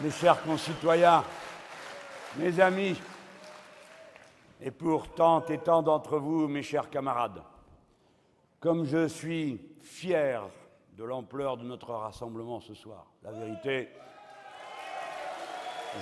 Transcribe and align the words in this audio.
mes 0.00 0.10
chers 0.10 0.42
concitoyens, 0.42 1.22
mes 2.36 2.58
amis, 2.58 2.98
et 4.62 4.70
pour 4.70 5.08
tant 5.08 5.44
et 5.46 5.58
tant 5.58 5.82
d'entre 5.82 6.18
vous, 6.18 6.48
mes 6.48 6.62
chers 6.62 6.88
camarades, 6.88 7.42
comme 8.60 8.84
je 8.84 9.08
suis 9.08 9.60
fier 9.82 10.42
de 10.96 11.04
l'ampleur 11.04 11.56
de 11.58 11.64
notre 11.64 11.92
rassemblement 11.92 12.60
ce 12.60 12.74
soir, 12.74 13.06
la 13.22 13.32
vérité, 13.32 13.90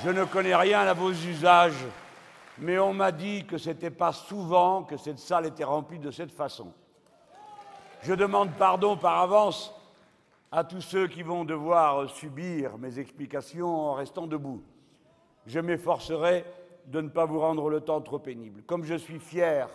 je 0.04 0.10
ne 0.10 0.24
connais 0.24 0.54
rien 0.54 0.80
à 0.80 0.92
vos 0.92 1.10
usages, 1.10 1.86
mais 2.58 2.78
on 2.78 2.92
m'a 2.92 3.10
dit 3.10 3.46
que 3.46 3.58
ce 3.58 3.70
n'était 3.70 3.90
pas 3.90 4.12
souvent 4.12 4.84
que 4.84 4.96
cette 4.96 5.18
salle 5.18 5.46
était 5.46 5.64
remplie 5.64 5.98
de 5.98 6.10
cette 6.10 6.32
façon. 6.32 6.72
Je 8.02 8.14
demande 8.14 8.50
pardon 8.52 8.96
par 8.96 9.18
avance 9.18 9.74
à 10.50 10.64
tous 10.64 10.80
ceux 10.80 11.08
qui 11.08 11.22
vont 11.22 11.44
devoir 11.44 12.08
subir 12.08 12.78
mes 12.78 12.98
explications 12.98 13.68
en 13.68 13.94
restant 13.94 14.26
debout. 14.26 14.62
Je 15.46 15.60
m'efforcerai 15.60 16.44
de 16.86 17.00
ne 17.00 17.08
pas 17.08 17.26
vous 17.26 17.40
rendre 17.40 17.68
le 17.68 17.80
temps 17.80 18.00
trop 18.00 18.18
pénible. 18.18 18.62
Comme 18.62 18.84
je 18.84 18.94
suis 18.94 19.18
fier 19.18 19.68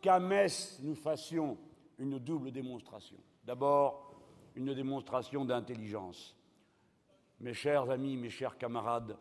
qu'à 0.00 0.20
Metz, 0.20 0.78
nous 0.82 0.94
fassions 0.94 1.58
une 1.98 2.18
double 2.18 2.52
démonstration. 2.52 3.16
D'abord, 3.44 4.14
une 4.54 4.74
démonstration 4.74 5.44
d'intelligence. 5.44 6.36
Mes 7.40 7.54
chers 7.54 7.90
amis, 7.90 8.16
mes 8.16 8.30
chers 8.30 8.56
camarades, 8.56 9.16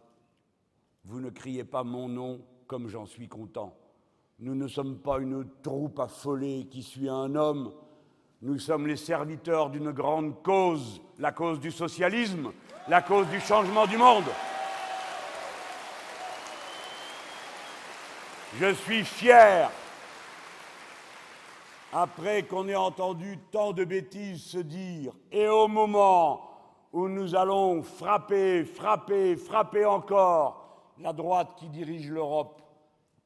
vous 1.04 1.20
ne 1.20 1.30
criez 1.30 1.64
pas 1.64 1.84
mon 1.84 2.08
nom 2.08 2.42
comme 2.68 2.88
j'en 2.88 3.06
suis 3.06 3.28
content. 3.28 3.76
Nous 4.40 4.56
ne 4.56 4.68
sommes 4.68 5.00
pas 5.00 5.20
une 5.20 5.48
troupe 5.62 6.00
affolée 6.00 6.68
qui 6.70 6.84
suit 6.84 7.10
un 7.10 7.36
homme 7.36 7.74
nous 8.46 8.60
sommes 8.60 8.86
les 8.86 8.96
serviteurs 8.96 9.72
d'une 9.72 9.92
grande 9.92 10.44
cause, 10.44 11.02
la 11.18 11.32
cause 11.32 11.60
du 11.60 11.72
socialisme, 11.72 12.52
la 12.88 13.02
cause 13.02 13.26
du 13.30 13.40
changement 13.40 13.88
du 13.88 13.98
monde. 13.98 14.26
Je 18.60 18.72
suis 18.76 19.04
fier, 19.04 19.72
après 21.92 22.44
qu'on 22.44 22.68
ait 22.68 22.76
entendu 22.76 23.40
tant 23.52 23.74
de 23.74 23.84
bêtises 23.84 24.44
se 24.44 24.60
dire, 24.60 25.14
et 25.32 25.48
au 25.48 25.68
moment 25.68 26.48
où 26.94 27.08
nous 27.08 27.36
allons 27.36 27.82
frapper, 27.82 28.64
frapper, 28.64 29.38
frapper 29.38 29.86
encore 29.86 30.94
la 31.00 31.14
droite 31.14 31.56
qui 31.58 31.68
dirige 31.68 32.12
l'Europe, 32.12 32.62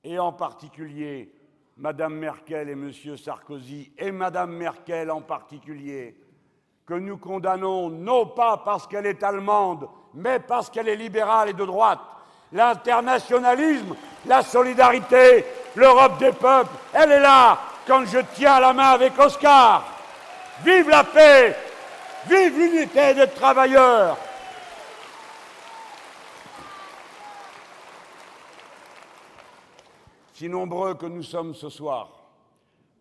et 0.01 0.17
en 0.17 0.31
particulier 0.31 1.33
Madame 1.79 2.15
Merkel 2.15 2.69
et 2.69 2.75
Monsieur 2.75 3.15
Sarkozy, 3.15 3.93
et 3.97 4.11
Madame 4.11 4.51
Merkel 4.51 5.09
en 5.09 5.21
particulier, 5.21 6.13
que 6.85 6.93
nous 6.93 7.17
condamnons 7.17 7.89
non 7.89 8.25
pas 8.25 8.57
parce 8.57 8.85
qu'elle 8.85 9.05
est 9.05 9.23
allemande, 9.23 9.87
mais 10.13 10.39
parce 10.39 10.69
qu'elle 10.69 10.89
est 10.89 10.97
libérale 10.97 11.49
et 11.49 11.53
de 11.53 11.63
droite. 11.63 12.01
L'internationalisme, 12.51 13.95
la 14.25 14.41
solidarité, 14.41 15.45
l'Europe 15.75 16.17
des 16.17 16.33
peuples, 16.33 16.75
elle 16.93 17.13
est 17.13 17.21
là 17.21 17.59
quand 17.87 18.05
je 18.05 18.19
tiens 18.33 18.59
la 18.59 18.73
main 18.73 18.89
avec 18.89 19.17
Oscar. 19.17 19.85
Vive 20.65 20.89
la 20.89 21.05
paix, 21.05 21.55
vive 22.27 22.57
l'unité 22.59 23.13
des 23.13 23.29
travailleurs, 23.29 24.17
si 30.39 30.47
nombreux 30.47 30.93
que 30.93 31.05
nous 31.05 31.21
sommes 31.21 31.53
ce 31.53 31.67
soir, 31.67 32.31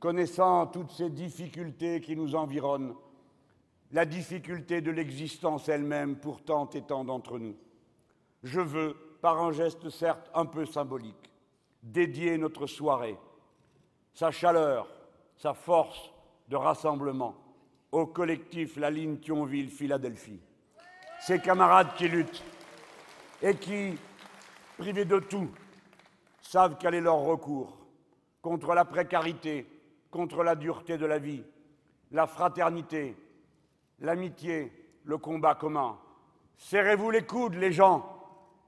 connaissant 0.01 0.67
toutes 0.67 0.91
ces 0.91 1.09
difficultés 1.09 2.01
qui 2.01 2.17
nous 2.17 2.35
environnent, 2.35 2.97
la 3.93 4.05
difficulté 4.05 4.81
de 4.81 4.91
l'existence 4.91 5.69
elle-même 5.69 6.17
pour 6.17 6.43
tant 6.43 6.69
et 6.71 6.83
tant 6.83 7.05
d'entre 7.05 7.39
nous, 7.39 7.55
je 8.43 8.59
veux, 8.59 8.97
par 9.23 9.41
un 9.41 9.53
geste 9.53 9.89
certes 9.89 10.29
un 10.35 10.47
peu 10.47 10.67
symbolique, 10.67 11.31
dédier 11.81 12.39
notre 12.39 12.67
soirée, 12.67 13.17
sa 14.15 14.33
chaleur, 14.33 14.89
sa 15.37 15.55
force 15.55 16.13
de 16.49 16.57
rassemblement 16.57 17.37
au 17.93 18.07
collectif 18.07 18.77
La 18.79 18.91
Ligne 18.91 19.19
Thionville-Philadelphie. 19.19 20.41
Ces 21.21 21.39
camarades 21.39 21.95
qui 21.95 22.09
luttent 22.09 22.43
et 23.41 23.55
qui, 23.55 23.95
privés 24.77 25.05
de 25.05 25.21
tout, 25.21 25.49
savent 26.49 26.77
quel 26.81 26.95
est 26.95 27.03
leur 27.03 27.21
recours 27.21 27.77
contre 28.41 28.73
la 28.75 28.87
précarité, 28.87 29.67
contre 30.11 30.43
la 30.43 30.55
dureté 30.55 30.97
de 30.97 31.05
la 31.05 31.19
vie, 31.19 31.45
la 32.11 32.27
fraternité, 32.27 33.15
l'amitié, 34.01 34.73
le 35.05 35.19
combat 35.19 35.55
commun. 35.55 35.99
Serrez-vous 36.57 37.11
les 37.11 37.27
coudes, 37.27 37.57
les 37.57 37.71
gens. 37.71 38.15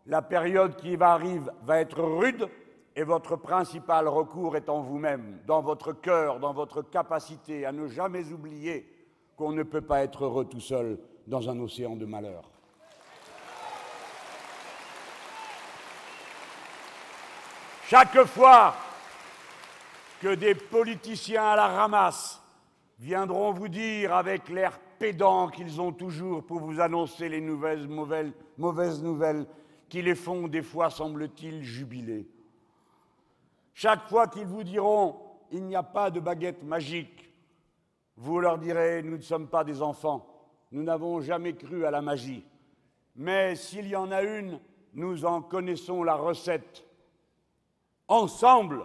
La 0.04 0.20
période 0.20 0.76
qui 0.76 0.96
va 0.96 1.12
arriver 1.12 1.50
va 1.62 1.80
être 1.80 2.02
rude 2.02 2.50
et 2.96 3.02
votre 3.02 3.36
principal 3.36 4.08
recours 4.08 4.56
est 4.56 4.69
en 4.69 4.82
vous-même, 4.82 5.38
dans 5.46 5.62
votre 5.62 5.94
cœur, 5.94 6.38
dans 6.38 6.52
votre 6.52 6.82
capacité 6.82 7.64
à 7.64 7.72
ne 7.72 7.86
jamais 7.88 8.30
oublier 8.30 8.86
qu'on 9.36 9.52
ne 9.52 9.62
peut 9.62 9.80
pas 9.80 10.02
être 10.02 10.24
heureux 10.24 10.44
tout 10.44 10.60
seul 10.60 10.98
dans 11.26 11.48
un 11.48 11.58
océan 11.60 11.96
de 11.96 12.04
malheur. 12.04 12.59
Chaque 17.90 18.24
fois 18.24 18.76
que 20.20 20.36
des 20.36 20.54
politiciens 20.54 21.42
à 21.42 21.56
la 21.56 21.66
ramasse 21.66 22.40
viendront 23.00 23.50
vous 23.50 23.66
dire 23.66 24.14
avec 24.14 24.48
l'air 24.48 24.78
pédant 25.00 25.48
qu'ils 25.48 25.80
ont 25.80 25.90
toujours 25.90 26.46
pour 26.46 26.60
vous 26.60 26.80
annoncer 26.80 27.28
les 27.28 27.40
nouvelles, 27.40 27.88
mauvaises, 27.88 28.30
mauvaises 28.58 29.02
nouvelles 29.02 29.44
qui 29.88 30.02
les 30.02 30.14
font 30.14 30.46
des 30.46 30.62
fois, 30.62 30.88
semble-t-il, 30.88 31.64
jubiler. 31.64 32.28
Chaque 33.74 34.08
fois 34.08 34.28
qu'ils 34.28 34.46
vous 34.46 34.62
diront 34.62 35.16
il 35.50 35.64
n'y 35.64 35.74
a 35.74 35.82
pas 35.82 36.12
de 36.12 36.20
baguette 36.20 36.62
magique, 36.62 37.34
vous 38.16 38.38
leur 38.38 38.58
direz 38.58 39.02
nous 39.02 39.16
ne 39.16 39.22
sommes 39.22 39.48
pas 39.48 39.64
des 39.64 39.82
enfants, 39.82 40.46
nous 40.70 40.84
n'avons 40.84 41.20
jamais 41.22 41.54
cru 41.54 41.84
à 41.84 41.90
la 41.90 42.02
magie. 42.02 42.44
Mais 43.16 43.56
s'il 43.56 43.88
y 43.88 43.96
en 43.96 44.12
a 44.12 44.22
une, 44.22 44.60
nous 44.94 45.24
en 45.24 45.42
connaissons 45.42 46.04
la 46.04 46.14
recette. 46.14 46.86
Ensemble, 48.10 48.84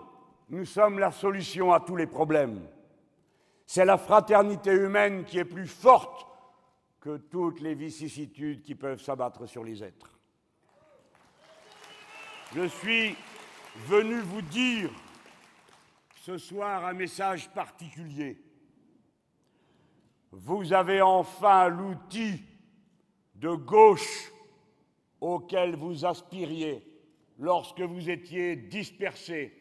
nous 0.49 0.65
sommes 0.65 0.99
la 0.99 1.11
solution 1.11 1.73
à 1.73 1.79
tous 1.79 1.95
les 1.95 2.05
problèmes. 2.05 2.69
C'est 3.65 3.83
la 3.83 3.97
fraternité 3.97 4.71
humaine 4.71 5.25
qui 5.25 5.39
est 5.39 5.45
plus 5.45 5.65
forte 5.65 6.27
que 6.99 7.17
toutes 7.17 7.59
les 7.59 7.73
vicissitudes 7.73 8.61
qui 8.61 8.75
peuvent 8.75 9.01
s'abattre 9.01 9.47
sur 9.47 9.63
les 9.63 9.83
êtres. 9.83 10.19
Je 12.55 12.67
suis 12.67 13.15
venu 13.87 14.19
vous 14.19 14.43
dire 14.43 14.91
ce 16.21 16.37
soir 16.37 16.85
un 16.85 16.93
message 16.93 17.49
particulier. 17.49 18.39
Vous 20.31 20.71
avez 20.71 21.01
enfin 21.01 21.69
l'outil 21.69 22.43
de 23.33 23.55
gauche 23.55 24.31
auquel 25.19 25.75
vous 25.75 26.05
aspiriez 26.05 26.94
lorsque 27.39 27.81
vous 27.81 28.09
étiez 28.09 28.55
dispersés 28.55 29.53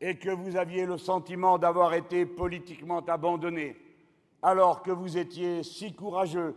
et 0.00 0.16
que 0.16 0.30
vous 0.30 0.56
aviez 0.56 0.86
le 0.86 0.98
sentiment 0.98 1.58
d'avoir 1.58 1.94
été 1.94 2.26
politiquement 2.26 3.00
abandonné, 3.00 3.76
alors 4.42 4.82
que 4.82 4.90
vous 4.90 5.16
étiez 5.16 5.62
si 5.62 5.94
courageux 5.94 6.54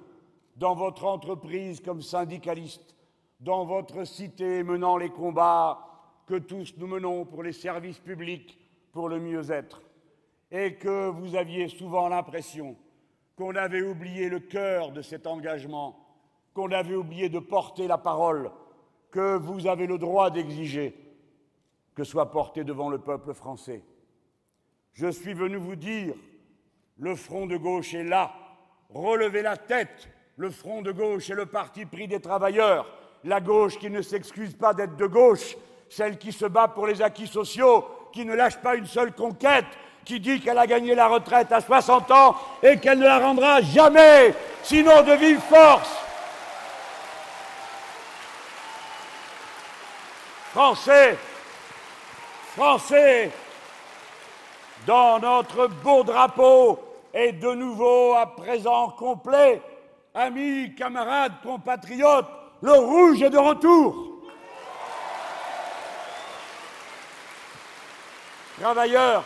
dans 0.58 0.76
votre 0.76 1.06
entreprise 1.06 1.80
comme 1.80 2.02
syndicaliste, 2.02 2.96
dans 3.40 3.66
votre 3.66 4.04
cité 4.04 4.64
menant 4.64 4.98
les 4.98 5.10
combats 5.10 5.86
que 6.26 6.36
tous 6.36 6.76
nous 6.78 6.88
menons 6.88 7.26
pour 7.26 7.44
les 7.44 7.54
services 7.54 8.00
publics, 8.00 8.60
pour 8.92 9.08
le 9.08 9.20
mieux-être, 9.20 9.82
et 10.52 10.76
que 10.76 11.10
vous 11.10 11.36
aviez 11.36 11.70
souvent 11.70 12.10
l'impression 12.10 12.76
qu'on 13.36 13.56
avait 13.56 13.82
oublié 13.82 14.28
le 14.28 14.42
cœur 14.42 14.92
de 14.92 15.02
cet 15.02 15.26
engagement, 15.26 15.98
qu'on 16.54 16.72
avait 16.72 16.96
oublié 16.96 17.30
de 17.30 17.40
porter 17.40 17.88
la 17.88 17.98
parole 17.98 18.52
que 19.12 19.38
vous 19.38 19.68
avez 19.68 19.88
le 19.88 19.98
droit 19.98 20.30
d'exiger 20.30 20.96
que 21.96 22.04
soit 22.04 22.32
porté 22.32 22.64
devant 22.64 22.90
le 22.90 23.00
peuple 23.00 23.34
français. 23.34 23.84
Je 24.94 25.08
suis 25.08 25.34
venu 25.34 25.58
vous 25.58 25.76
dire, 25.76 26.14
le 26.98 27.16
front 27.16 27.46
de 27.46 27.58
gauche 27.58 27.94
est 27.94 28.04
là, 28.04 28.32
relevez 28.90 29.42
la 29.42 29.58
tête, 29.58 30.10
le 30.38 30.50
front 30.50 30.82
de 30.82 30.92
gauche 30.92 31.30
est 31.30 31.36
le 31.36 31.46
parti 31.46 31.86
pris 31.86 32.08
des 32.08 32.20
travailleurs, 32.22 32.88
la 33.24 33.42
gauche 33.42 33.78
qui 33.78 33.90
ne 33.90 34.02
s'excuse 34.02 34.56
pas 34.56 34.74
d'être 34.74 34.96
de 34.96 35.08
gauche, 35.08 35.58
celle 35.90 36.18
qui 36.18 36.32
se 36.32 36.46
bat 36.46 36.68
pour 36.68 36.88
les 36.88 37.02
acquis 37.02 37.28
sociaux, 37.28 37.86
qui 38.14 38.26
ne 38.26 38.34
lâche 38.34 38.58
pas 38.62 38.76
une 38.76 38.86
seule 38.86 39.14
conquête, 39.14 39.66
qui 40.06 40.20
dit 40.20 40.40
qu'elle 40.40 40.58
a 40.58 40.68
gagné 40.68 40.96
la 40.96 41.08
retraite 41.08 41.52
à 41.52 41.62
60 41.62 42.12
ans 42.12 42.36
et 42.64 42.78
qu'elle 42.78 43.00
ne 43.00 43.06
la 43.06 43.20
rendra 43.20 43.62
jamais, 43.62 44.34
sinon 44.64 45.04
de 45.04 45.12
vive 45.14 45.42
force. 45.42 45.99
Français, 50.60 51.18
Français, 52.54 53.32
dans 54.86 55.18
notre 55.18 55.68
beau 55.68 56.04
drapeau 56.04 56.78
est 57.14 57.32
de 57.32 57.54
nouveau 57.54 58.14
à 58.16 58.26
présent 58.36 58.90
complet, 58.90 59.62
amis, 60.14 60.76
camarades, 60.76 61.36
compatriotes, 61.42 62.28
le 62.60 62.74
rouge 62.74 63.22
est 63.22 63.30
de 63.30 63.38
retour. 63.38 64.22
Travailleurs, 68.60 69.24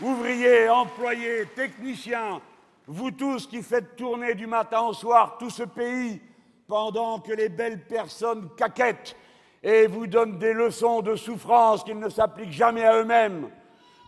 ouvriers, 0.00 0.68
employés, 0.68 1.46
techniciens, 1.56 2.40
vous 2.86 3.10
tous 3.10 3.48
qui 3.48 3.64
faites 3.64 3.96
tourner 3.96 4.36
du 4.36 4.46
matin 4.46 4.82
au 4.82 4.92
soir 4.92 5.38
tout 5.40 5.50
ce 5.50 5.64
pays 5.64 6.22
pendant 6.68 7.18
que 7.18 7.32
les 7.32 7.48
belles 7.48 7.84
personnes 7.84 8.48
caquettent 8.56 9.16
et 9.64 9.86
vous 9.86 10.06
donnent 10.06 10.38
des 10.38 10.52
leçons 10.52 11.00
de 11.00 11.16
souffrance 11.16 11.82
qu'ils 11.82 11.98
ne 11.98 12.10
s'appliquent 12.10 12.52
jamais 12.52 12.84
à 12.84 13.00
eux-mêmes. 13.00 13.48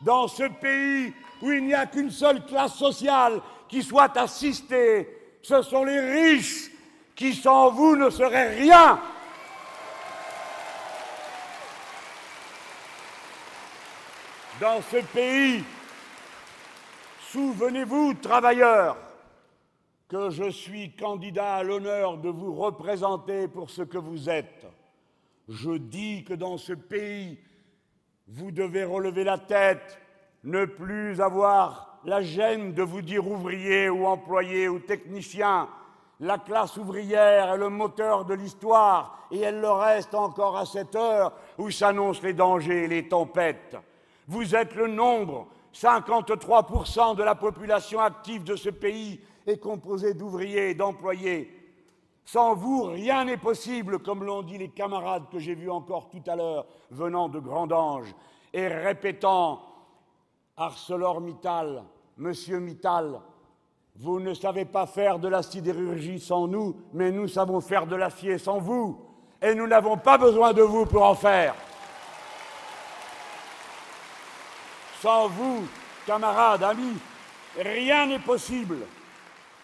Dans 0.02 0.28
ce 0.28 0.42
pays 0.44 1.14
où 1.40 1.50
il 1.50 1.64
n'y 1.64 1.72
a 1.72 1.86
qu'une 1.86 2.10
seule 2.10 2.44
classe 2.44 2.74
sociale 2.74 3.40
qui 3.66 3.82
soit 3.82 4.14
assistée, 4.18 5.08
ce 5.42 5.62
sont 5.62 5.84
les 5.84 5.98
riches 5.98 6.70
qui 7.14 7.34
sans 7.34 7.70
vous 7.70 7.96
ne 7.96 8.10
seraient 8.10 8.54
rien. 8.54 9.00
Dans 14.60 14.82
ce 14.82 14.98
pays, 14.98 15.64
souvenez-vous, 17.30 18.14
travailleurs, 18.14 18.98
que 20.08 20.28
je 20.28 20.50
suis 20.50 20.94
candidat 20.94 21.56
à 21.56 21.62
l'honneur 21.62 22.18
de 22.18 22.28
vous 22.28 22.54
représenter 22.54 23.48
pour 23.48 23.70
ce 23.70 23.82
que 23.82 23.98
vous 23.98 24.28
êtes. 24.28 24.66
Je 25.48 25.72
dis 25.72 26.24
que 26.24 26.34
dans 26.34 26.58
ce 26.58 26.72
pays, 26.72 27.38
vous 28.26 28.50
devez 28.50 28.84
relever 28.84 29.22
la 29.22 29.38
tête, 29.38 29.98
ne 30.42 30.64
plus 30.64 31.20
avoir 31.20 32.00
la 32.04 32.22
gêne 32.22 32.72
de 32.72 32.82
vous 32.82 33.02
dire 33.02 33.26
ouvrier 33.26 33.88
ou 33.88 34.06
employé 34.06 34.68
ou 34.68 34.80
technicien. 34.80 35.68
La 36.20 36.38
classe 36.38 36.76
ouvrière 36.76 37.52
est 37.52 37.58
le 37.58 37.68
moteur 37.68 38.24
de 38.24 38.34
l'histoire 38.34 39.28
et 39.30 39.40
elle 39.40 39.60
le 39.60 39.70
reste 39.70 40.14
encore 40.14 40.56
à 40.56 40.66
cette 40.66 40.96
heure 40.96 41.32
où 41.58 41.70
s'annoncent 41.70 42.22
les 42.22 42.32
dangers 42.32 42.84
et 42.84 42.88
les 42.88 43.08
tempêtes. 43.08 43.76
Vous 44.26 44.54
êtes 44.54 44.74
le 44.74 44.88
nombre, 44.88 45.46
53% 45.74 47.16
de 47.16 47.22
la 47.22 47.34
population 47.34 48.00
active 48.00 48.44
de 48.44 48.56
ce 48.56 48.70
pays 48.70 49.20
est 49.46 49.58
composée 49.58 50.14
d'ouvriers 50.14 50.70
et 50.70 50.74
d'employés. 50.74 51.65
Sans 52.26 52.54
vous, 52.54 52.82
rien 52.82 53.24
n'est 53.24 53.36
possible, 53.36 54.00
comme 54.00 54.24
l'ont 54.24 54.42
dit 54.42 54.58
les 54.58 54.70
camarades 54.70 55.28
que 55.30 55.38
j'ai 55.38 55.54
vus 55.54 55.70
encore 55.70 56.10
tout 56.10 56.22
à 56.26 56.34
l'heure 56.34 56.66
venant 56.90 57.28
de 57.28 57.38
Grandange 57.38 58.12
et 58.52 58.66
répétant 58.66 59.62
ArcelorMittal, 60.56 61.84
Monsieur 62.16 62.58
Mittal, 62.58 63.20
vous 63.94 64.18
ne 64.18 64.34
savez 64.34 64.64
pas 64.64 64.86
faire 64.86 65.20
de 65.20 65.28
la 65.28 65.44
sidérurgie 65.44 66.18
sans 66.18 66.48
nous, 66.48 66.74
mais 66.92 67.12
nous 67.12 67.28
savons 67.28 67.60
faire 67.60 67.86
de 67.86 67.94
l'acier 67.94 68.38
sans 68.38 68.58
vous. 68.58 69.00
Et 69.40 69.54
nous 69.54 69.68
n'avons 69.68 69.96
pas 69.96 70.18
besoin 70.18 70.52
de 70.52 70.62
vous 70.62 70.84
pour 70.84 71.04
en 71.04 71.14
faire. 71.14 71.54
Sans 75.00 75.28
vous, 75.28 75.64
camarades, 76.06 76.64
amis, 76.64 76.96
rien 77.56 78.06
n'est 78.06 78.18
possible. 78.18 78.78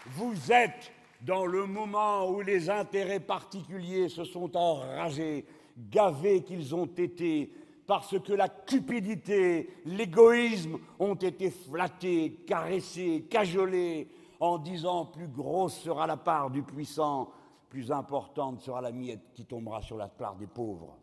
Vous 0.05 0.51
êtes 0.51 0.92
dans 1.23 1.45
le 1.45 1.65
moment 1.65 2.29
où 2.29 2.41
les 2.41 2.69
intérêts 2.69 3.21
particuliers 3.21 4.09
se 4.09 4.25
sont 4.25 4.55
enragés, 4.57 5.45
gavés 5.89 6.43
qu'ils 6.43 6.75
ont 6.75 6.85
été, 6.85 7.51
parce 7.87 8.19
que 8.19 8.33
la 8.33 8.49
cupidité, 8.49 9.69
l'égoïsme 9.85 10.77
ont 10.99 11.15
été 11.15 11.49
flattés, 11.49 12.43
caressés, 12.45 13.25
cajolés, 13.29 14.09
en 14.39 14.57
disant 14.57 15.05
plus 15.05 15.27
grosse 15.27 15.75
sera 15.75 16.05
la 16.05 16.17
part 16.17 16.49
du 16.49 16.63
puissant, 16.63 17.31
plus 17.69 17.91
importante 17.91 18.59
sera 18.61 18.81
la 18.81 18.91
miette 18.91 19.31
qui 19.33 19.45
tombera 19.45 19.81
sur 19.81 19.97
la 19.97 20.09
part 20.09 20.35
des 20.35 20.47
pauvres. 20.47 20.97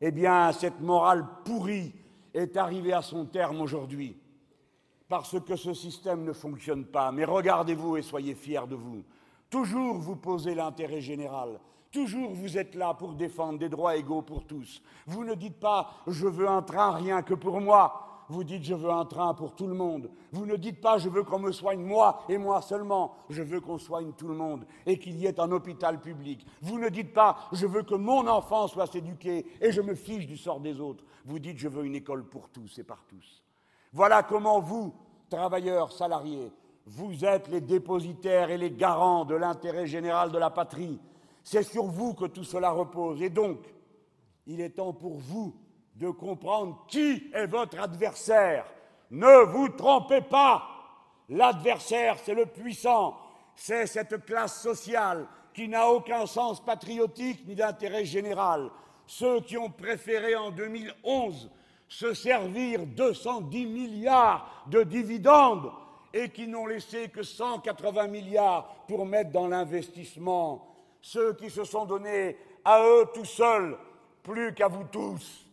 Eh 0.00 0.10
bien, 0.10 0.50
cette 0.50 0.80
morale 0.80 1.24
pourrie 1.44 1.92
est 2.34 2.56
arrivée 2.56 2.92
à 2.92 3.02
son 3.02 3.26
terme 3.26 3.60
aujourd'hui, 3.60 4.16
parce 5.08 5.38
que 5.40 5.54
ce 5.54 5.72
système 5.72 6.24
ne 6.24 6.32
fonctionne 6.32 6.84
pas. 6.84 7.12
Mais 7.12 7.24
regardez-vous 7.24 7.96
et 7.96 8.02
soyez 8.02 8.34
fiers 8.34 8.66
de 8.68 8.74
vous. 8.74 9.04
Toujours 9.54 9.98
vous 9.98 10.16
posez 10.16 10.52
l'intérêt 10.52 11.00
général. 11.00 11.60
Toujours 11.92 12.32
vous 12.32 12.58
êtes 12.58 12.74
là 12.74 12.92
pour 12.92 13.12
défendre 13.12 13.56
des 13.56 13.68
droits 13.68 13.94
égaux 13.94 14.20
pour 14.20 14.44
tous. 14.44 14.82
Vous 15.06 15.22
ne 15.22 15.34
dites 15.34 15.60
pas 15.60 15.92
je 16.08 16.26
veux 16.26 16.48
un 16.48 16.60
train 16.60 16.90
rien 16.90 17.22
que 17.22 17.34
pour 17.34 17.60
moi. 17.60 18.24
Vous 18.28 18.42
dites 18.42 18.64
je 18.64 18.74
veux 18.74 18.90
un 18.90 19.04
train 19.04 19.32
pour 19.32 19.54
tout 19.54 19.68
le 19.68 19.74
monde. 19.74 20.10
Vous 20.32 20.44
ne 20.44 20.56
dites 20.56 20.80
pas 20.80 20.98
je 20.98 21.08
veux 21.08 21.22
qu'on 21.22 21.38
me 21.38 21.52
soigne 21.52 21.84
moi 21.84 22.24
et 22.28 22.36
moi 22.36 22.62
seulement. 22.62 23.14
Je 23.30 23.44
veux 23.44 23.60
qu'on 23.60 23.78
soigne 23.78 24.10
tout 24.14 24.26
le 24.26 24.34
monde 24.34 24.66
et 24.86 24.98
qu'il 24.98 25.16
y 25.18 25.26
ait 25.26 25.38
un 25.38 25.52
hôpital 25.52 26.00
public. 26.00 26.44
Vous 26.60 26.80
ne 26.80 26.88
dites 26.88 27.12
pas 27.12 27.36
je 27.52 27.68
veux 27.68 27.84
que 27.84 27.94
mon 27.94 28.26
enfant 28.26 28.66
soit 28.66 28.92
éduqué 28.96 29.46
et 29.60 29.70
je 29.70 29.82
me 29.82 29.94
fiche 29.94 30.26
du 30.26 30.36
sort 30.36 30.58
des 30.58 30.80
autres. 30.80 31.04
Vous 31.24 31.38
dites 31.38 31.58
je 31.58 31.68
veux 31.68 31.84
une 31.84 31.94
école 31.94 32.24
pour 32.24 32.48
tous 32.48 32.76
et 32.80 32.82
par 32.82 33.04
tous. 33.06 33.44
Voilà 33.92 34.24
comment 34.24 34.58
vous, 34.58 34.92
travailleurs, 35.30 35.92
salariés, 35.92 36.50
vous 36.86 37.24
êtes 37.24 37.48
les 37.48 37.60
dépositaires 37.60 38.50
et 38.50 38.58
les 38.58 38.70
garants 38.70 39.24
de 39.24 39.34
l'intérêt 39.34 39.86
général 39.86 40.30
de 40.30 40.38
la 40.38 40.50
patrie. 40.50 41.00
C'est 41.42 41.62
sur 41.62 41.84
vous 41.84 42.14
que 42.14 42.26
tout 42.26 42.44
cela 42.44 42.70
repose. 42.70 43.22
Et 43.22 43.30
donc, 43.30 43.58
il 44.46 44.60
est 44.60 44.70
temps 44.70 44.92
pour 44.92 45.18
vous 45.18 45.54
de 45.96 46.10
comprendre 46.10 46.84
qui 46.88 47.30
est 47.32 47.46
votre 47.46 47.80
adversaire. 47.80 48.66
Ne 49.10 49.44
vous 49.46 49.68
trompez 49.70 50.20
pas. 50.20 50.68
L'adversaire, 51.30 52.16
c'est 52.22 52.34
le 52.34 52.46
puissant. 52.46 53.16
C'est 53.56 53.86
cette 53.86 54.24
classe 54.26 54.60
sociale 54.60 55.26
qui 55.54 55.68
n'a 55.68 55.88
aucun 55.88 56.26
sens 56.26 56.62
patriotique 56.62 57.46
ni 57.46 57.54
d'intérêt 57.54 58.04
général. 58.04 58.70
Ceux 59.06 59.40
qui 59.40 59.56
ont 59.56 59.70
préféré 59.70 60.34
en 60.34 60.50
2011 60.50 61.50
se 61.88 62.12
servir 62.12 62.84
210 62.86 63.66
milliards 63.66 64.64
de 64.66 64.82
dividendes 64.82 65.70
et 66.14 66.28
qui 66.28 66.46
n'ont 66.46 66.66
laissé 66.66 67.08
que 67.08 67.24
180 67.24 68.06
milliards 68.06 68.68
pour 68.86 69.04
mettre 69.04 69.32
dans 69.32 69.48
l'investissement. 69.48 70.64
Ceux 71.02 71.34
qui 71.34 71.50
se 71.50 71.64
sont 71.64 71.84
donnés 71.84 72.38
à 72.64 72.80
eux 72.82 73.06
tout 73.12 73.24
seuls, 73.24 73.76
plus 74.22 74.54
qu'à 74.54 74.68
vous 74.68 74.84
tous. 74.84 75.44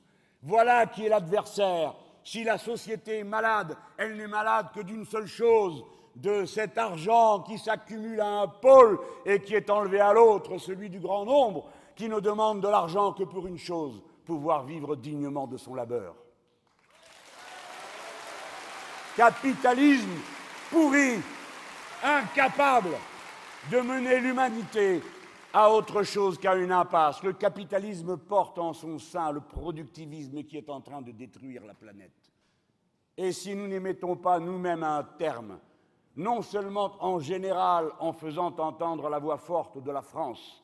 Voilà 0.44 0.86
qui 0.86 1.08
est 1.08 1.10
l'adversaire. 1.10 1.96
Si 2.24 2.44
la 2.44 2.60
société 2.60 3.18
est 3.18 3.24
malade, 3.24 3.76
elle 3.98 4.16
n'est 4.16 4.28
malade 4.28 4.68
que 4.74 4.82
d'une 4.82 5.04
seule 5.04 5.26
chose, 5.26 5.84
de 6.16 6.46
cet 6.46 6.78
argent 6.78 7.40
qui 7.40 7.58
s'accumule 7.58 8.22
à 8.22 8.42
un 8.42 8.48
pôle 8.48 9.00
et 9.26 9.42
qui 9.42 9.56
est 9.56 9.70
enlevé 9.70 10.00
à 10.00 10.14
l'autre, 10.14 10.60
celui 10.60 10.90
du 10.90 11.00
grand 11.00 11.26
nombre, 11.26 11.70
qui 11.96 12.08
ne 12.08 12.20
demande 12.20 12.62
de 12.62 12.68
l'argent 12.68 13.14
que 13.14 13.24
pour 13.24 13.48
une 13.48 13.58
chose, 13.58 14.04
pouvoir 14.26 14.64
vivre 14.64 14.96
dignement 14.96 15.48
de 15.48 15.58
son 15.58 15.74
labeur. 15.74 16.14
Capitalisme 19.18 20.20
pourri, 20.72 21.20
incapable 22.04 22.96
de 23.70 23.80
mener 23.82 24.20
l'humanité 24.20 25.02
à 25.54 25.70
autre 25.70 26.04
chose 26.04 26.40
qu'à 26.40 26.56
une 26.56 26.72
impasse. 26.72 27.22
Le 27.24 27.34
capitalisme 27.34 28.18
porte 28.18 28.58
en 28.58 28.74
son 28.74 28.98
sein 28.98 29.32
le 29.32 29.42
productivisme 29.42 30.44
qui 30.44 30.58
est 30.58 30.70
en 30.70 30.82
train 30.82 31.02
de 31.02 31.12
détruire 31.12 31.66
la 31.66 31.74
planète. 31.74 32.32
Et 33.18 33.34
si 33.34 33.54
nous 33.56 33.68
n'y 33.68 33.80
mettons 33.80 34.16
pas 34.16 34.40
nous-mêmes 34.40 34.84
un 34.84 35.04
terme, 35.04 35.60
non 36.16 36.42
seulement 36.42 36.96
en 37.00 37.20
général 37.20 37.92
en 38.00 38.14
faisant 38.14 38.56
entendre 38.58 39.10
la 39.10 39.20
voix 39.20 39.38
forte 39.38 39.84
de 39.84 39.92
la 39.92 40.02
France, 40.02 40.64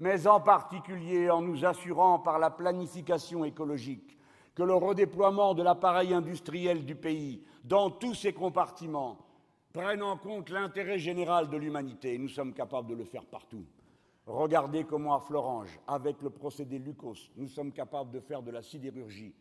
mais 0.00 0.26
en 0.26 0.40
particulier 0.40 1.28
en 1.28 1.42
nous 1.42 1.64
assurant 1.64 2.20
par 2.20 2.38
la 2.38 2.50
planification 2.50 3.44
écologique 3.44 4.16
que 4.54 4.62
le 4.62 4.74
redéploiement 4.74 5.54
de 5.54 5.62
l'appareil 5.62 6.14
industriel 6.14 6.84
du 6.84 6.94
pays 6.94 7.44
dans 7.64 7.90
tous 7.90 8.14
ses 8.14 8.32
compartiments 8.32 9.18
prenne 9.78 10.02
en 10.02 10.16
compte 10.16 10.50
l'intérêt 10.50 10.98
général 10.98 11.48
de 11.48 11.56
l'humanité. 11.56 12.18
Nous 12.18 12.28
sommes 12.28 12.52
capables 12.52 12.88
de 12.88 12.96
le 12.96 13.04
faire 13.04 13.24
partout. 13.24 13.64
Regardez 14.26 14.82
comment 14.82 15.14
à 15.14 15.20
Florange, 15.20 15.78
avec 15.86 16.20
le 16.20 16.30
procédé 16.30 16.80
Lucos, 16.80 17.30
nous 17.36 17.46
sommes 17.46 17.70
capables 17.70 18.10
de 18.10 18.18
faire 18.18 18.42
de 18.42 18.50
la 18.50 18.60
sidérurgie 18.60 19.32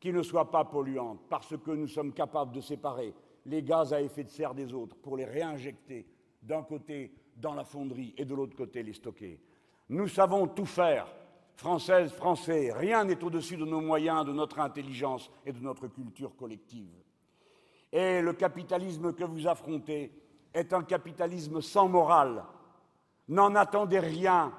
qui 0.00 0.12
ne 0.12 0.22
soit 0.22 0.50
pas 0.50 0.64
polluante, 0.64 1.20
parce 1.28 1.56
que 1.56 1.70
nous 1.70 1.86
sommes 1.86 2.12
capables 2.12 2.50
de 2.50 2.60
séparer 2.60 3.14
les 3.46 3.62
gaz 3.62 3.92
à 3.92 4.02
effet 4.02 4.24
de 4.24 4.28
serre 4.28 4.54
des 4.54 4.74
autres 4.74 4.96
pour 4.96 5.16
les 5.16 5.24
réinjecter 5.24 6.04
d'un 6.42 6.64
côté 6.64 7.12
dans 7.36 7.54
la 7.54 7.64
fonderie 7.64 8.14
et 8.18 8.24
de 8.24 8.34
l'autre 8.34 8.56
côté 8.56 8.82
les 8.82 8.92
stocker. 8.92 9.40
Nous 9.88 10.08
savons 10.08 10.48
tout 10.48 10.66
faire, 10.66 11.06
Françaises, 11.54 12.10
Français, 12.10 12.72
rien 12.72 13.04
n'est 13.04 13.22
au-dessus 13.22 13.56
de 13.56 13.64
nos 13.64 13.80
moyens, 13.80 14.24
de 14.24 14.32
notre 14.32 14.58
intelligence 14.58 15.30
et 15.46 15.52
de 15.52 15.60
notre 15.60 15.86
culture 15.86 16.34
collective. 16.34 16.90
Et 17.92 18.20
le 18.20 18.32
capitalisme 18.32 19.12
que 19.12 19.24
vous 19.24 19.46
affrontez 19.46 20.12
est 20.52 20.72
un 20.72 20.82
capitalisme 20.82 21.60
sans 21.60 21.88
morale. 21.88 22.44
N'en 23.28 23.54
attendez 23.54 23.98
rien 23.98 24.52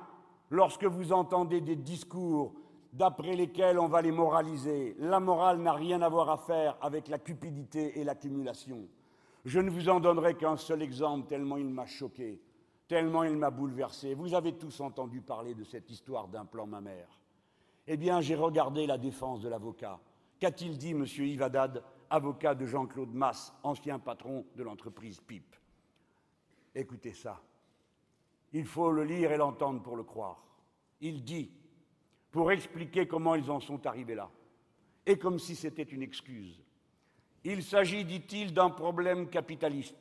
lorsque 0.49 0.85
vous 0.85 1.11
entendez 1.11 1.61
des 1.61 1.75
discours 1.75 2.53
d'après 2.93 3.35
lesquels 3.35 3.79
on 3.79 3.87
va 3.87 4.01
les 4.01 4.11
moraliser. 4.11 4.95
La 4.99 5.19
morale 5.19 5.59
n'a 5.59 5.73
rien 5.73 6.01
à 6.01 6.09
voir 6.09 6.29
à 6.29 6.37
faire 6.37 6.77
avec 6.81 7.07
la 7.07 7.19
cupidité 7.19 7.99
et 7.99 8.03
l'accumulation. 8.03 8.87
Je 9.45 9.59
ne 9.59 9.69
vous 9.69 9.89
en 9.89 9.99
donnerai 9.99 10.35
qu'un 10.35 10.57
seul 10.57 10.81
exemple 10.81 11.27
tellement 11.27 11.57
il 11.57 11.69
m'a 11.69 11.85
choqué. 11.85 12.41
tellement 12.87 13.23
il 13.23 13.37
m'a 13.37 13.51
bouleversé. 13.51 14.15
Vous 14.15 14.33
avez 14.33 14.53
tous 14.53 14.81
entendu 14.81 15.21
parler 15.21 15.53
de 15.53 15.63
cette 15.63 15.89
histoire 15.91 16.27
d'un 16.27 16.45
plan 16.45 16.65
mammaire. 16.65 17.19
Eh 17.87 17.97
bien, 17.97 18.19
j'ai 18.19 18.35
regardé 18.35 18.87
la 18.87 18.97
défense 18.97 19.41
de 19.41 19.49
l'avocat. 19.49 19.99
Qu'a-t-il 20.39 20.77
dit, 20.77 20.91
M. 20.91 21.05
Yves 21.05 21.43
Haddad, 21.43 21.83
avocat 22.09 22.55
de 22.55 22.65
Jean-Claude 22.65 23.13
Masse, 23.13 23.53
ancien 23.63 23.99
patron 23.99 24.45
de 24.55 24.63
l'entreprise 24.63 25.19
PIP 25.19 25.55
Écoutez 26.75 27.13
ça. 27.13 27.41
Il 28.53 28.65
faut 28.65 28.91
le 28.91 29.03
lire 29.03 29.31
et 29.31 29.37
l'entendre 29.37 29.81
pour 29.81 29.95
le 29.95 30.03
croire. 30.03 30.43
Il 31.01 31.23
dit, 31.23 31.51
pour 32.31 32.51
expliquer 32.51 33.07
comment 33.07 33.35
ils 33.35 33.49
en 33.49 33.59
sont 33.59 33.85
arrivés 33.85 34.15
là, 34.15 34.29
et 35.05 35.17
comme 35.17 35.39
si 35.39 35.55
c'était 35.55 35.83
une 35.83 36.01
excuse. 36.01 36.63
Il 37.43 37.63
s'agit, 37.63 38.05
dit-il, 38.05 38.53
d'un 38.53 38.69
problème 38.69 39.29
capitaliste. 39.29 39.95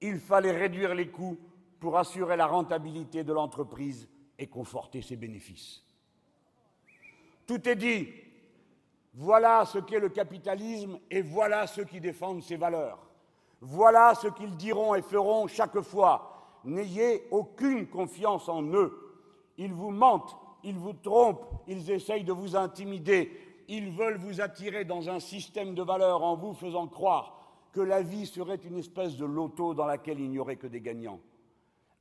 Il 0.00 0.18
fallait 0.18 0.56
réduire 0.56 0.94
les 0.94 1.08
coûts 1.08 1.38
pour 1.80 1.98
assurer 1.98 2.36
la 2.36 2.46
rentabilité 2.46 3.24
de 3.24 3.32
l'entreprise 3.32 4.08
et 4.38 4.46
conforter 4.46 5.02
ses 5.02 5.16
bénéfices. 5.16 5.82
Tout 7.46 7.68
est 7.68 7.76
dit. 7.76 8.08
Voilà 9.14 9.64
ce 9.64 9.78
qu'est 9.78 9.98
le 9.98 10.08
capitalisme 10.08 10.98
et 11.10 11.22
voilà 11.22 11.66
ceux 11.66 11.84
qui 11.84 12.00
défendent 12.00 12.42
ses 12.42 12.56
valeurs. 12.56 12.98
Voilà 13.60 14.14
ce 14.14 14.28
qu'ils 14.28 14.56
diront 14.56 14.94
et 14.94 15.02
feront 15.02 15.46
chaque 15.46 15.80
fois. 15.80 16.60
N'ayez 16.64 17.26
aucune 17.30 17.86
confiance 17.86 18.48
en 18.48 18.62
eux. 18.62 18.98
Ils 19.58 19.72
vous 19.72 19.90
mentent, 19.90 20.36
ils 20.64 20.78
vous 20.78 20.94
trompent, 20.94 21.46
ils 21.66 21.90
essayent 21.90 22.24
de 22.24 22.32
vous 22.32 22.56
intimider, 22.56 23.30
ils 23.68 23.90
veulent 23.90 24.16
vous 24.16 24.40
attirer 24.40 24.84
dans 24.84 25.10
un 25.10 25.20
système 25.20 25.74
de 25.74 25.82
valeurs 25.82 26.22
en 26.22 26.36
vous 26.36 26.54
faisant 26.54 26.88
croire 26.88 27.38
que 27.72 27.80
la 27.80 28.02
vie 28.02 28.26
serait 28.26 28.56
une 28.56 28.78
espèce 28.78 29.16
de 29.16 29.24
loto 29.24 29.74
dans 29.74 29.86
laquelle 29.86 30.20
il 30.20 30.30
n'y 30.30 30.38
aurait 30.38 30.56
que 30.56 30.66
des 30.66 30.80
gagnants 30.80 31.20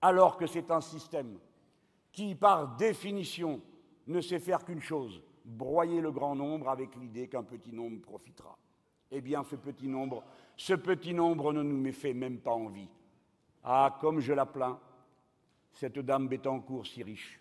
alors 0.01 0.37
que 0.37 0.47
c'est 0.47 0.71
un 0.71 0.81
système 0.81 1.37
qui, 2.11 2.35
par 2.35 2.75
définition, 2.75 3.61
ne 4.07 4.19
sait 4.19 4.39
faire 4.39 4.65
qu'une 4.65 4.81
chose, 4.81 5.21
broyer 5.51 6.01
le 6.01 6.11
grand 6.11 6.35
nombre 6.35 6.69
avec 6.69 6.95
l'idée 6.95 7.27
qu'un 7.27 7.43
petit 7.43 7.73
nombre 7.73 8.01
profitera. 8.01 8.57
Eh 9.11 9.21
bien, 9.21 9.43
ce 9.43 9.55
petit 9.55 9.87
nombre, 9.87 10.23
ce 10.55 10.73
petit 10.73 11.13
nombre 11.13 11.51
ne 11.51 11.61
nous 11.61 11.91
fait 11.91 12.13
même 12.13 12.39
pas 12.39 12.51
envie. 12.51 12.87
Ah, 13.63 13.97
comme 13.99 14.19
je 14.19 14.33
la 14.33 14.45
plains, 14.45 14.79
cette 15.73 15.99
dame 15.99 16.27
Bettencourt 16.27 16.87
si 16.87 17.03
riche, 17.03 17.39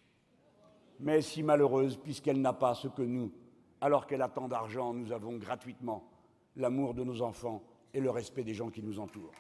mais 0.99 1.23
si 1.23 1.43
malheureuse 1.43 1.97
puisqu'elle 1.97 2.41
n'a 2.41 2.53
pas 2.53 2.75
ce 2.75 2.89
que 2.89 3.03
nous, 3.03 3.33
alors 3.81 4.07
qu'elle 4.07 4.23
a 4.23 4.29
tant 4.29 4.49
d'argent, 4.49 4.93
nous 4.93 5.13
avons 5.13 5.37
gratuitement 5.37 6.05
l'amour 6.57 6.95
de 6.95 7.05
nos 7.05 7.23
enfants 7.23 7.63
et 7.95 8.01
le 8.01 8.11
respect 8.11 8.45
des 8.45 8.55
gens 8.55 8.71
qui 8.71 8.83
nous 8.83 8.99
entourent. 8.99 9.33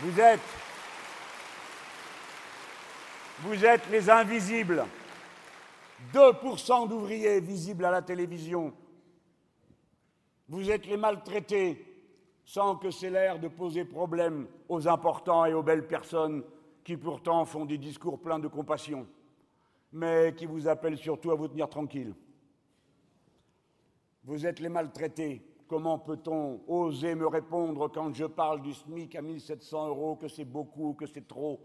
Vous 0.00 0.18
êtes, 0.18 0.40
vous 3.42 3.64
êtes 3.64 3.88
les 3.90 4.10
invisibles. 4.10 4.84
2% 6.14 6.88
d'ouvriers 6.88 7.40
visibles 7.40 7.84
à 7.84 7.90
la 7.90 8.02
télévision. 8.02 8.72
Vous 10.48 10.70
êtes 10.70 10.86
les 10.86 10.96
maltraités, 10.96 11.86
sans 12.44 12.76
que 12.76 12.90
c'est 12.90 13.10
l'air 13.10 13.38
de 13.38 13.48
poser 13.48 13.84
problème 13.84 14.46
aux 14.68 14.88
importants 14.88 15.44
et 15.44 15.54
aux 15.54 15.62
belles 15.62 15.86
personnes 15.86 16.42
qui 16.82 16.96
pourtant 16.96 17.44
font 17.44 17.66
des 17.66 17.78
discours 17.78 18.18
pleins 18.18 18.38
de 18.38 18.48
compassion, 18.48 19.06
mais 19.92 20.34
qui 20.36 20.46
vous 20.46 20.66
appellent 20.66 20.98
surtout 20.98 21.30
à 21.30 21.34
vous 21.34 21.48
tenir 21.48 21.68
tranquille. 21.68 22.14
Vous 24.24 24.46
êtes 24.46 24.60
les 24.60 24.68
maltraités, 24.68 25.42
Comment 25.70 26.00
peut-on 26.00 26.62
oser 26.66 27.14
me 27.14 27.28
répondre 27.28 27.86
quand 27.92 28.12
je 28.12 28.24
parle 28.24 28.60
du 28.60 28.74
SMIC 28.74 29.14
à 29.14 29.22
1700 29.22 29.86
euros, 29.86 30.16
que 30.16 30.26
c'est 30.26 30.44
beaucoup, 30.44 30.94
que 30.94 31.06
c'est 31.06 31.28
trop? 31.28 31.60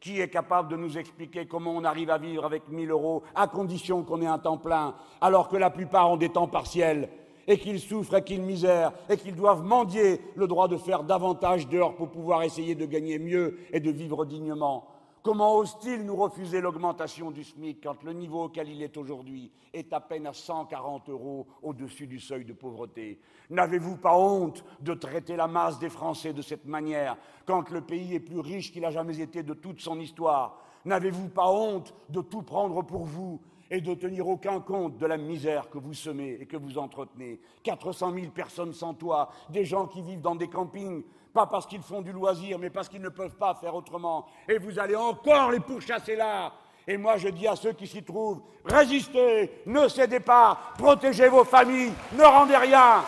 Qui 0.00 0.18
est 0.18 0.28
capable 0.28 0.70
de 0.70 0.76
nous 0.76 0.96
expliquer 0.96 1.46
comment 1.46 1.72
on 1.72 1.84
arrive 1.84 2.08
à 2.08 2.16
vivre 2.16 2.46
avec 2.46 2.68
1000 2.70 2.90
euros, 2.90 3.22
à 3.34 3.46
condition 3.46 4.02
qu'on 4.02 4.22
ait 4.22 4.26
un 4.26 4.38
temps 4.38 4.56
plein, 4.56 4.94
alors 5.20 5.48
que 5.50 5.58
la 5.58 5.68
plupart 5.68 6.10
ont 6.10 6.16
des 6.16 6.30
temps 6.30 6.48
partiels 6.48 7.10
et 7.46 7.58
qu'ils 7.58 7.80
souffrent 7.80 8.16
et 8.16 8.24
qu'ils 8.24 8.40
misèrent 8.40 8.92
et 9.10 9.18
qu'ils 9.18 9.34
doivent 9.34 9.62
mendier 9.62 10.20
le 10.36 10.46
droit 10.46 10.68
de 10.68 10.78
faire 10.78 11.02
davantage 11.02 11.68
d'heures 11.68 11.96
pour 11.96 12.10
pouvoir 12.10 12.42
essayer 12.44 12.74
de 12.74 12.86
gagner 12.86 13.18
mieux 13.18 13.58
et 13.72 13.80
de 13.80 13.90
vivre 13.90 14.24
dignement? 14.24 14.86
Comment 15.22 15.56
ose-t-il 15.56 16.06
nous 16.06 16.16
refuser 16.16 16.62
l'augmentation 16.62 17.30
du 17.30 17.44
SMIC 17.44 17.82
quand 17.82 18.02
le 18.04 18.14
niveau 18.14 18.44
auquel 18.44 18.70
il 18.70 18.82
est 18.82 18.96
aujourd'hui 18.96 19.52
est 19.74 19.92
à 19.92 20.00
peine 20.00 20.26
à 20.26 20.32
140 20.32 21.10
euros 21.10 21.46
au-dessus 21.62 22.06
du 22.06 22.18
seuil 22.18 22.46
de 22.46 22.54
pauvreté? 22.54 23.20
N'avez-vous 23.50 23.98
pas 23.98 24.16
honte 24.16 24.64
de 24.80 24.94
traiter 24.94 25.36
la 25.36 25.46
masse 25.46 25.78
des 25.78 25.90
Français 25.90 26.32
de 26.32 26.40
cette 26.40 26.64
manière 26.64 27.18
quand 27.44 27.68
le 27.68 27.82
pays 27.82 28.14
est 28.14 28.20
plus 28.20 28.40
riche 28.40 28.72
qu'il 28.72 28.80
n'a 28.80 28.90
jamais 28.90 29.20
été 29.20 29.42
de 29.42 29.52
toute 29.52 29.82
son 29.82 30.00
histoire? 30.00 30.58
N'avez-vous 30.86 31.28
pas 31.28 31.50
honte 31.50 31.94
de 32.08 32.22
tout 32.22 32.42
prendre 32.42 32.80
pour 32.80 33.04
vous 33.04 33.42
et 33.70 33.82
de 33.82 33.92
tenir 33.92 34.26
aucun 34.26 34.60
compte 34.60 34.96
de 34.96 35.04
la 35.04 35.18
misère 35.18 35.68
que 35.68 35.76
vous 35.76 35.92
semez 35.92 36.38
et 36.40 36.46
que 36.46 36.56
vous 36.56 36.78
entretenez? 36.78 37.40
400 37.62 38.14
000 38.14 38.30
personnes 38.30 38.72
sans 38.72 38.94
toit, 38.94 39.28
des 39.50 39.66
gens 39.66 39.86
qui 39.86 40.00
vivent 40.00 40.22
dans 40.22 40.34
des 40.34 40.48
campings, 40.48 41.04
pas 41.32 41.46
parce 41.46 41.66
qu'ils 41.66 41.82
font 41.82 42.02
du 42.02 42.12
loisir, 42.12 42.58
mais 42.58 42.70
parce 42.70 42.88
qu'ils 42.88 43.00
ne 43.00 43.08
peuvent 43.08 43.36
pas 43.36 43.54
faire 43.54 43.74
autrement. 43.74 44.26
Et 44.48 44.58
vous 44.58 44.78
allez 44.78 44.96
encore 44.96 45.50
les 45.50 45.60
pourchasser 45.60 46.16
là. 46.16 46.52
Et 46.86 46.96
moi, 46.96 47.16
je 47.16 47.28
dis 47.28 47.46
à 47.46 47.56
ceux 47.56 47.72
qui 47.72 47.86
s'y 47.86 48.02
trouvent, 48.02 48.42
résistez, 48.64 49.62
ne 49.66 49.86
cédez 49.88 50.20
pas, 50.20 50.58
protégez 50.76 51.28
vos 51.28 51.44
familles, 51.44 51.92
ne 52.12 52.24
rendez 52.24 52.56
rien. 52.56 53.04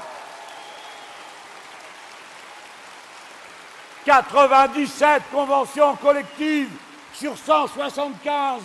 97 4.04 5.22
conventions 5.30 5.96
collectives 5.96 6.70
sur 7.14 7.36
175 7.36 8.62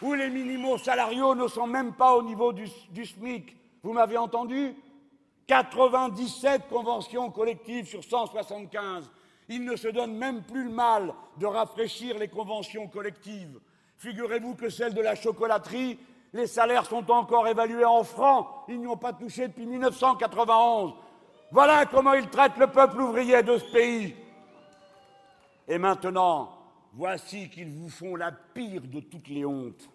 où 0.00 0.14
les 0.14 0.30
minimaux 0.30 0.78
salariaux 0.78 1.34
ne 1.34 1.48
sont 1.48 1.66
même 1.66 1.92
pas 1.92 2.14
au 2.14 2.22
niveau 2.22 2.52
du, 2.52 2.68
du 2.90 3.04
SMIC. 3.04 3.56
Vous 3.82 3.92
m'avez 3.92 4.16
entendu? 4.16 4.74
97 5.48 6.68
conventions 6.68 7.30
collectives 7.30 7.86
sur 7.86 8.04
175. 8.04 9.10
Il 9.48 9.64
ne 9.64 9.76
se 9.76 9.88
donne 9.88 10.14
même 10.14 10.42
plus 10.42 10.64
le 10.64 10.70
mal 10.70 11.14
de 11.38 11.46
rafraîchir 11.46 12.18
les 12.18 12.28
conventions 12.28 12.86
collectives. 12.86 13.58
Figurez-vous 13.96 14.54
que 14.54 14.68
celles 14.68 14.94
de 14.94 15.00
la 15.00 15.14
chocolaterie, 15.14 15.98
les 16.34 16.46
salaires 16.46 16.84
sont 16.84 17.10
encore 17.10 17.48
évalués 17.48 17.86
en 17.86 18.04
francs. 18.04 18.46
Ils 18.68 18.78
n'y 18.78 18.86
ont 18.86 18.98
pas 18.98 19.14
touché 19.14 19.48
depuis 19.48 19.64
1991. 19.64 20.92
Voilà 21.50 21.86
comment 21.86 22.12
ils 22.12 22.28
traitent 22.28 22.58
le 22.58 22.66
peuple 22.66 23.00
ouvrier 23.00 23.42
de 23.42 23.56
ce 23.56 23.72
pays. 23.72 24.14
Et 25.66 25.78
maintenant, 25.78 26.52
voici 26.92 27.48
qu'ils 27.48 27.70
vous 27.70 27.88
font 27.88 28.16
la 28.16 28.32
pire 28.32 28.82
de 28.82 29.00
toutes 29.00 29.28
les 29.28 29.46
hontes. 29.46 29.88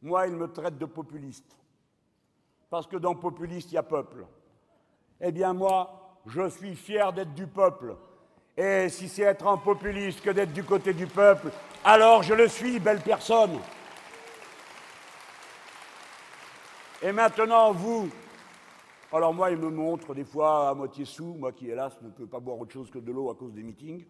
Moi, 0.00 0.28
ils 0.28 0.34
me 0.34 0.50
traitent 0.50 0.78
de 0.78 0.86
populiste. 0.86 1.56
Parce 2.70 2.86
que 2.86 2.96
dans 2.96 3.14
populiste, 3.14 3.70
il 3.72 3.74
y 3.74 3.78
a 3.78 3.82
peuple. 3.82 4.26
Eh 5.20 5.32
bien 5.32 5.52
moi, 5.52 6.20
je 6.26 6.48
suis 6.48 6.74
fier 6.74 7.12
d'être 7.12 7.34
du 7.34 7.46
peuple. 7.46 7.96
Et 8.56 8.88
si 8.88 9.08
c'est 9.08 9.22
être 9.22 9.46
un 9.46 9.58
populiste 9.58 10.22
que 10.22 10.30
d'être 10.30 10.52
du 10.52 10.64
côté 10.64 10.94
du 10.94 11.06
peuple, 11.06 11.50
alors 11.84 12.22
je 12.22 12.34
le 12.34 12.48
suis, 12.48 12.80
belle 12.80 13.00
personne. 13.00 13.58
Et 17.02 17.12
maintenant, 17.12 17.72
vous, 17.72 18.08
alors 19.12 19.34
moi, 19.34 19.50
il 19.50 19.58
me 19.58 19.70
montre 19.70 20.14
des 20.14 20.24
fois 20.24 20.70
à 20.70 20.74
moitié 20.74 21.04
sous, 21.04 21.34
moi 21.34 21.52
qui, 21.52 21.68
hélas, 21.68 22.00
ne 22.02 22.10
peux 22.10 22.26
pas 22.26 22.40
boire 22.40 22.58
autre 22.58 22.72
chose 22.72 22.90
que 22.90 22.98
de 22.98 23.12
l'eau 23.12 23.30
à 23.30 23.34
cause 23.34 23.52
des 23.52 23.62
meetings. 23.62 24.04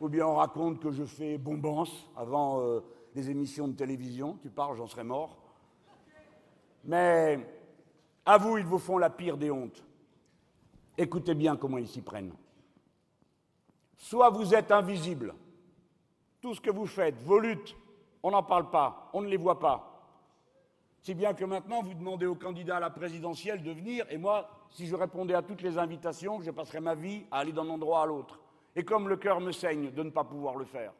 Ou 0.00 0.08
bien 0.08 0.26
on 0.26 0.36
raconte 0.36 0.80
que 0.80 0.92
je 0.92 1.04
fais 1.04 1.38
bombance 1.38 2.08
avant 2.16 2.60
euh, 2.60 2.80
les 3.14 3.30
émissions 3.30 3.66
de 3.66 3.72
télévision. 3.72 4.38
Tu 4.42 4.50
parles, 4.50 4.76
j'en 4.76 4.86
serais 4.86 5.04
mort. 5.04 5.38
Mais 6.84 7.40
à 8.28 8.36
vous, 8.36 8.58
ils 8.58 8.66
vous 8.66 8.78
font 8.78 8.98
la 8.98 9.08
pire 9.08 9.38
des 9.38 9.50
hontes. 9.50 9.82
Écoutez 10.98 11.34
bien 11.34 11.56
comment 11.56 11.78
ils 11.78 11.88
s'y 11.88 12.02
prennent. 12.02 12.34
Soit 13.96 14.28
vous 14.28 14.54
êtes 14.54 14.70
invisible, 14.70 15.34
tout 16.42 16.54
ce 16.54 16.60
que 16.60 16.70
vous 16.70 16.86
faites, 16.86 17.18
vos 17.22 17.38
luttes, 17.38 17.74
on 18.22 18.30
n'en 18.30 18.42
parle 18.42 18.68
pas, 18.68 19.08
on 19.14 19.22
ne 19.22 19.28
les 19.28 19.38
voit 19.38 19.58
pas. 19.58 20.04
Si 21.00 21.14
bien 21.14 21.32
que 21.32 21.46
maintenant, 21.46 21.80
vous 21.80 21.94
demandez 21.94 22.26
au 22.26 22.34
candidat 22.34 22.76
à 22.76 22.80
la 22.80 22.90
présidentielle 22.90 23.62
de 23.62 23.72
venir, 23.72 24.04
et 24.10 24.18
moi, 24.18 24.50
si 24.72 24.86
je 24.86 24.94
répondais 24.94 25.32
à 25.32 25.40
toutes 25.40 25.62
les 25.62 25.78
invitations, 25.78 26.42
je 26.42 26.50
passerais 26.50 26.82
ma 26.82 26.94
vie 26.94 27.24
à 27.30 27.38
aller 27.38 27.52
d'un 27.52 27.70
endroit 27.70 28.02
à 28.02 28.06
l'autre. 28.06 28.38
Et 28.76 28.84
comme 28.84 29.08
le 29.08 29.16
cœur 29.16 29.40
me 29.40 29.52
saigne 29.52 29.90
de 29.90 30.02
ne 30.02 30.10
pas 30.10 30.24
pouvoir 30.24 30.56
le 30.56 30.66
faire. 30.66 30.92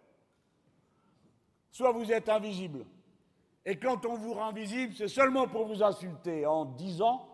Soit 1.72 1.92
vous 1.92 2.10
êtes 2.10 2.30
invisible, 2.30 2.86
et 3.64 3.78
quand 3.78 4.06
on 4.06 4.14
vous 4.14 4.34
rend 4.34 4.52
visible, 4.52 4.94
c'est 4.94 5.08
seulement 5.08 5.46
pour 5.46 5.66
vous 5.66 5.82
insulter 5.82 6.46
en 6.46 6.64
disant 6.64 7.28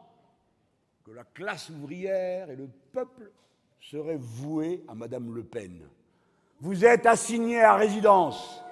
que 1.05 1.13
la 1.13 1.25
classe 1.25 1.71
ouvrière 1.71 2.51
et 2.51 2.57
le 2.57 2.69
peuple 2.93 3.31
seraient 3.79 4.19
voués 4.19 4.83
à 4.89 4.95
Madame 4.95 5.35
Le 5.35 5.45
Pen. 5.45 5.87
Vous 6.61 6.85
êtes 6.85 7.07
assigné 7.07 7.63
à 7.63 7.75
résidence. 7.75 8.63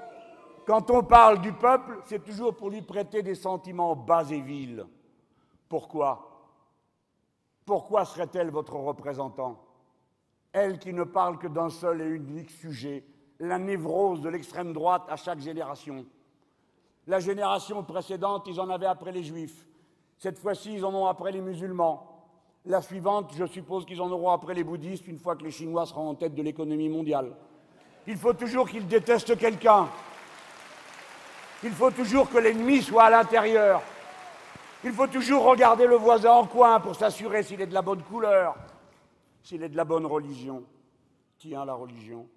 Quand 0.67 0.91
on 0.91 1.03
parle 1.03 1.41
du 1.41 1.53
peuple, 1.53 2.01
c'est 2.05 2.25
toujours 2.25 2.57
pour 2.57 2.71
lui 2.71 2.83
prêter 2.83 3.23
des 3.23 3.35
sentiments 3.35 3.97
bas 3.97 4.25
et 4.31 4.41
vils. 4.41 4.87
Pourquoi? 5.69 6.33
Pourquoi 7.65 8.05
serait-elle 8.05 8.51
votre 8.51 8.77
représentant 8.77 9.63
Elle 10.53 10.79
qui 10.79 10.93
ne 10.93 11.05
parle 11.05 11.39
que 11.39 11.49
d'un 11.49 11.69
seul 11.69 12.01
et 12.01 12.09
unique 12.09 12.51
sujet, 12.51 13.05
la 13.39 13.59
névrose 13.59 14.21
de 14.21 14.29
l'extrême 14.29 14.73
droite 14.73 15.05
à 15.09 15.17
chaque 15.17 15.41
génération. 15.41 16.07
La 17.07 17.19
génération 17.19 17.83
précédente, 17.83 18.47
ils 18.47 18.61
en 18.61 18.71
avaient 18.71 18.87
après 18.87 19.13
les 19.13 19.25
juifs. 19.25 19.67
Cette 20.19 20.39
fois-ci, 20.39 20.75
ils 20.75 20.85
en 20.85 20.95
ont 20.95 21.07
après 21.07 21.33
les 21.33 21.41
musulmans. 21.41 22.09
La 22.65 22.81
suivante, 22.81 23.33
je 23.37 23.45
suppose 23.45 23.85
qu'ils 23.85 24.01
en 24.01 24.11
auront 24.11 24.31
après 24.31 24.55
les 24.55 24.63
bouddhistes 24.63 25.09
une 25.09 25.19
fois 25.19 25.35
que 25.35 25.43
les 25.43 25.51
Chinois 25.51 25.85
seront 25.85 26.11
en 26.11 26.15
tête 26.15 26.35
de 26.35 26.43
l'économie 26.43 26.89
mondiale. 26.89 27.35
Il 28.07 28.17
faut 28.17 28.33
toujours 28.33 28.69
qu'ils 28.69 28.87
détestent 28.87 29.37
quelqu'un. 29.37 29.89
Il 31.65 31.73
faut 31.73 31.91
toujours 31.91 32.31
que 32.31 32.39
l'ennemi 32.39 32.83
soit 32.83 33.05
à 33.05 33.11
l'intérieur. 33.11 33.83
Il 34.85 34.93
faut 34.93 35.07
toujours 35.07 35.45
regarder 35.45 35.87
le 35.87 35.97
voisin 35.97 36.33
en 36.33 36.47
coin 36.47 36.81
pour 36.81 36.95
s'assurer 36.95 37.43
s'il 37.43 37.61
est 37.61 37.67
de 37.67 37.75
la 37.75 37.83
bonne 37.83 38.03
couleur, 38.03 38.57
s'il 39.43 39.63
est 39.63 39.69
de 39.69 39.77
la 39.77 39.85
bonne 39.85 40.07
religion. 40.07 40.65
Tiens, 41.39 41.65
la 41.65 41.75
religion. 41.75 42.29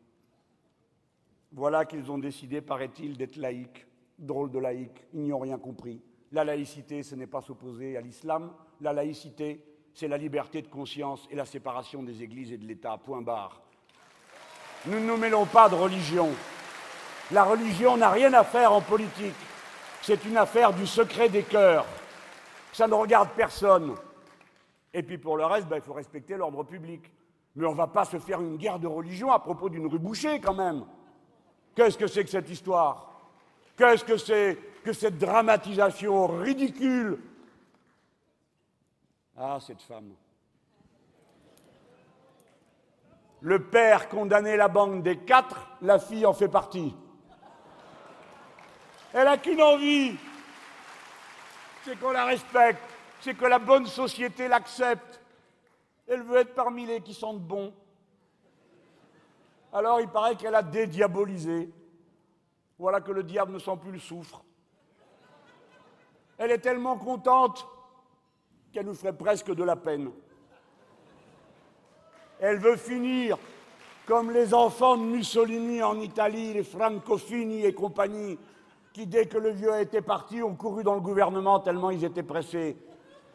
Voilà 1.52 1.86
qu'ils 1.86 2.12
ont 2.12 2.18
décidé, 2.18 2.62
paraît-il, 2.62 3.18
d'être 3.18 3.36
laïcs. 3.38 3.86
Drôle 4.18 4.52
de 4.52 4.60
laïcs, 4.60 5.06
ils 5.14 5.22
n'y 5.22 5.34
ont 5.34 5.40
rien 5.40 5.58
compris. 5.58 6.02
La 6.32 6.44
laïcité, 6.44 7.04
ce 7.04 7.16
n'est 7.16 7.28
pas 7.28 7.42
s'opposer 7.42 7.98
à 7.98 8.02
l'islam. 8.02 8.54
La 8.82 8.94
laïcité, 8.94 9.64
c'est 9.94 10.08
la 10.08 10.18
liberté 10.18 10.62
de 10.62 10.68
conscience 10.68 11.28
et 11.30 11.36
la 11.36 11.46
séparation 11.46 12.04
des 12.04 12.24
églises 12.24 12.52
et 12.52 12.58
de 12.58 12.66
l'État. 12.66 12.98
Point 12.98 13.22
barre. 13.22 13.62
Nous 14.86 15.00
ne 15.00 15.06
nous 15.06 15.18
mêlons 15.18 15.46
pas 15.46 15.70
de 15.70 15.76
religion. 15.76 16.30
La 17.32 17.44
religion 17.44 17.98
n'a 17.98 18.10
rien 18.10 18.34
à 18.34 18.44
faire 18.44 18.72
en 18.72 18.82
politique. 18.82 19.36
C'est 20.02 20.24
une 20.26 20.38
affaire 20.38 20.74
du 20.74 20.86
secret 20.86 21.30
des 21.30 21.44
cœurs. 21.44 21.86
Ça 22.72 22.88
ne 22.88 22.94
regarde 22.94 23.30
personne. 23.36 23.96
Et 24.94 25.02
puis 25.02 25.18
pour 25.18 25.36
le 25.36 25.46
reste, 25.46 25.68
ben, 25.68 25.78
il 25.78 25.82
faut 25.82 25.94
respecter 25.94 26.38
l'ordre 26.38 26.64
public. 26.64 27.12
Mais 27.56 27.66
on 27.66 27.72
ne 27.72 27.78
va 27.78 27.88
pas 27.88 28.06
se 28.06 28.20
faire 28.20 28.42
une 28.42 28.58
guerre 28.58 28.80
de 28.80 28.88
religion 28.88 29.32
à 29.32 29.40
propos 29.40 29.70
d'une 29.70 29.88
rue 29.88 30.00
Boucher 30.00 30.40
quand 30.40 30.54
même. 30.54 30.86
Qu'est-ce 31.74 31.98
que 31.98 32.08
c'est 32.08 32.24
que 32.24 32.30
cette 32.30 32.50
histoire? 32.50 33.15
Qu'est-ce 33.78 34.06
que 34.06 34.18
c'est 34.18 34.58
que 34.84 34.94
cette 34.94 35.18
dramatisation 35.18 36.28
ridicule? 36.28 37.20
Ah, 39.38 39.58
cette 39.60 39.82
femme. 39.82 40.14
Le 43.42 43.62
père 43.62 44.08
condamnait 44.10 44.58
la 44.58 44.70
bande 44.70 45.04
des 45.04 45.18
quatre, 45.18 45.68
la 45.82 46.00
fille 46.00 46.26
en 46.26 46.34
fait 46.34 46.48
partie. 46.48 46.96
Elle 49.14 49.26
n'a 49.26 49.38
qu'une 49.38 49.62
envie, 49.62 50.18
c'est 51.84 52.00
qu'on 52.00 52.12
la 52.12 52.26
respecte, 52.26 52.82
c'est 53.22 53.36
que 53.36 53.46
la 53.46 53.60
bonne 53.60 53.86
société 53.86 54.48
l'accepte. 54.48 55.22
Elle 56.08 56.24
veut 56.24 56.38
être 56.38 56.54
parmi 56.54 56.86
les 56.86 57.02
qui 57.02 57.14
sentent 57.14 57.42
bon. 57.42 57.74
Alors 59.74 60.00
il 60.00 60.08
paraît 60.08 60.36
qu'elle 60.36 60.56
a 60.56 60.64
dédiabolisé. 60.64 61.70
Voilà 62.78 63.02
que 63.02 63.12
le 63.12 63.24
diable 63.24 63.54
ne 63.54 63.60
sent 63.60 63.78
plus 63.82 63.92
le 63.92 64.00
souffre. 64.00 64.44
Elle 66.38 66.52
est 66.52 66.60
tellement 66.60 66.98
contente 66.98 67.66
qu'elle 68.72 68.86
nous 68.86 68.94
ferait 68.94 69.16
presque 69.16 69.54
de 69.54 69.64
la 69.64 69.76
peine. 69.76 70.12
Elle 72.40 72.58
veut 72.58 72.76
finir 72.76 73.38
comme 74.06 74.32
les 74.32 74.54
enfants 74.54 74.98
de 74.98 75.04
Mussolini 75.04 75.82
en 75.82 76.00
Italie, 76.00 76.54
les 76.54 76.64
Francofini 76.64 77.66
et 77.66 77.74
compagnie, 77.74 78.38
qui, 78.94 79.08
dès 79.08 79.26
que 79.26 79.38
le 79.38 79.50
vieux 79.50 79.72
a 79.72 79.82
été 79.82 80.02
parti, 80.02 80.44
ont 80.44 80.56
couru 80.56 80.84
dans 80.84 80.96
le 80.96 81.02
gouvernement 81.02 81.60
tellement 81.60 81.90
ils 81.90 82.04
étaient 82.04 82.24
pressés 82.24 82.78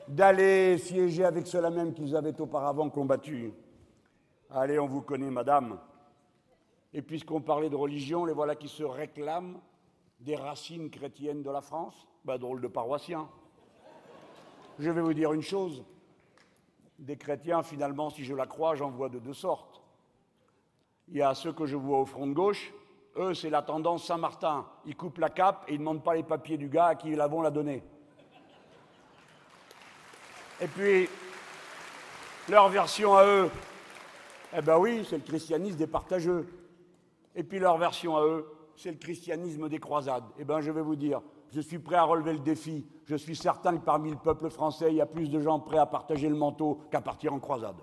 d'aller 0.06 0.78
siéger 0.78 1.24
avec 1.24 1.46
ceux-là 1.46 1.70
même 1.70 1.92
qu'ils 1.92 2.14
avaient 2.16 2.38
auparavant 2.40 2.88
combattus. 2.90 3.52
Allez, 4.50 4.78
on 4.78 4.86
vous 4.86 5.02
connaît, 5.02 5.30
madame. 5.30 5.78
Et 6.92 7.02
puisqu'on 7.02 7.40
parlait 7.40 7.70
de 7.70 7.76
religion, 7.76 8.24
les 8.24 8.32
voilà 8.32 8.56
qui 8.56 8.68
se 8.68 8.82
réclament 8.82 9.60
des 10.20 10.36
racines 10.36 10.90
chrétiennes 10.90 11.42
de 11.42 11.50
la 11.50 11.60
France. 11.60 12.08
Ben, 12.24 12.36
drôle 12.36 12.60
de 12.60 12.68
paroissien. 12.68 13.28
Je 14.78 14.90
vais 14.90 15.00
vous 15.00 15.14
dire 15.14 15.32
une 15.32 15.42
chose. 15.42 15.84
Des 16.98 17.16
chrétiens, 17.16 17.62
finalement, 17.62 18.10
si 18.10 18.24
je 18.24 18.34
la 18.34 18.46
crois, 18.46 18.74
j'en 18.74 18.90
vois 18.90 19.08
de 19.08 19.18
deux 19.18 19.34
sortes. 19.34 19.82
Il 21.08 21.16
y 21.16 21.22
a 21.22 21.34
ceux 21.34 21.52
que 21.52 21.66
je 21.66 21.76
vois 21.76 22.00
au 22.00 22.06
front 22.06 22.26
de 22.26 22.34
gauche. 22.34 22.72
Eux, 23.16 23.34
c'est 23.34 23.50
la 23.50 23.62
tendance 23.62 24.04
Saint-Martin. 24.06 24.66
Ils 24.84 24.96
coupent 24.96 25.18
la 25.18 25.30
cape 25.30 25.64
et 25.66 25.72
ils 25.72 25.74
ne 25.74 25.80
demandent 25.80 26.04
pas 26.04 26.14
les 26.14 26.22
papiers 26.22 26.58
du 26.58 26.68
gars 26.68 26.86
à 26.86 26.94
qui 26.94 27.08
ils 27.08 27.16
l'avons 27.16 27.40
la 27.40 27.50
donner. 27.50 27.82
Et 30.60 30.66
puis, 30.66 31.08
leur 32.48 32.68
version 32.68 33.16
à 33.16 33.24
eux, 33.24 33.50
eh 34.56 34.60
ben 34.60 34.78
oui, 34.78 35.06
c'est 35.08 35.16
le 35.16 35.22
christianisme 35.22 35.78
des 35.78 35.86
partageux. 35.86 36.46
Et 37.34 37.44
puis 37.44 37.58
leur 37.58 37.78
version 37.78 38.16
à 38.16 38.24
eux, 38.24 38.46
c'est 38.76 38.90
le 38.90 38.96
christianisme 38.96 39.68
des 39.68 39.78
croisades. 39.78 40.24
Eh 40.38 40.44
bien, 40.44 40.60
je 40.60 40.70
vais 40.70 40.82
vous 40.82 40.96
dire, 40.96 41.20
je 41.52 41.60
suis 41.60 41.78
prêt 41.78 41.96
à 41.96 42.04
relever 42.04 42.32
le 42.32 42.38
défi. 42.38 42.86
Je 43.04 43.16
suis 43.16 43.36
certain 43.36 43.76
que 43.76 43.84
parmi 43.84 44.10
le 44.10 44.16
peuple 44.16 44.50
français, 44.50 44.90
il 44.90 44.96
y 44.96 45.00
a 45.00 45.06
plus 45.06 45.28
de 45.28 45.40
gens 45.40 45.60
prêts 45.60 45.78
à 45.78 45.86
partager 45.86 46.28
le 46.28 46.36
manteau 46.36 46.80
qu'à 46.90 47.00
partir 47.00 47.32
en 47.32 47.38
croisade. 47.38 47.76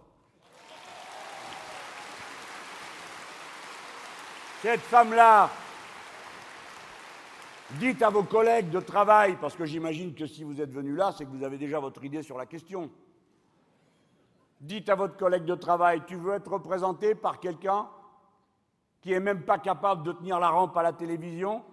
Cette 4.62 4.82
femme-là, 4.82 5.50
dites 7.80 8.02
à 8.02 8.10
vos 8.10 8.24
collègues 8.24 8.70
de 8.70 8.80
travail, 8.80 9.38
parce 9.40 9.56
que 9.56 9.66
j'imagine 9.66 10.16
que 10.16 10.26
si 10.26 10.44
vous 10.44 10.60
êtes 10.62 10.72
venu 10.72 10.96
là, 10.96 11.14
c'est 11.16 11.26
que 11.26 11.30
vous 11.30 11.44
avez 11.44 11.58
déjà 11.58 11.80
votre 11.80 12.04
idée 12.04 12.24
sur 12.24 12.38
la 12.38 12.46
question. 12.46 12.90
Dites 14.60 14.90
à 14.90 14.96
votre 14.96 15.16
collègue 15.16 15.46
de 15.46 15.54
travail, 15.54 16.02
tu 16.08 16.16
veux 16.16 16.34
être 16.34 16.52
représenté 16.52 17.14
par 17.14 17.40
quelqu'un? 17.40 17.88
Qui 19.02 19.10
n'est 19.10 19.20
même 19.20 19.44
pas 19.44 19.58
capable 19.58 20.04
de 20.04 20.12
tenir 20.12 20.40
la 20.40 20.50
rampe 20.50 20.76
à 20.78 20.84
la 20.84 20.94
télévision, 20.94 21.64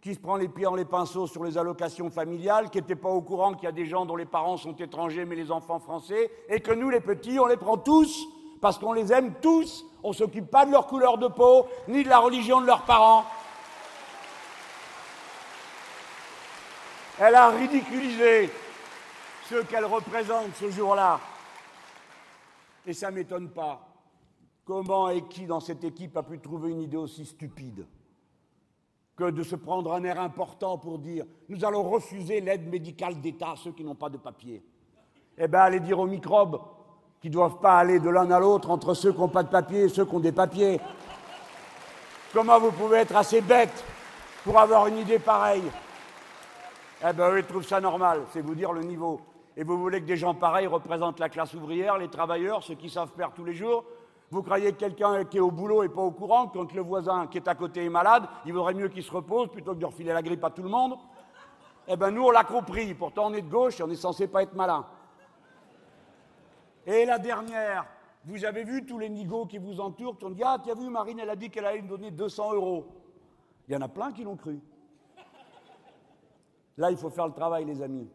qui 0.00 0.14
se 0.14 0.20
prend 0.20 0.36
les 0.36 0.48
pieds 0.48 0.64
dans 0.64 0.74
les 0.74 0.84
pinceaux 0.84 1.28
sur 1.28 1.44
les 1.44 1.56
allocations 1.56 2.10
familiales, 2.10 2.70
qui 2.70 2.78
n'était 2.78 2.96
pas 2.96 3.08
au 3.08 3.22
courant 3.22 3.54
qu'il 3.54 3.64
y 3.64 3.68
a 3.68 3.72
des 3.72 3.86
gens 3.86 4.04
dont 4.04 4.16
les 4.16 4.26
parents 4.26 4.56
sont 4.56 4.74
étrangers 4.74 5.24
mais 5.24 5.36
les 5.36 5.52
enfants 5.52 5.78
français, 5.78 6.30
et 6.48 6.60
que 6.60 6.72
nous, 6.72 6.90
les 6.90 7.00
petits, 7.00 7.38
on 7.38 7.46
les 7.46 7.56
prend 7.56 7.76
tous, 7.76 8.26
parce 8.60 8.78
qu'on 8.78 8.92
les 8.92 9.12
aime 9.12 9.34
tous, 9.40 9.86
on 10.02 10.08
ne 10.08 10.14
s'occupe 10.14 10.50
pas 10.50 10.66
de 10.66 10.72
leur 10.72 10.86
couleur 10.88 11.18
de 11.18 11.28
peau, 11.28 11.66
ni 11.86 12.02
de 12.02 12.08
la 12.08 12.18
religion 12.18 12.60
de 12.60 12.66
leurs 12.66 12.82
parents. 12.82 13.24
Elle 17.20 17.34
a 17.36 17.50
ridiculisé 17.50 18.50
ceux 19.48 19.62
qu'elle 19.64 19.84
représente 19.84 20.56
ce 20.56 20.70
jour-là. 20.70 21.20
Et 22.86 22.92
ça 22.92 23.10
ne 23.10 23.16
m'étonne 23.16 23.50
pas. 23.50 23.91
Comment 24.64 25.10
et 25.10 25.22
qui 25.22 25.46
dans 25.46 25.60
cette 25.60 25.82
équipe 25.82 26.16
a 26.16 26.22
pu 26.22 26.38
trouver 26.38 26.70
une 26.70 26.82
idée 26.82 26.96
aussi 26.96 27.26
stupide 27.26 27.86
que 29.16 29.30
de 29.30 29.42
se 29.42 29.56
prendre 29.56 29.92
un 29.92 30.04
air 30.04 30.20
important 30.20 30.78
pour 30.78 30.98
dire 30.98 31.24
nous 31.48 31.64
allons 31.64 31.82
refuser 31.82 32.40
l'aide 32.40 32.68
médicale 32.68 33.20
d'État 33.20 33.50
à 33.50 33.56
ceux 33.56 33.72
qui 33.72 33.84
n'ont 33.84 33.94
pas 33.94 34.08
de 34.08 34.16
papier 34.16 34.62
Eh 35.36 35.48
bien, 35.48 35.60
allez 35.60 35.80
dire 35.80 35.98
aux 35.98 36.06
microbes 36.06 36.60
qui 37.20 37.28
ne 37.28 37.32
doivent 37.32 37.58
pas 37.58 37.78
aller 37.78 38.00
de 38.00 38.08
l'un 38.08 38.30
à 38.30 38.38
l'autre 38.38 38.70
entre 38.70 38.94
ceux 38.94 39.12
qui 39.12 39.18
n'ont 39.18 39.28
pas 39.28 39.42
de 39.42 39.48
papier 39.48 39.82
et 39.84 39.88
ceux 39.88 40.04
qui 40.04 40.14
ont 40.14 40.20
des 40.20 40.32
papiers. 40.32 40.80
Comment 42.32 42.58
vous 42.58 42.72
pouvez 42.72 42.98
être 42.98 43.16
assez 43.16 43.40
bête 43.40 43.84
pour 44.44 44.58
avoir 44.58 44.86
une 44.86 44.98
idée 44.98 45.18
pareille? 45.18 45.70
Eh 47.06 47.12
bien, 47.12 47.30
eux, 47.30 47.38
ils 47.40 47.44
trouvent 47.44 47.66
ça 47.66 47.80
normal, 47.80 48.22
c'est 48.32 48.40
vous 48.40 48.54
dire 48.54 48.72
le 48.72 48.82
niveau. 48.82 49.20
Et 49.56 49.64
vous 49.64 49.76
voulez 49.78 50.00
que 50.00 50.06
des 50.06 50.16
gens 50.16 50.34
pareils 50.34 50.66
représentent 50.66 51.20
la 51.20 51.28
classe 51.28 51.52
ouvrière, 51.54 51.98
les 51.98 52.08
travailleurs, 52.08 52.62
ceux 52.62 52.74
qui 52.74 52.88
savent 52.88 53.10
faire 53.16 53.32
tous 53.32 53.44
les 53.44 53.54
jours? 53.54 53.84
Vous 54.32 54.42
croyez 54.42 54.72
que 54.72 54.78
quelqu'un 54.78 55.24
qui 55.24 55.36
est 55.36 55.40
au 55.40 55.50
boulot 55.50 55.82
n'est 55.82 55.90
pas 55.90 56.00
au 56.00 56.10
courant, 56.10 56.48
quand 56.48 56.72
le 56.72 56.80
voisin 56.80 57.26
qui 57.26 57.36
est 57.36 57.46
à 57.48 57.54
côté 57.54 57.84
est 57.84 57.90
malade, 57.90 58.22
il 58.46 58.54
vaudrait 58.54 58.72
mieux 58.72 58.88
qu'il 58.88 59.02
se 59.02 59.12
repose 59.12 59.48
plutôt 59.48 59.74
que 59.74 59.78
de 59.80 59.84
refiler 59.84 60.10
la 60.10 60.22
grippe 60.22 60.42
à 60.42 60.48
tout 60.48 60.62
le 60.62 60.70
monde? 60.70 60.96
Eh 61.86 61.98
bien, 61.98 62.10
nous, 62.10 62.22
on 62.22 62.30
l'a 62.30 62.42
compris. 62.42 62.94
Pourtant, 62.94 63.26
on 63.26 63.34
est 63.34 63.42
de 63.42 63.50
gauche 63.50 63.78
et 63.78 63.82
on 63.82 63.90
est 63.90 63.94
censé 63.94 64.26
pas 64.28 64.42
être 64.42 64.54
malin. 64.54 64.86
Et 66.86 67.04
la 67.04 67.18
dernière, 67.18 67.84
vous 68.24 68.42
avez 68.46 68.64
vu 68.64 68.86
tous 68.86 68.98
les 68.98 69.10
nigauds 69.10 69.44
qui 69.44 69.58
vous 69.58 69.78
entourent, 69.80 70.16
qui 70.16 70.24
ont 70.24 70.30
dit 70.30 70.42
Ah, 70.42 70.56
tu 70.64 70.74
vu, 70.74 70.88
Marine, 70.88 71.18
elle 71.18 71.28
a 71.28 71.36
dit 71.36 71.50
qu'elle 71.50 71.66
allait 71.66 71.82
nous 71.82 71.88
donner 71.88 72.10
200 72.10 72.54
euros. 72.54 72.86
Il 73.68 73.74
y 73.74 73.76
en 73.76 73.82
a 73.82 73.88
plein 73.88 74.12
qui 74.12 74.24
l'ont 74.24 74.36
cru. 74.36 74.58
Là, 76.78 76.90
il 76.90 76.96
faut 76.96 77.10
faire 77.10 77.26
le 77.26 77.34
travail, 77.34 77.66
les 77.66 77.82
amis. 77.82 78.08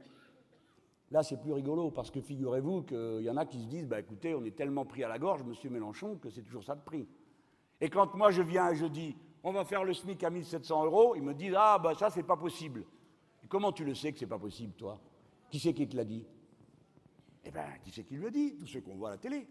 Là, 1.11 1.23
c'est 1.23 1.37
plus 1.37 1.53
rigolo 1.53 1.89
parce 1.89 2.11
que 2.11 2.19
figurez-vous 2.19 2.83
qu'il 2.83 3.21
y 3.21 3.29
en 3.29 3.37
a 3.37 3.45
qui 3.45 3.61
se 3.61 3.67
disent 3.67 3.87
bah, 3.87 3.99
écoutez, 3.99 4.35
on 4.35 4.43
est 4.43 4.55
tellement 4.55 4.85
pris 4.85 5.03
à 5.03 5.07
la 5.07 5.17
gorge, 5.17 5.43
monsieur 5.43 5.69
Mélenchon, 5.69 6.17
que 6.17 6.29
c'est 6.29 6.41
toujours 6.41 6.63
ça 6.63 6.75
de 6.75 6.81
prix. 6.81 7.07
Et 7.79 7.89
quand 7.89 8.13
moi 8.15 8.31
je 8.31 8.41
viens 8.41 8.71
et 8.71 8.75
je 8.75 8.85
dis 8.85 9.15
on 9.43 9.53
va 9.53 9.63
faire 9.63 9.85
le 9.85 9.93
SMIC 9.93 10.23
à 10.23 10.29
1700 10.29 10.85
euros, 10.85 11.15
ils 11.15 11.21
me 11.21 11.33
disent 11.33 11.55
ah, 11.57 11.79
bah 11.79 11.95
ça, 11.95 12.09
c'est 12.09 12.23
pas 12.23 12.35
possible. 12.35 12.83
Comment 13.47 13.71
tu 13.71 13.85
le 13.85 13.95
sais 13.95 14.11
que 14.11 14.19
c'est 14.19 14.27
pas 14.27 14.39
possible, 14.39 14.73
toi? 14.73 14.99
Qui 15.49 15.59
c'est 15.59 15.73
qui 15.73 15.87
te 15.87 15.95
l'a 15.95 16.03
dit? 16.03 16.25
Eh 17.45 17.51
bien, 17.51 17.63
qui 17.81 17.91
c'est 17.91 18.03
qui 18.03 18.17
le 18.17 18.29
dit? 18.29 18.57
Tous 18.57 18.67
ceux 18.67 18.81
qu'on 18.81 18.95
voit 18.95 19.09
à 19.09 19.11
la 19.11 19.17
télé. 19.17 19.47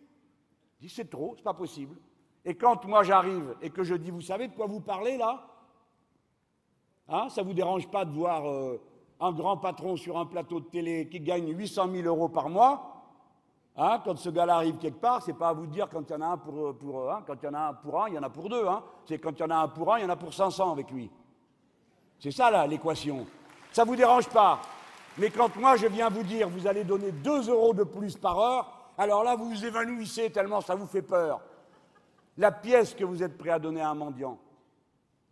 Ils 0.83 0.91
c'est 0.91 1.09
trop, 1.09 1.35
c'est 1.37 1.43
pas 1.43 1.55
possible. 1.55 1.97
Et 2.45 2.55
quand 2.55 2.85
moi 2.85 3.03
j'arrive 3.03 3.57
et 3.63 3.71
que 3.71 3.83
je 3.83 3.95
dis 3.95 4.11
vous 4.11 4.21
savez 4.21 4.49
de 4.49 4.55
quoi 4.55 4.67
vous 4.67 4.81
parlez 4.81 5.17
là? 5.17 5.49
Hein? 7.09 7.29
Ça 7.31 7.43
vous 7.43 7.55
dérange 7.55 7.89
pas 7.91 8.05
de 8.05 8.13
voir. 8.13 8.47
Euh, 8.47 8.79
un 9.21 9.33
grand 9.33 9.57
patron 9.57 9.97
sur 9.97 10.19
un 10.19 10.27
plateau 10.27 10.61
de 10.61 10.67
télé 10.67 11.09
qui 11.09 11.21
gagne 11.21 11.49
800 11.57 11.91
000 11.91 12.07
euros 12.07 12.29
par 12.29 12.49
mois, 12.49 12.97
Hein, 13.79 14.01
quand 14.03 14.17
ce 14.17 14.31
gars-là 14.31 14.57
arrive 14.57 14.79
quelque 14.79 15.01
part, 15.01 15.23
c'est 15.23 15.35
pas 15.35 15.51
à 15.51 15.53
vous 15.53 15.67
dire 15.67 15.87
quand 15.91 16.09
il 16.09 16.13
y 16.13 16.17
en 16.17 16.23
a 16.23 16.27
un 16.29 16.39
pour, 16.39 17.13
hein, 17.13 17.23
quand 17.27 17.35
il 17.43 17.45
y 17.45 17.49
en 17.49 17.55
a 17.55 17.69
un 17.69 17.75
pour 17.75 18.09
il 18.09 18.15
y 18.15 18.19
en 18.19 18.23
a 18.23 18.31
pour 18.31 18.49
deux. 18.49 18.67
Hein. 18.67 18.83
C'est 19.05 19.19
quand 19.19 19.33
il 19.33 19.41
y 19.41 19.45
en 19.45 19.51
a 19.51 19.57
un 19.57 19.69
pour 19.69 19.93
un, 19.93 19.99
il 19.99 20.03
y 20.03 20.07
en 20.07 20.09
a 20.09 20.17
pour 20.17 20.33
500 20.33 20.73
avec 20.73 20.91
lui. 20.91 21.11
C'est 22.19 22.31
ça 22.31 22.51
là 22.51 22.67
l'équation. 22.67 23.27
Ça 23.73 23.85
vous 23.85 23.95
dérange 23.95 24.29
pas. 24.31 24.61
Mais 25.19 25.29
quand 25.29 25.55
moi 25.57 25.77
je 25.77 25.89
viens 25.89 26.09
vous 26.09 26.23
dire 26.23 26.49
vous 26.49 26.67
allez 26.67 26.85
donner 26.85 27.13
2 27.13 27.51
euros 27.51 27.75
de 27.75 27.85
plus 27.85 28.17
par 28.17 28.39
heure, 28.39 28.73
alors 28.97 29.23
là 29.23 29.37
vous 29.37 29.51
vous 29.51 29.65
évanouissez 29.67 30.31
tellement 30.31 30.63
ça 30.63 30.75
vous 30.75 30.87
fait 30.87 31.03
peur. 31.03 31.43
La 32.39 32.53
pièce 32.53 32.95
que 32.95 33.05
vous 33.05 33.23
êtes 33.23 33.37
prêt 33.37 33.51
à 33.51 33.59
donner 33.59 33.83
à 33.83 33.91
un 33.91 33.95
mendiant, 33.95 34.39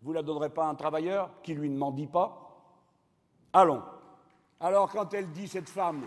vous 0.03 0.11
ne 0.11 0.16
la 0.16 0.23
donnerez 0.23 0.51
pas 0.51 0.66
à 0.66 0.68
un 0.68 0.75
travailleur 0.75 1.31
qui 1.42 1.55
lui 1.55 1.70
ne 1.70 1.79
mendie 1.79 2.07
pas? 2.07 2.43
Allons. 3.57 3.85
Alors 4.59 4.90
quand 4.90 5.14
elle 5.14 5.31
dit 5.31 5.47
cette 5.47 5.69
femme, 5.69 6.03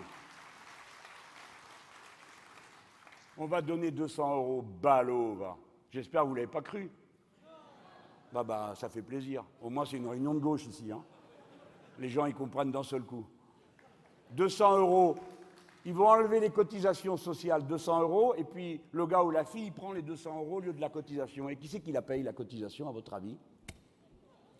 on 3.37 3.45
va 3.45 3.61
donner 3.61 3.89
200 3.89 4.35
euros, 4.35 4.61
ballot, 4.61 5.35
va. 5.35 5.55
J'espère 5.89 6.23
que 6.23 6.27
vous 6.27 6.33
ne 6.33 6.39
l'avez 6.39 6.51
pas 6.51 6.61
cru. 6.61 6.91
Bah, 8.33 8.43
bah, 8.43 8.73
ça 8.75 8.89
fait 8.89 9.01
plaisir. 9.01 9.45
Au 9.61 9.69
moins, 9.69 9.85
c'est 9.85 9.95
une 9.95 10.09
réunion 10.09 10.33
de 10.33 10.39
gauche 10.39 10.65
ici. 10.65 10.91
Hein. 10.91 11.01
Les 11.99 12.09
gens, 12.09 12.25
ils 12.25 12.35
comprennent 12.35 12.71
d'un 12.71 12.83
seul 12.83 13.03
coup. 13.03 13.25
200 14.31 14.79
euros, 14.79 15.15
ils 15.85 15.93
vont 15.93 16.09
enlever 16.09 16.41
les 16.41 16.49
cotisations 16.49 17.15
sociales, 17.15 17.65
200 17.65 18.01
euros, 18.01 18.35
et 18.35 18.43
puis 18.43 18.81
le 18.91 19.07
gars 19.07 19.23
ou 19.23 19.31
la 19.31 19.45
fille, 19.45 19.67
il 19.67 19.71
prend 19.71 19.93
les 19.93 20.01
200 20.01 20.37
euros 20.37 20.57
au 20.57 20.59
lieu 20.59 20.73
de 20.73 20.81
la 20.81 20.89
cotisation. 20.89 21.47
Et 21.47 21.55
qui 21.55 21.69
c'est 21.69 21.79
qui 21.79 21.93
la 21.93 22.01
paye, 22.01 22.23
la 22.23 22.33
cotisation, 22.33 22.89
à 22.89 22.91
votre 22.91 23.13
avis? 23.13 23.37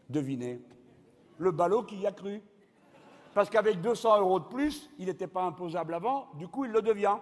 Devinez. 0.09 0.61
Le 1.37 1.51
ballot 1.51 1.83
qui 1.83 1.97
y 1.97 2.07
a 2.07 2.13
cru. 2.13 2.41
Parce 3.37 3.51
qu'avec 3.51 3.81
200 3.81 4.21
euros 4.21 4.39
de 4.39 4.45
plus, 4.45 4.89
il 4.97 5.05
n'était 5.05 5.27
pas 5.27 5.43
imposable 5.43 5.93
avant, 5.93 6.25
du 6.39 6.47
coup, 6.47 6.65
il 6.65 6.71
le 6.71 6.81
devient. 6.81 7.17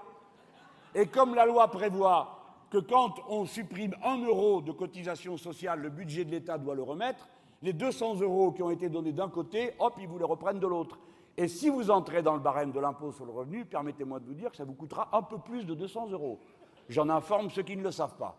Et 0.94 1.08
comme 1.08 1.36
la 1.36 1.46
loi 1.46 1.68
prévoit 1.70 2.40
que 2.70 2.78
quand 2.78 3.16
on 3.28 3.46
supprime 3.46 3.94
un 4.02 4.20
euro 4.24 4.62
de 4.62 4.72
cotisation 4.72 5.36
sociale, 5.36 5.82
le 5.82 5.90
budget 5.90 6.24
de 6.24 6.32
l'État 6.32 6.58
doit 6.58 6.74
le 6.74 6.84
remettre, 6.84 7.28
les 7.62 7.74
200 7.74 8.22
euros 8.22 8.54
qui 8.54 8.64
ont 8.64 8.72
été 8.72 8.88
donnés 8.88 9.12
d'un 9.12 9.28
côté, 9.28 9.74
hop, 9.78 9.96
ils 10.00 10.08
vous 10.08 10.18
les 10.18 10.24
reprennent 10.24 10.62
de 10.62 10.68
l'autre. 10.68 11.00
Et 11.36 11.50
si 11.50 11.68
vous 11.68 11.92
entrez 11.92 12.24
dans 12.24 12.36
le 12.36 12.40
barème 12.40 12.72
de 12.72 12.80
l'impôt 12.80 13.12
sur 13.12 13.26
le 13.26 13.34
revenu, 13.34 13.66
permettez-moi 13.66 14.22
de 14.22 14.26
vous 14.26 14.36
dire 14.36 14.52
que 14.52 14.56
ça 14.56 14.64
vous 14.64 14.74
coûtera 14.74 15.10
un 15.12 15.22
peu 15.22 15.38
plus 15.38 15.66
de 15.66 15.74
200 15.74 16.12
euros. 16.12 16.40
J'en 16.88 17.10
informe 17.10 17.50
ceux 17.50 17.64
qui 17.64 17.76
ne 17.76 17.84
le 17.84 17.92
savent 17.92 18.16
pas. 18.16 18.38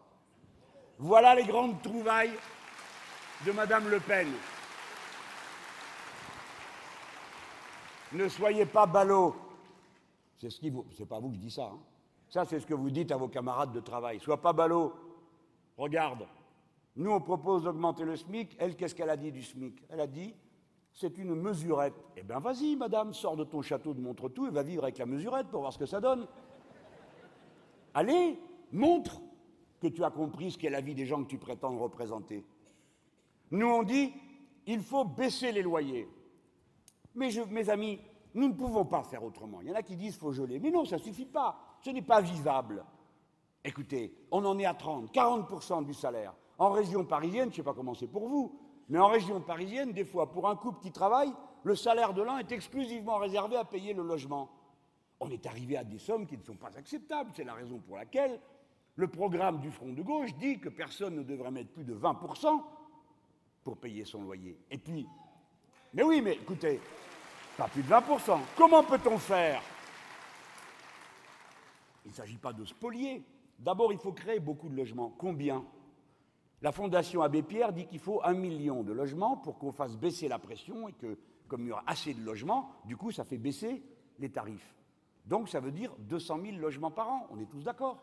Voilà 0.97 1.35
les 1.35 1.45
grandes 1.45 1.83
trouvailles 1.83 2.39
de 3.45 3.53
Madame 3.53 3.87
Le 3.91 4.01
Pen. 4.01 4.29
Ne 8.13 8.29
soyez 8.29 8.67
pas 8.67 8.87
ballot. 8.87 9.35
C'est 10.37 10.51
ce 10.51 10.61
qui 10.61 10.71
vous. 10.71 10.85
C'est 10.97 11.07
pas 11.07 11.19
vous 11.19 11.31
qui 11.31 11.39
dis 11.39 11.51
ça. 11.51 11.71
Hein. 11.73 11.79
Ça, 12.29 12.45
c'est 12.45 12.61
ce 12.61 12.67
que 12.67 12.75
vous 12.75 12.91
dites 12.91 13.13
à 13.13 13.17
vos 13.17 13.29
camarades 13.29 13.73
de 13.73 13.81
travail. 13.81 14.21
Sois 14.21 14.41
pas 14.41 14.53
ballot. 14.53 14.93
Regarde. 15.77 16.27
Nous, 16.97 17.11
on 17.11 17.21
propose 17.21 17.65
d'augmenter 17.65 18.05
le 18.05 18.17
SMIC. 18.17 18.57
Elle, 18.59 18.77
qu'est-ce 18.77 18.95
qu'elle 18.95 19.11
a 19.11 19.17
dit 19.17 19.33
du 19.33 19.43
SMIC? 19.43 19.83
Elle 19.91 20.01
a 20.01 20.07
dit 20.07 20.35
c'est 20.93 21.19
une 21.19 21.35
mesurette. 21.35 21.95
Eh 22.17 22.23
bien, 22.23 22.39
vas-y, 22.39 22.75
madame, 22.75 23.13
sors 23.13 23.37
de 23.37 23.45
ton 23.45 23.61
château 23.61 23.93
de 23.93 24.01
Montretout 24.01 24.47
et 24.47 24.51
va 24.51 24.63
vivre 24.63 24.83
avec 24.83 24.97
la 24.97 25.05
mesurette 25.05 25.49
pour 25.49 25.61
voir 25.61 25.73
ce 25.73 25.79
que 25.79 25.85
ça 25.85 26.01
donne. 26.01 26.27
Allez, 27.93 28.39
montre 28.73 29.21
que 29.81 29.89
tu 29.89 30.03
as 30.05 30.11
compris 30.11 30.53
ce 30.53 30.59
qu'est 30.59 30.71
la 30.71 30.81
vie 30.81 30.95
des 30.95 31.05
gens 31.05 31.23
que 31.23 31.29
tu 31.29 31.37
prétends 31.37 31.77
représenter. 31.77 32.45
Nous, 33.51 33.67
on 33.67 33.83
dit 33.83 34.11
il 34.67 34.81
faut 34.81 35.05
baisser 35.05 35.53
les 35.53 35.63
loyers. 35.63 36.09
Mais 37.17 37.31
mes 37.51 37.69
amis, 37.71 37.99
nous 38.35 38.49
ne 38.49 38.55
pouvons 38.55 38.85
pas 38.85 39.03
faire 39.03 39.25
autrement. 39.25 39.61
Il 39.63 39.69
y 39.69 39.73
en 39.73 39.75
a 39.75 39.83
qui 39.83 39.97
disent 39.97 40.13
qu'il 40.13 40.21
faut 40.21 40.33
geler. 40.33 40.59
Mais 40.61 40.71
non, 40.71 40.85
ça 40.85 40.97
ne 40.97 41.03
suffit 41.03 41.27
pas. 41.27 41.59
Ce 41.81 41.91
n'est 41.91 42.03
pas 42.03 42.21
vivable. 42.21 42.85
Écoutez, 43.65 44.15
on 44.31 44.45
en 44.45 44.59
est 44.59 44.67
à 44.67 44.75
30, 44.75 45.13
40% 45.13 45.85
du 45.85 45.95
salaire. 45.95 46.35
En 46.59 46.71
région 46.71 47.05
parisienne, 47.05 47.47
je 47.47 47.49
ne 47.49 47.55
sais 47.55 47.63
pas 47.63 47.75
comment 47.75 47.95
c'est 47.95 48.07
pour 48.07 48.29
vous, 48.29 48.59
mais 48.89 48.99
en 48.99 49.09
région 49.09 49.41
parisienne, 49.41 49.93
des 49.93 50.05
fois, 50.05 50.31
pour 50.31 50.49
un 50.49 50.57
couple 50.57 50.81
qui 50.81 50.93
travaille, 50.93 51.33
le 51.65 51.75
salaire 51.75 52.15
de 52.15 52.23
l'un 52.23 52.39
est 52.39 52.53
exclusivement 52.53 53.17
réservé 53.17 53.57
à 53.57 53.65
payer 53.65 53.93
le 53.93 54.03
logement. 54.03 54.49
On 55.19 55.31
est 55.31 55.47
arrivé 55.47 55.77
à 55.77 55.85
des 55.85 55.99
sommes 55.99 56.27
qui 56.27 56.37
ne 56.37 56.43
sont 56.43 56.57
pas 56.57 56.77
acceptables. 56.77 57.31
C'est 57.35 57.45
la 57.45 57.55
raison 57.55 57.79
pour 57.79 57.97
laquelle 57.97 58.39
le 58.95 59.09
programme 59.09 59.61
du 59.61 59.71
Front 59.71 59.93
de 59.93 60.03
gauche 60.03 60.35
dit 60.37 60.61
que 60.61 60.69
personne 60.69 61.17
ne 61.17 61.23
devrait 61.23 61.51
mettre 61.51 61.73
plus 61.73 61.85
de 61.85 61.95
20% 61.95 62.63
pour 63.65 63.79
payer 63.79 64.05
son 64.05 64.23
loyer. 64.23 64.59
Et 64.71 64.79
puis, 64.79 65.07
mais 65.95 66.03
oui, 66.03 66.21
mais 66.21 66.35
écoutez, 66.35 66.81
pas 67.57 67.69
plus 67.69 67.83
de 67.83 67.89
20%. 67.89 68.39
Comment 68.57 68.83
peut-on 68.83 69.19
faire? 69.19 69.63
Il 72.05 72.11
ne 72.11 72.15
s'agit 72.15 72.37
pas 72.39 72.53
de 72.53 72.65
spolier. 72.65 73.23
D'abord, 73.59 73.93
il 73.93 73.99
faut 73.99 74.13
créer 74.13 74.39
beaucoup 74.39 74.69
de 74.69 74.77
logements. 74.77 75.15
Combien? 75.19 75.65
La 76.63 76.73
Fondation 76.73 77.23
Abbé 77.23 77.43
Pierre 77.43 77.73
dit 77.73 77.87
qu'il 77.87 77.99
faut 77.99 78.21
un 78.25 78.35
million 78.35 78.83
de 78.83 78.93
logements 78.93 79.37
pour 79.37 79.59
qu'on 79.59 79.73
fasse 79.73 79.97
baisser 79.97 80.29
la 80.29 80.39
pression 80.39 80.89
et 80.89 80.93
que, 80.93 81.19
comme 81.49 81.63
il 81.63 81.69
y 81.69 81.73
aura 81.73 81.85
assez 81.87 82.15
de 82.15 82.25
logements, 82.25 82.71
du 82.85 82.97
coup, 82.97 83.11
ça 83.11 83.25
fait 83.25 83.39
baisser 83.39 83.83
les 84.19 84.31
tarifs. 84.31 84.75
Donc, 85.27 85.49
ça 85.49 85.61
veut 85.61 85.73
dire 85.73 85.95
200 85.99 86.41
000 86.43 86.57
logements 86.59 86.91
par 86.91 87.09
an. 87.11 87.27
On 87.31 87.41
est 87.41 87.47
tous 87.47 87.65
d'accord 87.65 88.03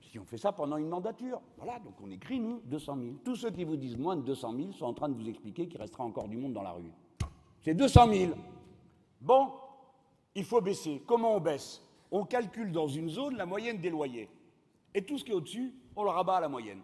si 0.00 0.18
on 0.18 0.24
fait 0.24 0.38
ça 0.38 0.52
pendant 0.52 0.76
une 0.76 0.88
mandature. 0.88 1.40
Voilà, 1.56 1.78
donc 1.78 1.94
on 2.02 2.10
écrit, 2.10 2.40
nous, 2.40 2.60
200 2.64 2.96
000. 2.96 3.14
Tous 3.24 3.36
ceux 3.36 3.50
qui 3.50 3.64
vous 3.64 3.76
disent 3.76 3.96
moins 3.96 4.16
de 4.16 4.22
200 4.22 4.54
000 4.56 4.72
sont 4.72 4.86
en 4.86 4.94
train 4.94 5.08
de 5.08 5.14
vous 5.14 5.28
expliquer 5.28 5.68
qu'il 5.68 5.80
restera 5.80 6.04
encore 6.04 6.28
du 6.28 6.36
monde 6.36 6.52
dans 6.52 6.62
la 6.62 6.72
rue. 6.72 6.90
C'est 7.60 7.74
200 7.74 8.12
000. 8.12 8.32
Bon, 9.20 9.52
il 10.34 10.44
faut 10.44 10.60
baisser. 10.60 11.02
Comment 11.06 11.36
on 11.36 11.40
baisse? 11.40 11.82
On 12.10 12.24
calcule 12.24 12.72
dans 12.72 12.88
une 12.88 13.08
zone 13.08 13.36
la 13.36 13.46
moyenne 13.46 13.78
des 13.78 13.90
loyers. 13.90 14.28
Et 14.94 15.02
tout 15.02 15.18
ce 15.18 15.24
qui 15.24 15.30
est 15.30 15.34
au-dessus, 15.34 15.74
on 15.94 16.02
le 16.02 16.10
rabat 16.10 16.36
à 16.36 16.40
la 16.40 16.48
moyenne. 16.48 16.80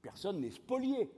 Personne 0.00 0.40
n'est 0.40 0.50
spolié. 0.50 1.10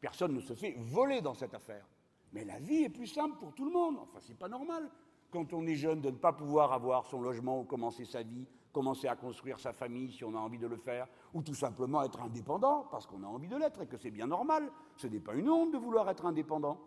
Personne 0.00 0.34
ne 0.34 0.40
se 0.40 0.54
fait 0.54 0.76
voler 0.78 1.20
dans 1.20 1.34
cette 1.34 1.54
affaire. 1.54 1.86
Mais 2.32 2.44
la 2.44 2.58
vie 2.58 2.84
est 2.84 2.90
plus 2.90 3.06
simple 3.06 3.36
pour 3.38 3.52
tout 3.54 3.64
le 3.64 3.72
monde. 3.72 3.96
Enfin, 4.00 4.18
c'est 4.20 4.38
pas 4.38 4.48
normal. 4.48 4.88
Quand 5.30 5.52
on 5.52 5.66
est 5.66 5.74
jeune, 5.74 6.00
de 6.00 6.10
ne 6.10 6.16
pas 6.16 6.32
pouvoir 6.32 6.72
avoir 6.72 7.06
son 7.06 7.20
logement 7.20 7.60
ou 7.60 7.64
commencer 7.64 8.04
sa 8.04 8.22
vie, 8.22 8.46
commencer 8.76 9.08
à 9.08 9.16
construire 9.16 9.58
sa 9.58 9.72
famille 9.72 10.12
si 10.12 10.22
on 10.22 10.34
a 10.34 10.38
envie 10.38 10.58
de 10.58 10.66
le 10.66 10.76
faire, 10.76 11.08
ou 11.32 11.42
tout 11.42 11.54
simplement 11.54 12.02
être 12.02 12.20
indépendant 12.20 12.86
parce 12.90 13.06
qu'on 13.06 13.22
a 13.22 13.26
envie 13.26 13.48
de 13.48 13.56
l'être 13.56 13.80
et 13.80 13.86
que 13.86 13.96
c'est 13.96 14.10
bien 14.10 14.26
normal. 14.26 14.70
Ce 14.98 15.06
n'est 15.06 15.18
pas 15.18 15.34
une 15.34 15.48
honte 15.48 15.72
de 15.72 15.78
vouloir 15.78 16.10
être 16.10 16.26
indépendant. 16.26 16.78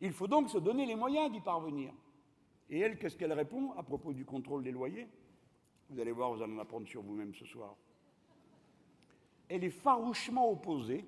Il 0.00 0.12
faut 0.12 0.28
donc 0.28 0.48
se 0.48 0.58
donner 0.58 0.86
les 0.86 0.94
moyens 0.94 1.32
d'y 1.32 1.40
parvenir. 1.40 1.92
Et 2.70 2.78
elle, 2.78 2.98
qu'est-ce 2.98 3.16
qu'elle 3.16 3.32
répond 3.32 3.72
à 3.72 3.82
propos 3.82 4.12
du 4.12 4.24
contrôle 4.24 4.62
des 4.62 4.70
loyers? 4.70 5.08
Vous 5.90 5.98
allez 5.98 6.12
voir, 6.12 6.32
vous 6.32 6.40
allez 6.40 6.54
en 6.54 6.60
apprendre 6.60 6.86
sur 6.86 7.02
vous-même 7.02 7.34
ce 7.34 7.46
soir. 7.46 7.74
Elle 9.48 9.64
est 9.64 9.70
farouchement 9.70 10.48
opposée 10.52 11.04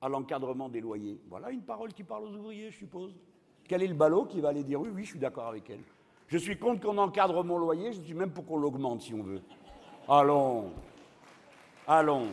à 0.00 0.08
l'encadrement 0.08 0.68
des 0.68 0.80
loyers. 0.80 1.20
Voilà 1.28 1.52
une 1.52 1.62
parole 1.62 1.92
qui 1.92 2.02
parle 2.02 2.24
aux 2.24 2.34
ouvriers, 2.34 2.72
je 2.72 2.78
suppose. 2.78 3.14
Quel 3.62 3.80
est 3.80 3.86
le 3.86 3.94
ballot 3.94 4.24
qui 4.24 4.40
va 4.40 4.48
aller 4.48 4.64
dire 4.64 4.80
oui, 4.80 4.88
oui, 4.92 5.04
je 5.04 5.10
suis 5.10 5.20
d'accord 5.20 5.46
avec 5.46 5.70
elle 5.70 5.84
Je 6.28 6.38
suis 6.38 6.58
contre 6.58 6.80
qu'on 6.80 6.98
encadre 6.98 7.44
mon 7.44 7.58
loyer, 7.58 7.92
je 7.92 8.00
suis 8.00 8.14
même 8.14 8.32
pour 8.32 8.46
qu'on 8.46 8.58
l'augmente 8.58 9.02
si 9.02 9.14
on 9.14 9.22
veut. 9.22 9.42
Allons, 10.08 10.72
allons. 11.86 12.28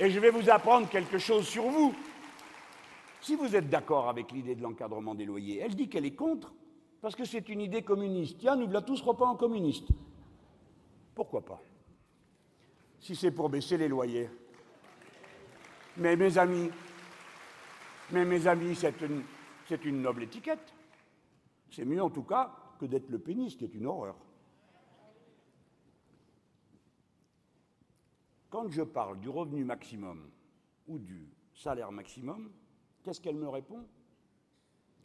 Et 0.00 0.10
je 0.10 0.18
vais 0.18 0.30
vous 0.30 0.50
apprendre 0.50 0.88
quelque 0.88 1.18
chose 1.18 1.46
sur 1.46 1.64
vous. 1.64 1.94
Si 3.20 3.36
vous 3.36 3.54
êtes 3.54 3.68
d'accord 3.68 4.08
avec 4.08 4.32
l'idée 4.32 4.56
de 4.56 4.62
l'encadrement 4.62 5.14
des 5.14 5.24
loyers, 5.24 5.60
elle 5.60 5.76
dit 5.76 5.88
qu'elle 5.88 6.04
est 6.04 6.16
contre, 6.16 6.52
parce 7.00 7.14
que 7.14 7.24
c'est 7.24 7.48
une 7.48 7.60
idée 7.60 7.82
communiste. 7.82 8.38
Tiens, 8.38 8.56
nous 8.56 8.68
la 8.68 8.82
tous 8.82 9.02
pas 9.02 9.24
en 9.24 9.36
communiste. 9.36 9.88
Pourquoi 11.14 11.42
pas? 11.42 11.60
Si 12.98 13.14
c'est 13.14 13.30
pour 13.30 13.48
baisser 13.48 13.76
les 13.76 13.88
loyers. 13.88 14.28
Mais 15.96 16.16
mes 16.16 16.38
amis, 16.38 16.70
mais 18.10 18.24
mes 18.24 18.46
amis, 18.46 18.74
c'est 18.74 19.00
une, 19.02 19.22
c'est 19.68 19.84
une 19.84 20.02
noble 20.02 20.24
étiquette. 20.24 20.72
C'est 21.72 21.84
mieux 21.84 22.02
en 22.02 22.10
tout 22.10 22.22
cas 22.22 22.54
que 22.78 22.86
d'être 22.86 23.08
le 23.08 23.18
péniste, 23.18 23.58
qui 23.58 23.64
est 23.64 23.74
une 23.74 23.86
horreur. 23.86 24.16
Quand 28.48 28.70
je 28.70 28.82
parle 28.82 29.18
du 29.18 29.28
revenu 29.28 29.64
maximum 29.64 30.30
ou 30.86 30.98
du 30.98 31.28
salaire 31.52 31.90
maximum, 31.90 32.52
Qu'est-ce 33.02 33.20
qu'elle 33.20 33.36
me 33.36 33.48
répond? 33.48 33.84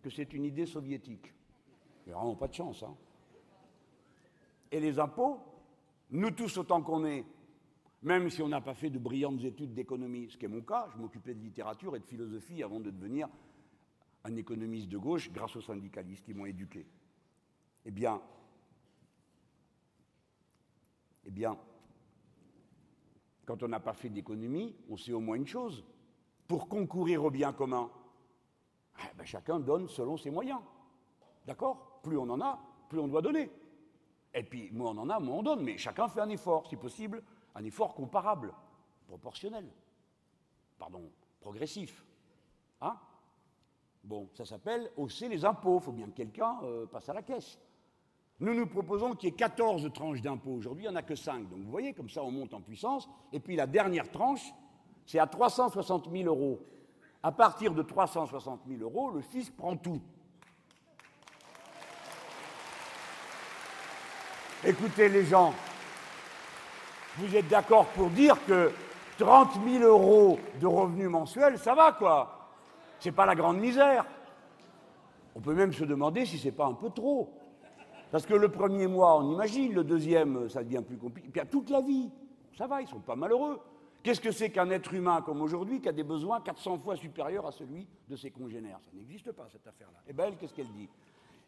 Que 0.01 0.09
c'est 0.09 0.33
une 0.33 0.45
idée 0.45 0.65
soviétique. 0.65 1.33
Mais 2.05 2.13
vraiment 2.13 2.35
pas 2.35 2.47
de 2.47 2.53
chance. 2.53 2.83
Hein. 2.83 2.95
Et 4.71 4.79
les 4.79 4.99
impôts, 4.99 5.39
nous 6.11 6.31
tous 6.31 6.57
autant 6.57 6.81
qu'on 6.81 7.05
est, 7.05 7.25
même 8.03 8.29
si 8.29 8.41
on 8.41 8.47
n'a 8.47 8.61
pas 8.61 8.75
fait 8.75 8.89
de 8.89 8.99
brillantes 8.99 9.43
études 9.43 9.73
d'économie, 9.73 10.29
ce 10.29 10.37
qui 10.37 10.45
est 10.45 10.49
mon 10.49 10.61
cas, 10.61 10.87
je 10.93 10.97
m'occupais 10.97 11.33
de 11.33 11.41
littérature 11.41 11.95
et 11.95 11.99
de 11.99 12.05
philosophie 12.05 12.61
avant 12.61 12.79
de 12.79 12.91
devenir 12.91 13.27
un 14.27 14.35
économiste 14.35 14.89
de 14.89 14.97
gauche 14.97 15.31
grâce 15.31 15.55
aux 15.55 15.61
syndicalistes 15.61 16.25
qui 16.25 16.33
m'ont 16.33 16.45
éduqué. 16.45 16.85
Eh 17.85 17.91
bien, 17.91 18.21
eh 21.25 21.31
bien, 21.31 21.57
quand 23.45 23.63
on 23.63 23.69
n'a 23.69 23.79
pas 23.79 23.93
fait 23.93 24.09
d'économie, 24.09 24.75
on 24.89 24.97
sait 24.97 25.13
au 25.13 25.21
moins 25.21 25.37
une 25.37 25.47
chose, 25.47 25.85
pour 26.47 26.67
concourir 26.67 27.23
au 27.23 27.31
bien 27.31 27.53
commun 27.53 27.89
eh 28.99 29.15
ben, 29.15 29.25
Chacun 29.25 29.59
donne 29.59 29.87
selon 29.87 30.17
ses 30.17 30.29
moyens. 30.29 30.59
D'accord? 31.45 32.01
Plus 32.03 32.17
on 32.17 32.29
en 32.29 32.41
a, 32.41 32.59
plus 32.89 32.99
on 32.99 33.07
doit 33.07 33.21
donner. 33.21 33.49
Et 34.33 34.43
puis, 34.43 34.69
moi, 34.71 34.91
on 34.91 34.97
en 34.97 35.09
a, 35.09 35.19
moi, 35.19 35.35
on 35.35 35.43
donne, 35.43 35.63
mais 35.63 35.77
chacun 35.77 36.09
fait 36.09 36.19
un 36.19 36.29
effort, 36.29 36.67
si 36.67 36.75
possible, 36.75 37.23
un 37.55 37.63
effort 37.63 37.95
comparable, 37.95 38.53
proportionnel, 39.07 39.71
pardon, 40.77 41.09
progressif. 41.39 42.05
Hein? 42.81 42.97
Bon, 44.07 44.29
ça 44.33 44.45
s'appelle 44.45 44.89
hausser 44.95 45.27
les 45.27 45.43
impôts. 45.43 45.79
Il 45.81 45.83
faut 45.83 45.91
bien 45.91 46.05
que 46.05 46.15
quelqu'un 46.15 46.57
euh, 46.63 46.85
passe 46.85 47.09
à 47.09 47.13
la 47.13 47.21
caisse. 47.21 47.59
Nous 48.39 48.53
nous 48.53 48.65
proposons 48.65 49.13
qu'il 49.15 49.29
y 49.29 49.33
ait 49.33 49.35
14 49.35 49.91
tranches 49.91 50.21
d'impôts. 50.21 50.53
Aujourd'hui, 50.53 50.85
il 50.85 50.87
n'y 50.87 50.93
en 50.93 50.97
a 50.97 51.01
que 51.01 51.15
5. 51.15 51.49
Donc 51.49 51.59
vous 51.59 51.69
voyez, 51.69 51.91
comme 51.91 52.09
ça, 52.09 52.23
on 52.23 52.31
monte 52.31 52.53
en 52.53 52.61
puissance. 52.61 53.09
Et 53.33 53.41
puis 53.41 53.57
la 53.57 53.67
dernière 53.67 54.09
tranche, 54.09 54.53
c'est 55.05 55.19
à 55.19 55.27
360 55.27 56.09
000 56.09 56.23
euros. 56.23 56.61
À 57.21 57.33
partir 57.33 57.73
de 57.73 57.81
360 57.81 58.61
000 58.65 58.81
euros, 58.81 59.09
le 59.11 59.19
fisc 59.19 59.51
prend 59.57 59.75
tout. 59.75 60.01
Écoutez 64.63 65.09
les 65.09 65.25
gens, 65.25 65.53
vous 67.17 67.35
êtes 67.35 67.49
d'accord 67.49 67.87
pour 67.87 68.09
dire 68.09 68.37
que 68.45 68.71
30 69.17 69.61
000 69.67 69.83
euros 69.83 70.39
de 70.61 70.65
revenus 70.65 71.09
mensuels, 71.09 71.59
ça 71.59 71.75
va 71.75 71.91
quoi 71.91 72.36
C'est 72.99 73.11
pas 73.11 73.25
la 73.25 73.35
grande 73.35 73.59
misère. 73.59 74.05
On 75.35 75.39
peut 75.39 75.53
même 75.53 75.73
se 75.73 75.83
demander 75.83 76.25
si 76.25 76.37
c'est 76.37 76.51
pas 76.51 76.65
un 76.65 76.73
peu 76.73 76.89
trop. 76.89 77.29
Parce 78.11 78.25
que 78.25 78.33
le 78.33 78.49
premier 78.49 78.87
mois, 78.87 79.19
on 79.19 79.33
imagine, 79.33 79.73
le 79.73 79.83
deuxième, 79.83 80.49
ça 80.49 80.63
devient 80.63 80.81
plus 80.85 80.97
compliqué. 80.97 81.29
Puis 81.29 81.41
à 81.41 81.45
toute 81.45 81.69
la 81.69 81.81
vie, 81.81 82.09
ça 82.57 82.67
va, 82.67 82.81
ils 82.81 82.87
sont 82.87 82.99
pas 82.99 83.15
malheureux. 83.15 83.59
Qu'est-ce 84.01 84.21
que 84.21 84.31
c'est 84.31 84.49
qu'un 84.49 84.69
être 84.69 84.93
humain 84.93 85.21
comme 85.21 85.41
aujourd'hui 85.41 85.81
qui 85.81 85.89
a 85.89 85.91
des 85.91 86.03
besoins 86.03 86.39
400 86.39 86.77
fois 86.79 86.95
supérieurs 86.95 87.45
à 87.45 87.51
celui 87.51 87.85
de 88.07 88.15
ses 88.15 88.31
congénères? 88.31 88.79
Ça 88.85 88.91
n'existe 88.93 89.31
pas, 89.33 89.47
cette 89.51 89.67
affaire-là. 89.67 89.99
Et 90.07 90.11
eh 90.11 90.13
bien, 90.13 90.25
elle, 90.27 90.37
qu'est-ce 90.37 90.53
qu'elle 90.53 90.71
dit? 90.71 90.87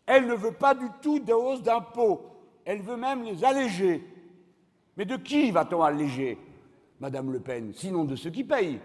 Elle 0.05 0.27
ne 0.27 0.33
veut 0.33 0.51
pas 0.51 0.75
du 0.75 0.85
tout 1.01 1.19
de 1.19 1.31
hausse 1.31 1.63
d'impôts. 1.63 2.21
Elle 2.65 2.81
veut 2.81 2.97
même 2.97 3.23
les 3.23 3.43
alléger. 3.45 4.03
Mais 4.97 5.05
de 5.05 5.15
qui 5.15 5.51
va-t-on 5.51 5.81
alléger, 5.81 6.37
Madame 6.99 7.31
Le 7.31 7.39
Pen 7.39 7.71
Sinon 7.73 8.03
de 8.03 8.15
ceux 8.15 8.31
qui 8.31 8.43
payent? 8.43 8.81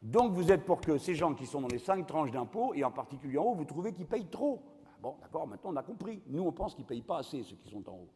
Donc 0.00 0.32
vous 0.32 0.52
êtes 0.52 0.64
pour 0.64 0.80
que 0.80 0.96
ces 0.98 1.14
gens 1.14 1.34
qui 1.34 1.46
sont 1.46 1.60
dans 1.60 1.68
les 1.68 1.78
cinq 1.78 2.06
tranches 2.06 2.30
d'impôts, 2.30 2.74
et 2.74 2.84
en 2.84 2.90
particulier 2.90 3.38
en 3.38 3.44
haut, 3.44 3.54
vous 3.54 3.64
trouvez 3.64 3.92
qu'ils 3.92 4.06
payent 4.06 4.28
trop. 4.28 4.62
Bon, 5.00 5.16
d'accord, 5.20 5.46
maintenant 5.46 5.70
on 5.72 5.76
a 5.76 5.82
compris. 5.82 6.22
Nous, 6.26 6.42
on 6.42 6.52
pense 6.52 6.74
qu'ils 6.74 6.84
ne 6.84 6.88
payent 6.88 7.02
pas 7.02 7.18
assez, 7.18 7.42
ceux 7.42 7.56
qui 7.56 7.70
sont 7.70 7.88
en 7.88 7.94
haut. 7.94 8.08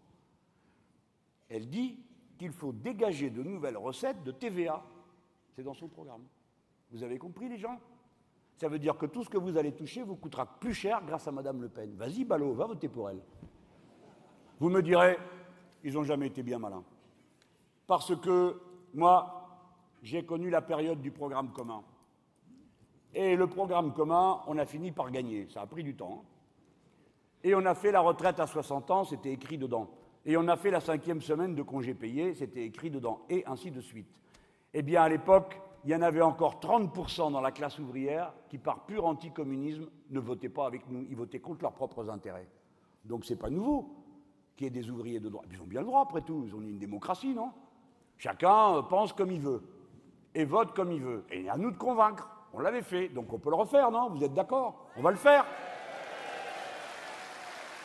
Elle 1.48 1.68
dit 1.68 1.98
qu'il 2.38 2.52
faut 2.52 2.72
dégager 2.72 3.30
de 3.30 3.42
nouvelles 3.42 3.76
recettes 3.76 4.22
de 4.22 4.32
TVA. 4.32 4.82
C'est 5.54 5.62
dans 5.62 5.74
son 5.74 5.88
programme. 5.88 6.24
Vous 6.90 7.02
avez 7.02 7.18
compris, 7.18 7.48
les 7.48 7.58
gens? 7.58 7.78
Ça 8.56 8.68
veut 8.68 8.78
dire 8.78 8.96
que 8.96 9.06
tout 9.06 9.24
ce 9.24 9.28
que 9.28 9.38
vous 9.38 9.56
allez 9.56 9.72
toucher 9.72 10.02
vous 10.02 10.16
coûtera 10.16 10.46
plus 10.46 10.74
cher 10.74 11.02
grâce 11.04 11.26
à 11.26 11.32
Madame 11.32 11.60
Le 11.62 11.68
Pen. 11.68 11.94
Vas-y, 11.94 12.24
ballot, 12.24 12.54
va 12.54 12.66
voter 12.66 12.88
pour 12.88 13.10
elle. 13.10 13.20
Vous 14.60 14.68
me 14.68 14.82
direz, 14.82 15.18
ils 15.82 15.94
n'ont 15.94 16.04
jamais 16.04 16.28
été 16.28 16.42
bien 16.42 16.58
malins. 16.58 16.84
Parce 17.86 18.14
que 18.16 18.60
moi, 18.94 19.41
j'ai 20.02 20.24
connu 20.24 20.50
la 20.50 20.60
période 20.60 21.00
du 21.00 21.10
programme 21.10 21.52
commun. 21.52 21.82
Et 23.14 23.36
le 23.36 23.46
programme 23.46 23.92
commun, 23.92 24.40
on 24.46 24.58
a 24.58 24.66
fini 24.66 24.90
par 24.90 25.10
gagner. 25.10 25.46
Ça 25.48 25.62
a 25.62 25.66
pris 25.66 25.84
du 25.84 25.94
temps. 25.94 26.24
Et 27.44 27.54
on 27.54 27.64
a 27.66 27.74
fait 27.74 27.92
la 27.92 28.00
retraite 28.00 28.40
à 28.40 28.46
60 28.46 28.90
ans, 28.90 29.04
c'était 29.04 29.32
écrit 29.32 29.58
dedans. 29.58 29.90
Et 30.24 30.36
on 30.36 30.46
a 30.48 30.56
fait 30.56 30.70
la 30.70 30.80
cinquième 30.80 31.20
semaine 31.20 31.54
de 31.54 31.62
congé 31.62 31.94
payé, 31.94 32.34
c'était 32.34 32.64
écrit 32.64 32.90
dedans, 32.90 33.22
et 33.28 33.44
ainsi 33.46 33.70
de 33.70 33.80
suite. 33.80 34.06
Eh 34.72 34.82
bien, 34.82 35.02
à 35.02 35.08
l'époque, 35.08 35.60
il 35.84 35.90
y 35.90 35.94
en 35.94 36.02
avait 36.02 36.22
encore 36.22 36.60
30% 36.60 37.32
dans 37.32 37.40
la 37.40 37.50
classe 37.50 37.78
ouvrière 37.80 38.32
qui, 38.48 38.58
par 38.58 38.86
pur 38.86 39.04
anticommunisme, 39.04 39.88
ne 40.10 40.20
votaient 40.20 40.48
pas 40.48 40.66
avec 40.66 40.88
nous, 40.88 41.04
ils 41.08 41.16
votaient 41.16 41.40
contre 41.40 41.62
leurs 41.62 41.74
propres 41.74 42.08
intérêts. 42.08 42.48
Donc 43.04 43.24
c'est 43.24 43.36
pas 43.36 43.50
nouveau 43.50 43.92
qu'il 44.56 44.66
y 44.66 44.68
ait 44.68 44.70
des 44.70 44.88
ouvriers 44.88 45.18
de 45.18 45.28
droit. 45.28 45.44
Ils 45.50 45.60
ont 45.60 45.66
bien 45.66 45.80
le 45.80 45.86
droit, 45.86 46.02
après 46.02 46.20
tout, 46.20 46.44
ils 46.46 46.54
ont 46.54 46.60
une 46.60 46.78
démocratie, 46.78 47.34
non? 47.34 47.50
Chacun 48.16 48.76
euh, 48.76 48.82
pense 48.82 49.12
comme 49.12 49.32
il 49.32 49.40
veut, 49.40 49.62
et 50.34 50.44
vote 50.44 50.74
comme 50.74 50.92
il 50.92 51.02
veut. 51.02 51.24
Et 51.30 51.48
à 51.48 51.56
nous 51.56 51.70
de 51.70 51.76
convaincre. 51.76 52.28
On 52.52 52.60
l'avait 52.60 52.82
fait, 52.82 53.08
donc 53.08 53.32
on 53.32 53.38
peut 53.38 53.50
le 53.50 53.56
refaire, 53.56 53.90
non? 53.90 54.10
Vous 54.10 54.22
êtes 54.22 54.34
d'accord? 54.34 54.86
On 54.96 55.02
va 55.02 55.10
le 55.10 55.16
faire. 55.16 55.46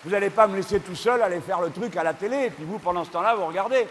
Vous 0.03 0.12
n'allez 0.12 0.29
pas 0.29 0.47
me 0.47 0.55
laisser 0.55 0.79
tout 0.79 0.95
seul 0.95 1.21
aller 1.21 1.39
faire 1.41 1.62
le 1.62 1.69
truc 1.71 1.95
à 1.95 2.03
la 2.03 2.13
télé, 2.13 2.45
et 2.45 2.49
puis 2.49 2.65
vous, 2.65 2.79
pendant 2.79 3.03
ce 3.03 3.12
temps-là, 3.12 3.36
vous 3.36 3.45
regardez. 3.45 3.88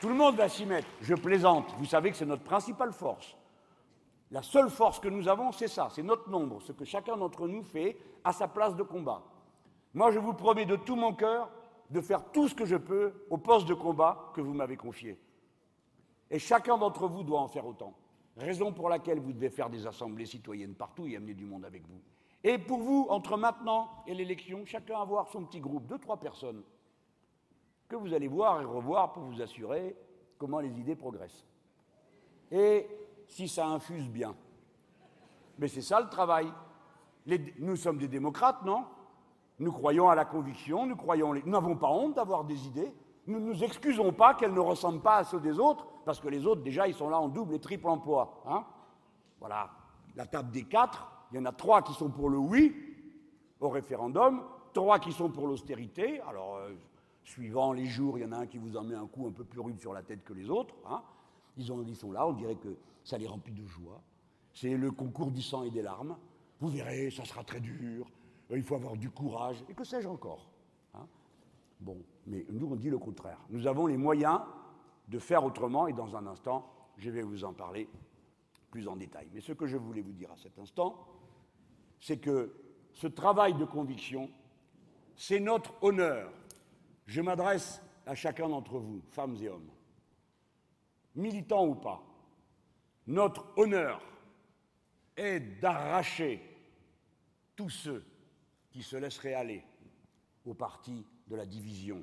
Tout 0.00 0.08
le 0.08 0.14
monde 0.14 0.36
va 0.36 0.48
s'y 0.48 0.66
mettre. 0.66 0.88
Je 1.00 1.14
plaisante. 1.14 1.74
Vous 1.78 1.84
savez 1.86 2.10
que 2.10 2.16
c'est 2.16 2.26
notre 2.26 2.44
principale 2.44 2.92
force. 2.92 3.36
La 4.30 4.42
seule 4.42 4.70
force 4.70 4.98
que 4.98 5.08
nous 5.08 5.28
avons, 5.28 5.52
c'est 5.52 5.68
ça, 5.68 5.88
c'est 5.90 6.02
notre 6.02 6.28
nombre, 6.28 6.60
ce 6.62 6.72
que 6.72 6.84
chacun 6.84 7.16
d'entre 7.16 7.46
nous 7.46 7.62
fait 7.62 7.96
à 8.24 8.32
sa 8.32 8.48
place 8.48 8.74
de 8.74 8.82
combat. 8.82 9.22
Moi, 9.92 10.10
je 10.10 10.18
vous 10.18 10.32
promets 10.32 10.64
de 10.64 10.76
tout 10.76 10.96
mon 10.96 11.14
cœur 11.14 11.48
de 11.90 12.00
faire 12.00 12.24
tout 12.32 12.48
ce 12.48 12.54
que 12.54 12.64
je 12.64 12.76
peux 12.76 13.12
au 13.30 13.38
poste 13.38 13.68
de 13.68 13.74
combat 13.74 14.32
que 14.34 14.40
vous 14.40 14.54
m'avez 14.54 14.76
confié. 14.76 15.20
Et 16.34 16.40
chacun 16.40 16.76
d'entre 16.76 17.06
vous 17.06 17.22
doit 17.22 17.38
en 17.38 17.46
faire 17.46 17.64
autant. 17.64 17.94
Raison 18.36 18.72
pour 18.72 18.88
laquelle 18.88 19.20
vous 19.20 19.32
devez 19.32 19.50
faire 19.50 19.70
des 19.70 19.86
assemblées 19.86 20.26
citoyennes 20.26 20.74
partout 20.74 21.06
et 21.06 21.14
amener 21.14 21.34
du 21.34 21.44
monde 21.44 21.64
avec 21.64 21.86
vous. 21.86 22.00
Et 22.42 22.58
pour 22.58 22.80
vous, 22.80 23.06
entre 23.08 23.36
maintenant 23.36 23.88
et 24.08 24.14
l'élection, 24.14 24.64
chacun 24.64 25.00
avoir 25.00 25.28
son 25.28 25.44
petit 25.44 25.60
groupe, 25.60 25.86
deux, 25.86 26.00
trois 26.00 26.16
personnes, 26.16 26.64
que 27.88 27.94
vous 27.94 28.12
allez 28.12 28.26
voir 28.26 28.60
et 28.60 28.64
revoir 28.64 29.12
pour 29.12 29.22
vous 29.22 29.40
assurer 29.40 29.96
comment 30.36 30.58
les 30.58 30.76
idées 30.80 30.96
progressent. 30.96 31.46
Et 32.50 32.88
si 33.28 33.46
ça 33.46 33.68
infuse 33.68 34.08
bien. 34.08 34.34
Mais 35.60 35.68
c'est 35.68 35.82
ça 35.82 36.00
le 36.00 36.08
travail. 36.08 36.52
nous 37.60 37.76
sommes 37.76 37.98
des 37.98 38.08
démocrates, 38.08 38.64
non? 38.64 38.86
Nous 39.60 39.70
croyons 39.70 40.08
à 40.08 40.16
la 40.16 40.24
conviction, 40.24 40.84
nous 40.84 40.96
croyons. 40.96 41.32
Nous 41.32 41.52
n'avons 41.52 41.76
pas 41.76 41.90
honte 41.90 42.16
d'avoir 42.16 42.42
des 42.42 42.66
idées. 42.66 42.92
Nous 43.26 43.40
ne 43.40 43.46
nous 43.46 43.64
excusons 43.64 44.12
pas 44.12 44.34
qu'elles 44.34 44.52
ne 44.52 44.60
ressemblent 44.60 45.00
pas 45.00 45.16
à 45.16 45.24
ceux 45.24 45.40
des 45.40 45.58
autres, 45.58 45.86
parce 46.04 46.20
que 46.20 46.28
les 46.28 46.46
autres, 46.46 46.62
déjà, 46.62 46.86
ils 46.86 46.94
sont 46.94 47.08
là 47.08 47.18
en 47.18 47.28
double 47.28 47.54
et 47.54 47.58
triple 47.58 47.88
emploi. 47.88 48.42
Hein 48.46 48.64
voilà. 49.40 49.70
La 50.16 50.26
table 50.26 50.50
des 50.50 50.64
quatre, 50.64 51.10
il 51.32 51.36
y 51.36 51.38
en 51.40 51.44
a 51.46 51.52
trois 51.52 51.82
qui 51.82 51.94
sont 51.94 52.10
pour 52.10 52.28
le 52.28 52.38
oui 52.38 52.74
au 53.60 53.68
référendum, 53.68 54.42
trois 54.72 54.98
qui 54.98 55.12
sont 55.12 55.30
pour 55.30 55.46
l'austérité. 55.46 56.20
Alors, 56.20 56.56
euh, 56.56 56.74
suivant 57.24 57.72
les 57.72 57.86
jours, 57.86 58.18
il 58.18 58.22
y 58.22 58.24
en 58.24 58.32
a 58.32 58.38
un 58.38 58.46
qui 58.46 58.58
vous 58.58 58.76
en 58.76 58.84
met 58.84 58.94
un 58.94 59.06
coup 59.06 59.26
un 59.26 59.32
peu 59.32 59.44
plus 59.44 59.60
rude 59.60 59.80
sur 59.80 59.94
la 59.94 60.02
tête 60.02 60.22
que 60.22 60.34
les 60.34 60.50
autres. 60.50 60.74
Hein. 60.86 61.02
Ils, 61.56 61.72
ont, 61.72 61.82
ils 61.86 61.96
sont 61.96 62.12
là, 62.12 62.26
on 62.26 62.32
dirait 62.32 62.56
que 62.56 62.76
ça 63.02 63.16
les 63.16 63.26
remplit 63.26 63.52
de 63.52 63.66
joie. 63.66 64.00
C'est 64.52 64.76
le 64.76 64.90
concours 64.90 65.30
du 65.30 65.42
sang 65.42 65.64
et 65.64 65.70
des 65.70 65.82
larmes. 65.82 66.16
Vous 66.60 66.68
verrez, 66.68 67.10
ça 67.10 67.24
sera 67.24 67.42
très 67.42 67.60
dur, 67.60 68.06
il 68.50 68.62
faut 68.62 68.76
avoir 68.76 68.96
du 68.96 69.10
courage, 69.10 69.64
et 69.68 69.74
que 69.74 69.84
sais-je 69.84 70.08
encore. 70.08 70.46
Bon, 71.80 72.02
mais 72.26 72.46
nous, 72.50 72.68
on 72.70 72.76
dit 72.76 72.90
le 72.90 72.98
contraire. 72.98 73.38
Nous 73.50 73.66
avons 73.66 73.86
les 73.86 73.96
moyens 73.96 74.40
de 75.08 75.18
faire 75.18 75.44
autrement, 75.44 75.86
et 75.86 75.92
dans 75.92 76.16
un 76.16 76.26
instant, 76.26 76.70
je 76.96 77.10
vais 77.10 77.22
vous 77.22 77.44
en 77.44 77.52
parler 77.52 77.88
plus 78.70 78.88
en 78.88 78.96
détail. 78.96 79.28
Mais 79.32 79.40
ce 79.40 79.52
que 79.52 79.66
je 79.66 79.76
voulais 79.76 80.00
vous 80.00 80.12
dire 80.12 80.30
à 80.32 80.36
cet 80.36 80.58
instant, 80.58 81.06
c'est 82.00 82.18
que 82.18 82.54
ce 82.92 83.06
travail 83.06 83.54
de 83.54 83.64
conviction, 83.64 84.30
c'est 85.16 85.40
notre 85.40 85.74
honneur. 85.82 86.32
Je 87.06 87.20
m'adresse 87.20 87.82
à 88.06 88.14
chacun 88.14 88.48
d'entre 88.48 88.78
vous, 88.78 89.00
femmes 89.10 89.36
et 89.40 89.48
hommes, 89.48 89.70
militants 91.14 91.66
ou 91.66 91.74
pas. 91.74 92.02
Notre 93.06 93.46
honneur 93.56 94.00
est 95.16 95.40
d'arracher 95.60 96.40
tous 97.54 97.70
ceux 97.70 98.04
qui 98.70 98.82
se 98.82 98.96
laisseraient 98.96 99.34
aller 99.34 99.62
au 100.44 100.54
parti 100.54 101.06
de 101.28 101.36
la 101.36 101.46
division. 101.46 102.02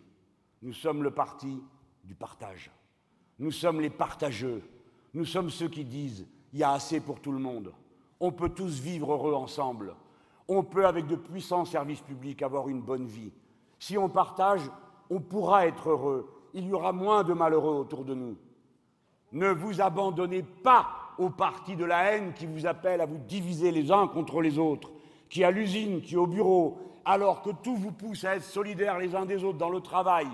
Nous 0.61 0.73
sommes 0.73 1.03
le 1.03 1.11
parti 1.11 1.61
du 2.03 2.15
partage. 2.15 2.71
Nous 3.39 3.51
sommes 3.51 3.81
les 3.81 3.89
partageux. 3.89 4.61
Nous 5.13 5.25
sommes 5.25 5.49
ceux 5.49 5.67
qui 5.67 5.83
disent 5.83 6.27
il 6.53 6.59
y 6.59 6.63
a 6.63 6.71
assez 6.71 6.99
pour 6.99 7.19
tout 7.19 7.31
le 7.31 7.39
monde. 7.39 7.73
On 8.19 8.31
peut 8.31 8.49
tous 8.49 8.79
vivre 8.79 9.13
heureux 9.13 9.33
ensemble. 9.33 9.95
On 10.47 10.63
peut, 10.63 10.85
avec 10.85 11.07
de 11.07 11.15
puissants 11.15 11.65
services 11.65 12.01
publics, 12.01 12.41
avoir 12.41 12.69
une 12.69 12.81
bonne 12.81 13.07
vie. 13.07 13.31
Si 13.79 13.97
on 13.97 14.09
partage, 14.09 14.61
on 15.09 15.19
pourra 15.19 15.65
être 15.65 15.89
heureux. 15.89 16.29
Il 16.53 16.65
y 16.65 16.73
aura 16.73 16.91
moins 16.91 17.23
de 17.23 17.33
malheureux 17.33 17.75
autour 17.75 18.05
de 18.05 18.13
nous. 18.13 18.37
Ne 19.31 19.49
vous 19.49 19.81
abandonnez 19.81 20.43
pas 20.43 20.87
au 21.17 21.29
parti 21.29 21.75
de 21.75 21.85
la 21.85 22.11
haine 22.11 22.33
qui 22.33 22.45
vous 22.45 22.65
appelle 22.65 23.01
à 23.01 23.05
vous 23.05 23.17
diviser 23.17 23.71
les 23.71 23.91
uns 23.91 24.07
contre 24.07 24.41
les 24.41 24.59
autres, 24.59 24.91
qui 25.29 25.43
à 25.43 25.51
l'usine, 25.51 26.01
qui 26.01 26.17
au 26.17 26.27
bureau, 26.27 26.90
alors 27.05 27.41
que 27.41 27.49
tout 27.49 27.75
vous 27.75 27.91
pousse 27.91 28.23
à 28.25 28.35
être 28.35 28.43
solidaires 28.43 28.99
les 28.99 29.15
uns 29.15 29.25
des 29.25 29.43
autres 29.43 29.57
dans 29.57 29.69
le 29.69 29.81
travail, 29.81 30.27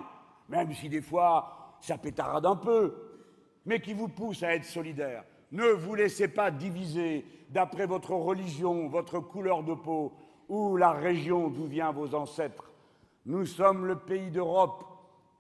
même 0.49 0.73
si 0.73 0.89
des 0.89 1.01
fois 1.01 1.75
ça 1.79 1.97
pétarade 1.97 2.45
un 2.45 2.55
peu, 2.55 2.93
mais 3.65 3.79
qui 3.79 3.93
vous 3.93 4.07
pousse 4.07 4.43
à 4.43 4.55
être 4.55 4.65
solidaires. 4.65 5.23
Ne 5.51 5.67
vous 5.67 5.95
laissez 5.95 6.27
pas 6.27 6.51
diviser 6.51 7.25
d'après 7.49 7.85
votre 7.85 8.11
religion, 8.11 8.87
votre 8.87 9.19
couleur 9.19 9.63
de 9.63 9.73
peau 9.73 10.13
ou 10.49 10.77
la 10.77 10.91
région 10.91 11.49
d'où 11.49 11.65
viennent 11.65 11.93
vos 11.93 12.15
ancêtres. 12.15 12.71
Nous 13.25 13.45
sommes 13.45 13.85
le 13.85 13.99
pays 13.99 14.31
d'Europe 14.31 14.85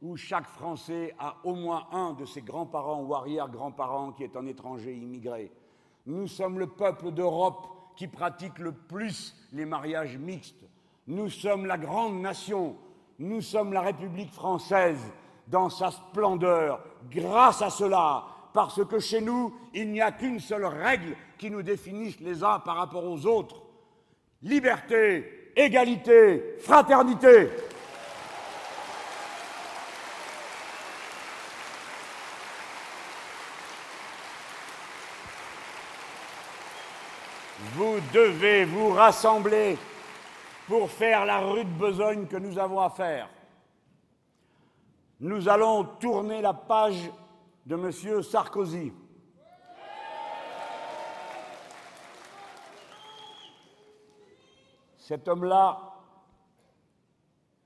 où 0.01 0.15
chaque 0.15 0.47
Français 0.47 1.15
a 1.17 1.37
au 1.43 1.55
moins 1.55 1.87
un 1.91 2.13
de 2.13 2.25
ses 2.25 2.41
grands-parents 2.41 3.01
ou 3.01 3.15
arrière-grands-parents 3.15 4.11
qui 4.11 4.23
est 4.23 4.35
un 4.35 4.45
étranger 4.45 4.93
immigré. 4.93 5.51
Nous 6.05 6.27
sommes 6.27 6.59
le 6.59 6.67
peuple 6.67 7.11
d'Europe 7.11 7.67
qui 7.95 8.07
pratique 8.07 8.59
le 8.59 8.71
plus 8.71 9.35
les 9.51 9.65
mariages 9.65 10.17
mixtes. 10.17 10.65
Nous 11.07 11.29
sommes 11.29 11.65
la 11.65 11.77
grande 11.77 12.21
nation 12.21 12.75
Nous 13.19 13.41
sommes 13.41 13.73
la 13.73 13.81
République 13.81 14.31
française 14.31 14.99
dans 15.47 15.69
sa 15.69 15.91
splendeur, 15.91 16.83
grâce 17.09 17.61
à 17.61 17.69
cela, 17.69 18.25
parce 18.53 18.83
que 18.85 18.99
chez 18.99 19.21
nous, 19.21 19.53
il 19.73 19.91
n'y 19.91 20.01
a 20.01 20.11
qu'une 20.11 20.39
seule 20.39 20.65
règle 20.65 21.15
qui 21.37 21.49
nous 21.49 21.61
définisse 21.61 22.19
les 22.19 22.43
uns 22.43 22.59
par 22.59 22.75
rapport 22.75 23.05
aux 23.05 23.25
autres. 23.25 23.61
Liberté, 24.43 25.51
égalité, 25.55 26.57
fraternité. 26.59 27.49
Vous 37.73 37.97
devez 38.13 38.65
vous 38.65 38.89
rassembler 38.89 39.77
pour 40.67 40.89
faire 40.89 41.25
la 41.25 41.39
rude 41.39 41.77
besogne 41.77 42.27
que 42.27 42.35
nous 42.35 42.59
avons 42.59 42.81
à 42.81 42.89
faire. 42.89 43.29
Nous 45.21 45.47
allons 45.47 45.83
tourner 45.83 46.41
la 46.41 46.53
page 46.53 47.09
de 47.65 47.75
M. 47.75 48.21
Sarkozy. 48.21 48.93
Cet 54.97 55.27
homme-là 55.29 55.93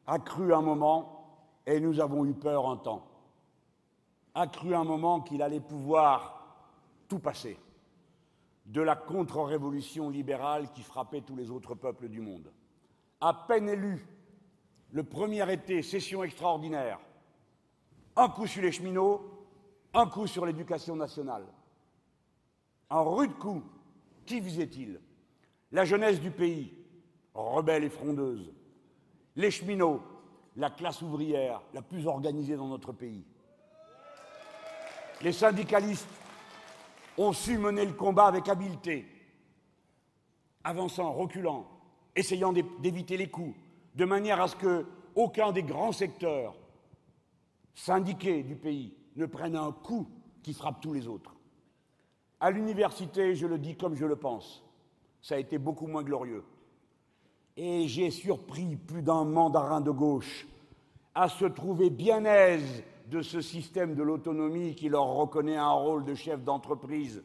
a 0.05 0.19
cru 0.19 0.53
un 0.53 0.61
moment, 0.61 1.57
et 1.65 1.79
nous 1.79 1.99
avons 1.99 2.23
eu 2.25 2.33
peur 2.33 2.69
un 2.69 2.77
temps, 2.77 3.07
a 4.35 4.45
cru 4.45 4.75
un 4.75 4.83
moment 4.83 5.21
qu'il 5.21 5.41
allait 5.41 5.59
pouvoir 5.59 6.55
tout 7.07 7.19
passer 7.19 7.57
de 8.67 8.81
la 8.81 8.95
contre-révolution 8.95 10.09
libérale 10.11 10.71
qui 10.71 10.83
frappait 10.83 11.21
tous 11.21 11.35
les 11.35 11.49
autres 11.49 11.73
peuples 11.73 12.07
du 12.07 12.21
monde. 12.21 12.51
À 13.21 13.33
peine 13.47 13.69
élu, 13.69 14.05
le 14.91 15.03
premier 15.03 15.51
été, 15.53 15.83
session 15.83 16.23
extraordinaire, 16.23 16.99
un 18.15 18.29
coup 18.29 18.47
sur 18.47 18.61
les 18.61 18.71
cheminots, 18.71 19.21
un 19.93 20.07
coup 20.07 20.27
sur 20.27 20.45
l'éducation 20.45 20.95
nationale. 20.95 21.45
Un 22.89 23.01
rude 23.01 23.37
coup. 23.37 23.63
Qui 24.25 24.39
visait-il 24.39 24.99
La 25.71 25.83
jeunesse 25.83 26.19
du 26.19 26.31
pays, 26.31 26.73
rebelle 27.33 27.83
et 27.83 27.89
frondeuse. 27.89 28.53
Les 29.35 29.51
cheminots, 29.51 30.01
la 30.55 30.69
classe 30.69 31.01
ouvrière 31.01 31.61
la 31.73 31.81
plus 31.81 32.05
organisée 32.05 32.55
dans 32.55 32.67
notre 32.67 32.91
pays. 32.91 33.25
Les 35.21 35.33
syndicalistes 35.33 36.07
ont 37.17 37.33
su 37.33 37.57
mener 37.57 37.85
le 37.85 37.93
combat 37.93 38.27
avec 38.27 38.47
habileté, 38.47 39.07
avançant, 40.63 41.11
reculant, 41.13 41.67
essayant 42.15 42.53
d'éviter 42.53 43.17
les 43.17 43.29
coups, 43.29 43.55
de 43.95 44.05
manière 44.05 44.41
à 44.41 44.47
ce 44.47 44.55
que 44.55 44.85
aucun 45.15 45.51
des 45.51 45.63
grands 45.63 45.91
secteurs 45.91 46.55
syndiqués 47.73 48.43
du 48.43 48.55
pays 48.55 48.93
ne 49.15 49.25
prenne 49.25 49.55
un 49.55 49.71
coup 49.71 50.07
qui 50.43 50.53
frappe 50.53 50.81
tous 50.81 50.93
les 50.93 51.07
autres. 51.07 51.35
À 52.39 52.51
l'université, 52.51 53.35
je 53.35 53.45
le 53.45 53.57
dis 53.57 53.75
comme 53.75 53.95
je 53.95 54.05
le 54.05 54.15
pense, 54.15 54.63
ça 55.21 55.35
a 55.35 55.39
été 55.39 55.57
beaucoup 55.57 55.87
moins 55.87 56.03
glorieux. 56.03 56.43
Et 57.55 57.87
j'ai 57.87 58.09
surpris 58.09 58.75
plus 58.75 59.01
d'un 59.01 59.25
mandarin 59.25 59.81
de 59.81 59.91
gauche 59.91 60.47
à 61.13 61.29
se 61.29 61.45
trouver 61.45 61.89
bien 61.89 62.23
aise 62.25 62.83
de 63.07 63.21
ce 63.21 63.41
système 63.41 63.93
de 63.93 64.03
l'autonomie 64.03 64.73
qui 64.73 64.87
leur 64.87 65.05
reconnaît 65.05 65.57
un 65.57 65.71
rôle 65.71 66.05
de 66.05 66.15
chef 66.15 66.41
d'entreprise, 66.43 67.21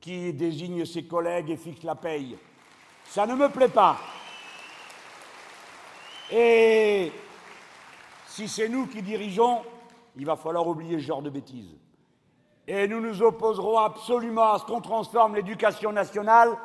qui 0.00 0.32
désigne 0.32 0.84
ses 0.84 1.04
collègues 1.04 1.50
et 1.50 1.56
fixe 1.56 1.82
la 1.82 1.94
paye. 1.94 2.38
Ça 3.08 3.26
ne 3.26 3.34
me 3.34 3.48
plaît 3.48 3.68
pas. 3.68 3.96
Et 6.30 7.12
si 8.26 8.48
c'est 8.48 8.68
nous 8.68 8.86
qui 8.86 9.02
dirigeons, 9.02 9.62
il 10.16 10.26
va 10.26 10.36
falloir 10.36 10.66
oublier 10.66 10.98
ce 10.98 11.04
genre 11.04 11.22
de 11.22 11.30
bêtises. 11.30 11.76
Et 12.66 12.88
nous 12.88 13.00
nous 13.00 13.22
opposerons 13.22 13.78
absolument 13.78 14.54
à 14.54 14.58
ce 14.58 14.64
qu'on 14.64 14.80
transforme 14.80 15.36
l'éducation 15.36 15.92
nationale 15.92 16.56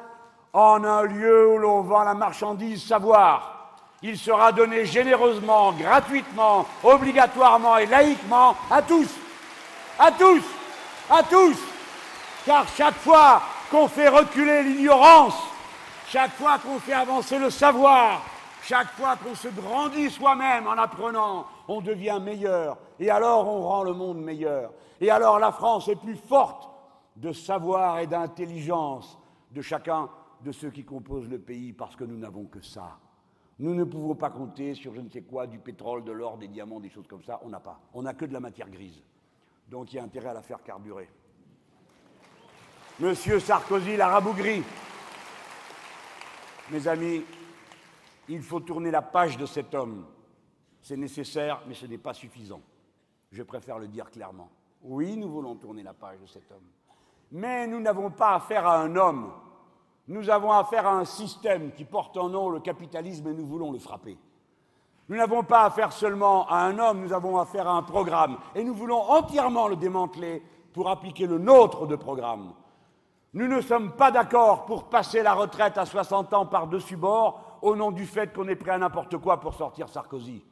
en 0.54 0.84
un 0.84 1.04
lieu 1.04 1.54
où 1.54 1.58
l'on 1.58 1.82
vend 1.82 2.04
la 2.04 2.14
marchandise 2.14 2.84
savoir. 2.84 3.76
Il 4.02 4.18
sera 4.18 4.54
donné 4.54 4.86
généreusement, 4.86 5.74
gratuitement, 5.74 6.66
obligatoirement 6.84 7.78
et 7.78 7.86
laïquement 7.86 8.56
à 8.72 8.82
tous. 8.82 9.10
À 10.00 10.12
tous. 10.12 10.44
À 11.10 11.22
tous. 11.24 11.58
Car 12.46 12.66
chaque 12.78 12.96
fois 12.96 13.42
qu'on 13.70 13.90
fait 13.90 14.08
reculer 14.08 14.64
l'ignorance, 14.64 15.36
chaque 16.10 16.32
fois 16.32 16.58
qu'on 16.58 16.80
fait 16.80 16.94
avancer 16.94 17.38
le 17.38 17.52
savoir, 17.52 18.26
chaque 18.64 18.92
fois 18.94 19.16
qu'on 19.16 19.36
se 19.36 19.48
grandit 19.50 20.10
soi-même 20.10 20.66
en 20.66 20.72
apprenant, 20.72 21.46
on 21.68 21.82
devient 21.82 22.20
meilleur. 22.20 22.78
Et 23.00 23.12
alors 23.12 23.48
on 23.48 23.62
rend 23.62 23.84
le 23.84 23.94
monde 23.94 24.20
meilleur. 24.20 24.74
Et 25.00 25.12
alors 25.12 25.38
la 25.38 25.52
France 25.52 25.88
est 25.88 25.96
plus 25.96 26.16
forte 26.16 26.68
de 27.16 27.32
savoir 27.32 28.00
et 28.00 28.08
d'intelligence 28.08 29.20
de 29.52 29.62
chacun 29.62 30.10
de 30.42 30.52
ceux 30.52 30.72
qui 30.72 30.84
composent 30.84 31.30
le 31.30 31.38
pays 31.38 31.74
parce 31.74 31.96
que 31.96 32.04
nous 32.06 32.18
n'avons 32.18 32.46
que 32.46 32.62
ça. 32.62 32.98
Nous 33.60 33.76
ne 33.76 33.84
pouvons 33.84 34.16
pas 34.16 34.32
compter 34.32 34.74
sur 34.74 34.96
je 34.96 35.02
ne 35.02 35.10
sais 35.10 35.22
quoi, 35.22 35.46
du 35.46 35.60
pétrole, 35.60 36.04
de 36.04 36.12
l'or, 36.12 36.38
des 36.38 36.48
diamants, 36.48 36.80
des 36.80 36.90
choses 36.90 37.08
comme 37.08 37.24
ça. 37.24 37.40
On 37.44 37.50
n'a 37.50 37.60
pas. 37.60 37.80
On 37.94 38.02
n'a 38.02 38.16
que 38.16 38.26
de 38.26 38.34
la 38.34 38.40
matière 38.40 38.70
grise. 38.70 39.04
Donc 39.68 39.94
il 39.94 39.98
y 39.98 40.00
a 40.00 40.04
intérêt 40.04 40.30
à 40.30 40.34
la 40.34 40.42
faire 40.42 40.64
carburer. 40.64 41.08
Monsieur 43.00 43.40
Sarkozy 43.40 43.96
l'a 43.96 44.08
rabougri. 44.08 44.64
Mes 46.72 46.88
amis, 46.88 47.24
il 48.28 48.44
faut 48.44 48.60
tourner 48.60 48.92
la 48.92 49.02
page 49.02 49.38
de 49.38 49.48
cet 49.48 49.74
homme. 49.74 50.06
C'est 50.82 50.98
nécessaire, 50.98 51.62
mais 51.68 51.74
ce 51.74 51.88
n'est 51.88 51.98
pas 51.98 52.14
suffisant. 52.14 52.62
Je 53.32 53.42
préfère 53.42 53.80
le 53.80 53.88
dire 53.88 54.12
clairement. 54.12 54.50
Oui, 54.84 55.18
nous 55.18 55.30
voulons 55.30 55.56
tourner 55.56 55.82
la 55.82 55.94
page 55.94 56.20
de 56.20 56.28
cet 56.28 56.52
homme. 56.52 56.68
Mais 57.32 57.66
nous 57.68 57.80
n'avons 57.80 58.12
pas 58.12 58.36
affaire 58.36 58.68
à 58.68 58.80
un 58.80 58.96
homme. 58.96 59.32
Nous 60.08 60.30
avons 60.30 60.52
affaire 60.52 60.88
à 60.88 60.94
un 60.94 61.06
système 61.06 61.72
qui 61.72 61.86
porte 61.86 62.18
en 62.18 62.30
nom 62.30 62.50
le 62.50 62.60
capitalisme 62.60 63.28
et 63.28 63.34
nous 63.34 63.46
voulons 63.46 63.72
le 63.72 63.80
frapper. 63.80 64.18
Nous 65.08 65.18
n'avons 65.18 65.44
pas 65.44 65.66
affaire 65.66 65.92
seulement 65.92 66.48
à 66.48 66.58
un 66.58 66.78
homme, 66.78 67.02
nous 67.02 67.14
avons 67.14 67.38
affaire 67.40 67.68
à 67.68 67.74
un 67.74 67.84
programme. 67.84 68.38
Et 68.54 68.64
nous 68.64 68.76
voulons 68.76 69.02
entièrement 69.02 69.68
le 69.68 69.76
démanteler 69.76 70.44
pour 70.72 70.90
appliquer 70.90 71.26
le 71.26 71.40
nôtre 71.40 71.88
de 71.88 71.96
programme. 71.96 72.54
Nous 73.34 73.48
ne 73.48 73.62
sommes 73.62 73.92
pas 73.92 74.12
d'accord 74.12 74.66
pour 74.66 74.90
passer 74.90 75.22
la 75.22 75.34
retraite 75.34 75.78
à 75.78 75.86
60 75.86 76.34
ans 76.34 76.46
par-dessus 76.48 76.98
bord 76.98 77.60
au 77.62 77.76
nom 77.76 77.92
du 77.92 78.06
fait 78.06 78.34
qu'on 78.34 78.48
est 78.48 78.56
prêt 78.56 78.72
à 78.72 78.78
n'importe 78.78 79.18
quoi 79.18 79.40
pour 79.40 79.54
sortir 79.54 79.88
Sarkozy. 79.88 80.44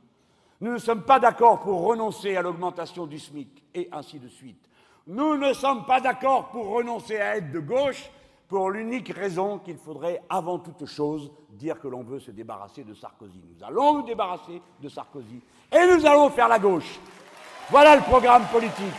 Nous 0.61 0.73
ne 0.73 0.77
sommes 0.77 1.03
pas 1.03 1.19
d'accord 1.19 1.61
pour 1.61 1.81
renoncer 1.83 2.35
à 2.35 2.41
l'augmentation 2.41 3.07
du 3.07 3.17
SMIC 3.17 3.63
et 3.73 3.89
ainsi 3.91 4.19
de 4.19 4.27
suite. 4.27 4.63
Nous 5.07 5.37
ne 5.37 5.53
sommes 5.53 5.85
pas 5.85 6.01
d'accord 6.01 6.49
pour 6.49 6.67
renoncer 6.67 7.17
à 7.17 7.37
être 7.37 7.51
de 7.51 7.59
gauche 7.59 8.11
pour 8.47 8.69
l'unique 8.69 9.09
raison 9.09 9.57
qu'il 9.57 9.77
faudrait 9.77 10.21
avant 10.29 10.59
toute 10.59 10.85
chose 10.85 11.31
dire 11.49 11.79
que 11.79 11.87
l'on 11.87 12.03
veut 12.03 12.19
se 12.19 12.31
débarrasser 12.31 12.83
de 12.83 12.93
Sarkozy. 12.93 13.41
Nous 13.55 13.63
allons 13.63 13.95
nous 13.95 14.03
débarrasser 14.03 14.61
de 14.81 14.89
Sarkozy 14.89 15.41
et 15.71 15.95
nous 15.95 16.05
allons 16.05 16.29
faire 16.29 16.47
la 16.47 16.59
gauche. 16.59 16.99
Voilà 17.69 17.95
le 17.95 18.01
programme 18.03 18.45
politique. 18.51 18.93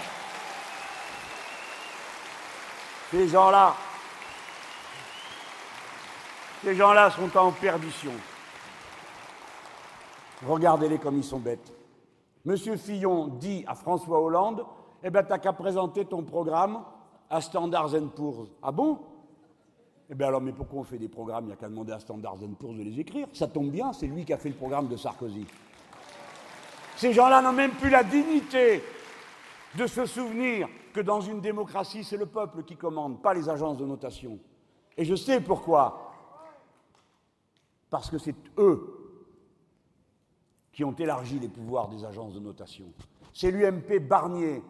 Ces 3.10 3.28
gens-là, 3.28 3.74
ces 6.62 6.74
gens-là 6.74 7.10
sont 7.10 7.34
en 7.38 7.52
perdition. 7.52 8.12
Regardez-les 10.46 10.98
comme 10.98 11.16
ils 11.16 11.24
sont 11.24 11.38
bêtes. 11.38 11.72
Monsieur 12.44 12.76
Fillon 12.76 13.28
dit 13.28 13.64
à 13.66 13.74
François 13.74 14.20
Hollande 14.20 14.64
Eh 15.02 15.10
bien, 15.10 15.22
t'as 15.22 15.38
qu'à 15.38 15.54
présenter 15.54 16.04
ton 16.04 16.22
programme 16.22 16.82
à 17.30 17.40
Standards 17.40 17.94
Poor's. 18.14 18.48
Ah 18.62 18.72
bon? 18.72 18.98
Eh 20.10 20.14
bien, 20.14 20.28
alors, 20.28 20.40
mais 20.40 20.52
pourquoi 20.52 20.80
on 20.80 20.84
fait 20.84 20.98
des 20.98 21.08
programmes? 21.08 21.44
Il 21.44 21.48
n'y 21.48 21.52
a 21.54 21.56
qu'à 21.56 21.68
demander 21.68 21.92
à 21.92 22.00
Standards 22.00 22.38
Poor's 22.58 22.76
de 22.76 22.82
les 22.82 23.00
écrire. 23.00 23.26
Ça 23.32 23.46
tombe 23.48 23.70
bien, 23.70 23.92
c'est 23.92 24.06
lui 24.06 24.24
qui 24.24 24.32
a 24.34 24.38
fait 24.38 24.50
le 24.50 24.54
programme 24.54 24.88
de 24.88 24.96
Sarkozy. 24.96 25.46
Ces 26.96 27.12
gens-là 27.12 27.40
n'ont 27.40 27.52
même 27.52 27.72
plus 27.72 27.90
la 27.90 28.02
dignité 28.02 28.82
de 29.76 29.86
se 29.86 30.06
souvenir 30.06 30.68
que 30.92 31.00
dans 31.00 31.20
une 31.20 31.40
démocratie, 31.40 32.04
c'est 32.04 32.16
le 32.16 32.26
peuple 32.26 32.62
qui 32.62 32.76
commande, 32.76 33.20
pas 33.20 33.34
les 33.34 33.48
agences 33.48 33.76
de 33.76 33.84
notation. 33.84 34.38
Et 34.96 35.04
je 35.04 35.14
sais 35.14 35.40
pourquoi. 35.40 36.12
Parce 37.90 38.10
que 38.10 38.18
c'est 38.18 38.34
eux 38.58 38.94
qui 40.72 40.84
ont 40.84 40.92
élargi 40.92 41.38
les 41.38 41.48
pouvoirs 41.48 41.88
des 41.88 42.04
agences 42.04 42.34
de 42.34 42.40
notation. 42.40 42.86
C'est 43.32 43.50
l'UMP 43.50 43.98
Barnier 44.00 44.62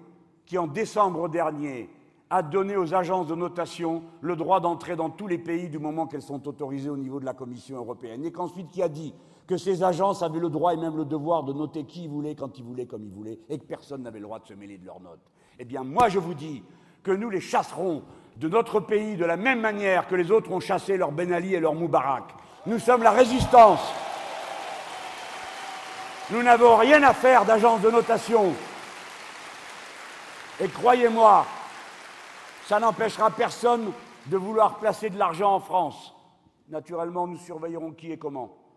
qui, 0.46 0.58
en 0.58 0.66
décembre 0.66 1.28
dernier, 1.28 1.90
a 2.30 2.42
donné 2.42 2.76
aux 2.76 2.94
agences 2.94 3.26
de 3.26 3.34
notation 3.34 4.02
le 4.20 4.36
droit 4.36 4.60
d'entrer 4.60 4.96
dans 4.96 5.10
tous 5.10 5.26
les 5.26 5.38
pays 5.38 5.68
du 5.68 5.78
moment 5.78 6.06
qu'elles 6.06 6.22
sont 6.22 6.46
autorisées 6.46 6.90
au 6.90 6.96
niveau 6.96 7.20
de 7.20 7.24
la 7.24 7.34
Commission 7.34 7.76
européenne, 7.76 8.24
et 8.24 8.32
qu'ensuite 8.32 8.70
qui 8.70 8.82
a 8.82 8.88
dit 8.88 9.14
que 9.48 9.56
ces 9.56 9.82
agences 9.82 10.22
avaient 10.22 10.38
le 10.38 10.50
droit 10.50 10.74
et 10.74 10.76
même 10.76 10.96
le 10.96 11.06
devoir 11.06 11.42
de 11.42 11.54
noter 11.54 11.84
qui 11.84 12.04
ils 12.04 12.10
voulaient, 12.10 12.34
quand 12.34 12.58
ils 12.58 12.64
voulaient, 12.64 12.84
comme 12.84 13.02
ils 13.02 13.12
voulaient, 13.12 13.40
et 13.48 13.58
que 13.58 13.64
personne 13.64 14.02
n'avait 14.02 14.18
le 14.18 14.26
droit 14.26 14.38
de 14.38 14.46
se 14.46 14.52
mêler 14.52 14.76
de 14.76 14.84
leurs 14.84 15.00
notes. 15.00 15.24
Eh 15.58 15.64
bien, 15.64 15.82
moi, 15.82 16.10
je 16.10 16.18
vous 16.18 16.34
dis 16.34 16.62
que 17.02 17.10
nous 17.10 17.30
les 17.30 17.40
chasserons 17.40 18.02
de 18.36 18.46
notre 18.46 18.78
pays 18.78 19.16
de 19.16 19.24
la 19.24 19.38
même 19.38 19.60
manière 19.60 20.06
que 20.06 20.14
les 20.14 20.30
autres 20.30 20.52
ont 20.52 20.60
chassé 20.60 20.98
leur 20.98 21.12
Ben 21.12 21.32
Ali 21.32 21.54
et 21.54 21.60
leur 21.60 21.74
Moubarak. 21.74 22.24
Nous 22.66 22.78
sommes 22.78 23.02
la 23.02 23.10
résistance. 23.10 23.80
Nous 26.30 26.42
n'avons 26.42 26.76
rien 26.76 27.02
à 27.02 27.14
faire 27.14 27.46
d'agence 27.46 27.80
de 27.80 27.90
notation. 27.90 28.52
Et 30.60 30.68
croyez-moi, 30.68 31.46
ça 32.66 32.78
n'empêchera 32.78 33.30
personne 33.30 33.92
de 34.26 34.36
vouloir 34.36 34.78
placer 34.78 35.08
de 35.08 35.18
l'argent 35.18 35.54
en 35.54 35.60
France. 35.60 36.14
Naturellement, 36.68 37.26
nous 37.26 37.38
surveillerons 37.38 37.92
qui 37.92 38.12
et 38.12 38.18
comment. 38.18 38.67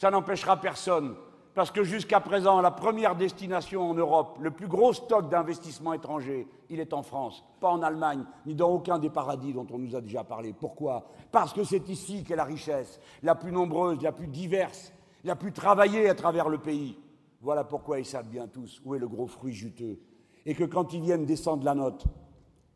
Ça 0.00 0.10
n'empêchera 0.10 0.56
personne, 0.56 1.14
parce 1.54 1.70
que 1.70 1.84
jusqu'à 1.84 2.20
présent, 2.20 2.62
la 2.62 2.70
première 2.70 3.16
destination 3.16 3.90
en 3.90 3.92
Europe, 3.92 4.38
le 4.40 4.50
plus 4.50 4.66
gros 4.66 4.94
stock 4.94 5.28
d'investissement 5.28 5.92
étranger, 5.92 6.48
il 6.70 6.80
est 6.80 6.94
en 6.94 7.02
France, 7.02 7.44
pas 7.60 7.68
en 7.68 7.82
Allemagne, 7.82 8.24
ni 8.46 8.54
dans 8.54 8.70
aucun 8.70 8.98
des 8.98 9.10
paradis 9.10 9.52
dont 9.52 9.66
on 9.70 9.76
nous 9.76 9.94
a 9.94 10.00
déjà 10.00 10.24
parlé. 10.24 10.54
Pourquoi? 10.58 11.04
Parce 11.30 11.52
que 11.52 11.64
c'est 11.64 11.86
ici 11.90 12.24
qu'est 12.24 12.34
la 12.34 12.44
richesse, 12.44 12.98
la 13.22 13.34
plus 13.34 13.52
nombreuse, 13.52 14.00
la 14.00 14.12
plus 14.12 14.26
diverse, 14.26 14.90
la 15.22 15.36
plus 15.36 15.52
travaillée 15.52 16.08
à 16.08 16.14
travers 16.14 16.48
le 16.48 16.56
pays. 16.56 16.96
Voilà 17.42 17.64
pourquoi 17.64 17.98
ils 17.98 18.06
savent 18.06 18.28
bien 18.30 18.46
tous 18.46 18.80
où 18.86 18.94
est 18.94 18.98
le 18.98 19.06
gros 19.06 19.26
fruit 19.26 19.52
juteux. 19.52 20.00
Et 20.46 20.54
que 20.54 20.64
quand 20.64 20.94
ils 20.94 21.02
viennent 21.02 21.26
descendre 21.26 21.66
la 21.66 21.74
note 21.74 22.06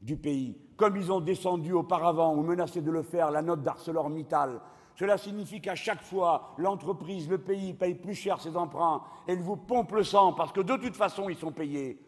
du 0.02 0.18
pays, 0.18 0.58
comme 0.76 0.98
ils 0.98 1.10
ont 1.10 1.20
descendu 1.20 1.72
auparavant 1.72 2.34
ou 2.34 2.42
menacé 2.42 2.82
de 2.82 2.90
le 2.90 3.00
faire 3.00 3.30
la 3.30 3.40
note 3.40 3.62
d'ArcelorMittal, 3.62 4.60
cela 4.96 5.18
signifie 5.18 5.60
qu'à 5.60 5.74
chaque 5.74 6.02
fois, 6.02 6.54
l'entreprise, 6.56 7.28
le 7.28 7.38
pays 7.38 7.74
paye 7.74 7.94
plus 7.94 8.14
cher 8.14 8.40
ses 8.40 8.56
emprunts 8.56 9.02
et 9.26 9.32
ils 9.32 9.42
vous 9.42 9.56
pompent 9.56 9.92
le 9.92 10.04
sang 10.04 10.32
parce 10.32 10.52
que 10.52 10.60
de 10.60 10.76
toute 10.76 10.96
façon, 10.96 11.28
ils 11.28 11.36
sont 11.36 11.52
payés. 11.52 11.98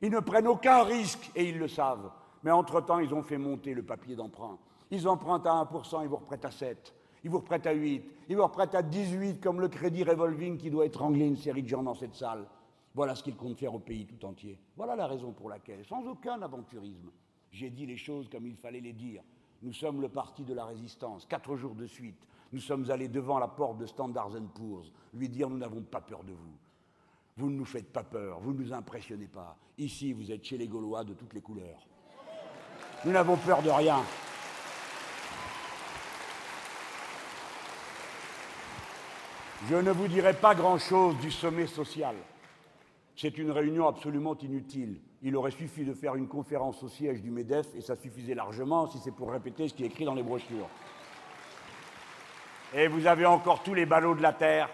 Ils 0.00 0.10
ne 0.10 0.20
prennent 0.20 0.46
aucun 0.46 0.82
risque 0.82 1.30
et 1.36 1.48
ils 1.48 1.58
le 1.58 1.68
savent. 1.68 2.10
Mais 2.42 2.50
entre-temps, 2.50 2.98
ils 2.98 3.12
ont 3.12 3.22
fait 3.22 3.36
monter 3.36 3.74
le 3.74 3.82
papier 3.82 4.16
d'emprunt. 4.16 4.58
Ils 4.90 5.06
empruntent 5.06 5.46
à 5.46 5.52
1%, 5.64 6.02
ils 6.02 6.08
vous 6.08 6.16
reprêtent 6.16 6.46
à 6.46 6.50
7. 6.50 6.94
Ils 7.22 7.30
vous 7.30 7.38
reprêtent 7.38 7.66
à 7.66 7.72
8. 7.72 8.02
Ils 8.30 8.36
vous 8.36 8.42
reprêtent 8.42 8.74
à 8.74 8.82
18%, 8.82 9.40
comme 9.40 9.60
le 9.60 9.68
crédit 9.68 10.02
revolving 10.02 10.56
qui 10.56 10.70
doit 10.70 10.86
étrangler 10.86 11.26
une 11.26 11.36
série 11.36 11.62
de 11.62 11.68
gens 11.68 11.82
dans 11.82 11.94
cette 11.94 12.14
salle. 12.14 12.46
Voilà 12.94 13.14
ce 13.14 13.22
qu'ils 13.22 13.36
comptent 13.36 13.58
faire 13.58 13.74
au 13.74 13.78
pays 13.78 14.06
tout 14.06 14.24
entier. 14.24 14.58
Voilà 14.76 14.96
la 14.96 15.06
raison 15.06 15.32
pour 15.32 15.50
laquelle, 15.50 15.84
sans 15.84 16.06
aucun 16.06 16.40
aventurisme, 16.40 17.10
j'ai 17.52 17.68
dit 17.68 17.84
les 17.84 17.98
choses 17.98 18.28
comme 18.30 18.46
il 18.46 18.56
fallait 18.56 18.80
les 18.80 18.94
dire. 18.94 19.22
Nous 19.62 19.74
sommes 19.74 20.00
le 20.00 20.08
parti 20.08 20.44
de 20.44 20.54
la 20.54 20.64
résistance. 20.64 21.26
Quatre 21.26 21.54
jours 21.56 21.74
de 21.74 21.86
suite, 21.86 22.26
nous 22.52 22.60
sommes 22.60 22.90
allés 22.90 23.08
devant 23.08 23.38
la 23.38 23.48
porte 23.48 23.78
de 23.78 23.86
Standard 23.86 24.30
Poor's, 24.54 24.90
lui 25.14 25.28
dire 25.28 25.48
nous 25.48 25.58
n'avons 25.58 25.82
pas 25.82 26.00
peur 26.00 26.24
de 26.24 26.32
vous. 26.32 26.56
Vous 27.36 27.48
ne 27.48 27.56
nous 27.56 27.64
faites 27.64 27.92
pas 27.92 28.02
peur, 28.02 28.40
vous 28.40 28.52
ne 28.52 28.58
nous 28.58 28.72
impressionnez 28.72 29.28
pas. 29.28 29.56
Ici, 29.78 30.12
vous 30.12 30.30
êtes 30.30 30.44
chez 30.44 30.58
les 30.58 30.68
Gaulois 30.68 31.04
de 31.04 31.14
toutes 31.14 31.32
les 31.32 31.40
couleurs. 31.40 31.86
Nous 33.04 33.12
n'avons 33.12 33.36
peur 33.36 33.62
de 33.62 33.70
rien. 33.70 34.02
Je 39.68 39.76
ne 39.76 39.90
vous 39.90 40.08
dirai 40.08 40.34
pas 40.34 40.54
grand-chose 40.54 41.16
du 41.18 41.30
sommet 41.30 41.66
social. 41.66 42.16
C'est 43.14 43.36
une 43.38 43.50
réunion 43.50 43.86
absolument 43.86 44.36
inutile. 44.38 45.00
Il 45.22 45.36
aurait 45.36 45.50
suffi 45.50 45.84
de 45.84 45.92
faire 45.92 46.14
une 46.16 46.28
conférence 46.28 46.82
au 46.82 46.88
siège 46.88 47.20
du 47.20 47.30
MEDEF 47.30 47.66
et 47.74 47.82
ça 47.82 47.94
suffisait 47.94 48.34
largement 48.34 48.86
si 48.86 48.98
c'est 48.98 49.10
pour 49.10 49.30
répéter 49.30 49.68
ce 49.68 49.74
qui 49.74 49.82
est 49.82 49.88
écrit 49.88 50.06
dans 50.06 50.14
les 50.14 50.22
brochures. 50.22 50.68
Et 52.72 52.86
vous 52.86 53.06
avez 53.06 53.26
encore 53.26 53.62
tous 53.62 53.74
les 53.74 53.86
ballots 53.86 54.14
de 54.14 54.22
la 54.22 54.32
Terre 54.32 54.70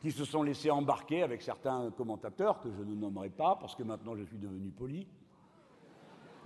qui 0.00 0.10
se 0.10 0.24
sont 0.24 0.42
laissés 0.42 0.70
embarquer 0.70 1.22
avec 1.22 1.42
certains 1.42 1.90
commentateurs 1.92 2.60
que 2.60 2.70
je 2.72 2.82
ne 2.82 2.94
nommerai 2.94 3.30
pas 3.30 3.56
parce 3.56 3.74
que 3.74 3.84
maintenant 3.84 4.16
je 4.16 4.24
suis 4.24 4.38
devenu 4.38 4.70
poli. 4.70 5.06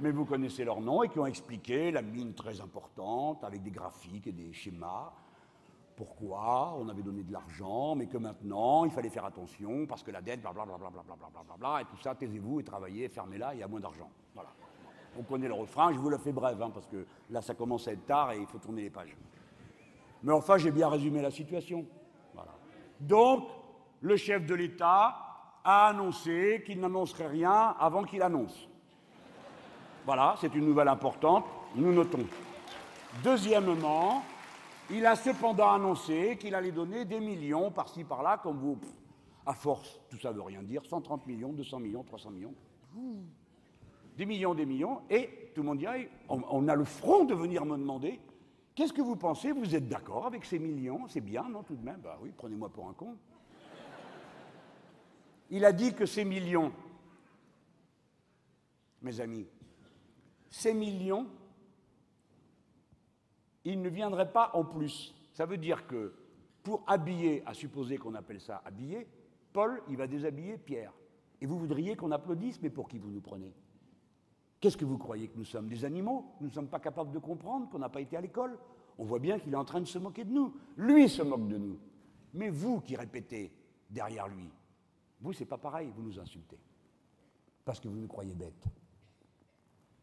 Mais 0.00 0.10
vous 0.10 0.24
connaissez 0.24 0.64
leurs 0.64 0.80
noms 0.80 1.02
et 1.02 1.08
qui 1.08 1.18
ont 1.18 1.26
expliqué 1.26 1.90
la 1.90 2.02
mine 2.02 2.34
très 2.34 2.60
importante 2.60 3.42
avec 3.44 3.62
des 3.62 3.70
graphiques 3.70 4.26
et 4.26 4.32
des 4.32 4.52
schémas 4.52 5.10
pourquoi 5.98 6.76
on 6.78 6.88
avait 6.88 7.02
donné 7.02 7.24
de 7.24 7.32
l'argent, 7.32 7.96
mais 7.96 8.06
que 8.06 8.18
maintenant 8.18 8.84
il 8.84 8.92
fallait 8.92 9.08
faire 9.08 9.24
attention 9.24 9.84
parce 9.84 10.04
que 10.04 10.12
la 10.12 10.22
dette, 10.22 10.40
blablabla, 10.40 10.78
bla, 11.58 11.80
et 11.80 11.84
tout 11.86 11.96
ça, 12.00 12.14
taisez-vous 12.14 12.60
et 12.60 12.62
travaillez, 12.62 13.08
fermez-la, 13.08 13.54
il 13.54 13.60
y 13.60 13.62
a 13.64 13.66
moins 13.66 13.80
d'argent. 13.80 14.08
Voilà. 14.32 14.50
On 15.18 15.24
connaît 15.24 15.48
le 15.48 15.54
refrain, 15.54 15.92
je 15.92 15.98
vous 15.98 16.08
le 16.08 16.18
fais 16.18 16.30
bref, 16.30 16.56
hein, 16.62 16.70
parce 16.72 16.86
que 16.86 17.04
là 17.30 17.42
ça 17.42 17.54
commence 17.54 17.88
à 17.88 17.92
être 17.92 18.06
tard 18.06 18.30
et 18.30 18.38
il 18.38 18.46
faut 18.46 18.58
tourner 18.58 18.82
les 18.82 18.90
pages. 18.90 19.16
Mais 20.22 20.32
enfin, 20.32 20.58
j'ai 20.58 20.70
bien 20.70 20.88
résumé 20.88 21.22
la 21.22 21.30
situation. 21.30 21.84
Donc, 23.00 23.48
le 24.00 24.16
chef 24.16 24.44
de 24.44 24.54
l'État 24.54 25.16
a 25.64 25.88
annoncé 25.88 26.62
qu'il 26.64 26.80
n'annoncerait 26.80 27.28
rien 27.28 27.74
avant 27.78 28.02
qu'il 28.02 28.22
annonce. 28.22 28.68
Voilà, 30.04 30.34
c'est 30.40 30.54
une 30.54 30.64
nouvelle 30.64 30.88
importante, 30.88 31.44
nous 31.74 31.92
notons. 31.92 32.26
Deuxièmement, 33.22 34.22
il 34.90 35.04
a 35.04 35.14
cependant 35.14 35.70
annoncé 35.72 36.36
qu'il 36.40 36.54
allait 36.54 36.72
donner 36.72 37.04
des 37.04 37.20
millions 37.20 37.70
par-ci 37.70 38.04
par-là, 38.04 38.38
comme 38.42 38.58
vous. 38.58 38.78
à 39.44 39.54
force, 39.54 40.00
tout 40.10 40.18
ça 40.18 40.30
veut 40.30 40.42
rien 40.42 40.62
dire. 40.62 40.84
130 40.84 41.26
millions, 41.26 41.52
200 41.52 41.78
millions, 41.80 42.02
300 42.02 42.30
millions. 42.30 42.54
Des 44.16 44.26
millions, 44.26 44.54
des 44.54 44.66
millions. 44.66 45.02
Et 45.10 45.50
tout 45.54 45.62
le 45.62 45.68
monde 45.68 45.84
on, 46.28 46.42
on 46.50 46.68
a 46.68 46.74
le 46.74 46.84
front 46.84 47.24
de 47.24 47.34
venir 47.34 47.64
me 47.64 47.76
demander 47.76 48.20
qu'est-ce 48.78 48.92
que 48.92 49.02
vous 49.02 49.16
pensez? 49.16 49.50
Vous 49.50 49.74
êtes 49.74 49.88
d'accord 49.88 50.26
avec 50.26 50.44
ces 50.44 50.60
millions? 50.60 51.08
C'est 51.08 51.20
bien, 51.20 51.48
non, 51.48 51.64
tout 51.64 51.74
de 51.74 51.84
même? 51.84 52.00
Bah 52.00 52.16
oui, 52.22 52.32
prenez-moi 52.36 52.68
pour 52.68 52.88
un 52.88 52.92
con. 52.92 53.16
Il 55.50 55.64
a 55.64 55.72
dit 55.72 55.94
que 55.94 56.06
ces 56.06 56.24
millions, 56.24 56.72
mes 59.02 59.20
amis, 59.20 59.48
ces 60.48 60.72
millions 60.72 61.26
il 63.64 63.82
ne 63.82 63.88
viendrait 63.88 64.30
pas 64.30 64.52
en 64.54 64.64
plus. 64.64 65.12
Ça 65.32 65.44
veut 65.44 65.58
dire 65.58 65.86
que 65.88 66.14
pour 66.62 66.84
habiller, 66.86 67.42
à 67.46 67.54
supposer 67.54 67.98
qu'on 67.98 68.14
appelle 68.14 68.40
ça 68.40 68.62
habiller, 68.64 69.08
Paul, 69.52 69.82
il 69.90 69.96
va 69.96 70.06
déshabiller 70.06 70.56
Pierre. 70.56 70.92
Et 71.40 71.46
vous 71.46 71.58
voudriez 71.58 71.96
qu'on 71.96 72.12
applaudisse, 72.12 72.62
mais 72.62 72.70
pour 72.70 72.88
qui 72.88 72.98
vous 72.98 73.10
nous 73.10 73.20
prenez? 73.20 73.52
Qu'est-ce 74.60 74.76
que 74.76 74.84
vous 74.84 74.98
croyez 74.98 75.28
que 75.28 75.38
nous 75.38 75.44
sommes 75.44 75.68
Des 75.68 75.84
animaux? 75.84 76.34
Nous 76.40 76.48
ne 76.48 76.52
sommes 76.52 76.68
pas 76.68 76.80
capables 76.80 77.12
de 77.12 77.18
comprendre 77.18 77.68
qu'on 77.68 77.78
n'a 77.78 77.88
pas 77.88 78.00
été 78.00 78.16
à 78.16 78.20
l'école 78.20 78.58
On 78.98 79.04
voit 79.04 79.20
bien 79.20 79.38
qu'il 79.38 79.52
est 79.52 79.56
en 79.56 79.64
train 79.64 79.80
de 79.80 79.86
se 79.86 79.98
moquer 79.98 80.24
de 80.24 80.32
nous. 80.32 80.54
Lui 80.76 81.08
se 81.08 81.22
moque 81.22 81.46
de 81.48 81.58
nous. 81.58 81.78
Mais 82.34 82.50
vous 82.50 82.80
qui 82.80 82.96
répétez 82.96 83.52
derrière 83.88 84.28
lui, 84.28 84.50
vous, 85.20 85.32
c'est 85.32 85.46
pas 85.46 85.58
pareil, 85.58 85.90
vous 85.94 86.02
nous 86.02 86.18
insultez. 86.18 86.58
Parce 87.64 87.80
que 87.80 87.88
vous 87.88 87.98
nous 87.98 88.06
croyez 88.06 88.34
bêtes. 88.34 88.64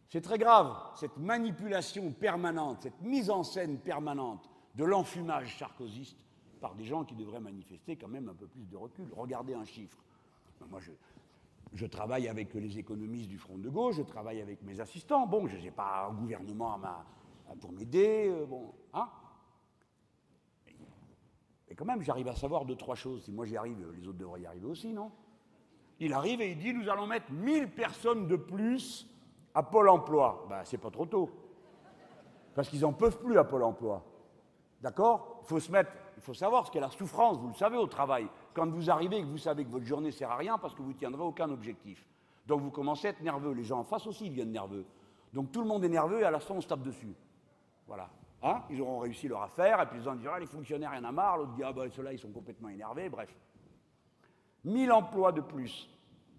C'est 0.09 0.21
très 0.21 0.37
grave, 0.37 0.75
cette 0.95 1.17
manipulation 1.17 2.11
permanente, 2.11 2.83
cette 2.83 3.01
mise 3.01 3.29
en 3.29 3.43
scène 3.43 3.79
permanente 3.79 4.49
de 4.75 4.83
l'enfumage 4.83 5.57
sarkozyste 5.57 6.25
par 6.61 6.75
des 6.75 6.85
gens 6.85 7.03
qui 7.03 7.15
devraient 7.15 7.39
manifester 7.39 7.95
quand 7.95 8.07
même 8.07 8.29
un 8.29 8.33
peu 8.33 8.47
plus 8.47 8.65
de 8.65 8.77
recul. 8.77 9.07
Regardez 9.15 9.53
un 9.53 9.65
chiffre. 9.65 9.97
Moi, 10.69 10.79
je, 10.79 10.91
travaille 11.85 12.27
avec 12.27 12.53
les 12.53 12.77
économistes 12.77 13.29
du 13.29 13.37
Front 13.37 13.57
de 13.57 13.69
gauche, 13.69 13.95
je 13.95 14.01
travaille 14.01 14.41
avec 14.41 14.61
mes 14.63 14.79
assistants. 14.79 15.27
Bon, 15.27 15.47
je 15.47 15.57
n'ai 15.57 15.71
pas 15.71 16.07
un 16.09 16.13
gouvernement 16.13 16.79
pour 17.59 17.71
m'aider. 17.71 18.29
Euh, 18.29 18.45
bon, 18.45 18.73
hein 18.93 19.09
Mais 21.67 21.75
quand 21.75 21.85
même, 21.85 22.01
j'arrive 22.01 22.27
à 22.27 22.35
savoir 22.35 22.65
deux, 22.65 22.75
trois 22.75 22.95
choses. 22.95 23.23
Si 23.23 23.31
moi 23.31 23.45
j'y 23.45 23.57
arrive, 23.57 23.77
les 23.97 24.07
autres 24.07 24.17
devraient 24.17 24.41
y 24.41 24.45
arriver 24.45 24.67
aussi, 24.67 24.93
non? 24.93 25.11
Il 25.99 26.13
arrive 26.13 26.41
et 26.41 26.51
il 26.51 26.57
dit 26.57 26.73
nous 26.73 26.89
allons 26.89 27.07
mettre 27.07 27.31
1000 27.31 27.71
personnes 27.71 28.27
de 28.27 28.35
plus 28.35 29.09
à 29.53 29.63
Pôle 29.63 29.87
emploi, 29.87 30.45
ben, 30.49 30.61
c'est 30.65 30.77
pas 30.77 30.91
trop 30.91 31.05
tôt. 31.05 31.29
Parce 32.53 32.69
qu'ils 32.69 32.81
n'en 32.81 32.93
peuvent 32.93 33.17
plus 33.17 33.37
à 33.37 33.45
Pôle 33.45 33.63
emploi. 33.63 34.03
D'accord? 34.81 35.39
Il 35.43 35.47
faut 35.47 35.59
se 35.59 35.71
mettre, 35.71 35.91
il 36.17 36.21
faut 36.21 36.33
savoir 36.33 36.67
ce 36.67 36.71
qu'est 36.71 36.81
la 36.81 36.91
souffrance, 36.91 37.37
vous 37.37 37.47
le 37.47 37.53
savez 37.53 37.77
au 37.77 37.87
travail. 37.87 38.27
Quand 38.55 38.69
vous 38.69 38.89
arrivez 38.89 39.17
et 39.17 39.21
que 39.21 39.27
vous 39.27 39.37
savez 39.37 39.65
que 39.65 39.69
votre 39.69 39.85
journée 39.85 40.07
ne 40.07 40.11
sert 40.11 40.31
à 40.31 40.37
rien 40.37 40.57
parce 40.57 40.73
que 40.73 40.81
vous 40.81 40.93
ne 40.93 40.97
tiendrez 40.97 41.21
aucun 41.21 41.49
objectif. 41.51 42.07
Donc 42.47 42.61
vous 42.61 42.71
commencez 42.71 43.07
à 43.07 43.09
être 43.09 43.21
nerveux. 43.21 43.51
Les 43.51 43.65
gens 43.65 43.79
en 43.79 43.83
face 43.83 44.07
aussi 44.07 44.29
deviennent 44.29 44.53
nerveux. 44.53 44.85
Donc 45.33 45.51
tout 45.51 45.61
le 45.61 45.67
monde 45.67 45.83
est 45.83 45.89
nerveux 45.89 46.21
et 46.21 46.23
à 46.23 46.31
la 46.31 46.39
fin 46.39 46.55
on 46.55 46.61
se 46.61 46.67
tape 46.67 46.81
dessus. 46.81 47.13
Voilà. 47.85 48.09
Hein? 48.41 48.63
Ils 48.69 48.81
auront 48.81 48.99
réussi 48.99 49.27
leur 49.27 49.41
affaire 49.41 49.81
et 49.81 49.85
puis 49.87 49.97
ils 49.99 50.03
vont 50.03 50.15
dire 50.15 50.31
ah, 50.33 50.39
les 50.39 50.45
fonctionnaires, 50.45 50.91
il 50.93 50.97
y 50.97 51.05
en 51.05 51.09
a 51.09 51.11
marre. 51.11 51.37
L'autre 51.37 51.51
dit 51.51 51.63
ah 51.63 51.73
ben 51.73 51.89
ceux-là 51.91 52.13
ils 52.13 52.19
sont 52.19 52.31
complètement 52.31 52.69
énervés. 52.69 53.09
Bref. 53.09 53.35
1000 54.63 54.89
emplois 54.93 55.33
de 55.33 55.41
plus 55.41 55.89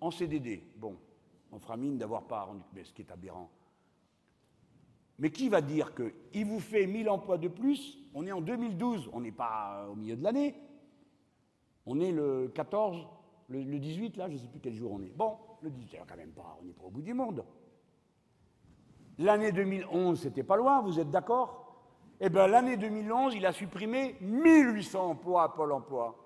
en 0.01 0.11
CDD. 0.11 0.62
Bon, 0.77 0.97
on 1.53 1.59
fera 1.59 1.77
mine 1.77 1.99
d'avoir 1.99 2.23
pas 2.23 2.45
rendu, 2.45 2.62
mais 2.73 2.83
ce 2.83 2.95
qui 2.95 3.03
est 3.03 3.12
aberrant. 3.12 3.51
Mais 5.19 5.31
qui 5.31 5.51
va 5.51 5.61
dire 5.61 5.93
qu'il 5.95 6.47
vous 6.47 6.61
fait 6.61 6.87
1000 6.87 7.11
emplois 7.11 7.39
de 7.39 7.49
plus? 7.49 7.99
On 8.14 8.27
est 8.27 8.33
en 8.33 8.41
2012, 8.41 9.11
on 9.12 9.21
n'est 9.21 9.33
pas 9.33 9.87
au 9.91 9.95
milieu 9.95 10.17
de 10.17 10.23
l'année. 10.23 10.55
On 11.87 12.01
est 12.01 12.12
le 12.12 12.51
14, 12.55 13.07
le, 13.49 13.62
18, 13.62 14.16
là, 14.16 14.28
je 14.28 14.34
ne 14.34 14.39
sais 14.39 14.49
plus 14.49 14.61
quel 14.61 14.74
jour 14.74 14.93
on 14.93 15.01
est. 15.03 15.16
Bon, 15.16 15.37
le 15.62 15.70
18, 15.70 16.01
quand 16.09 16.16
même 16.16 16.32
pas, 16.32 16.59
on 16.61 16.64
n'est 16.64 16.72
pas 16.72 16.84
au 16.84 16.91
bout 16.91 17.03
du 17.03 17.14
monde. 17.14 17.45
L'année 19.18 19.53
2011, 19.53 20.20
c'était 20.20 20.43
pas 20.43 20.57
loin, 20.57 20.82
vous 20.82 21.01
êtes 21.01 21.11
d'accord? 21.11 21.62
Eh 22.20 22.28
bien, 22.28 22.47
l'année 22.47 22.76
2011, 22.76 23.34
il 23.34 23.47
a 23.47 23.53
supprimé 23.53 24.16
1800 24.20 25.11
emplois 25.11 25.45
à 25.45 25.49
Pôle 25.49 25.72
emploi. 25.72 26.16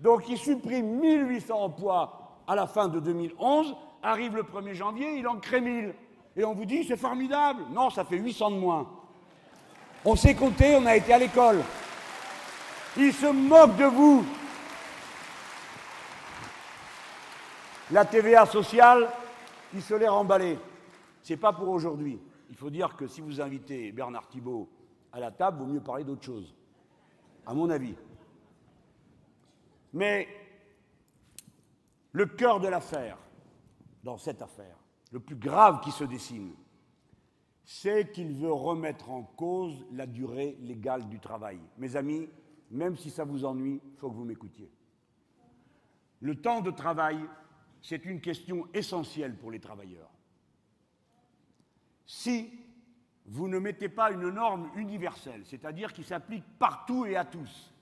Donc, 0.00 0.28
il 0.28 0.36
supprime 0.36 0.98
1800 1.00 1.54
emplois 1.54 2.42
à 2.46 2.54
la 2.54 2.66
fin 2.66 2.88
de 2.88 2.98
2011 3.00 3.76
arrive 4.02 4.36
le 4.36 4.42
1er 4.42 4.74
janvier, 4.74 5.18
il 5.18 5.26
en 5.26 5.36
crée 5.36 5.60
1000. 5.60 5.94
Et 6.36 6.44
on 6.44 6.54
vous 6.54 6.64
dit, 6.64 6.84
c'est 6.84 6.96
formidable. 6.96 7.64
Non, 7.72 7.90
ça 7.90 8.04
fait 8.04 8.16
800 8.16 8.52
de 8.52 8.56
moins. 8.56 8.88
On 10.04 10.14
sait 10.14 10.34
compter, 10.34 10.76
on 10.76 10.86
a 10.86 10.96
été 10.96 11.12
à 11.12 11.18
l'école. 11.18 11.62
Il 12.96 13.12
se 13.12 13.26
moque 13.26 13.76
de 13.76 13.84
vous. 13.84 14.24
La 17.90 18.04
TVA 18.04 18.44
sociale, 18.44 19.08
il 19.72 19.80
se 19.80 19.94
l'est 19.94 20.08
remballée. 20.08 20.58
Ce 21.22 21.32
n'est 21.32 21.38
pas 21.38 21.54
pour 21.54 21.68
aujourd'hui. 21.68 22.20
Il 22.50 22.56
faut 22.56 22.68
dire 22.68 22.94
que 22.96 23.06
si 23.06 23.22
vous 23.22 23.40
invitez 23.40 23.92
Bernard 23.92 24.28
Thibault 24.28 24.68
à 25.10 25.20
la 25.20 25.30
table, 25.30 25.58
il 25.60 25.66
vaut 25.66 25.72
mieux 25.72 25.80
parler 25.80 26.04
d'autre 26.04 26.22
chose, 26.22 26.54
à 27.46 27.54
mon 27.54 27.70
avis. 27.70 27.94
Mais 29.94 30.28
le 32.12 32.26
cœur 32.26 32.60
de 32.60 32.68
l'affaire, 32.68 33.16
dans 34.02 34.18
cette 34.18 34.42
affaire, 34.42 34.76
le 35.10 35.20
plus 35.20 35.36
grave 35.36 35.80
qui 35.80 35.90
se 35.90 36.04
dessine, 36.04 36.52
c'est 37.64 38.12
qu'il 38.12 38.34
veut 38.34 38.52
remettre 38.52 39.10
en 39.10 39.22
cause 39.22 39.86
la 39.92 40.06
durée 40.06 40.56
légale 40.60 41.08
du 41.08 41.20
travail. 41.20 41.58
Mes 41.78 41.96
amis, 41.96 42.28
même 42.70 42.96
si 42.96 43.10
ça 43.10 43.24
vous 43.24 43.44
ennuie, 43.44 43.80
il 43.82 43.96
faut 43.98 44.10
que 44.10 44.16
vous 44.16 44.24
m'écoutiez. 44.24 44.70
Le 46.20 46.34
temps 46.34 46.60
de 46.60 46.70
travail, 46.70 47.18
c'est 47.82 48.04
une 48.04 48.20
question 48.20 48.66
essentielle 48.74 49.36
pour 49.36 49.50
les 49.50 49.60
travailleurs. 49.60 50.10
Si 52.06 52.50
vous 53.26 53.48
ne 53.48 53.58
mettez 53.58 53.88
pas 53.88 54.10
une 54.10 54.30
norme 54.30 54.70
universelle, 54.76 55.42
c'est-à-dire 55.44 55.92
qui 55.92 56.02
s'applique 56.02 56.44
partout 56.58 57.04
et 57.04 57.16
à 57.16 57.24
tous, 57.24 57.72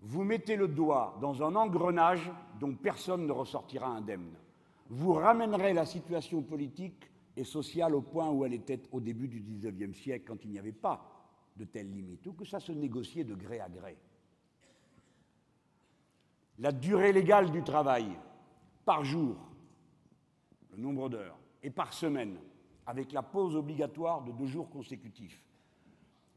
vous 0.00 0.22
mettez 0.22 0.56
le 0.56 0.68
doigt 0.68 1.18
dans 1.20 1.42
un 1.42 1.56
engrenage 1.56 2.30
dont 2.60 2.74
personne 2.74 3.26
ne 3.26 3.32
ressortira 3.32 3.88
indemne. 3.88 4.34
Vous 4.88 5.14
ramènerez 5.14 5.72
la 5.72 5.84
situation 5.84 6.42
politique 6.42 7.10
et 7.36 7.44
sociale 7.44 7.94
au 7.94 8.02
point 8.02 8.30
où 8.30 8.44
elle 8.44 8.54
était 8.54 8.82
au 8.92 9.00
début 9.00 9.26
du 9.26 9.40
XIXe 9.40 9.98
siècle, 9.98 10.24
quand 10.28 10.44
il 10.44 10.52
n'y 10.52 10.58
avait 10.58 10.70
pas 10.72 11.12
de 11.56 11.64
telles 11.64 11.90
limites, 11.90 12.26
ou 12.26 12.34
que 12.34 12.44
ça 12.44 12.60
se 12.60 12.72
négociait 12.72 13.24
de 13.24 13.34
gré 13.34 13.60
à 13.60 13.68
gré. 13.68 13.96
La 16.58 16.72
durée 16.72 17.12
légale 17.12 17.50
du 17.50 17.62
travail, 17.62 18.06
par 18.86 19.04
jour, 19.04 19.36
le 20.70 20.78
nombre 20.78 21.10
d'heures, 21.10 21.36
et 21.62 21.70
par 21.70 21.92
semaine, 21.92 22.38
avec 22.86 23.12
la 23.12 23.20
pause 23.20 23.56
obligatoire 23.56 24.22
de 24.22 24.30
deux 24.30 24.46
jours 24.46 24.70
consécutifs. 24.70 25.42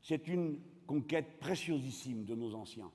C'est 0.02 0.28
une 0.28 0.60
conquête 0.88 1.40
préciosissime 1.40 2.26
de 2.26 2.34
nos 2.34 2.56
anciens. 2.56 2.90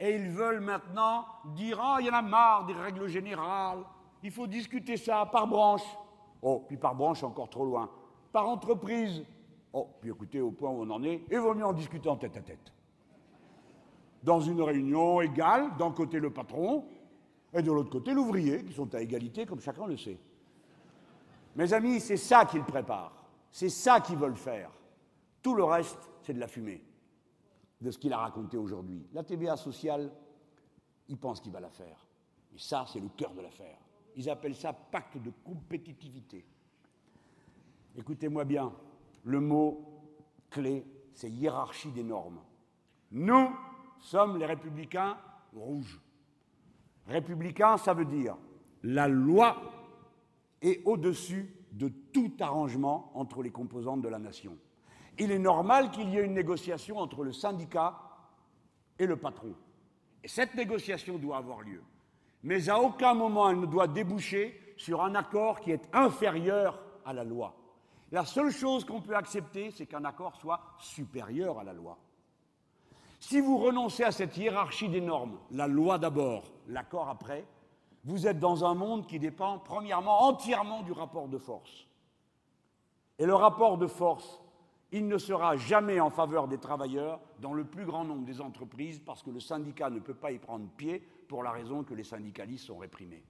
Et 0.00 0.16
ils 0.16 0.28
veulent 0.28 0.60
maintenant 0.60 1.24
dire 1.54 1.80
Ah, 1.80 1.98
il 2.00 2.06
y 2.06 2.10
en 2.10 2.14
a 2.14 2.22
marre 2.22 2.66
des 2.66 2.72
règles 2.72 3.06
générales, 3.06 3.84
il 4.24 4.32
faut 4.32 4.48
discuter 4.48 4.96
ça 4.96 5.24
par 5.26 5.46
branche. 5.46 5.84
Oh, 6.42 6.64
puis 6.66 6.76
par 6.76 6.96
branche, 6.96 7.22
encore 7.22 7.48
trop 7.48 7.64
loin. 7.64 7.88
Par 8.32 8.48
entreprise. 8.48 9.24
Oh, 9.72 9.88
puis 10.00 10.10
écoutez, 10.10 10.40
au 10.40 10.50
point 10.50 10.70
où 10.70 10.82
on 10.82 10.90
en 10.90 11.04
est, 11.04 11.22
il 11.30 11.38
vaut 11.38 11.54
mieux 11.54 11.64
en 11.64 11.72
discuter 11.72 12.08
en 12.08 12.16
tête 12.16 12.36
à 12.36 12.40
tête. 12.40 12.72
Dans 14.24 14.40
une 14.40 14.60
réunion 14.60 15.20
égale, 15.20 15.76
d'un 15.76 15.92
côté 15.92 16.18
le 16.18 16.30
patron 16.30 16.84
et 17.54 17.62
de 17.62 17.70
l'autre 17.70 17.90
côté 17.90 18.12
l'ouvrier, 18.12 18.64
qui 18.64 18.72
sont 18.72 18.92
à 18.94 19.00
égalité, 19.00 19.46
comme 19.46 19.60
chacun 19.60 19.86
le 19.86 19.96
sait. 19.96 20.18
Mes 21.56 21.72
amis, 21.72 22.00
c'est 22.00 22.16
ça 22.16 22.44
qu'ils 22.44 22.64
préparent. 22.64 23.24
C'est 23.50 23.68
ça 23.68 24.00
qu'ils 24.00 24.16
veulent 24.16 24.36
faire. 24.36 24.70
Tout 25.40 25.54
le 25.54 25.62
reste, 25.62 26.10
c'est 26.22 26.34
de 26.34 26.40
la 26.40 26.48
fumée 26.48 26.82
de 27.80 27.90
ce 27.90 27.98
qu'il 27.98 28.12
a 28.12 28.18
raconté 28.18 28.56
aujourd'hui. 28.56 29.06
La 29.12 29.22
TVA 29.22 29.56
sociale, 29.56 30.10
il 31.08 31.18
pense 31.18 31.40
qu'il 31.40 31.52
va 31.52 31.60
la 31.60 31.70
faire. 31.70 32.06
Et 32.54 32.58
ça, 32.58 32.86
c'est 32.90 33.00
le 33.00 33.08
cœur 33.10 33.32
de 33.34 33.42
l'affaire. 33.42 33.78
Ils 34.16 34.30
appellent 34.30 34.56
ça 34.56 34.72
pacte 34.72 35.18
de 35.18 35.30
compétitivité. 35.44 36.44
Écoutez-moi 37.96 38.44
bien, 38.44 38.72
le 39.24 39.40
mot 39.40 40.02
clé, 40.50 40.84
c'est 41.12 41.30
hiérarchie 41.30 41.92
des 41.92 42.02
normes. 42.02 42.40
Nous 43.10 43.50
sommes 44.00 44.38
les 44.38 44.46
républicains 44.46 45.18
rouges. 45.54 46.00
Républicain, 47.06 47.76
ça 47.76 47.94
veut 47.94 48.04
dire 48.04 48.36
la 48.84 49.08
loi 49.08 49.56
est 50.60 50.82
au-dessus 50.84 51.54
de 51.72 51.88
tout 52.12 52.32
arrangement 52.40 53.10
entre 53.14 53.42
les 53.42 53.50
composantes 53.50 54.02
de 54.02 54.08
la 54.08 54.18
nation. 54.18 54.56
Il 55.18 55.32
est 55.32 55.38
normal 55.38 55.90
qu'il 55.90 56.10
y 56.10 56.18
ait 56.18 56.24
une 56.24 56.34
négociation 56.34 56.98
entre 56.98 57.24
le 57.24 57.32
syndicat 57.32 57.98
et 58.98 59.06
le 59.06 59.16
patron. 59.16 59.54
Et 60.22 60.28
cette 60.28 60.54
négociation 60.54 61.18
doit 61.18 61.38
avoir 61.38 61.62
lieu. 61.62 61.82
Mais 62.42 62.68
à 62.68 62.78
aucun 62.78 63.14
moment 63.14 63.48
elle 63.50 63.60
ne 63.60 63.66
doit 63.66 63.88
déboucher 63.88 64.60
sur 64.76 65.02
un 65.02 65.14
accord 65.14 65.60
qui 65.60 65.70
est 65.70 65.88
inférieur 65.92 66.78
à 67.04 67.12
la 67.12 67.24
loi. 67.24 67.56
La 68.12 68.24
seule 68.24 68.50
chose 68.50 68.84
qu'on 68.84 69.00
peut 69.00 69.16
accepter, 69.16 69.70
c'est 69.70 69.86
qu'un 69.86 70.04
accord 70.04 70.36
soit 70.36 70.60
supérieur 70.78 71.58
à 71.58 71.64
la 71.64 71.72
loi. 71.72 71.98
Si 73.26 73.40
vous 73.40 73.56
renoncez 73.56 74.04
à 74.04 74.12
cette 74.12 74.36
hiérarchie 74.36 74.90
des 74.90 75.00
normes, 75.00 75.38
la 75.50 75.66
loi 75.66 75.96
d'abord, 75.96 76.52
l'accord 76.68 77.08
après, 77.08 77.46
vous 78.04 78.26
êtes 78.26 78.38
dans 78.38 78.66
un 78.66 78.74
monde 78.74 79.06
qui 79.06 79.18
dépend 79.18 79.58
premièrement 79.60 80.24
entièrement 80.24 80.82
du 80.82 80.92
rapport 80.92 81.26
de 81.28 81.38
force. 81.38 81.88
Et 83.18 83.24
le 83.24 83.34
rapport 83.34 83.78
de 83.78 83.86
force, 83.86 84.42
il 84.92 85.08
ne 85.08 85.16
sera 85.16 85.56
jamais 85.56 86.00
en 86.00 86.10
faveur 86.10 86.48
des 86.48 86.58
travailleurs 86.58 87.18
dans 87.40 87.54
le 87.54 87.64
plus 87.64 87.86
grand 87.86 88.04
nombre 88.04 88.26
des 88.26 88.42
entreprises 88.42 88.98
parce 88.98 89.22
que 89.22 89.30
le 89.30 89.40
syndicat 89.40 89.88
ne 89.88 90.00
peut 90.00 90.12
pas 90.12 90.30
y 90.30 90.38
prendre 90.38 90.68
pied 90.76 90.98
pour 91.26 91.42
la 91.42 91.50
raison 91.50 91.82
que 91.82 91.94
les 91.94 92.04
syndicalistes 92.04 92.66
sont 92.66 92.76
réprimés. 92.76 93.24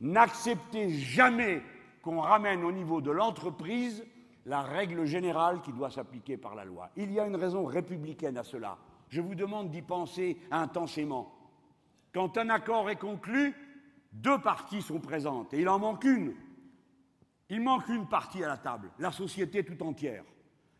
N'acceptez 0.00 0.90
jamais 0.90 1.62
qu'on 2.02 2.20
ramène 2.20 2.64
au 2.64 2.72
niveau 2.72 3.00
de 3.00 3.12
l'entreprise 3.12 4.04
la 4.46 4.62
règle 4.62 5.04
générale 5.04 5.60
qui 5.60 5.72
doit 5.72 5.90
s'appliquer 5.90 6.36
par 6.36 6.54
la 6.54 6.64
loi. 6.64 6.90
Il 6.96 7.12
y 7.12 7.20
a 7.20 7.26
une 7.26 7.36
raison 7.36 7.64
républicaine 7.64 8.38
à 8.38 8.44
cela. 8.44 8.78
Je 9.08 9.20
vous 9.20 9.34
demande 9.34 9.70
d'y 9.70 9.82
penser 9.82 10.38
intensément. 10.50 11.32
Quand 12.14 12.38
un 12.38 12.48
accord 12.48 12.88
est 12.88 12.96
conclu, 12.96 13.54
deux 14.12 14.40
parties 14.40 14.82
sont 14.82 15.00
présentes 15.00 15.52
et 15.52 15.60
il 15.60 15.68
en 15.68 15.78
manque 15.78 16.04
une. 16.04 16.34
Il 17.50 17.60
manque 17.60 17.88
une 17.88 18.08
partie 18.08 18.42
à 18.42 18.48
la 18.48 18.56
table, 18.56 18.90
la 18.98 19.12
société 19.12 19.64
tout 19.64 19.82
entière, 19.84 20.24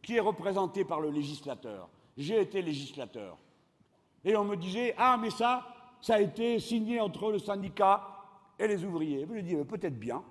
qui 0.01 0.17
est 0.17 0.21
représentée 0.21 0.85
par 0.85 1.01
le 1.01 1.11
législateur. 1.11 1.89
J'ai 2.17 2.41
été 2.41 2.63
législateur. 2.63 3.37
Et 4.25 4.37
on 4.37 4.45
me 4.45 4.57
disait 4.57 4.95
Ah, 4.97 5.19
mais 5.21 5.31
ça, 5.31 5.67
ça 6.01 6.15
a 6.15 6.21
été 6.21 6.59
signé 6.61 7.01
entre 7.01 7.31
le 7.31 7.39
syndicat 7.39 8.03
et 8.59 8.67
les 8.67 8.85
ouvriers. 8.85 9.27
Je 9.33 9.41
dis 9.41 9.57
Peut-être 9.57 9.99
bien, 9.99 10.23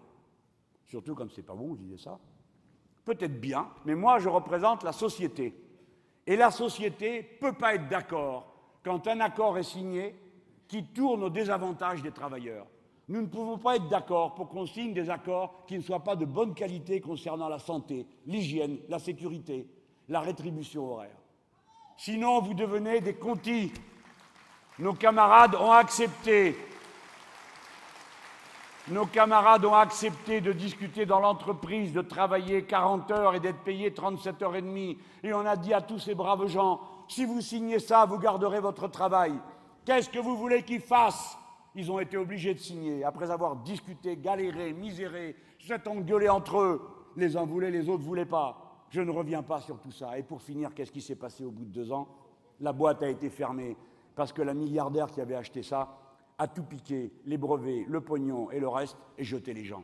surtout 0.86 1.16
quand 1.16 1.30
c'est 1.32 1.44
pas 1.44 1.54
bon, 1.54 1.76
je 1.76 1.82
disais 1.82 1.98
ça. 1.98 2.18
Peut-être 3.06 3.40
bien, 3.40 3.70
mais 3.86 3.96
moi 3.96 4.20
je 4.20 4.28
représente 4.28 4.84
la 4.84 4.92
société. 4.92 5.54
Et 6.28 6.36
la 6.36 6.52
société 6.52 7.38
ne 7.42 7.48
peut 7.48 7.56
pas 7.56 7.76
être 7.76 7.88
d'accord 7.88 8.52
quand 8.84 9.08
un 9.08 9.20
accord 9.20 9.58
est 9.58 9.64
signé 9.64 10.16
qui 10.68 10.84
tourne 10.86 11.24
au 11.24 11.30
désavantage 11.30 12.02
des 12.02 12.12
travailleurs. 12.12 12.66
Nous 13.08 13.22
ne 13.22 13.28
pouvons 13.28 13.60
pas 13.60 13.76
être 13.76 13.88
d'accord 13.88 14.34
pour 14.34 14.50
qu'on 14.50 14.66
signe 14.66 14.94
des 14.94 15.12
accords 15.12 15.66
qui 15.68 15.78
ne 15.78 15.84
soient 15.84 16.04
pas 16.04 16.16
de 16.16 16.26
bonne 16.26 16.56
qualité 16.56 17.00
concernant 17.00 17.48
la 17.48 17.60
santé, 17.60 18.08
l'hygiène, 18.26 18.80
la 18.90 18.98
sécurité, 18.98 19.68
la 20.10 20.22
rétribution 20.22 20.92
horaire. 20.92 21.18
Sinon, 21.98 22.42
vous 22.42 22.56
devenez 22.56 23.02
des 23.02 23.14
contis. 23.14 23.72
Nos 24.80 24.94
camarades 24.94 25.56
ont 25.56 25.72
accepté. 25.72 26.58
Nos 28.88 29.08
camarades 29.08 29.66
ont 29.66 29.74
accepté 29.74 30.42
de 30.42 30.54
discuter 30.54 31.08
dans 31.08 31.20
l'entreprise, 31.20 31.92
de 31.92 32.02
travailler 32.02 32.66
40 32.66 33.10
heures 33.10 33.34
et 33.34 33.40
d'être 33.40 33.64
payés 33.64 33.92
37 33.92 34.44
heures 34.44 34.56
et 34.56 34.62
demie. 34.62 35.00
Et 35.24 35.34
on 35.34 35.40
a 35.40 35.56
dit 35.56 35.74
à 35.74 35.82
tous 35.82 35.98
ces 35.98 36.14
braves 36.14 36.46
gens, 36.46 36.80
si 37.08 37.26
vous 37.26 37.42
signez 37.42 37.80
ça, 37.80 38.06
vous 38.06 38.20
garderez 38.20 38.60
votre 38.60 38.88
travail. 38.88 39.34
Qu'est-ce 39.86 40.08
que 40.08 40.20
vous 40.20 40.38
voulez 40.38 40.62
qu'ils 40.62 40.82
fassent? 40.82 41.36
Ils 41.74 41.92
ont 41.92 42.00
été 42.00 42.16
obligés 42.16 42.54
de 42.54 42.60
signer, 42.60 43.04
après 43.04 43.32
avoir 43.32 43.56
discuté, 43.56 44.18
galéré, 44.18 44.72
miséré, 44.72 45.36
s'être 45.60 45.88
engueulés 45.88 46.30
entre 46.30 46.60
eux. 46.60 46.82
Les 47.18 47.36
uns 47.36 47.46
voulaient, 47.46 47.72
les 47.72 47.90
autres 47.90 48.04
voulaient 48.04 48.26
pas. 48.26 48.86
Je 48.92 49.02
ne 49.02 49.10
reviens 49.10 49.42
pas 49.42 49.62
sur 49.62 49.80
tout 49.80 49.92
ça. 49.92 50.16
Et 50.16 50.22
pour 50.22 50.44
finir, 50.44 50.76
qu'est-ce 50.76 50.92
qui 50.92 51.02
s'est 51.02 51.16
passé 51.16 51.44
au 51.44 51.50
bout 51.50 51.66
de 51.66 51.72
deux 51.72 51.92
ans? 51.92 52.08
La 52.62 52.72
boîte 52.72 53.02
a 53.02 53.10
été 53.10 53.32
fermée 53.32 53.76
parce 54.16 54.32
que 54.32 54.44
la 54.44 54.54
milliardaire 54.54 55.08
qui 55.08 55.22
avait 55.22 55.36
acheté 55.36 55.64
ça 55.64 56.05
a 56.38 56.48
tout 56.48 56.64
piqué, 56.64 57.14
les 57.26 57.38
brevets, 57.38 57.86
le 57.88 58.02
pognon 58.02 58.52
et 58.52 58.60
le 58.60 58.68
reste, 58.68 58.98
et 59.18 59.24
jeté 59.24 59.54
les 59.54 59.64
gens. 59.64 59.84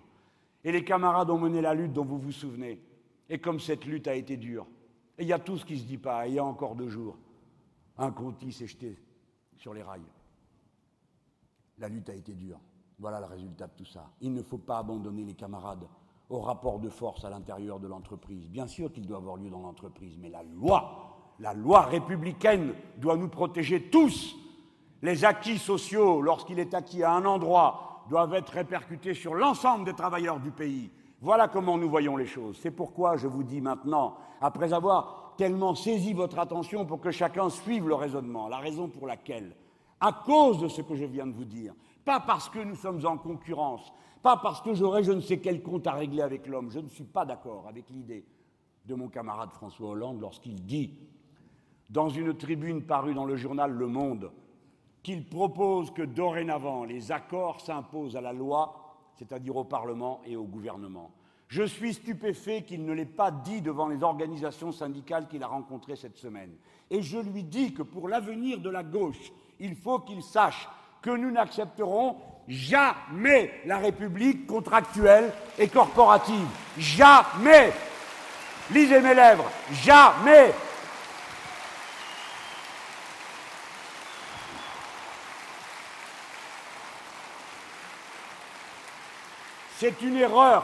Et 0.63 0.71
les 0.71 0.83
camarades 0.83 1.29
ont 1.29 1.39
mené 1.39 1.61
la 1.61 1.73
lutte 1.73 1.93
dont 1.93 2.05
vous 2.05 2.17
vous 2.17 2.31
souvenez. 2.31 2.81
Et 3.29 3.39
comme 3.39 3.59
cette 3.59 3.85
lutte 3.85 4.07
a 4.07 4.15
été 4.15 4.37
dure, 4.37 4.67
et 5.17 5.23
il 5.23 5.27
y 5.27 5.33
a 5.33 5.39
tout 5.39 5.57
ce 5.57 5.65
qui 5.65 5.73
ne 5.73 5.79
se 5.79 5.83
dit 5.85 5.97
pas, 5.97 6.27
il 6.27 6.33
y 6.33 6.39
a 6.39 6.45
encore 6.45 6.75
deux 6.75 6.89
jours, 6.89 7.17
un 7.97 8.11
Conti 8.11 8.51
s'est 8.51 8.67
jeté 8.67 8.97
sur 9.57 9.73
les 9.73 9.83
rails. 9.83 10.01
La 11.77 11.87
lutte 11.87 12.09
a 12.09 12.15
été 12.15 12.33
dure. 12.33 12.59
Voilà 12.99 13.19
le 13.19 13.25
résultat 13.25 13.67
de 13.67 13.73
tout 13.77 13.85
ça. 13.85 14.09
Il 14.21 14.33
ne 14.33 14.43
faut 14.43 14.57
pas 14.57 14.77
abandonner 14.79 15.23
les 15.23 15.33
camarades 15.33 15.87
au 16.29 16.39
rapport 16.39 16.79
de 16.79 16.89
force 16.89 17.25
à 17.25 17.29
l'intérieur 17.29 17.79
de 17.79 17.87
l'entreprise. 17.87 18.47
Bien 18.47 18.67
sûr 18.67 18.91
qu'il 18.91 19.05
doit 19.05 19.17
avoir 19.17 19.37
lieu 19.37 19.49
dans 19.49 19.61
l'entreprise, 19.61 20.17
mais 20.19 20.29
la 20.29 20.43
loi, 20.43 21.35
la 21.39 21.53
loi 21.53 21.81
républicaine 21.81 22.73
doit 22.97 23.17
nous 23.17 23.27
protéger 23.27 23.89
tous. 23.89 24.37
Les 25.01 25.25
acquis 25.25 25.57
sociaux, 25.57 26.21
lorsqu'il 26.21 26.59
est 26.59 26.73
acquis 26.73 27.03
à 27.03 27.13
un 27.13 27.25
endroit, 27.25 28.05
doivent 28.09 28.33
être 28.35 28.49
répercutés 28.49 29.13
sur 29.13 29.33
l'ensemble 29.33 29.85
des 29.85 29.93
travailleurs 29.93 30.39
du 30.39 30.51
pays. 30.51 30.91
Voilà 31.21 31.47
comment 31.47 31.77
nous 31.77 31.89
voyons 31.89 32.17
les 32.17 32.25
choses. 32.25 32.59
C'est 32.61 32.71
pourquoi 32.71 33.17
je 33.17 33.27
vous 33.27 33.43
dis 33.43 33.61
maintenant, 33.61 34.17
après 34.41 34.73
avoir 34.73 35.33
tellement 35.37 35.75
saisi 35.75 36.13
votre 36.13 36.39
attention 36.39 36.85
pour 36.85 36.99
que 36.99 37.11
chacun 37.11 37.49
suive 37.49 37.87
le 37.87 37.95
raisonnement, 37.95 38.47
la 38.47 38.57
raison 38.57 38.87
pour 38.87 39.07
laquelle, 39.07 39.55
à 39.99 40.11
cause 40.11 40.59
de 40.59 40.67
ce 40.67 40.81
que 40.81 40.95
je 40.95 41.05
viens 41.05 41.27
de 41.27 41.33
vous 41.33 41.45
dire, 41.45 41.73
Pas 42.05 42.19
parce 42.19 42.49
que 42.49 42.59
nous 42.59 42.75
sommes 42.75 43.05
en 43.05 43.17
concurrence, 43.17 43.93
pas 44.21 44.37
parce 44.37 44.61
que 44.61 44.73
j'aurais 44.73 45.03
je 45.03 45.11
ne 45.11 45.21
sais 45.21 45.39
quel 45.39 45.61
compte 45.61 45.87
à 45.87 45.93
régler 45.93 46.21
avec 46.21 46.47
l'homme. 46.47 46.71
Je 46.71 46.79
ne 46.79 46.89
suis 46.89 47.03
pas 47.03 47.25
d'accord 47.25 47.65
avec 47.67 47.89
l'idée 47.89 48.25
de 48.85 48.95
mon 48.95 49.07
camarade 49.07 49.51
François 49.51 49.89
Hollande 49.89 50.19
lorsqu'il 50.19 50.63
dit, 50.65 50.97
dans 51.89 52.09
une 52.09 52.35
tribune 52.35 52.83
parue 52.83 53.13
dans 53.13 53.25
le 53.25 53.35
journal 53.35 53.71
Le 53.71 53.87
Monde, 53.87 54.31
qu'il 55.03 55.27
propose 55.27 55.91
que 55.91 56.03
dorénavant 56.03 56.83
les 56.83 57.11
accords 57.11 57.61
s'imposent 57.61 58.15
à 58.15 58.21
la 58.21 58.33
loi, 58.33 58.95
c'est-à-dire 59.17 59.55
au 59.55 59.63
Parlement 59.63 60.21
et 60.25 60.35
au 60.35 60.43
gouvernement. 60.43 61.11
Je 61.47 61.63
suis 61.63 61.95
stupéfait 61.95 62.61
qu'il 62.61 62.85
ne 62.85 62.93
l'ait 62.93 63.05
pas 63.05 63.29
dit 63.29 63.61
devant 63.61 63.87
les 63.87 64.03
organisations 64.03 64.71
syndicales 64.71 65.27
qu'il 65.27 65.43
a 65.43 65.47
rencontrées 65.47 65.97
cette 65.97 66.17
semaine. 66.17 66.51
Et 66.89 67.01
je 67.01 67.17
lui 67.17 67.43
dis 67.43 67.73
que 67.73 67.83
pour 67.83 68.07
l'avenir 68.07 68.59
de 68.59 68.69
la 68.69 68.83
gauche, 68.83 69.33
il 69.59 69.75
faut 69.75 69.99
qu'il 69.99 70.23
sache 70.23 70.69
que 71.01 71.09
nous 71.09 71.29
n'accepterons 71.29 72.15
jamais 72.47 73.51
la 73.65 73.79
République 73.79 74.47
contractuelle 74.47 75.33
et 75.57 75.67
corporative. 75.67 76.47
Jamais. 76.77 77.73
Lisez 78.71 79.01
mes 79.01 79.13
lèvres. 79.13 79.51
Jamais. 79.73 80.53
C'est 89.81 89.99
une 90.03 90.17
erreur. 90.17 90.63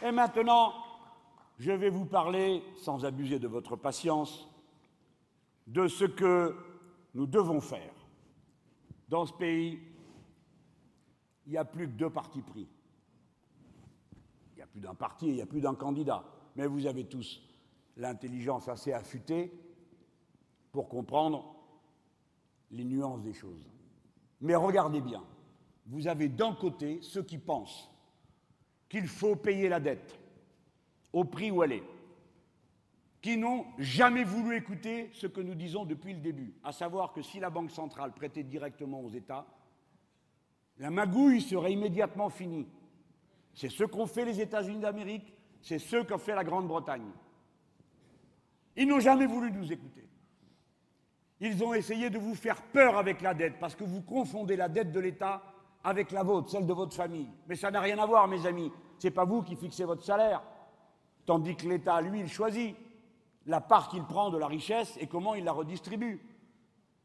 Et 0.00 0.12
maintenant, 0.12 0.74
je 1.58 1.72
vais 1.72 1.90
vous 1.90 2.04
parler, 2.04 2.62
sans 2.76 3.04
abuser 3.04 3.40
de 3.40 3.48
votre 3.48 3.74
patience, 3.74 4.48
de 5.66 5.88
ce 5.88 6.04
que 6.04 6.54
nous 7.14 7.26
devons 7.26 7.60
faire. 7.60 7.92
Dans 9.08 9.26
ce 9.26 9.32
pays, 9.32 9.80
il 11.46 11.50
n'y 11.50 11.58
a 11.58 11.64
plus 11.64 11.88
que 11.88 11.94
deux 11.94 12.10
partis 12.10 12.42
pris. 12.42 12.68
Il 14.52 14.54
n'y 14.58 14.62
a 14.62 14.68
plus 14.68 14.80
d'un 14.80 14.94
parti 14.94 15.26
il 15.26 15.34
n'y 15.34 15.42
a 15.42 15.46
plus 15.46 15.60
d'un 15.60 15.74
candidat. 15.74 16.22
Mais 16.54 16.68
vous 16.68 16.86
avez 16.86 17.06
tous 17.06 17.42
l'intelligence 17.96 18.68
assez 18.68 18.92
affûtée 18.92 19.52
pour 20.70 20.88
comprendre 20.88 21.56
les 22.70 22.84
nuances 22.84 23.22
des 23.22 23.34
choses. 23.34 23.68
Mais 24.40 24.54
regardez 24.54 25.00
bien, 25.00 25.24
vous 25.86 26.08
avez 26.08 26.28
d'un 26.28 26.54
côté 26.54 26.98
ceux 27.02 27.22
qui 27.22 27.38
pensent 27.38 27.90
qu'il 28.88 29.06
faut 29.06 29.36
payer 29.36 29.68
la 29.68 29.80
dette 29.80 30.18
au 31.12 31.24
prix 31.24 31.50
où 31.50 31.62
elle 31.62 31.72
est, 31.72 31.82
qui 33.20 33.36
n'ont 33.36 33.66
jamais 33.78 34.24
voulu 34.24 34.56
écouter 34.56 35.10
ce 35.12 35.26
que 35.26 35.40
nous 35.40 35.54
disons 35.54 35.84
depuis 35.84 36.12
le 36.12 36.20
début, 36.20 36.54
à 36.62 36.72
savoir 36.72 37.12
que 37.12 37.22
si 37.22 37.40
la 37.40 37.50
Banque 37.50 37.70
centrale 37.70 38.12
prêtait 38.12 38.42
directement 38.42 39.00
aux 39.00 39.10
États, 39.10 39.46
la 40.78 40.90
magouille 40.90 41.40
serait 41.40 41.72
immédiatement 41.72 42.28
finie. 42.28 42.66
C'est 43.54 43.68
ce 43.68 43.84
qu'ont 43.84 44.06
fait 44.06 44.24
les 44.24 44.40
États-Unis 44.40 44.80
d'Amérique, 44.80 45.32
c'est 45.62 45.78
ce 45.78 46.02
qu'a 46.02 46.18
fait 46.18 46.34
la 46.34 46.44
Grande-Bretagne. 46.44 47.10
Ils 48.76 48.88
n'ont 48.88 49.00
jamais 49.00 49.26
voulu 49.26 49.52
nous 49.52 49.72
écouter. 49.72 50.08
Ils 51.40 51.62
ont 51.62 51.74
essayé 51.74 52.10
de 52.10 52.18
vous 52.18 52.34
faire 52.34 52.60
peur 52.62 52.96
avec 52.96 53.20
la 53.20 53.34
dette, 53.34 53.58
parce 53.58 53.76
que 53.76 53.84
vous 53.84 54.02
confondez 54.02 54.56
la 54.56 54.68
dette 54.68 54.92
de 54.92 55.00
l'État 55.00 55.53
avec 55.84 56.10
la 56.10 56.22
vôtre, 56.22 56.50
celle 56.50 56.66
de 56.66 56.72
votre 56.72 56.94
famille. 56.94 57.28
Mais 57.46 57.56
ça 57.56 57.70
n'a 57.70 57.80
rien 57.80 57.98
à 57.98 58.06
voir, 58.06 58.26
mes 58.26 58.46
amis. 58.46 58.72
Ce 58.98 59.06
n'est 59.06 59.12
pas 59.12 59.26
vous 59.26 59.42
qui 59.42 59.54
fixez 59.54 59.84
votre 59.84 60.02
salaire. 60.02 60.42
Tandis 61.26 61.56
que 61.56 61.68
l'État, 61.68 62.00
lui, 62.00 62.20
il 62.20 62.28
choisit 62.28 62.74
la 63.46 63.60
part 63.60 63.88
qu'il 63.88 64.04
prend 64.04 64.30
de 64.30 64.38
la 64.38 64.46
richesse 64.46 64.96
et 64.98 65.06
comment 65.06 65.34
il 65.34 65.44
la 65.44 65.52
redistribue. 65.52 66.20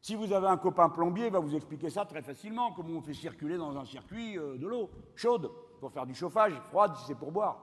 Si 0.00 0.14
vous 0.14 0.32
avez 0.32 0.46
un 0.46 0.56
copain 0.56 0.88
plombier, 0.88 1.26
il 1.26 1.32
va 1.32 1.40
vous 1.40 1.54
expliquer 1.54 1.90
ça 1.90 2.06
très 2.06 2.22
facilement, 2.22 2.72
comment 2.72 2.98
on 2.98 3.02
fait 3.02 3.12
circuler 3.12 3.58
dans 3.58 3.76
un 3.76 3.84
circuit 3.84 4.38
euh, 4.38 4.56
de 4.56 4.66
l'eau 4.66 4.90
chaude 5.14 5.50
pour 5.78 5.92
faire 5.92 6.06
du 6.06 6.14
chauffage, 6.14 6.54
froide 6.68 6.96
si 6.96 7.04
c'est 7.04 7.14
pour 7.14 7.32
boire. 7.32 7.60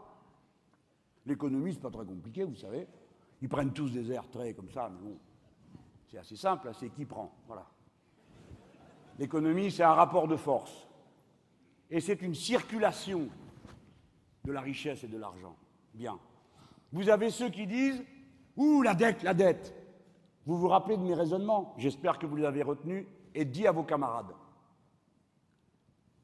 L'économie, 1.26 1.74
c'est 1.74 1.82
pas 1.82 1.89
très 1.89 2.05
compliqué, 2.05 2.43
vous 2.43 2.55
savez. 2.55 2.88
Ils 3.41 3.49
prennent 3.49 3.74
tous 3.74 3.91
des 3.91 4.11
airs 4.11 4.30
très 4.30 4.53
comme 4.53 4.70
ça, 4.70 4.89
mais 4.89 4.99
bon, 4.99 5.18
c'est 6.05 6.20
assez 6.20 6.36
simple, 6.36 6.70
c'est 6.80 6.89
qui 6.89 7.05
prend. 7.05 7.34
Voilà. 7.47 7.65
L'économie, 9.18 9.72
c'est 9.72 9.84
un 9.84 9.93
rapport 9.93 10.28
de 10.28 10.36
force. 10.36 10.86
Et 11.89 11.99
c'est 11.99 12.21
une 12.21 12.35
circulation 12.35 13.29
de 14.45 14.51
la 14.51 14.61
richesse 14.61 15.03
et 15.03 15.07
de 15.07 15.17
l'argent. 15.17 15.55
Bien. 15.93 16.19
Vous 16.91 17.09
avez 17.09 17.29
ceux 17.29 17.49
qui 17.49 17.67
disent 17.67 18.03
Ouh, 18.55 18.81
la 18.81 18.95
dette, 18.95 19.23
la 19.23 19.33
dette. 19.33 19.73
Vous 20.45 20.57
vous 20.57 20.67
rappelez 20.67 20.97
de 20.97 21.03
mes 21.03 21.13
raisonnements? 21.13 21.73
J'espère 21.77 22.17
que 22.17 22.25
vous 22.25 22.35
les 22.35 22.45
avez 22.45 22.63
retenus 22.63 23.05
et 23.35 23.45
dit 23.45 23.67
à 23.67 23.71
vos 23.71 23.83
camarades. 23.83 24.33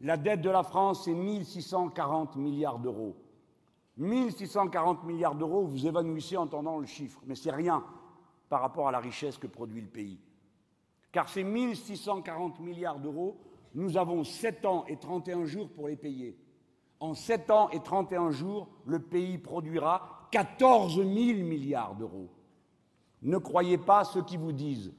La 0.01 0.18
dette 0.18 0.41
de 0.41 0.49
la 0.49 0.64
France, 0.64 1.05
c'est 1.05 1.14
1640 1.14 2.36
milliards 2.36 2.80
d'euros. 2.80 3.16
1640 3.97 5.03
milliards 5.03 5.36
d'euros, 5.36 5.64
vous 5.64 5.86
évanouissez 5.86 6.36
en 6.36 6.43
entendant 6.43 6.80
le 6.80 6.86
chiffre, 6.86 7.22
mais 7.26 7.36
c'est 7.36 7.51
rien 7.51 7.84
par 8.49 8.61
rapport 8.61 8.88
à 8.88 8.91
la 8.91 8.99
richesse 8.99 9.38
que 9.38 9.47
produit 9.47 9.82
le 9.82 9.88
pays. 9.88 10.20
Car 11.11 11.30
ces 11.30 11.43
1640 11.43 12.59
milliards 12.59 12.99
d'euros, 12.99 13.38
nous 13.74 13.97
avons 13.97 14.24
7 14.24 14.65
ans 14.65 14.86
et 14.88 14.97
31 14.97 15.45
jours 15.45 15.69
pour 15.69 15.88
les 15.88 15.95
payer. 15.95 16.38
En 16.99 17.13
7 17.13 17.49
ans 17.51 17.69
et 17.69 17.82
31 17.82 18.32
jours, 18.32 18.67
le 18.86 18.99
pays 18.99 19.38
produira 19.38 20.28
14 20.32 20.95
000 20.95 21.07
milliards 21.07 21.95
d'euros. 21.95 22.30
Ne 23.21 23.38
croyez 23.38 23.78
pas 23.78 24.03
ceux 24.03 24.24
qui 24.24 24.38
vous 24.38 24.51
disent 24.51 24.93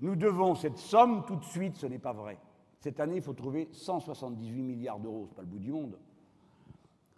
nous 0.00 0.16
devons 0.16 0.54
cette 0.54 0.78
somme 0.78 1.24
tout 1.26 1.36
de 1.36 1.44
suite, 1.44 1.76
ce 1.76 1.86
n'est 1.86 1.98
pas 1.98 2.12
vrai. 2.12 2.38
Cette 2.80 3.00
année, 3.00 3.16
il 3.16 3.22
faut 3.22 3.34
trouver 3.34 3.68
178 3.72 4.62
milliards 4.62 4.98
d'euros, 4.98 5.26
ce 5.26 5.30
n'est 5.30 5.36
pas 5.36 5.42
le 5.42 5.48
bout 5.48 5.58
du 5.58 5.70
monde. 5.70 5.98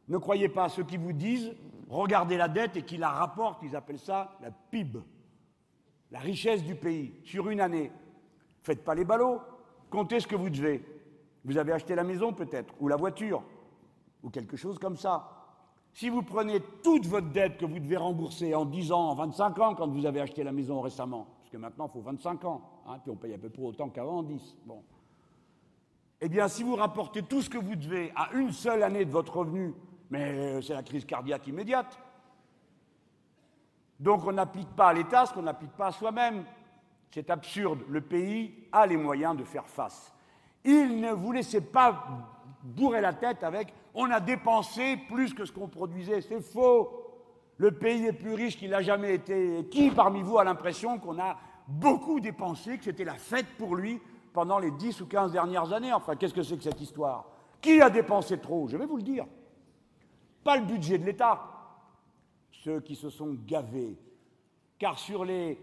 Ne 0.09 0.19
croyez 0.19 0.49
pas 0.49 0.69
ceux 0.69 0.83
qui 0.83 0.97
vous 0.97 1.13
disent 1.13 1.55
regardez 1.89 2.37
la 2.37 2.49
dette 2.49 2.77
et 2.77 2.83
qui 2.83 2.97
la 2.97 3.11
rapportent, 3.11 3.63
ils 3.63 3.77
appellent 3.77 3.99
ça 3.99 4.37
la 4.43 4.51
PIB, 4.51 4.99
la 6.11 6.19
richesse 6.19 6.65
du 6.65 6.75
pays, 6.75 7.15
sur 7.25 7.49
une 7.51 7.61
année. 7.61 7.93
Faites 8.63 8.83
pas 8.83 8.95
les 8.95 9.05
ballots, 9.05 9.41
comptez 9.93 10.19
ce 10.19 10.27
que 10.27 10.35
vous 10.35 10.51
devez? 10.51 10.83
Vous 11.45 11.59
avez 11.59 11.73
acheté 11.73 11.95
la 11.95 12.03
maison 12.03 12.33
peut-être, 12.33 12.75
ou 12.81 12.89
la 12.89 12.97
voiture, 12.97 13.43
ou 14.23 14.31
quelque 14.31 14.57
chose 14.57 14.79
comme 14.79 14.97
ça. 14.97 15.29
Si 15.93 16.09
vous 16.09 16.23
prenez 16.23 16.61
toute 16.83 17.07
votre 17.07 17.29
dette 17.29 17.59
que 17.59 17.67
vous 17.67 17.79
devez 17.79 17.99
rembourser 17.99 18.55
en 18.55 18.65
10 18.65 18.93
ans, 18.93 19.11
en 19.11 19.15
25 19.15 19.59
ans, 19.59 19.75
quand 19.75 19.89
vous 19.89 20.07
avez 20.07 20.21
acheté 20.21 20.43
la 20.43 20.53
maison 20.53 20.81
récemment, 20.81 21.27
parce 21.41 21.51
que 21.51 21.59
maintenant 21.59 21.87
il 21.89 21.93
faut 21.93 22.01
25 22.01 22.45
ans, 22.47 22.63
hein, 22.87 22.99
puis 23.03 23.11
on 23.11 23.17
paye 23.17 23.35
à 23.35 23.39
peu 23.39 23.51
près 23.51 23.63
autant 23.63 23.91
qu'avant 23.91 24.19
en 24.19 24.23
10. 24.23 24.57
Bon. 24.65 24.83
Eh 26.23 26.29
bien, 26.29 26.49
si 26.49 26.63
vous 26.63 26.77
rapportez 26.77 27.23
tout 27.23 27.43
ce 27.43 27.51
que 27.51 27.59
vous 27.59 27.77
devez 27.77 28.13
à 28.17 28.33
une 28.33 28.53
seule 28.53 28.83
année 28.83 29.05
de 29.05 29.11
votre 29.11 29.37
revenu, 29.37 29.75
mais 30.09 30.33
euh, 30.39 30.63
c'est 30.63 30.75
la 30.75 30.83
crise 30.83 31.05
cardiaque 31.05 31.47
immédiate. 31.47 31.99
Donc 34.01 34.27
on 34.27 34.33
n'applique 34.33 34.71
pas 34.75 34.89
à 34.89 34.93
l'État 34.95 35.27
ce 35.27 35.35
qu'on 35.35 35.43
n'applique 35.43 35.73
pas 35.73 35.89
à 35.89 35.93
soi-même. 35.93 36.45
C'est 37.13 37.31
absurde. 37.31 37.81
Le 37.89 38.01
pays 38.01 38.55
a 38.73 38.87
les 38.87 38.97
moyens 38.97 39.37
de 39.37 39.45
faire 39.45 39.69
face. 39.69 40.13
Il 40.65 41.01
ne 41.01 41.13
vous 41.13 41.33
laissez 41.33 41.61
pas 41.61 42.07
bourrer 42.63 43.01
la 43.01 43.13
tête 43.13 43.45
avec 43.45 43.73
on 43.95 44.11
a 44.11 44.21
dépensé 44.21 44.97
plus 45.09 45.35
que 45.35 45.45
ce 45.45 45.53
qu'on 45.53 45.69
produisait. 45.69 46.23
C'est 46.23 46.41
faux. 46.41 46.91
Le 47.59 47.73
pays 47.73 48.07
est 48.07 48.13
plus 48.15 48.33
riche 48.33 48.57
qu'il 48.57 48.71
n'a 48.71 48.81
jamais 48.81 49.15
été. 49.15 49.67
Qui 49.71 49.91
parmi 49.91 50.23
vous 50.23 50.39
a 50.39 50.45
l'impression 50.45 50.99
qu'on 50.99 51.19
a 51.19 51.37
beaucoup 51.69 52.19
dépensé, 52.19 52.79
que 52.79 52.85
c'était 52.85 53.05
la 53.05 53.15
fête 53.15 53.47
pour 53.59 53.77
lui 53.77 54.01
pendant 54.33 54.59
les 54.59 54.71
10 54.71 55.03
ou 55.03 55.07
15 55.07 55.33
dernières 55.33 55.73
années? 55.73 55.93
Enfin, 55.93 56.17
qu'est-ce 56.17 56.33
que 56.33 56.43
c'est 56.43 56.57
que 56.57 56.63
cette 56.63 56.81
histoire? 56.81 57.27
Qui 57.61 57.83
a 57.83 57.91
dépensé 57.91 58.39
trop? 58.39 58.67
Je 58.69 58.79
vais 58.79 58.87
vous 58.87 58.97
le 58.97 59.03
dire. 59.03 59.27
Pas 60.43 60.57
le 60.57 60.65
budget 60.65 60.97
de 60.97 61.05
l'État. 61.05 61.43
Ceux 62.51 62.81
qui 62.81 62.97
se 62.97 63.11
sont 63.11 63.37
gavés. 63.47 63.99
Car 64.79 64.99
sur 64.99 65.25
les 65.25 65.59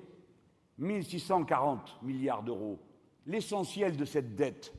1640 0.80 2.00
milliards 2.02 2.44
d'euros, 2.44 2.80
l'essentiel 3.28 3.96
de 3.96 4.06
cette 4.06 4.36
dette 4.36 4.74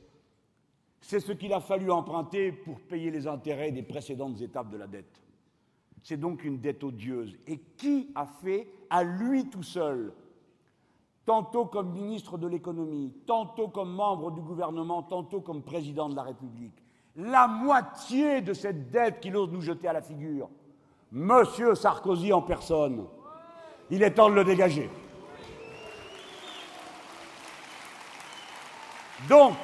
c'est 1.01 1.19
ce 1.19 1.31
qu'il 1.31 1.51
a 1.51 1.59
fallu 1.59 1.91
emprunter 1.91 2.51
pour 2.51 2.79
payer 2.79 3.11
les 3.11 3.27
intérêts 3.27 3.71
des 3.71 3.81
précédentes 3.81 4.39
étapes 4.39 4.69
de 4.69 4.77
la 4.77 4.87
dette. 4.87 5.21
C'est 6.03 6.17
donc 6.17 6.43
une 6.43 6.59
dette 6.59 6.83
odieuse. 6.83 7.35
Et 7.47 7.59
qui 7.75 8.11
a 8.15 8.25
fait 8.25 8.67
à 8.89 9.03
lui 9.03 9.49
tout 9.49 9.63
seul, 9.63 10.13
tantôt 11.25 11.65
comme 11.65 11.91
ministre 11.91 12.37
de 12.37 12.47
l'économie, 12.47 13.13
tantôt 13.25 13.67
comme 13.67 13.91
membre 13.93 14.31
du 14.31 14.41
gouvernement, 14.41 15.03
tantôt 15.03 15.41
comme 15.41 15.63
président 15.63 16.07
de 16.07 16.15
la 16.15 16.23
République, 16.23 16.81
la 17.15 17.47
moitié 17.47 18.41
de 18.41 18.53
cette 18.53 18.89
dette 18.89 19.19
qu'il 19.19 19.35
ose 19.35 19.51
nous 19.51 19.61
jeter 19.61 19.87
à 19.87 19.93
la 19.93 20.01
figure 20.01 20.49
Monsieur 21.11 21.75
Sarkozy 21.75 22.31
en 22.31 22.41
personne. 22.41 23.05
Il 23.89 24.01
est 24.01 24.11
temps 24.11 24.29
de 24.29 24.35
le 24.35 24.45
dégager. 24.45 24.89
Donc, 29.29 29.55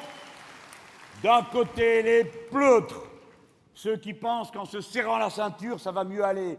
d'un 1.24 1.44
côté, 1.44 2.04
les 2.04 2.24
pleutres, 2.24 3.02
ceux 3.74 3.98
qui 3.98 4.14
pensent 4.14 4.52
qu'en 4.52 4.66
se 4.66 4.82
serrant 4.82 5.18
la 5.18 5.30
ceinture, 5.30 5.80
ça 5.80 5.92
va 5.92 6.04
mieux 6.04 6.24
aller. 6.24 6.58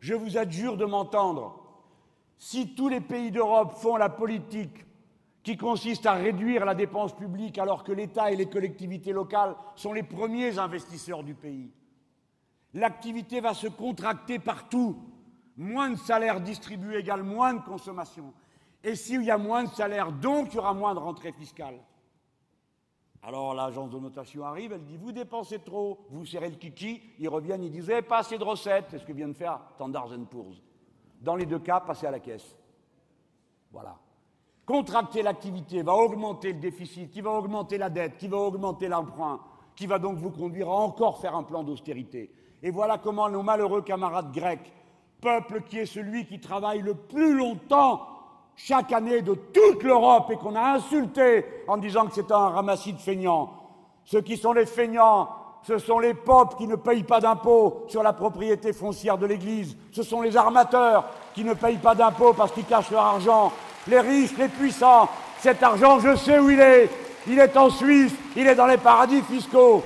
Je 0.00 0.14
vous 0.14 0.36
adjure 0.36 0.76
de 0.76 0.84
m'entendre. 0.84 1.60
Si 2.38 2.74
tous 2.74 2.88
les 2.88 3.00
pays 3.00 3.30
d'Europe 3.30 3.74
font 3.74 3.96
la 3.96 4.08
politique 4.08 4.86
qui 5.42 5.56
consiste 5.56 6.06
à 6.06 6.14
réduire 6.14 6.64
la 6.64 6.74
dépense 6.74 7.14
publique 7.14 7.58
alors 7.58 7.84
que 7.84 7.92
l'État 7.92 8.30
et 8.30 8.36
les 8.36 8.48
collectivités 8.48 9.12
locales 9.12 9.56
sont 9.74 9.92
les 9.92 10.02
premiers 10.02 10.58
investisseurs 10.58 11.22
du 11.22 11.34
pays. 11.34 11.70
L'activité 12.74 13.40
va 13.40 13.54
se 13.54 13.66
contracter 13.66 14.38
partout. 14.38 14.96
Moins 15.56 15.90
de 15.90 15.96
salaires 15.96 16.40
distribués 16.40 16.98
égale 16.98 17.22
moins 17.22 17.54
de 17.54 17.62
consommation. 17.62 18.32
Et 18.82 18.94
s'il 18.94 19.22
y 19.22 19.30
a 19.30 19.38
moins 19.38 19.64
de 19.64 19.68
salaires, 19.70 20.12
donc 20.12 20.52
il 20.52 20.56
y 20.56 20.58
aura 20.58 20.72
moins 20.72 20.94
de 20.94 21.00
rentrée 21.00 21.32
fiscale. 21.32 21.78
Alors 23.22 23.52
l'agence 23.54 23.90
de 23.90 23.98
notation 23.98 24.44
arrive, 24.44 24.72
elle 24.72 24.84
dit 24.84 24.96
Vous 24.96 25.12
dépensez 25.12 25.58
trop, 25.58 25.98
vous 26.10 26.24
serrez 26.24 26.48
le 26.48 26.56
kiki. 26.56 27.02
Ils 27.18 27.28
reviennent, 27.28 27.62
ils 27.62 27.70
disent 27.70 27.88
n'avez 27.88 28.02
pas 28.02 28.18
assez 28.18 28.38
de 28.38 28.44
recettes. 28.44 28.86
C'est 28.90 28.98
ce 28.98 29.04
que 29.04 29.12
vient 29.12 29.28
de 29.28 29.34
faire 29.34 29.60
Standard 29.74 30.08
Poor's. 30.30 30.62
Dans 31.20 31.36
les 31.36 31.44
deux 31.44 31.58
cas, 31.58 31.80
passez 31.80 32.06
à 32.06 32.10
la 32.10 32.20
caisse. 32.20 32.56
Voilà. 33.72 33.96
Contracter 34.64 35.22
l'activité 35.22 35.82
va 35.82 35.94
augmenter 35.94 36.52
le 36.52 36.60
déficit, 36.60 37.10
qui 37.10 37.20
va 37.20 37.30
augmenter 37.30 37.76
la 37.76 37.90
dette, 37.90 38.16
qui 38.16 38.28
va 38.28 38.38
augmenter 38.38 38.88
l'emprunt, 38.88 39.40
qui 39.76 39.86
va 39.86 39.98
donc 39.98 40.16
vous 40.16 40.30
conduire 40.30 40.68
à 40.68 40.76
encore 40.76 41.20
faire 41.20 41.34
un 41.34 41.42
plan 41.42 41.62
d'austérité. 41.62 42.32
Et 42.62 42.70
voilà 42.70 42.96
comment 42.96 43.28
nos 43.28 43.42
malheureux 43.42 43.82
camarades 43.82 44.32
grecs, 44.32 44.72
peuple 45.20 45.62
qui 45.62 45.78
est 45.78 45.86
celui 45.86 46.24
qui 46.24 46.40
travaille 46.40 46.80
le 46.80 46.94
plus 46.94 47.36
longtemps 47.36 48.06
chaque 48.56 48.92
année 48.92 49.22
de 49.22 49.34
toute 49.34 49.82
l'Europe 49.82 50.30
et 50.30 50.36
qu'on 50.36 50.54
a 50.54 50.74
insulté 50.74 51.44
en 51.66 51.76
disant 51.76 52.06
que 52.06 52.14
c'est 52.14 52.30
un 52.30 52.48
ramassis 52.50 52.92
de 52.92 52.98
feignants. 52.98 53.50
Ceux 54.04 54.20
qui 54.20 54.36
sont 54.36 54.52
les 54.52 54.66
feignants, 54.66 55.28
ce 55.62 55.78
sont 55.78 55.98
les 55.98 56.14
popes 56.14 56.56
qui 56.56 56.66
ne 56.66 56.76
payent 56.76 57.04
pas 57.04 57.20
d'impôts 57.20 57.84
sur 57.88 58.02
la 58.02 58.12
propriété 58.12 58.72
foncière 58.72 59.18
de 59.18 59.26
l'Église. 59.26 59.76
Ce 59.92 60.02
sont 60.02 60.22
les 60.22 60.36
armateurs 60.36 61.04
qui 61.34 61.44
ne 61.44 61.54
payent 61.54 61.78
pas 61.78 61.94
d'impôts 61.94 62.32
parce 62.32 62.52
qu'ils 62.52 62.64
cachent 62.64 62.90
leur 62.90 63.04
argent. 63.04 63.52
Les 63.86 64.00
riches, 64.00 64.36
les 64.38 64.48
puissants, 64.48 65.08
cet 65.38 65.62
argent, 65.62 66.00
je 66.00 66.16
sais 66.16 66.38
où 66.38 66.50
il 66.50 66.60
est. 66.60 66.88
Il 67.26 67.38
est 67.38 67.56
en 67.56 67.68
Suisse, 67.68 68.12
il 68.36 68.46
est 68.46 68.54
dans 68.54 68.66
les 68.66 68.78
paradis 68.78 69.20
fiscaux. 69.22 69.82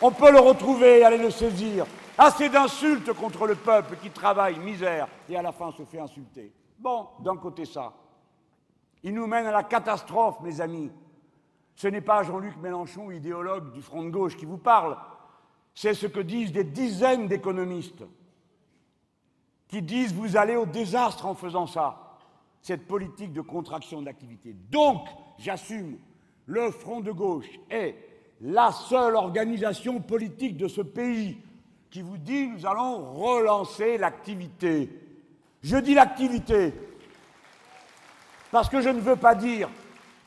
On 0.00 0.10
peut 0.10 0.30
le 0.30 0.38
retrouver 0.38 1.00
et 1.00 1.04
aller 1.04 1.18
le 1.18 1.30
saisir. 1.30 1.84
Assez 2.16 2.48
d'insultes 2.48 3.12
contre 3.12 3.46
le 3.46 3.54
peuple 3.54 3.96
qui 4.00 4.10
travaille, 4.10 4.58
misère, 4.58 5.08
et 5.28 5.36
à 5.36 5.42
la 5.42 5.52
fin 5.52 5.72
se 5.72 5.82
fait 5.84 5.98
insulter. 5.98 6.52
Bon, 6.82 7.06
d'un 7.20 7.36
côté 7.36 7.64
ça. 7.64 7.92
Il 9.04 9.14
nous 9.14 9.28
mène 9.28 9.46
à 9.46 9.52
la 9.52 9.62
catastrophe, 9.62 10.40
mes 10.40 10.60
amis. 10.60 10.90
Ce 11.76 11.86
n'est 11.86 12.00
pas 12.00 12.24
Jean-Luc 12.24 12.56
Mélenchon, 12.56 13.12
idéologue 13.12 13.72
du 13.72 13.80
Front 13.80 14.02
de 14.02 14.10
gauche, 14.10 14.36
qui 14.36 14.46
vous 14.46 14.58
parle. 14.58 14.96
C'est 15.76 15.94
ce 15.94 16.08
que 16.08 16.18
disent 16.18 16.50
des 16.50 16.64
dizaines 16.64 17.28
d'économistes 17.28 18.02
qui 19.68 19.80
disent 19.80 20.12
vous 20.12 20.36
allez 20.36 20.56
au 20.56 20.66
désastre 20.66 21.24
en 21.24 21.34
faisant 21.34 21.68
ça, 21.68 22.18
cette 22.60 22.86
politique 22.88 23.32
de 23.32 23.40
contraction 23.40 24.00
de 24.00 24.06
l'activité. 24.06 24.54
Donc, 24.70 25.06
j'assume, 25.38 25.98
le 26.46 26.72
Front 26.72 27.00
de 27.00 27.12
gauche 27.12 27.48
est 27.70 27.94
la 28.40 28.72
seule 28.72 29.14
organisation 29.14 30.00
politique 30.00 30.56
de 30.56 30.66
ce 30.66 30.80
pays 30.80 31.38
qui 31.90 32.02
vous 32.02 32.18
dit 32.18 32.48
nous 32.48 32.66
allons 32.66 33.12
relancer 33.14 33.98
l'activité. 33.98 35.01
Je 35.62 35.76
dis 35.76 35.94
l'activité 35.94 36.74
parce 38.50 38.68
que 38.68 38.80
je 38.80 38.88
ne 38.88 39.00
veux 39.00 39.16
pas 39.16 39.34
dire 39.34 39.68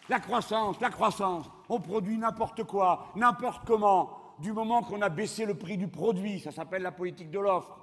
la 0.09 0.19
croissance, 0.19 0.79
la 0.79 0.89
croissance. 0.89 1.45
On 1.69 1.79
produit 1.79 2.17
n'importe 2.17 2.63
quoi, 2.63 3.07
n'importe 3.15 3.63
comment, 3.65 4.25
du 4.39 4.53
moment 4.53 4.81
qu'on 4.81 5.01
a 5.01 5.09
baissé 5.09 5.45
le 5.45 5.55
prix 5.55 5.77
du 5.77 5.87
produit. 5.87 6.39
Ça 6.39 6.51
s'appelle 6.51 6.83
la 6.83 6.91
politique 6.91 7.31
de 7.31 7.39
l'offre. 7.39 7.77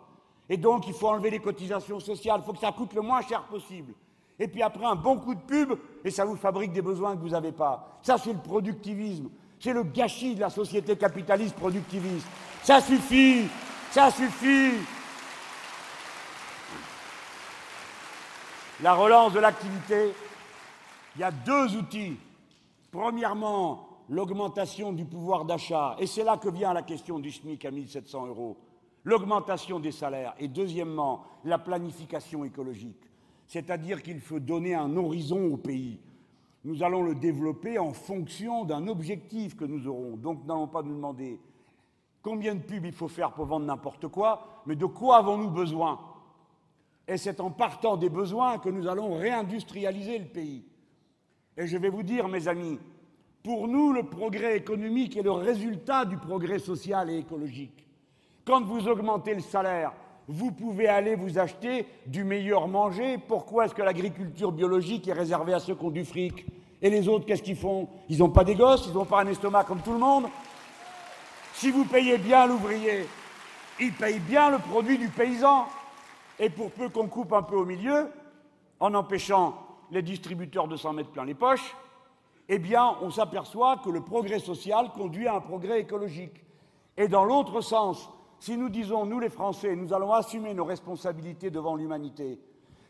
Et 0.49 0.57
donc, 0.57 0.87
il 0.87 0.95
faut 0.95 1.09
enlever 1.09 1.31
les 1.31 1.39
cotisations 1.39 2.01
sociales. 2.01 2.41
Il 2.43 2.45
faut 2.45 2.53
que 2.53 2.59
ça 2.59 2.73
coûte 2.73 2.95
le 2.95 3.03
moins 3.03 3.23
cher 3.23 3.43
possible. 3.45 3.93
Et 4.39 4.49
puis 4.49 4.63
après, 4.63 4.85
un 4.85 4.97
bon 4.97 5.19
coup 5.19 5.35
de 5.35 5.41
pub, 5.41 5.75
et 6.05 6.11
ça 6.11 6.25
vous 6.25 6.37
fabrique 6.37 6.73
des 6.73 6.83
besoins 6.83 7.15
que 7.17 7.21
vous 7.21 7.31
n'avez 7.31 7.53
pas. 7.53 7.99
Ça, 8.03 8.19
c'est 8.19 8.33
le 8.33 8.39
productivisme. 8.39 9.29
C'est 9.61 9.73
le 9.73 9.85
gâchis 9.85 10.35
de 10.35 10.41
la 10.41 10.51
société 10.51 10.97
capitaliste 10.97 11.55
productiviste. 11.55 12.27
Ça 12.63 12.81
suffit. 12.81 13.45
Ça 13.91 14.11
suffit. 14.11 14.73
La 18.83 18.95
relance 18.95 19.33
de 19.33 19.39
l'activité, 19.39 20.13
il 21.15 21.21
y 21.21 21.23
a 21.23 21.31
deux 21.31 21.77
outils. 21.77 22.17
Premièrement, 22.91 23.87
l'augmentation 24.09 24.93
du 24.93 25.05
pouvoir 25.05 25.45
d'achat, 25.45 25.95
et 26.01 26.09
c'est 26.09 26.25
là 26.25 26.37
que 26.37 26.49
vient 26.49 26.73
la 26.73 26.83
question 26.83 27.21
du 27.21 27.31
SMIC 27.31 27.65
à 27.65 27.71
1700 27.71 28.27
euros, 28.27 28.57
l'augmentation 29.05 29.79
des 29.79 29.93
salaires, 29.93 30.35
et 30.41 30.49
deuxièmement, 30.49 31.23
la 31.45 31.59
planification 31.59 32.45
écologique, 32.45 33.09
c'est-à-dire 33.47 34.03
qu'il 34.03 34.21
faut 34.21 34.41
donner 34.41 34.75
un 34.75 34.97
horizon 34.97 35.53
au 35.53 35.57
pays. 35.59 36.01
Nous 36.65 36.83
allons 36.83 37.05
le 37.05 37.15
développer 37.15 37.79
en 37.79 37.93
fonction 37.93 38.65
d'un 38.65 38.89
objectif 38.89 39.57
que 39.57 39.65
nous 39.65 39.87
aurons. 39.87 40.17
Donc, 40.17 40.45
n'allons 40.45 40.67
pas 40.67 40.83
nous 40.83 40.95
demander 40.95 41.39
combien 42.21 42.57
de 42.57 42.63
pubs 42.63 42.85
il 42.85 42.93
faut 42.93 43.07
faire 43.07 43.31
pour 43.31 43.47
vendre 43.47 43.67
n'importe 43.67 44.09
quoi, 44.09 44.63
mais 44.67 44.75
de 44.75 44.87
quoi 44.87 45.19
avons-nous 45.19 45.51
besoin? 45.51 46.01
Et 47.09 47.17
c'est 47.17 47.41
en 47.41 47.51
partant 47.51 47.97
des 47.97 48.09
besoins 48.09 48.59
que 48.59 48.69
nous 48.69 48.87
allons 48.87 49.15
réindustrialiser 49.15 50.19
le 50.19 50.27
pays. 50.27 50.65
Et 51.57 51.67
je 51.67 51.77
vais 51.77 51.89
vous 51.89 52.03
dire, 52.03 52.29
mes 52.29 52.49
amis, 52.49 52.79
pour 53.43 53.67
nous, 53.67 53.93
le 53.93 54.05
progrès 54.05 54.57
économique 54.57 55.17
est 55.17 55.23
le 55.23 55.33
résultat 55.33 56.05
du 56.05 56.17
progrès 56.17 56.59
social 56.59 57.11
et 57.11 57.19
écologique. 57.19 57.87
Quand 58.45 58.65
vous 58.65 58.87
augmentez 58.89 59.35
le 59.35 59.41
salaire, 59.41 59.93
vous 60.29 60.53
pouvez 60.53 60.87
aller 60.87 61.17
vous 61.17 61.39
acheter 61.39 61.87
du 62.07 62.23
meilleur 62.23 62.69
manger. 62.69 63.19
Pourquoi 63.19 63.65
est-ce 63.65 63.75
que 63.75 63.83
l'agriculture 63.83 64.53
biologique 64.53 65.09
est 65.09 65.13
réservée 65.13 65.55
à 65.55 65.59
ceux 65.59 65.75
qui 65.75 65.85
ont 65.85 65.91
du 65.91 66.05
fric 66.05 66.47
Et 66.81 66.89
les 66.89 67.09
autres, 67.09 67.27
qu'est-ce 67.27 67.43
qu'ils 67.43 67.57
font? 67.57 67.89
Ils 68.09 68.19
n'ont 68.19 68.31
pas 68.31 68.45
des 68.45 68.55
gosses, 68.55 68.87
ils 68.87 68.95
n'ont 68.95 69.05
pas 69.05 69.23
un 69.23 69.27
estomac 69.27 69.65
comme 69.65 69.81
tout 69.81 69.93
le 69.93 69.99
monde. 69.99 70.27
Si 71.55 71.71
vous 71.71 71.85
payez 71.85 72.19
bien 72.19 72.47
l'ouvrier, 72.47 73.07
il 73.81 73.93
paye 73.93 74.21
bien 74.21 74.51
le 74.51 74.59
produit 74.59 74.99
du 74.99 75.09
paysan. 75.09 75.67
Et 76.39 76.51
pour 76.51 76.71
peu 76.71 76.89
qu'on 76.89 77.09
coupe 77.09 77.33
un 77.33 77.43
peu 77.43 77.57
au 77.57 77.65
milieu, 77.65 78.09
en 78.81 78.95
empêchant 78.95 79.55
les 79.91 80.03
distributeurs 80.03 80.69
de 80.69 80.77
s'en 80.77 80.93
mettre 80.93 81.11
plein 81.11 81.25
les 81.25 81.35
poches, 81.35 81.77
eh 82.49 82.59
bien, 82.59 82.97
on 83.01 83.11
s'aperçoit 83.11 83.79
que 83.79 83.91
le 83.91 84.01
progrès 84.01 84.39
social 84.39 84.91
conduit 84.93 85.29
à 85.29 85.37
un 85.37 85.41
progrès 85.41 85.81
écologique. 85.81 86.45
Et 86.97 87.09
dans 87.09 87.25
l'autre 87.25 87.61
sens, 87.61 88.11
si 88.41 88.57
nous 88.57 88.69
disons, 88.69 89.07
nous 89.07 89.21
les 89.21 89.29
Français, 89.29 89.77
nous 89.77 89.95
allons 89.95 90.13
assumer 90.13 90.53
nos 90.53 90.65
responsabilités 90.65 91.51
devant 91.51 91.77
l'humanité, 91.77 92.41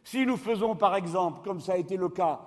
si 0.05 0.26
nous 0.26 0.36
faisons 0.36 0.74
par 0.74 0.97
exemple, 0.97 1.43
comme 1.45 1.61
ça 1.61 1.74
a 1.74 1.76
été 1.76 1.97
le 1.97 2.09
cas, 2.09 2.40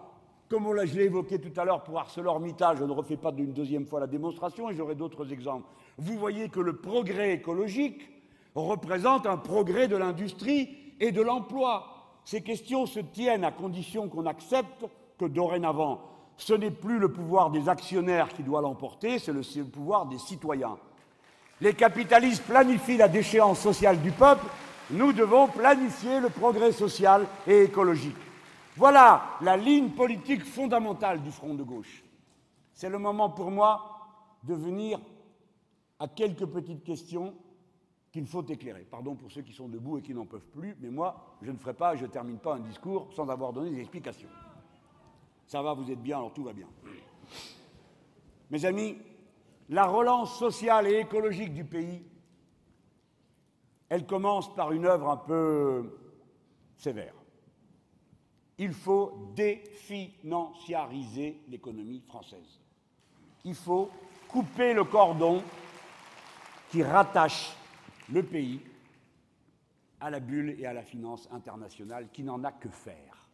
comme 0.50 0.76
je 0.86 0.98
l'ai 0.98 1.06
évoqué 1.06 1.40
tout 1.40 1.60
à 1.60 1.66
l'heure 1.66 1.84
pour 1.84 2.00
ArcelorMittal, 2.00 2.78
je 2.78 2.84
ne 2.84 2.92
refais 2.92 3.18
pas 3.18 3.32
d'une 3.32 3.54
deuxième 3.54 3.86
fois 3.86 4.00
la 4.00 4.08
démonstration 4.08 4.70
et 4.70 4.76
j'aurai 4.76 4.96
d'autres 4.96 5.32
exemples, 5.32 5.68
vous 5.98 6.18
voyez 6.18 6.50
que 6.50 6.60
le 6.60 6.78
progrès 6.78 7.34
écologique 7.34 8.10
représente 8.54 9.26
un 9.26 9.38
progrès 9.38 9.88
de 9.88 9.96
l'industrie 9.96 10.85
et 11.00 11.12
de 11.12 11.22
l'emploi. 11.22 11.88
Ces 12.24 12.42
questions 12.42 12.86
se 12.86 13.00
tiennent 13.00 13.44
à 13.44 13.52
condition 13.52 14.08
qu'on 14.10 14.26
accepte 14.26 14.86
que 15.18 15.26
dorénavant, 15.26 16.02
ce 16.38 16.54
n'est 16.54 16.72
plus 16.72 17.00
le 17.00 17.12
pouvoir 17.12 17.50
des 17.50 17.70
actionnaires 17.70 18.30
qui 18.30 18.44
doit 18.44 18.62
l'emporter, 18.62 19.20
c'est 19.20 19.32
le, 19.32 19.42
pouvoir 19.64 20.06
des 20.06 20.18
citoyens. 20.18 20.78
Les 21.62 21.74
capitalistes 21.74 22.44
planifient 22.44 22.98
la 22.98 23.08
déchéance 23.08 23.60
sociale 23.60 24.02
du 24.02 24.12
peuple, 24.12 24.46
nous 24.92 25.14
devons 25.14 25.48
planifier 25.48 26.20
le 26.20 26.30
progrès 26.30 26.72
social 26.72 27.26
et 27.48 27.64
écologique. 27.64 28.16
Voilà 28.76 29.24
la 29.42 29.56
ligne 29.56 29.90
politique 29.90 30.44
fondamentale 30.44 31.22
du 31.22 31.32
Front 31.32 31.54
de 31.54 31.64
gauche. 31.64 32.04
C'est 32.74 32.90
le 32.90 33.00
moment 33.00 33.30
pour 33.30 33.50
moi 33.52 33.96
de 34.44 34.54
venir 34.54 35.00
à 36.00 36.10
quelques 36.10 36.46
petites 36.46 36.84
questions 36.84 37.34
qu'il 38.16 38.26
faut 38.26 38.46
éclairer. 38.46 38.88
Pardon 38.90 39.14
pour 39.14 39.30
ceux 39.30 39.42
qui 39.42 39.52
sont 39.52 39.68
debout 39.68 39.98
et 39.98 40.02
qui 40.02 40.14
n'en 40.14 40.26
peuvent 40.26 40.48
plus, 40.54 40.78
mais 40.80 40.90
moi, 40.90 41.36
je 41.42 41.52
ne 41.52 41.58
ferai 41.58 41.74
pas, 41.74 41.98
je 41.98 42.06
ne 42.06 42.10
termine 42.10 42.38
pas 42.38 42.56
un 42.56 42.62
discours 42.62 43.10
sans 43.14 43.28
avoir 43.28 43.52
donné 43.52 43.72
des 43.72 43.82
explications. 43.82 44.30
Ça 45.46 45.62
va, 45.62 45.74
vous 45.74 45.92
êtes 45.92 46.02
bien, 46.02 46.20
alors 46.20 46.32
tout 46.32 46.46
va 46.46 46.54
bien. 46.54 46.70
Mes 48.52 48.64
amis, 48.64 48.98
la 49.68 49.86
relance 49.86 50.40
sociale 50.40 50.88
et 50.88 51.00
écologique 51.00 51.54
du 51.54 51.66
pays, 51.66 52.06
elle 53.90 54.06
commence 54.06 54.56
par 54.56 54.72
une 54.72 54.86
œuvre 54.86 55.10
un 55.10 55.18
peu 55.18 56.00
sévère. 56.78 57.16
Il 58.58 58.72
faut 58.72 59.34
définanciariser 59.36 61.42
l'économie 61.50 62.00
française. 62.00 62.62
Il 63.44 63.56
faut 63.56 63.90
couper 64.30 64.74
le 64.74 64.86
cordon 64.86 65.44
qui 66.72 66.82
rattache 66.82 67.58
le 68.12 68.24
pays 68.24 68.62
à 70.00 70.10
la 70.10 70.20
bulle 70.20 70.56
et 70.60 70.66
à 70.66 70.74
la 70.74 70.84
finance 70.84 71.28
internationale 71.32 72.10
qui 72.12 72.24
n'en 72.24 72.44
a 72.44 72.52
que 72.52 72.70
faire. 72.70 73.30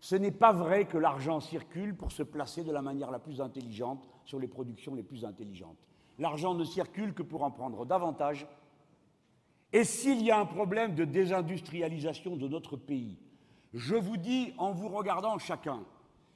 Ce 0.00 0.14
n'est 0.14 0.30
pas 0.30 0.52
vrai 0.52 0.86
que 0.86 0.96
l'argent 0.96 1.40
circule 1.40 1.96
pour 1.96 2.12
se 2.12 2.22
placer 2.22 2.62
de 2.62 2.72
la 2.72 2.82
manière 2.82 3.10
la 3.10 3.18
plus 3.18 3.40
intelligente 3.40 4.08
sur 4.24 4.38
les 4.38 4.46
productions 4.46 4.94
les 4.94 5.02
plus 5.02 5.24
intelligentes. 5.24 5.78
L'argent 6.18 6.54
ne 6.54 6.64
circule 6.64 7.14
que 7.14 7.22
pour 7.22 7.42
en 7.42 7.50
prendre 7.50 7.84
davantage. 7.84 8.46
Et 9.72 9.84
s'il 9.84 10.22
y 10.22 10.30
a 10.30 10.38
un 10.38 10.46
problème 10.46 10.94
de 10.94 11.04
désindustrialisation 11.04 12.36
de 12.36 12.48
notre 12.48 12.76
pays, 12.76 13.18
je 13.74 13.96
vous 13.96 14.16
dis, 14.16 14.54
en 14.56 14.72
vous 14.72 14.88
regardant 14.88 15.36
chacun, 15.38 15.84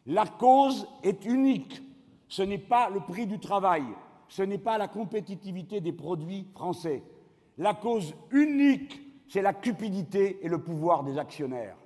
La 0.07 0.27
cause 0.27 0.89
est 1.03 1.25
unique. 1.25 1.83
Ce 2.29 2.43
n'est 2.43 2.59
pas 2.59 2.91
le 2.91 3.01
prix 3.01 3.27
du 3.27 3.39
travail, 3.39 3.85
ce 4.29 4.43
n'est 4.43 4.59
pas 4.59 4.79
la 4.79 4.89
compétitivité 4.89 5.81
des 5.81 5.93
produits 5.93 6.49
français. 6.55 7.03
La 7.59 7.75
cause 7.75 8.15
unique, 8.31 9.01
c'est 9.29 9.43
la 9.43 9.53
cupidité 9.53 10.39
et 10.43 10.49
le 10.49 10.59
pouvoir 10.59 11.03
des 11.05 11.19
actionnaires. 11.19 11.77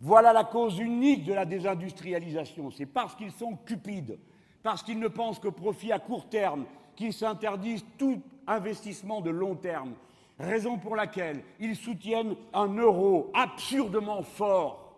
Voilà 0.00 0.32
la 0.32 0.44
cause 0.44 0.78
unique 0.78 1.24
de 1.24 1.34
la 1.34 1.44
désindustrialisation. 1.44 2.70
C'est 2.70 2.86
parce 2.86 3.14
qu'ils 3.14 3.32
sont 3.32 3.56
cupides, 3.66 4.18
parce 4.62 4.82
qu'ils 4.82 4.98
ne 4.98 5.08
pensent 5.08 5.38
que 5.38 5.48
profit 5.48 5.92
à 5.92 5.98
court 5.98 6.28
terme, 6.28 6.64
qu'ils 6.96 7.12
s'interdisent 7.12 7.84
tout 7.98 8.20
investissement 8.46 9.20
de 9.20 9.30
long 9.30 9.54
terme. 9.54 9.94
Raison 10.38 10.78
pour 10.78 10.96
laquelle 10.96 11.42
ils 11.58 11.76
soutiennent 11.76 12.34
un 12.54 12.68
euro 12.68 13.30
absurdement 13.34 14.22
fort. 14.22 14.94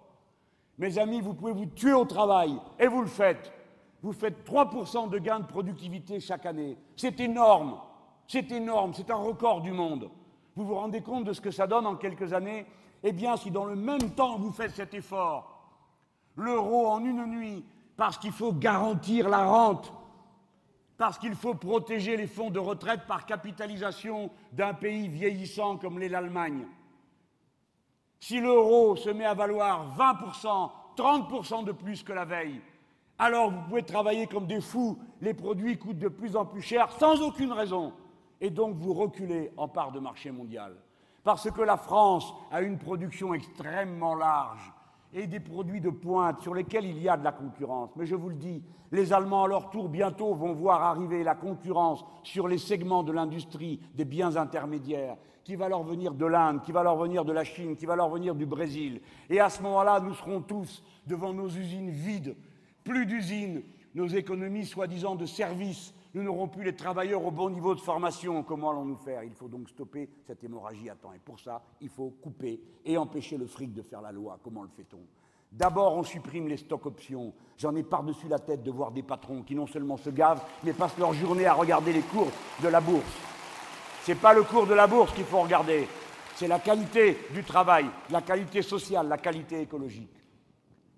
Mes 0.79 0.99
amis, 0.99 1.21
vous 1.21 1.35
pouvez 1.35 1.53
vous 1.53 1.67
tuer 1.67 1.93
au 1.93 2.05
travail, 2.05 2.57
et 2.79 2.87
vous 2.87 3.03
le 3.03 3.09
faites. 3.09 3.53
Vous 4.03 4.13
faites 4.13 4.49
3% 4.49 5.11
de 5.11 5.19
gains 5.19 5.41
de 5.41 5.47
productivité 5.47 6.19
chaque 6.21 6.47
année. 6.47 6.77
C'est 6.97 7.21
énorme. 7.21 7.77
C'est 8.33 8.51
énorme. 8.51 8.95
C'est 8.95 9.11
un 9.11 9.17
record 9.17 9.61
du 9.61 9.73
monde. 9.73 10.09
Vous 10.57 10.65
vous 10.65 10.75
rendez 10.75 11.03
compte 11.03 11.25
de 11.25 11.35
ce 11.35 11.43
que 11.43 11.51
ça 11.51 11.67
donne 11.67 11.87
en 11.87 11.97
quelques 11.97 12.33
années? 12.33 12.65
Eh 13.03 13.13
bien, 13.13 13.37
si 13.37 13.51
dans 13.51 13.67
le 13.67 13.77
même 13.77 14.15
temps 14.15 14.39
vous 14.39 14.51
faites 14.51 14.75
cet 14.75 14.95
effort, 14.95 15.69
l'euro 16.37 16.87
en 16.87 17.05
une 17.05 17.27
nuit, 17.27 17.63
parce 17.95 18.17
qu'il 18.17 18.33
faut 18.33 18.55
garantir 18.55 19.29
la 19.29 19.45
rente, 19.45 19.93
parce 20.97 21.19
qu'il 21.19 21.35
faut 21.35 21.53
protéger 21.53 22.17
les 22.17 22.27
fonds 22.27 22.49
de 22.49 22.59
retraite 22.59 23.03
par 23.07 23.27
capitalisation 23.27 24.31
d'un 24.53 24.73
pays 24.73 25.09
vieillissant 25.09 25.77
comme 25.77 25.99
l'est 25.99 26.09
l'Allemagne. 26.09 26.67
Si 28.19 28.41
l'euro 28.41 28.97
se 28.97 29.11
met 29.11 29.27
à 29.27 29.35
valoir 29.35 29.95
20%, 29.95 30.71
30% 30.97 31.65
de 31.65 31.73
plus 31.73 32.03
que 32.03 32.15
la 32.15 32.25
veille, 32.25 32.63
alors 33.19 33.51
vous 33.51 33.61
pouvez 33.69 33.83
travailler 33.83 34.27
comme 34.27 34.47
des 34.47 34.63
fous, 34.63 34.99
les 35.21 35.35
produits 35.35 35.77
coûtent 35.77 35.99
de 35.99 36.09
plus 36.09 36.35
en 36.35 36.47
plus 36.47 36.63
cher 36.63 36.91
sans 36.93 37.21
aucune 37.21 37.53
raison, 37.53 37.93
et 38.43 38.51
donc 38.51 38.77
vous 38.77 38.93
reculez 38.93 39.53
en 39.57 39.69
part 39.69 39.93
de 39.93 40.01
marché 40.01 40.31
mondial. 40.31 40.75
Parce 41.25 41.51
que 41.51 41.63
la 41.63 41.77
France 41.79 42.35
a 42.51 42.61
une 42.61 42.77
production 42.77 43.33
extrêmement 43.33 44.17
large, 44.17 44.73
et 45.15 45.27
des 45.27 45.41
produits 45.41 45.81
de 45.81 45.91
pointe 45.91 46.41
sur 46.41 46.55
lesquels 46.55 46.87
il 46.87 46.99
y 47.01 47.09
a 47.09 47.17
de 47.17 47.25
la 47.25 47.33
concurrence. 47.33 47.91
Mais 47.97 48.07
je 48.07 48.17
vous 48.17 48.31
le 48.31 48.35
dis, 48.35 48.63
les 48.91 49.13
Allemands, 49.13 49.45
à 49.45 49.49
leur 49.49 49.71
tour, 49.71 49.89
bientôt 49.89 50.35
vont 50.35 50.55
voir 50.55 50.83
arriver 50.83 51.23
la 51.23 51.35
concurrence 51.35 52.05
sur 52.23 52.49
les 52.49 52.59
segments 52.59 53.03
de 53.03 53.13
l'industrie 53.13 53.81
des 53.95 54.07
biens 54.07 54.37
intermédiaires, 54.37 55.17
qui 55.45 55.55
va 55.55 55.69
leur 55.69 55.83
venir 55.83 56.15
de 56.15 56.25
l'Inde, 56.25 56.63
qui 56.63 56.73
va 56.73 56.83
leur 56.83 56.97
venir 56.97 57.25
de 57.25 57.33
la 57.33 57.45
Chine, 57.45 57.77
qui 57.77 57.85
va 57.85 57.95
leur 57.95 58.09
venir 58.09 58.35
du 58.35 58.47
Brésil. 58.47 59.01
Et 59.29 59.39
à 59.39 59.51
ce 59.51 59.63
moment-là, 59.63 60.01
nous 60.01 60.15
serons 60.15 60.41
tous 60.41 60.83
devant 61.07 61.35
nos 61.35 61.49
usines 61.49 61.91
vides, 61.91 62.37
plus 62.83 63.07
d'usines, 63.07 63.63
nos 63.95 64.07
économies 64.07 64.65
soi-disant 64.65 65.15
de 65.15 65.27
services 65.27 65.95
nous 66.15 66.23
n'aurons 66.23 66.49
plus 66.49 66.65
les 66.65 66.75
travailleurs 66.75 67.25
au 67.25 67.31
bon 67.31 67.51
niveau 67.51 67.75
de 67.75 67.81
formation. 67.81 68.43
Comment 68.43 68.71
allons-nous 68.71 68.97
faire? 68.97 69.23
Il 69.25 69.35
faut 69.35 69.49
donc 69.49 69.69
stopper 69.69 70.11
cette 70.27 70.45
hémorragie 70.45 70.91
à 70.91 70.95
temps. 70.95 71.13
Et 71.13 71.19
pour 71.19 71.41
ça, 71.41 71.63
il 71.81 71.89
faut 71.89 72.11
couper 72.23 72.61
et 72.85 72.99
empêcher 72.99 73.37
le 73.39 73.47
fric 73.47 73.73
de 73.73 73.83
faire 73.83 74.03
la 74.03 74.13
loi. 74.13 74.39
Comment 74.43 74.63
le 74.63 74.69
fait-on? 74.69 75.01
D'abord, 75.51 75.97
on 75.97 76.03
supprime 76.03 76.49
les 76.49 76.57
stocks 76.57 76.87
options. 76.87 77.33
J'en 77.59 77.75
ai 77.77 77.83
par-dessus 77.83 78.29
la 78.29 78.39
tête 78.39 78.63
de 78.63 78.71
voir 78.71 78.91
des 78.91 79.03
patrons 79.03 79.43
qui 79.43 79.55
non 79.55 79.67
seulement 79.67 79.99
se 79.99 80.11
gavent, 80.11 80.43
mais 80.65 80.73
passent 80.73 80.99
leur 80.99 81.13
journée 81.13 81.47
à 81.47 81.55
regarder 81.55 81.93
les 81.93 82.01
cours 82.01 82.31
de 82.63 82.69
la 82.69 82.81
bourse. 82.81 83.19
Ce 84.05 84.13
n'est 84.13 84.19
pas 84.19 84.33
le 84.33 84.43
cours 84.43 84.67
de 84.67 84.75
la 84.75 84.87
bourse 84.87 85.13
qu'il 85.13 85.25
faut 85.25 85.43
regarder, 85.43 85.87
c'est 86.35 86.49
la 86.49 86.59
qualité 86.59 87.19
du 87.33 87.45
travail, 87.45 87.87
la 88.11 88.23
qualité 88.23 88.63
sociale, 88.63 89.09
la 89.09 89.19
qualité 89.19 89.61
écologique. 89.61 90.17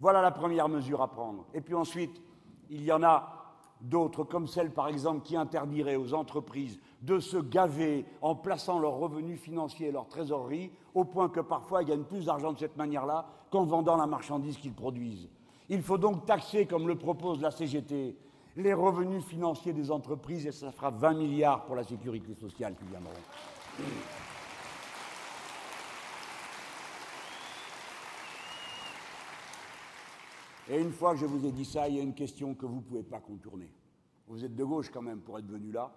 Voilà 0.00 0.22
la 0.22 0.30
première 0.30 0.68
mesure 0.68 1.02
à 1.02 1.08
prendre. 1.08 1.44
Et 1.52 1.60
puis 1.60 1.74
ensuite, 1.74 2.22
il 2.70 2.82
y 2.82 2.92
en 2.92 3.02
a 3.02 3.43
d'autres, 3.84 4.24
comme 4.24 4.46
celle 4.46 4.70
par 4.70 4.88
exemple 4.88 5.22
qui 5.22 5.36
interdirait 5.36 5.96
aux 5.96 6.14
entreprises 6.14 6.78
de 7.02 7.18
se 7.18 7.36
gaver 7.36 8.04
en 8.22 8.34
plaçant 8.34 8.78
leurs 8.78 8.96
revenus 8.96 9.38
financiers 9.38 9.88
et 9.88 9.92
leur 9.92 10.08
trésorerie, 10.08 10.70
au 10.94 11.04
point 11.04 11.28
que 11.28 11.40
parfois 11.40 11.82
ils 11.82 11.88
gagnent 11.88 12.04
plus 12.04 12.26
d'argent 12.26 12.52
de 12.52 12.58
cette 12.58 12.76
manière-là 12.76 13.26
qu'en 13.50 13.64
vendant 13.64 13.96
la 13.96 14.06
marchandise 14.06 14.56
qu'ils 14.56 14.72
produisent. 14.72 15.28
Il 15.68 15.82
faut 15.82 15.98
donc 15.98 16.26
taxer, 16.26 16.66
comme 16.66 16.88
le 16.88 16.96
propose 16.96 17.40
la 17.40 17.50
CGT, 17.50 18.16
les 18.56 18.74
revenus 18.74 19.24
financiers 19.24 19.72
des 19.72 19.90
entreprises 19.90 20.46
et 20.46 20.52
ça 20.52 20.70
fera 20.70 20.90
20 20.90 21.14
milliards 21.14 21.64
pour 21.64 21.74
la 21.74 21.84
sécurité 21.84 22.34
sociale 22.34 22.74
qui 22.74 22.84
viendront. 22.84 23.12
Et 30.68 30.80
une 30.80 30.92
fois 30.92 31.12
que 31.12 31.20
je 31.20 31.26
vous 31.26 31.44
ai 31.44 31.52
dit 31.52 31.64
ça, 31.64 31.88
il 31.88 31.96
y 31.96 32.00
a 32.00 32.02
une 32.02 32.14
question 32.14 32.54
que 32.54 32.64
vous 32.64 32.76
ne 32.76 32.80
pouvez 32.80 33.02
pas 33.02 33.20
contourner. 33.20 33.70
Vous 34.26 34.44
êtes 34.44 34.54
de 34.54 34.64
gauche 34.64 34.90
quand 34.90 35.02
même 35.02 35.20
pour 35.20 35.38
être 35.38 35.46
venu 35.46 35.70
là. 35.70 35.92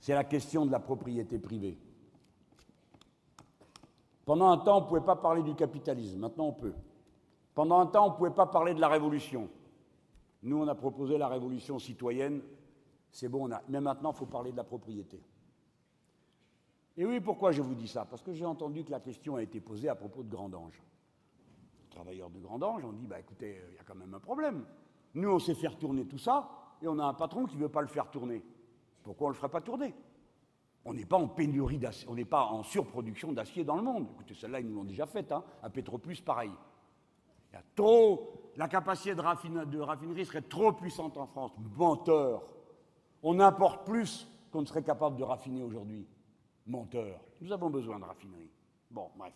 C'est 0.00 0.14
la 0.14 0.24
question 0.24 0.64
de 0.64 0.70
la 0.70 0.80
propriété 0.80 1.38
privée. 1.38 1.78
Pendant 4.24 4.50
un 4.50 4.58
temps, 4.58 4.78
on 4.78 4.80
ne 4.82 4.86
pouvait 4.86 5.00
pas 5.02 5.16
parler 5.16 5.42
du 5.42 5.54
capitalisme, 5.54 6.20
maintenant 6.20 6.46
on 6.46 6.52
peut. 6.52 6.74
Pendant 7.54 7.80
un 7.80 7.86
temps, 7.86 8.06
on 8.06 8.10
ne 8.12 8.16
pouvait 8.16 8.30
pas 8.30 8.46
parler 8.46 8.72
de 8.72 8.80
la 8.80 8.88
révolution. 8.88 9.50
Nous, 10.42 10.56
on 10.56 10.68
a 10.68 10.74
proposé 10.74 11.18
la 11.18 11.28
révolution 11.28 11.78
citoyenne, 11.78 12.40
c'est 13.12 13.28
bon, 13.28 13.50
mais 13.68 13.80
maintenant, 13.80 14.12
il 14.12 14.16
faut 14.16 14.26
parler 14.26 14.52
de 14.52 14.56
la 14.56 14.64
propriété. 14.64 15.20
Et 16.96 17.04
oui, 17.04 17.20
pourquoi 17.20 17.52
je 17.52 17.60
vous 17.60 17.74
dis 17.74 17.88
ça? 17.88 18.06
Parce 18.06 18.22
que 18.22 18.32
j'ai 18.32 18.46
entendu 18.46 18.84
que 18.84 18.90
la 18.90 19.00
question 19.00 19.36
a 19.36 19.42
été 19.42 19.60
posée 19.60 19.88
à 19.88 19.94
propos 19.94 20.22
de 20.22 20.30
Grandange 20.30 20.80
travailleurs 21.90 22.30
de 22.30 22.38
Grandange, 22.38 22.84
on 22.84 22.92
dit 22.92 23.06
bah 23.06 23.20
écoutez, 23.20 23.60
il 23.70 23.76
y 23.76 23.78
a 23.78 23.84
quand 23.84 23.94
même 23.94 24.14
un 24.14 24.20
problème. 24.20 24.64
Nous, 25.14 25.30
on 25.30 25.38
sait 25.38 25.54
faire 25.54 25.76
tourner 25.76 26.06
tout 26.06 26.18
ça, 26.18 26.48
et 26.80 26.88
on 26.88 26.98
a 26.98 27.04
un 27.04 27.14
patron 27.14 27.44
qui 27.44 27.56
ne 27.56 27.62
veut 27.62 27.68
pas 27.68 27.82
le 27.82 27.88
faire 27.88 28.10
tourner. 28.10 28.42
Pourquoi 29.02 29.26
on 29.26 29.30
ne 29.30 29.34
le 29.34 29.38
ferait 29.38 29.50
pas 29.50 29.60
tourner? 29.60 29.94
On 30.84 30.94
n'est 30.94 31.04
pas 31.04 31.18
en 31.18 31.28
pénurie 31.28 31.78
d'acier, 31.78 32.08
on 32.08 32.14
n'est 32.14 32.24
pas 32.24 32.44
en 32.44 32.62
surproduction 32.62 33.32
d'acier 33.32 33.64
dans 33.64 33.76
le 33.76 33.82
monde. 33.82 34.08
Écoutez, 34.14 34.34
celle-là, 34.34 34.60
ils 34.60 34.66
nous 34.66 34.76
l'ont 34.76 34.84
déjà 34.84 35.06
faite, 35.06 35.30
hein. 35.32 35.44
à 35.62 35.68
Petroplus, 35.68 36.22
pareil. 36.22 36.52
Il 37.50 37.56
y 37.56 37.58
a 37.58 37.62
trop, 37.74 38.52
la 38.56 38.68
capacité 38.68 39.14
de, 39.14 39.64
de 39.64 39.80
raffinerie 39.80 40.24
serait 40.24 40.42
trop 40.42 40.72
puissante 40.72 41.16
en 41.16 41.26
France. 41.26 41.52
Menteur. 41.76 42.42
On 43.22 43.40
importe 43.40 43.84
plus 43.84 44.26
qu'on 44.50 44.62
ne 44.62 44.66
serait 44.66 44.84
capable 44.84 45.16
de 45.16 45.24
raffiner 45.24 45.62
aujourd'hui. 45.62 46.06
Menteur. 46.66 47.20
Nous 47.40 47.52
avons 47.52 47.68
besoin 47.68 47.98
de 47.98 48.04
raffinerie. 48.04 48.50
Bon, 48.90 49.10
bref 49.16 49.34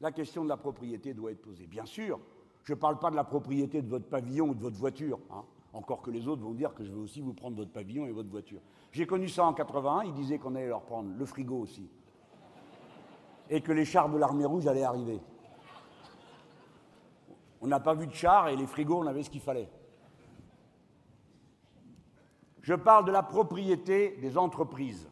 la 0.00 0.12
question 0.12 0.44
de 0.44 0.48
la 0.48 0.56
propriété 0.56 1.14
doit 1.14 1.30
être 1.30 1.42
posée. 1.42 1.66
Bien 1.66 1.86
sûr, 1.86 2.20
je 2.64 2.72
ne 2.72 2.78
parle 2.78 2.98
pas 2.98 3.10
de 3.10 3.16
la 3.16 3.24
propriété 3.24 3.82
de 3.82 3.88
votre 3.88 4.06
pavillon 4.06 4.48
ou 4.48 4.54
de 4.54 4.60
votre 4.60 4.76
voiture, 4.76 5.18
hein. 5.30 5.44
encore 5.72 6.02
que 6.02 6.10
les 6.10 6.26
autres 6.26 6.42
vont 6.42 6.54
dire 6.54 6.74
que 6.74 6.84
je 6.84 6.90
vais 6.90 6.98
aussi 6.98 7.20
vous 7.20 7.34
prendre 7.34 7.56
votre 7.56 7.72
pavillon 7.72 8.06
et 8.06 8.12
votre 8.12 8.30
voiture. 8.30 8.60
J'ai 8.90 9.06
connu 9.06 9.28
ça 9.28 9.44
en 9.44 9.52
81, 9.52 10.04
ils 10.04 10.14
disaient 10.14 10.38
qu'on 10.38 10.54
allait 10.54 10.68
leur 10.68 10.82
prendre 10.82 11.10
le 11.16 11.26
frigo 11.26 11.58
aussi. 11.58 11.90
Et 13.50 13.60
que 13.60 13.72
les 13.72 13.84
chars 13.84 14.08
de 14.08 14.16
l'armée 14.16 14.46
rouge 14.46 14.66
allaient 14.66 14.82
arriver. 14.82 15.20
On 17.60 17.66
n'a 17.66 17.80
pas 17.80 17.94
vu 17.94 18.06
de 18.06 18.14
chars 18.14 18.48
et 18.48 18.56
les 18.56 18.66
frigos, 18.66 18.98
on 18.98 19.06
avait 19.06 19.22
ce 19.22 19.30
qu'il 19.30 19.40
fallait. 19.40 19.68
Je 22.62 22.74
parle 22.74 23.04
de 23.04 23.12
la 23.12 23.22
propriété 23.22 24.16
des 24.22 24.38
entreprises. 24.38 25.08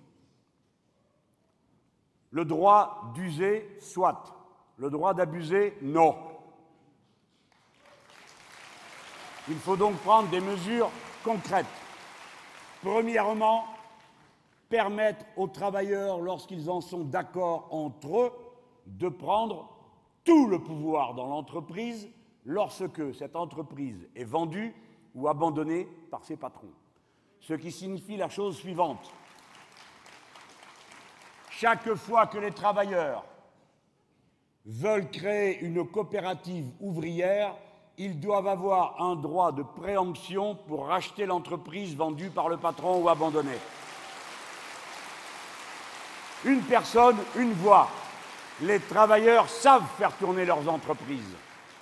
Le 2.30 2.46
droit 2.46 3.12
d'user, 3.14 3.76
soit. 3.78 4.41
Le 4.82 4.90
droit 4.90 5.14
d'abuser, 5.14 5.78
non. 5.80 6.16
Il 9.48 9.54
faut 9.54 9.76
donc 9.76 9.94
prendre 9.98 10.28
des 10.28 10.40
mesures 10.40 10.90
concrètes. 11.22 11.66
Premièrement, 12.82 13.64
permettre 14.68 15.24
aux 15.36 15.46
travailleurs, 15.46 16.18
lorsqu'ils 16.20 16.68
en 16.68 16.80
sont 16.80 17.04
d'accord 17.04 17.68
entre 17.70 18.22
eux, 18.22 18.32
de 18.86 19.08
prendre 19.08 19.68
tout 20.24 20.48
le 20.48 20.58
pouvoir 20.58 21.14
dans 21.14 21.28
l'entreprise 21.28 22.08
lorsque 22.44 23.14
cette 23.14 23.36
entreprise 23.36 24.08
est 24.16 24.24
vendue 24.24 24.74
ou 25.14 25.28
abandonnée 25.28 25.86
par 26.10 26.24
ses 26.24 26.36
patrons. 26.36 26.72
Ce 27.38 27.54
qui 27.54 27.70
signifie 27.70 28.16
la 28.16 28.28
chose 28.28 28.56
suivante. 28.56 29.12
Chaque 31.50 31.94
fois 31.94 32.26
que 32.26 32.38
les 32.38 32.50
travailleurs 32.50 33.24
veulent 34.64 35.10
créer 35.10 35.60
une 35.60 35.86
coopérative 35.86 36.66
ouvrière, 36.80 37.54
ils 37.98 38.18
doivent 38.18 38.46
avoir 38.46 39.00
un 39.02 39.16
droit 39.16 39.52
de 39.52 39.62
préemption 39.62 40.54
pour 40.54 40.86
racheter 40.86 41.26
l'entreprise 41.26 41.96
vendue 41.96 42.30
par 42.30 42.48
le 42.48 42.56
patron 42.56 43.02
ou 43.02 43.08
abandonnée. 43.08 43.50
Une 46.44 46.62
personne, 46.62 47.16
une 47.36 47.52
voix. 47.52 47.88
Les 48.62 48.80
travailleurs 48.80 49.48
savent 49.48 49.86
faire 49.96 50.16
tourner 50.16 50.44
leurs 50.44 50.68
entreprises. 50.68 51.36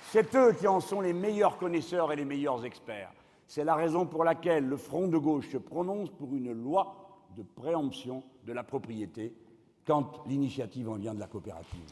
C'est 0.09 0.35
eux 0.35 0.53
qui 0.53 0.67
en 0.67 0.79
sont 0.79 1.01
les 1.01 1.13
meilleurs 1.13 1.57
connaisseurs 1.57 2.11
et 2.11 2.15
les 2.15 2.25
meilleurs 2.25 2.65
experts. 2.65 3.11
C'est 3.47 3.63
la 3.63 3.75
raison 3.75 4.05
pour 4.05 4.23
laquelle 4.23 4.65
le 4.65 4.77
Front 4.77 5.07
de 5.07 5.17
gauche 5.17 5.49
se 5.49 5.57
prononce 5.57 6.09
pour 6.09 6.33
une 6.33 6.53
loi 6.53 6.95
de 7.35 7.43
préemption 7.43 8.23
de 8.45 8.53
la 8.53 8.63
propriété 8.63 9.33
quand 9.85 10.23
l'initiative 10.27 10.89
en 10.89 10.95
vient 10.95 11.13
de 11.13 11.19
la 11.19 11.27
coopérative. 11.27 11.91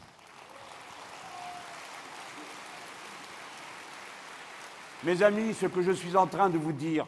Mes 5.06 5.24
amis, 5.24 5.54
ce 5.54 5.66
que 5.66 5.82
je 5.82 5.94
suis 5.94 6.18
en 6.18 6.28
train 6.28 6.50
de 6.50 6.58
vous 6.58 6.74
dire 6.74 7.08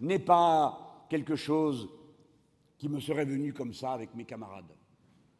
n'est 0.00 0.18
pas 0.18 1.06
quelque 1.08 1.34
chose 1.34 1.88
qui 2.76 2.90
me 2.90 3.00
serait 3.00 3.24
venu 3.24 3.54
comme 3.54 3.72
ça 3.72 3.92
avec 3.92 4.14
mes 4.14 4.26
camarades. 4.26 4.70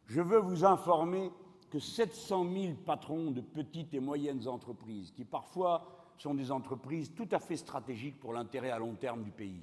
Je 0.07 0.22
veux 0.22 0.39
vous 0.39 0.64
informer 0.64 1.31
que 1.68 1.79
700 1.79 2.47
000 2.51 2.74
patrons 2.87 3.31
de 3.31 3.43
petites 3.43 3.93
et 3.93 4.01
moyennes 4.01 4.49
entreprises, 4.49 5.11
qui 5.11 5.27
parfois 5.27 6.14
sont 6.16 6.33
des 6.33 6.51
entreprises 6.51 7.12
tout 7.14 7.29
à 7.31 7.39
fait 7.39 7.59
stratégiques 7.59 8.18
pour 8.18 8.33
l'intérêt 8.33 8.70
à 8.70 8.79
long 8.79 8.95
terme 8.95 9.22
du 9.22 9.31
pays, 9.31 9.62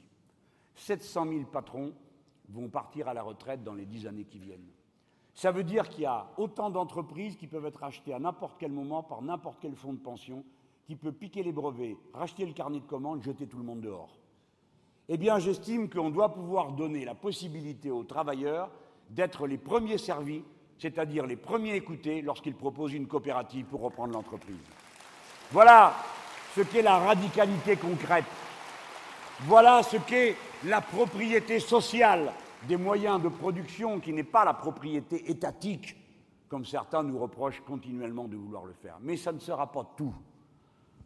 700 0.76 1.28
000 1.28 1.43
patrons 1.45 1.93
vont 2.49 2.70
partir 2.70 3.07
à 3.07 3.16
la 3.16 3.24
retraite 3.24 3.64
dans 3.64 3.74
les 3.74 3.88
dix 3.88 4.05
années 4.05 4.26
qui 4.26 4.38
viennent. 4.38 4.70
Ça 5.34 5.51
veut 5.51 5.64
dire 5.64 5.89
qu'il 5.89 6.03
y 6.03 6.05
a 6.05 6.28
autant 6.38 6.70
d'entreprises 6.70 7.38
qui 7.38 7.47
peuvent 7.47 7.66
être 7.66 7.84
achetées 7.84 8.14
à 8.14 8.20
n'importe 8.20 8.57
quel 8.59 8.72
moment 8.72 9.01
par 9.01 9.24
n'importe 9.24 9.57
quel 9.59 9.76
fonds 9.76 9.93
de 9.93 9.97
pension, 9.97 10.45
qui 10.86 10.95
peut 10.95 11.11
piquer 11.11 11.43
les 11.43 11.51
brevets, 11.51 11.97
racheter 12.13 12.45
le 12.45 12.53
carnet 12.53 12.79
de 12.79 12.86
commandes, 12.86 13.23
jeter 13.23 13.47
tout 13.47 13.57
le 13.57 13.63
monde 13.63 13.81
dehors. 13.81 14.17
Eh 15.09 15.17
bien, 15.17 15.39
j'estime 15.39 15.89
qu'on 15.89 16.09
doit 16.09 16.34
pouvoir 16.34 16.71
donner 16.71 17.05
la 17.05 17.15
possibilité 17.15 17.91
aux 17.91 18.03
travailleurs 18.03 18.69
d'être 19.09 19.47
les 19.47 19.57
premiers 19.57 19.97
servis, 19.97 20.43
c'est-à-dire 20.77 21.25
les 21.25 21.36
premiers 21.36 21.75
écoutés 21.75 22.21
lorsqu'ils 22.21 22.55
proposent 22.55 22.93
une 22.93 23.07
coopérative 23.07 23.65
pour 23.65 23.81
reprendre 23.81 24.13
l'entreprise. 24.13 24.55
Voilà 25.51 25.93
ce 26.55 26.61
qu'est 26.61 26.81
la 26.81 26.99
radicalité 26.99 27.75
concrète. 27.75 28.25
Voilà 29.41 29.84
ce 29.84 29.97
qu'est 29.97 30.36
la 30.65 30.81
propriété 30.81 31.59
sociale 31.59 32.31
des 32.67 32.77
moyens 32.77 33.21
de 33.21 33.27
production 33.27 33.99
qui 33.99 34.13
n'est 34.13 34.23
pas 34.23 34.45
la 34.45 34.53
propriété 34.53 35.29
étatique, 35.29 35.97
comme 36.47 36.65
certains 36.65 37.03
nous 37.03 37.19
reprochent 37.19 37.61
continuellement 37.61 38.27
de 38.27 38.38
vouloir 38.38 38.63
le 38.65 38.73
faire. 38.73 38.97
Mais 39.01 39.17
ça 39.17 39.31
ne 39.31 39.39
sera 39.39 39.71
pas 39.71 39.86
tout. 39.97 40.13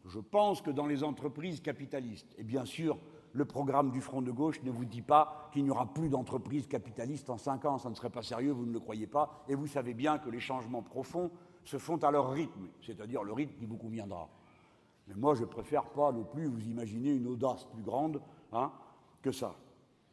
Je 0.08 0.20
pense 0.20 0.62
que 0.62 0.72
dans 0.72 0.88
les 0.88 1.03
entreprises 1.03 1.62
capitalistes, 1.62 2.34
et 2.38 2.43
bien 2.43 2.66
sûr, 2.66 2.97
le 3.34 3.45
programme 3.45 3.91
du 3.91 4.01
Front 4.01 4.22
de 4.22 4.32
gauche 4.32 4.62
ne 4.64 4.72
vous 4.72 4.86
dit 4.86 5.01
pas 5.01 5.49
qu'il 5.51 5.64
n'y 5.64 5.70
aura 5.70 5.93
plus 5.93 6.10
d'entreprises 6.10 6.66
capitalistes 6.66 7.30
en 7.30 7.38
cinq 7.38 7.66
ans. 7.66 7.78
Ça 7.78 7.89
ne 7.89 7.95
serait 7.95 8.10
pas 8.10 8.24
sérieux, 8.24 8.51
vous 8.51 8.66
ne 8.66 8.74
le 8.74 8.80
croyez 8.80 9.05
pas. 9.05 9.43
Et 9.47 9.55
vous 9.55 9.68
savez 9.68 9.93
bien 9.93 10.18
que 10.18 10.30
les 10.30 10.39
changements 10.39 10.82
profonds 10.82 11.30
se 11.64 11.78
font 11.78 11.97
à 11.97 12.10
leur 12.10 12.32
rythme, 12.32 12.70
c'est-à-dire 12.82 13.24
le 13.24 13.34
rythme 13.34 13.55
qui 13.60 13.66
vous 13.66 13.78
conviendra. 13.78 14.30
Mais 15.08 15.16
moi, 15.16 15.36
je 15.36 15.45
préfère 15.45 15.86
pas 15.86 16.12
non 16.12 16.24
plus 16.24 16.47
vous 16.47 16.66
imaginer 16.68 17.12
une 17.12 17.28
audace 17.28 17.66
plus 17.66 17.84
grande 17.84 18.22
hein, 18.53 18.72
que 19.22 19.32
ça. 19.32 19.55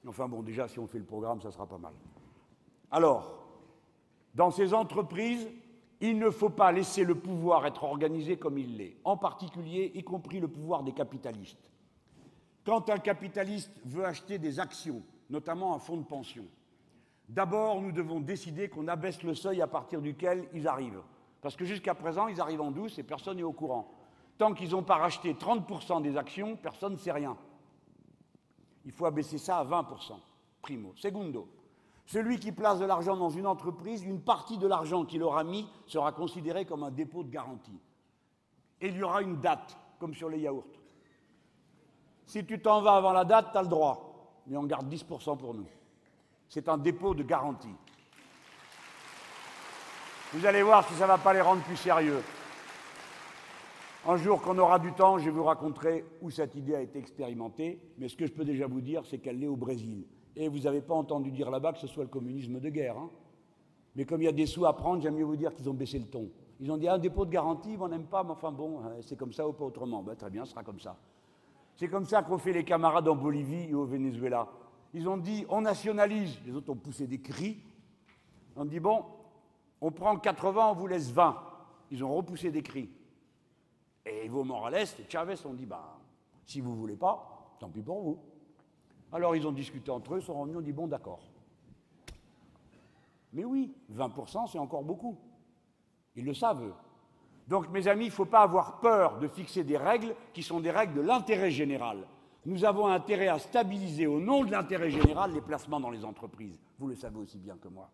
Enfin 0.06 0.28
bon, 0.28 0.42
déjà, 0.42 0.68
si 0.68 0.78
on 0.78 0.86
fait 0.86 0.98
le 0.98 1.04
programme, 1.04 1.40
ça 1.40 1.50
sera 1.50 1.66
pas 1.66 1.78
mal. 1.78 1.94
Alors, 2.90 3.46
dans 4.34 4.50
ces 4.50 4.74
entreprises, 4.74 5.48
il 6.10 6.18
ne 6.18 6.28
faut 6.28 6.50
pas 6.50 6.70
laisser 6.70 7.02
le 7.02 7.14
pouvoir 7.14 7.64
être 7.64 7.82
organisé 7.84 8.36
comme 8.36 8.58
il 8.58 8.76
l'est, 8.76 8.96
en 9.04 9.16
particulier, 9.16 9.90
y 9.94 10.04
compris 10.04 10.38
le 10.38 10.48
pouvoir 10.48 10.82
des 10.82 10.92
capitalistes. 10.92 11.70
Quand 12.66 12.90
un 12.90 12.98
capitaliste 12.98 13.72
veut 13.86 14.04
acheter 14.04 14.38
des 14.38 14.60
actions, 14.60 15.02
notamment 15.30 15.74
un 15.74 15.78
fonds 15.78 15.96
de 15.96 16.04
pension, 16.04 16.44
d'abord 17.26 17.80
nous 17.80 17.90
devons 17.90 18.20
décider 18.20 18.68
qu'on 18.68 18.86
abaisse 18.86 19.22
le 19.22 19.34
seuil 19.34 19.62
à 19.62 19.66
partir 19.66 20.02
duquel 20.02 20.46
ils 20.52 20.68
arrivent. 20.68 21.02
Parce 21.40 21.56
que 21.56 21.64
jusqu'à 21.64 21.94
présent, 21.94 22.28
ils 22.28 22.40
arrivent 22.40 22.60
en 22.60 22.70
douce 22.70 22.98
et 22.98 23.02
personne 23.02 23.38
n'est 23.38 23.42
au 23.42 23.52
courant. 23.52 23.90
Tant 24.36 24.52
qu'ils 24.52 24.72
n'ont 24.72 24.82
pas 24.82 24.96
racheté 24.96 25.32
30% 25.32 26.02
des 26.02 26.18
actions, 26.18 26.56
personne 26.56 26.92
ne 26.92 26.98
sait 26.98 27.12
rien. 27.12 27.34
Il 28.84 28.92
faut 28.92 29.06
abaisser 29.06 29.38
ça 29.38 29.58
à 29.58 29.64
20%. 29.64 30.18
Primo. 30.60 30.92
Segundo, 30.96 31.48
celui 32.06 32.38
qui 32.38 32.52
place 32.52 32.78
de 32.78 32.84
l'argent 32.84 33.16
dans 33.16 33.30
une 33.30 33.46
entreprise, 33.46 34.02
une 34.02 34.20
partie 34.20 34.58
de 34.58 34.66
l'argent 34.66 35.04
qu'il 35.04 35.22
aura 35.22 35.42
mis 35.42 35.68
sera 35.86 36.12
considérée 36.12 36.64
comme 36.64 36.82
un 36.82 36.90
dépôt 36.90 37.22
de 37.22 37.30
garantie. 37.30 37.80
Il 38.80 38.96
y 38.96 39.02
aura 39.02 39.22
une 39.22 39.40
date, 39.40 39.76
comme 39.98 40.14
sur 40.14 40.28
les 40.28 40.40
yaourts. 40.40 40.64
Si 42.26 42.44
tu 42.44 42.60
t'en 42.60 42.82
vas 42.82 42.96
avant 42.96 43.12
la 43.12 43.24
date, 43.24 43.52
tu 43.52 43.58
as 43.58 43.62
le 43.62 43.68
droit. 43.68 44.42
Mais 44.46 44.56
on 44.56 44.64
garde 44.64 44.92
10% 44.92 45.38
pour 45.38 45.54
nous. 45.54 45.66
C'est 46.48 46.68
un 46.68 46.76
dépôt 46.76 47.14
de 47.14 47.22
garantie. 47.22 47.74
Vous 50.34 50.44
allez 50.44 50.62
voir 50.62 50.86
si 50.86 50.94
ça 50.94 51.04
ne 51.04 51.08
va 51.08 51.18
pas 51.18 51.32
les 51.32 51.40
rendre 51.40 51.62
plus 51.62 51.76
sérieux. 51.76 52.22
Un 54.06 54.16
jour 54.16 54.42
qu'on 54.42 54.58
aura 54.58 54.78
du 54.78 54.92
temps, 54.92 55.18
je 55.18 55.30
vous 55.30 55.44
raconterai 55.44 56.04
où 56.20 56.30
cette 56.30 56.54
idée 56.56 56.74
a 56.74 56.82
été 56.82 56.98
expérimentée, 56.98 57.80
mais 57.96 58.08
ce 58.08 58.16
que 58.16 58.26
je 58.26 58.32
peux 58.32 58.44
déjà 58.44 58.66
vous 58.66 58.82
dire, 58.82 59.02
c'est 59.06 59.18
qu'elle 59.18 59.42
est 59.42 59.46
au 59.46 59.56
Brésil. 59.56 60.04
Et 60.36 60.48
vous 60.48 60.60
n'avez 60.60 60.80
pas 60.80 60.94
entendu 60.94 61.30
dire 61.30 61.50
là-bas 61.50 61.72
que 61.72 61.78
ce 61.78 61.86
soit 61.86 62.04
le 62.04 62.08
communisme 62.08 62.60
de 62.60 62.68
guerre. 62.68 62.98
Hein. 62.98 63.10
mais 63.94 64.04
comme 64.04 64.20
il 64.22 64.24
y 64.24 64.28
a 64.28 64.32
des 64.32 64.46
sous 64.46 64.66
à 64.66 64.74
prendre, 64.74 65.02
j'aime 65.02 65.14
mieux 65.14 65.24
vous 65.24 65.36
dire 65.36 65.54
qu'ils 65.54 65.68
ont 65.68 65.74
baissé 65.74 65.98
le 65.98 66.06
ton. 66.06 66.28
Ils 66.60 66.70
ont 66.70 66.76
dit 66.76 66.88
un 66.88 66.98
dépôt 66.98 67.24
de 67.24 67.30
garantie, 67.30 67.76
on 67.80 67.88
n'aime 67.88 68.06
pas, 68.06 68.22
mais 68.22 68.30
enfin 68.30 68.52
bon, 68.52 68.80
hein, 68.80 68.92
c'est 69.00 69.16
comme 69.16 69.32
ça 69.32 69.46
ou 69.46 69.52
pas 69.52 69.64
autrement. 69.64 70.02
Ben, 70.02 70.14
très 70.14 70.30
bien, 70.30 70.44
ce 70.44 70.52
sera 70.52 70.62
comme 70.62 70.80
ça. 70.80 70.96
C'est 71.76 71.88
comme 71.88 72.04
ça 72.04 72.22
qu'ont 72.22 72.38
fait 72.38 72.52
les 72.52 72.64
camarades 72.64 73.08
en 73.08 73.16
Bolivie 73.16 73.68
et 73.70 73.74
au 73.74 73.84
Venezuela. 73.84 74.48
Ils 74.92 75.08
ont 75.08 75.16
dit 75.16 75.44
on 75.48 75.62
nationalise. 75.62 76.38
Les 76.46 76.54
autres 76.54 76.70
ont 76.70 76.76
poussé 76.76 77.06
des 77.06 77.20
cris. 77.20 77.58
On 78.56 78.64
dit 78.64 78.78
bon, 78.78 79.04
on 79.80 79.90
prend 79.90 80.16
80, 80.16 80.68
on 80.70 80.74
vous 80.74 80.86
laisse 80.86 81.10
20. 81.10 81.36
Ils 81.90 82.04
ont 82.04 82.14
repoussé 82.14 82.50
des 82.50 82.62
cris. 82.62 82.88
Et 84.06 84.26
Evo 84.26 84.44
Morales 84.44 84.86
et 84.98 85.10
Chavez 85.10 85.34
ont 85.44 85.54
dit 85.54 85.66
bah, 85.66 85.98
si 86.46 86.60
vous 86.60 86.76
voulez 86.76 86.96
pas, 86.96 87.56
tant 87.58 87.68
pis 87.68 87.82
pour 87.82 88.02
vous. 88.02 88.18
Alors 89.14 89.36
ils 89.36 89.46
ont 89.46 89.52
discuté 89.52 89.92
entre 89.92 90.16
eux, 90.16 90.20
sont 90.20 90.34
revenus, 90.34 90.58
ont 90.58 90.62
dit 90.62 90.72
bon, 90.72 90.88
d'accord. 90.88 91.20
Mais 93.32 93.44
oui, 93.44 93.72
20%, 93.92 94.50
c'est 94.50 94.58
encore 94.58 94.82
beaucoup. 94.82 95.16
Ils 96.16 96.24
le 96.24 96.34
savent, 96.34 96.64
eux. 96.64 96.74
Donc, 97.46 97.68
mes 97.70 97.86
amis, 97.88 98.06
il 98.06 98.08
ne 98.08 98.12
faut 98.12 98.24
pas 98.24 98.42
avoir 98.42 98.80
peur 98.80 99.18
de 99.18 99.28
fixer 99.28 99.64
des 99.64 99.76
règles 99.76 100.14
qui 100.32 100.42
sont 100.42 100.60
des 100.60 100.70
règles 100.70 100.94
de 100.94 101.00
l'intérêt 101.00 101.50
général. 101.50 102.06
Nous 102.46 102.64
avons 102.64 102.86
intérêt 102.86 103.28
à 103.28 103.38
stabiliser 103.38 104.06
au 104.06 104.20
nom 104.20 104.44
de 104.44 104.50
l'intérêt 104.50 104.90
général 104.90 105.32
les 105.32 105.40
placements 105.40 105.80
dans 105.80 105.90
les 105.90 106.04
entreprises. 106.04 106.60
Vous 106.78 106.88
le 106.88 106.94
savez 106.94 107.18
aussi 107.18 107.38
bien 107.38 107.56
que 107.56 107.68
moi. 107.68 107.90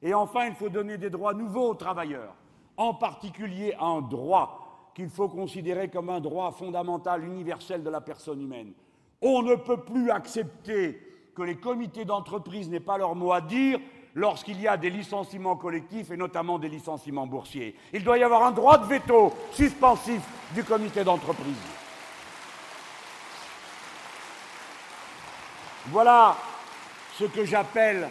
Et 0.00 0.14
enfin, 0.14 0.46
il 0.46 0.54
faut 0.54 0.68
donner 0.68 0.98
des 0.98 1.10
droits 1.10 1.34
nouveaux 1.34 1.70
aux 1.70 1.74
travailleurs, 1.74 2.34
en 2.76 2.94
particulier 2.94 3.74
un 3.80 4.00
droit 4.00 4.90
qu'il 4.94 5.08
faut 5.08 5.28
considérer 5.28 5.88
comme 5.88 6.10
un 6.10 6.20
droit 6.20 6.52
fondamental 6.52 7.24
universel 7.24 7.82
de 7.82 7.90
la 7.90 8.00
personne 8.00 8.40
humaine. 8.42 8.72
On 9.22 9.42
ne 9.42 9.54
peut 9.54 9.80
plus 9.80 10.10
accepter 10.10 11.00
que 11.34 11.42
les 11.42 11.56
comités 11.56 12.04
d'entreprise 12.04 12.68
n'aient 12.68 12.80
pas 12.80 12.98
leur 12.98 13.14
mot 13.14 13.32
à 13.32 13.40
dire 13.40 13.78
lorsqu'il 14.14 14.60
y 14.60 14.68
a 14.68 14.76
des 14.76 14.90
licenciements 14.90 15.56
collectifs 15.56 16.10
et 16.10 16.16
notamment 16.16 16.58
des 16.58 16.68
licenciements 16.68 17.26
boursiers. 17.26 17.74
Il 17.92 18.04
doit 18.04 18.18
y 18.18 18.22
avoir 18.22 18.44
un 18.44 18.52
droit 18.52 18.78
de 18.78 18.86
veto 18.86 19.32
suspensif 19.52 20.20
du 20.54 20.64
comité 20.64 21.04
d'entreprise. 21.04 21.56
Voilà 25.86 26.36
ce 27.14 27.24
que 27.24 27.44
j'appelle 27.44 28.08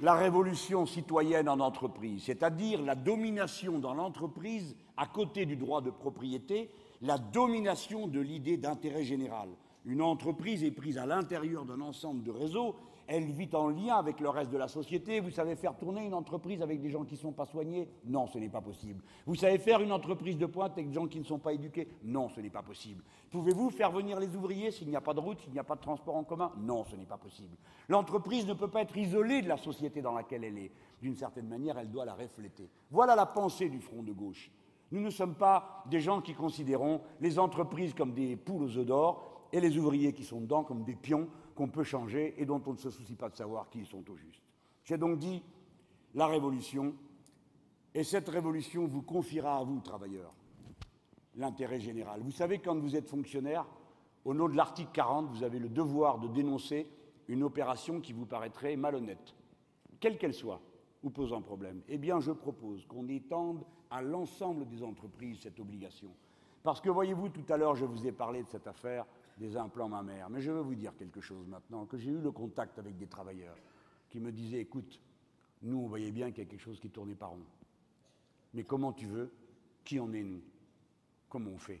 la 0.00 0.14
révolution 0.14 0.84
citoyenne 0.84 1.48
en 1.48 1.60
entreprise, 1.60 2.24
c'est-à-dire 2.24 2.82
la 2.82 2.96
domination 2.96 3.78
dans 3.78 3.94
l'entreprise, 3.94 4.76
à 4.96 5.06
côté 5.06 5.46
du 5.46 5.56
droit 5.56 5.80
de 5.80 5.90
propriété, 5.90 6.70
la 7.02 7.18
domination 7.18 8.06
de 8.06 8.20
l'idée 8.20 8.56
d'intérêt 8.56 9.04
général. 9.04 9.48
Une 9.84 10.02
entreprise 10.02 10.64
est 10.64 10.70
prise 10.70 10.98
à 10.98 11.06
l'intérieur 11.06 11.64
d'un 11.64 11.80
ensemble 11.80 12.22
de 12.22 12.30
réseaux 12.30 12.76
elle 13.06 13.30
vit 13.30 13.50
en 13.52 13.68
lien 13.68 13.96
avec 13.96 14.20
le 14.20 14.28
reste 14.28 14.50
de 14.50 14.56
la 14.56 14.68
société. 14.68 15.20
Vous 15.20 15.30
savez 15.30 15.56
faire 15.56 15.76
tourner 15.76 16.04
une 16.04 16.14
entreprise 16.14 16.62
avec 16.62 16.80
des 16.80 16.90
gens 16.90 17.04
qui 17.04 17.14
ne 17.14 17.18
sont 17.18 17.32
pas 17.32 17.46
soignés? 17.46 17.88
Non, 18.04 18.26
ce 18.26 18.38
n'est 18.38 18.48
pas 18.48 18.60
possible. 18.60 19.02
Vous 19.26 19.34
savez 19.34 19.58
faire 19.58 19.80
une 19.80 19.92
entreprise 19.92 20.38
de 20.38 20.46
pointe 20.46 20.72
avec 20.72 20.88
des 20.88 20.94
gens 20.94 21.06
qui 21.06 21.18
ne 21.18 21.24
sont 21.24 21.38
pas 21.38 21.52
éduqués? 21.52 21.88
Non, 22.04 22.28
ce 22.28 22.40
n'est 22.40 22.50
pas 22.50 22.62
possible. 22.62 23.02
Pouvez-vous 23.30 23.70
faire 23.70 23.90
venir 23.90 24.20
les 24.20 24.34
ouvriers 24.36 24.70
s'il 24.70 24.88
n'y 24.88 24.96
a 24.96 25.00
pas 25.00 25.14
de 25.14 25.20
route, 25.20 25.40
s'il 25.40 25.52
n'y 25.52 25.58
a 25.58 25.64
pas 25.64 25.76
de 25.76 25.80
transport 25.80 26.16
en 26.16 26.24
commun? 26.24 26.52
Non, 26.58 26.84
ce 26.84 26.96
n'est 26.96 27.04
pas 27.04 27.18
possible. 27.18 27.56
L'entreprise 27.88 28.46
ne 28.46 28.54
peut 28.54 28.68
pas 28.68 28.82
être 28.82 28.96
isolée 28.96 29.42
de 29.42 29.48
la 29.48 29.56
société 29.56 30.00
dans 30.00 30.14
laquelle 30.14 30.44
elle 30.44 30.58
est. 30.58 30.72
D'une 31.00 31.16
certaine 31.16 31.48
manière, 31.48 31.78
elle 31.78 31.90
doit 31.90 32.04
la 32.04 32.14
refléter. 32.14 32.70
Voilà 32.90 33.16
la 33.16 33.26
pensée 33.26 33.68
du 33.68 33.80
Front 33.80 34.02
de 34.02 34.12
gauche. 34.12 34.50
Nous 34.92 35.00
ne 35.00 35.10
sommes 35.10 35.34
pas 35.34 35.82
des 35.86 36.00
gens 36.00 36.20
qui 36.20 36.34
considérons 36.34 37.00
les 37.18 37.38
entreprises 37.38 37.94
comme 37.94 38.12
des 38.12 38.36
poules 38.36 38.64
aux 38.64 38.76
œufs 38.76 38.84
d'or 38.84 39.48
et 39.50 39.58
les 39.58 39.78
ouvriers 39.78 40.12
qui 40.12 40.22
sont 40.22 40.42
dedans 40.42 40.64
comme 40.64 40.84
des 40.84 40.94
pions 40.94 41.28
qu'on 41.54 41.68
peut 41.68 41.82
changer 41.82 42.34
et 42.36 42.44
dont 42.44 42.62
on 42.66 42.72
ne 42.72 42.78
se 42.78 42.90
soucie 42.90 43.14
pas 43.14 43.30
de 43.30 43.36
savoir 43.36 43.70
qui 43.70 43.86
sont 43.86 44.04
au 44.10 44.16
juste. 44.16 44.42
J'ai 44.84 44.98
donc 44.98 45.18
dit 45.18 45.42
la 46.14 46.26
révolution, 46.26 46.94
et 47.94 48.04
cette 48.04 48.28
révolution 48.28 48.86
vous 48.86 49.00
confiera 49.00 49.56
à 49.56 49.64
vous, 49.64 49.80
travailleurs, 49.80 50.34
l'intérêt 51.36 51.80
général. 51.80 52.20
Vous 52.20 52.30
savez, 52.30 52.58
quand 52.58 52.78
vous 52.78 52.94
êtes 52.94 53.08
fonctionnaire, 53.08 53.64
au 54.26 54.34
nom 54.34 54.46
de 54.46 54.56
l'article 54.56 54.90
40, 54.92 55.30
vous 55.30 55.42
avez 55.42 55.58
le 55.58 55.70
devoir 55.70 56.18
de 56.18 56.28
dénoncer 56.28 56.86
une 57.28 57.42
opération 57.42 58.02
qui 58.02 58.12
vous 58.12 58.26
paraîtrait 58.26 58.76
malhonnête, 58.76 59.34
quelle 60.00 60.18
qu'elle 60.18 60.34
soit, 60.34 60.60
ou 61.02 61.10
posant 61.10 61.42
problème. 61.42 61.82
Eh 61.88 61.98
bien, 61.98 62.20
je 62.20 62.32
propose 62.32 62.86
qu'on 62.86 63.08
étende 63.08 63.64
à 63.90 64.02
l'ensemble 64.02 64.66
des 64.66 64.82
entreprises 64.82 65.40
cette 65.40 65.60
obligation. 65.60 66.10
Parce 66.62 66.80
que, 66.80 66.88
voyez-vous, 66.88 67.28
tout 67.28 67.44
à 67.48 67.56
l'heure, 67.56 67.74
je 67.74 67.84
vous 67.84 68.06
ai 68.06 68.12
parlé 68.12 68.42
de 68.42 68.48
cette 68.48 68.66
affaire 68.66 69.04
des 69.36 69.56
implants 69.56 69.88
mammaires. 69.88 70.30
Mais 70.30 70.40
je 70.40 70.52
veux 70.52 70.60
vous 70.60 70.74
dire 70.74 70.96
quelque 70.96 71.20
chose 71.20 71.46
maintenant, 71.48 71.86
que 71.86 71.96
j'ai 71.96 72.10
eu 72.10 72.20
le 72.20 72.30
contact 72.30 72.78
avec 72.78 72.96
des 72.96 73.06
travailleurs 73.08 73.56
qui 74.08 74.20
me 74.20 74.30
disaient, 74.30 74.60
écoute, 74.60 75.00
nous, 75.62 75.78
on 75.78 75.86
voyait 75.86 76.12
bien 76.12 76.30
qu'il 76.30 76.44
y 76.44 76.46
a 76.46 76.50
quelque 76.50 76.60
chose 76.60 76.78
qui 76.78 76.90
tournait 76.90 77.14
pas 77.14 77.26
rond. 77.26 77.44
Mais 78.54 78.64
comment 78.64 78.92
tu 78.92 79.06
veux? 79.06 79.32
Qui 79.84 79.98
en 79.98 80.12
est 80.12 80.22
nous? 80.22 80.42
Comment 81.28 81.50
on 81.50 81.58
fait? 81.58 81.80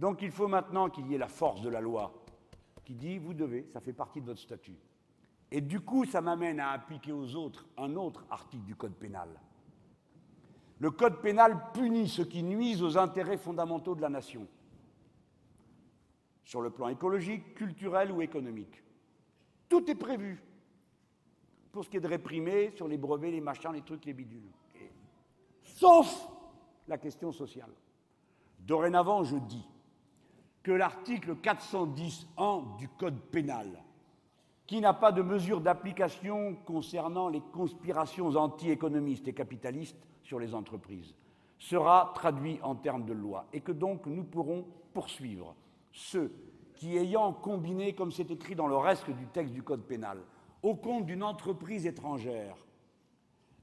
Donc 0.00 0.22
il 0.22 0.30
faut 0.30 0.48
maintenant 0.48 0.88
qu'il 0.88 1.06
y 1.08 1.14
ait 1.14 1.18
la 1.18 1.28
force 1.28 1.60
de 1.60 1.68
la 1.68 1.82
loi 1.82 2.24
qui 2.84 2.94
dit 2.94 3.18
vous 3.18 3.34
devez, 3.34 3.68
ça 3.70 3.80
fait 3.80 3.92
partie 3.92 4.22
de 4.22 4.26
votre 4.26 4.40
statut. 4.40 4.78
Et 5.52 5.60
du 5.60 5.80
coup, 5.80 6.04
ça 6.04 6.20
m'amène 6.20 6.60
à 6.60 6.70
appliquer 6.70 7.12
aux 7.12 7.34
autres 7.34 7.66
un 7.76 7.96
autre 7.96 8.24
article 8.30 8.64
du 8.64 8.76
Code 8.76 8.94
pénal. 8.94 9.28
Le 10.78 10.90
Code 10.90 11.20
pénal 11.20 11.72
punit 11.72 12.08
ceux 12.08 12.24
qui 12.24 12.42
nuisent 12.42 12.82
aux 12.82 12.96
intérêts 12.96 13.36
fondamentaux 13.36 13.94
de 13.94 14.00
la 14.00 14.08
nation, 14.08 14.46
sur 16.44 16.62
le 16.62 16.70
plan 16.70 16.88
écologique, 16.88 17.54
culturel 17.54 18.12
ou 18.12 18.22
économique. 18.22 18.82
Tout 19.68 19.90
est 19.90 19.96
prévu 19.96 20.42
pour 21.72 21.84
ce 21.84 21.90
qui 21.90 21.96
est 21.96 22.00
de 22.00 22.08
réprimer 22.08 22.72
sur 22.76 22.88
les 22.88 22.96
brevets, 22.96 23.30
les 23.30 23.40
machins, 23.40 23.72
les 23.72 23.82
trucs, 23.82 24.04
les 24.04 24.12
bidules. 24.12 24.50
Sauf 25.64 26.28
la 26.88 26.98
question 26.98 27.30
sociale. 27.32 27.70
Dorénavant, 28.58 29.24
je 29.24 29.36
dis 29.36 29.66
que 30.62 30.72
l'article 30.72 31.36
410.1 31.36 32.76
du 32.76 32.88
Code 32.88 33.20
pénal, 33.30 33.82
qui 34.70 34.80
n'a 34.80 34.94
pas 34.94 35.10
de 35.10 35.20
mesure 35.20 35.60
d'application 35.60 36.54
concernant 36.64 37.28
les 37.28 37.40
conspirations 37.40 38.28
anti-économistes 38.36 39.26
et 39.26 39.32
capitalistes 39.32 39.98
sur 40.22 40.38
les 40.38 40.54
entreprises, 40.54 41.12
sera 41.58 42.12
traduit 42.14 42.60
en 42.62 42.76
termes 42.76 43.04
de 43.04 43.12
loi 43.12 43.46
et 43.52 43.62
que 43.62 43.72
donc 43.72 44.06
nous 44.06 44.22
pourrons 44.22 44.64
poursuivre 44.94 45.56
ceux 45.90 46.32
qui, 46.74 46.96
ayant 46.96 47.32
combiné, 47.32 47.94
comme 47.96 48.12
c'est 48.12 48.30
écrit 48.30 48.54
dans 48.54 48.68
le 48.68 48.76
reste 48.76 49.10
du 49.10 49.26
texte 49.26 49.52
du 49.52 49.64
Code 49.64 49.82
pénal, 49.82 50.18
au 50.62 50.76
compte 50.76 51.04
d'une 51.04 51.24
entreprise 51.24 51.84
étrangère 51.84 52.54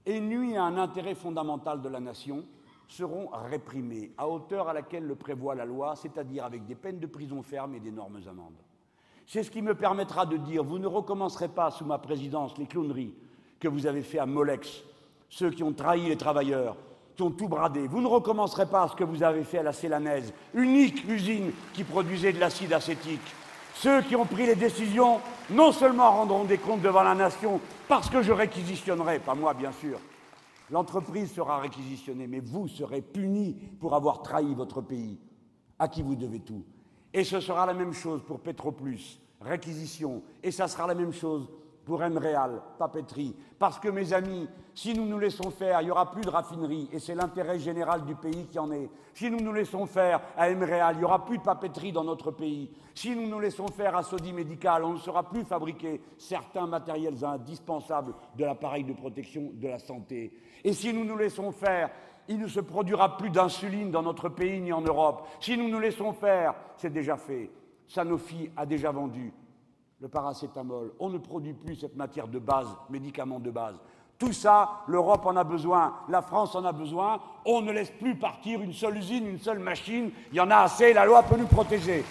et 0.05 0.19
nuit 0.19 0.57
à 0.57 0.63
un 0.63 0.77
intérêt 0.77 1.15
fondamental 1.15 1.81
de 1.81 1.87
la 1.87 2.01
nation, 2.01 2.43
seront 2.89 3.27
réprimés 3.27 4.11
à 4.17 4.27
hauteur 4.27 4.67
à 4.67 4.73
laquelle 4.73 5.05
le 5.05 5.15
prévoit 5.15 5.55
la 5.55 5.63
loi, 5.63 5.95
c'est-à-dire 5.95 6.43
avec 6.43 6.65
des 6.65 6.75
peines 6.75 6.99
de 6.99 7.07
prison 7.07 7.43
ferme 7.43 7.75
et 7.75 7.79
d'énormes 7.79 8.19
amendes. 8.27 8.61
C'est 9.27 9.43
ce 9.43 9.51
qui 9.51 9.61
me 9.61 9.75
permettra 9.75 10.25
de 10.25 10.37
dire 10.37 10.63
vous 10.63 10.79
ne 10.79 10.87
recommencerez 10.87 11.49
pas 11.49 11.69
sous 11.69 11.83
ma 11.83 11.97
présidence 11.97 12.57
les 12.57 12.65
clowneries 12.65 13.13
que 13.59 13.67
vous 13.67 13.85
avez 13.85 14.01
fait 14.01 14.19
à 14.19 14.25
Molex, 14.25 14.83
ceux 15.29 15.51
qui 15.51 15.63
ont 15.63 15.73
trahi 15.73 16.07
les 16.07 16.15
travailleurs, 16.15 16.77
qui 17.13 17.23
ont 17.23 17.31
tout 17.31 17.49
bradé. 17.49 17.87
Vous 17.87 17.99
ne 17.99 18.07
recommencerez 18.07 18.67
pas 18.67 18.87
ce 18.87 18.95
que 18.95 19.03
vous 19.03 19.23
avez 19.23 19.43
fait 19.43 19.57
à 19.57 19.63
la 19.63 19.73
Célanaise, 19.73 20.33
unique 20.53 21.03
usine 21.09 21.51
qui 21.73 21.83
produisait 21.83 22.31
de 22.31 22.39
l'acide 22.39 22.71
acétique. 22.71 23.19
Ceux 23.75 24.01
qui 24.01 24.15
ont 24.15 24.25
pris 24.25 24.45
les 24.45 24.55
décisions 24.55 25.19
non 25.49 25.73
seulement 25.73 26.09
rendront 26.09 26.45
des 26.45 26.57
comptes 26.57 26.81
devant 26.81 27.03
la 27.03 27.13
nation 27.13 27.59
parce 27.89 28.09
que 28.09 28.21
je 28.21 28.31
réquisitionnerai, 28.31 29.19
pas 29.19 29.35
moi 29.35 29.53
bien 29.53 29.73
sûr, 29.73 29.99
l'entreprise 30.71 31.33
sera 31.33 31.59
réquisitionnée, 31.59 32.27
mais 32.27 32.39
vous 32.39 32.69
serez 32.69 33.01
punis 33.01 33.57
pour 33.81 33.93
avoir 33.93 34.21
trahi 34.21 34.53
votre 34.53 34.79
pays, 34.79 35.19
à 35.79 35.89
qui 35.89 36.01
vous 36.01 36.15
devez 36.15 36.39
tout? 36.39 36.63
Et 37.13 37.23
ce 37.23 37.39
sera 37.39 37.65
la 37.65 37.73
même 37.73 37.93
chose 37.93 38.21
pour 38.25 38.39
Petroplus, 38.39 39.19
réquisition, 39.41 40.21
et 40.43 40.51
ça 40.51 40.67
sera 40.67 40.87
la 40.87 40.95
même 40.95 41.13
chose 41.13 41.49
pour 41.87 42.01
Emreal, 42.01 42.61
papeterie. 42.77 43.33
Parce 43.57 43.79
que, 43.79 43.87
mes 43.87 44.11
amis, 44.11 44.47
si 44.75 44.93
nous 44.93 45.05
nous 45.05 45.17
laissons 45.17 45.49
faire, 45.49 45.81
il 45.81 45.85
n'y 45.85 45.91
aura 45.91 46.11
plus 46.11 46.21
de 46.21 46.29
raffinerie, 46.29 46.89
et 46.91 46.99
c'est 46.99 47.15
l'intérêt 47.15 47.59
général 47.59 48.03
du 48.03 48.13
pays 48.13 48.45
qui 48.51 48.59
en 48.59 48.69
est. 48.73 48.89
Si 49.13 49.31
nous 49.31 49.39
nous 49.39 49.53
laissons 49.53 49.85
faire 49.85 50.21
à 50.35 50.51
Emreal, 50.51 50.95
il 50.95 50.99
n'y 50.99 51.05
aura 51.05 51.23
plus 51.23 51.37
de 51.37 51.43
papeterie 51.43 51.93
dans 51.93 52.03
notre 52.03 52.31
pays. 52.31 52.69
Si 52.93 53.15
nous 53.15 53.27
nous 53.27 53.39
laissons 53.39 53.67
faire 53.67 53.95
à 53.95 54.03
Sodi 54.03 54.33
Médical, 54.33 54.83
on 54.83 54.93
ne 54.93 54.97
saura 54.97 55.29
plus 55.29 55.45
fabriquer 55.45 56.01
certains 56.17 56.67
matériels 56.67 57.23
indispensables 57.23 58.13
de 58.35 58.43
l'appareil 58.43 58.83
de 58.83 58.93
protection 58.93 59.51
de 59.53 59.67
la 59.69 59.79
santé. 59.79 60.33
Et 60.65 60.73
si 60.73 60.91
nous 60.91 61.05
nous 61.05 61.17
laissons 61.17 61.53
faire, 61.53 61.89
il 62.29 62.39
ne 62.39 62.47
se 62.47 62.59
produira 62.59 63.17
plus 63.17 63.29
d'insuline 63.29 63.91
dans 63.91 64.03
notre 64.03 64.29
pays 64.29 64.59
ni 64.59 64.73
en 64.73 64.81
Europe. 64.81 65.27
Si 65.39 65.57
nous 65.57 65.69
nous 65.69 65.79
laissons 65.79 66.13
faire, 66.13 66.53
c'est 66.77 66.91
déjà 66.91 67.17
fait. 67.17 67.49
Sanofi 67.87 68.51
a 68.57 68.65
déjà 68.65 68.91
vendu 68.91 69.33
le 69.99 70.07
paracétamol. 70.07 70.93
On 70.99 71.09
ne 71.09 71.17
produit 71.17 71.53
plus 71.53 71.75
cette 71.75 71.95
matière 71.95 72.27
de 72.27 72.39
base, 72.39 72.67
médicament 72.89 73.39
de 73.39 73.49
base. 73.49 73.79
Tout 74.17 74.33
ça, 74.33 74.81
l'Europe 74.87 75.25
en 75.25 75.35
a 75.35 75.43
besoin, 75.43 75.93
la 76.09 76.21
France 76.21 76.55
en 76.55 76.65
a 76.65 76.71
besoin. 76.71 77.19
On 77.45 77.61
ne 77.61 77.71
laisse 77.71 77.91
plus 77.91 78.15
partir 78.15 78.61
une 78.61 78.73
seule 78.73 78.97
usine, 78.97 79.27
une 79.27 79.39
seule 79.39 79.59
machine. 79.59 80.11
Il 80.31 80.37
y 80.37 80.41
en 80.41 80.49
a 80.49 80.57
assez, 80.57 80.93
la 80.93 81.05
loi 81.05 81.23
peut 81.23 81.37
nous 81.37 81.47
protéger. 81.47 82.03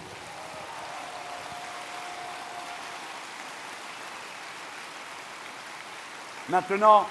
Maintenant, 6.48 7.06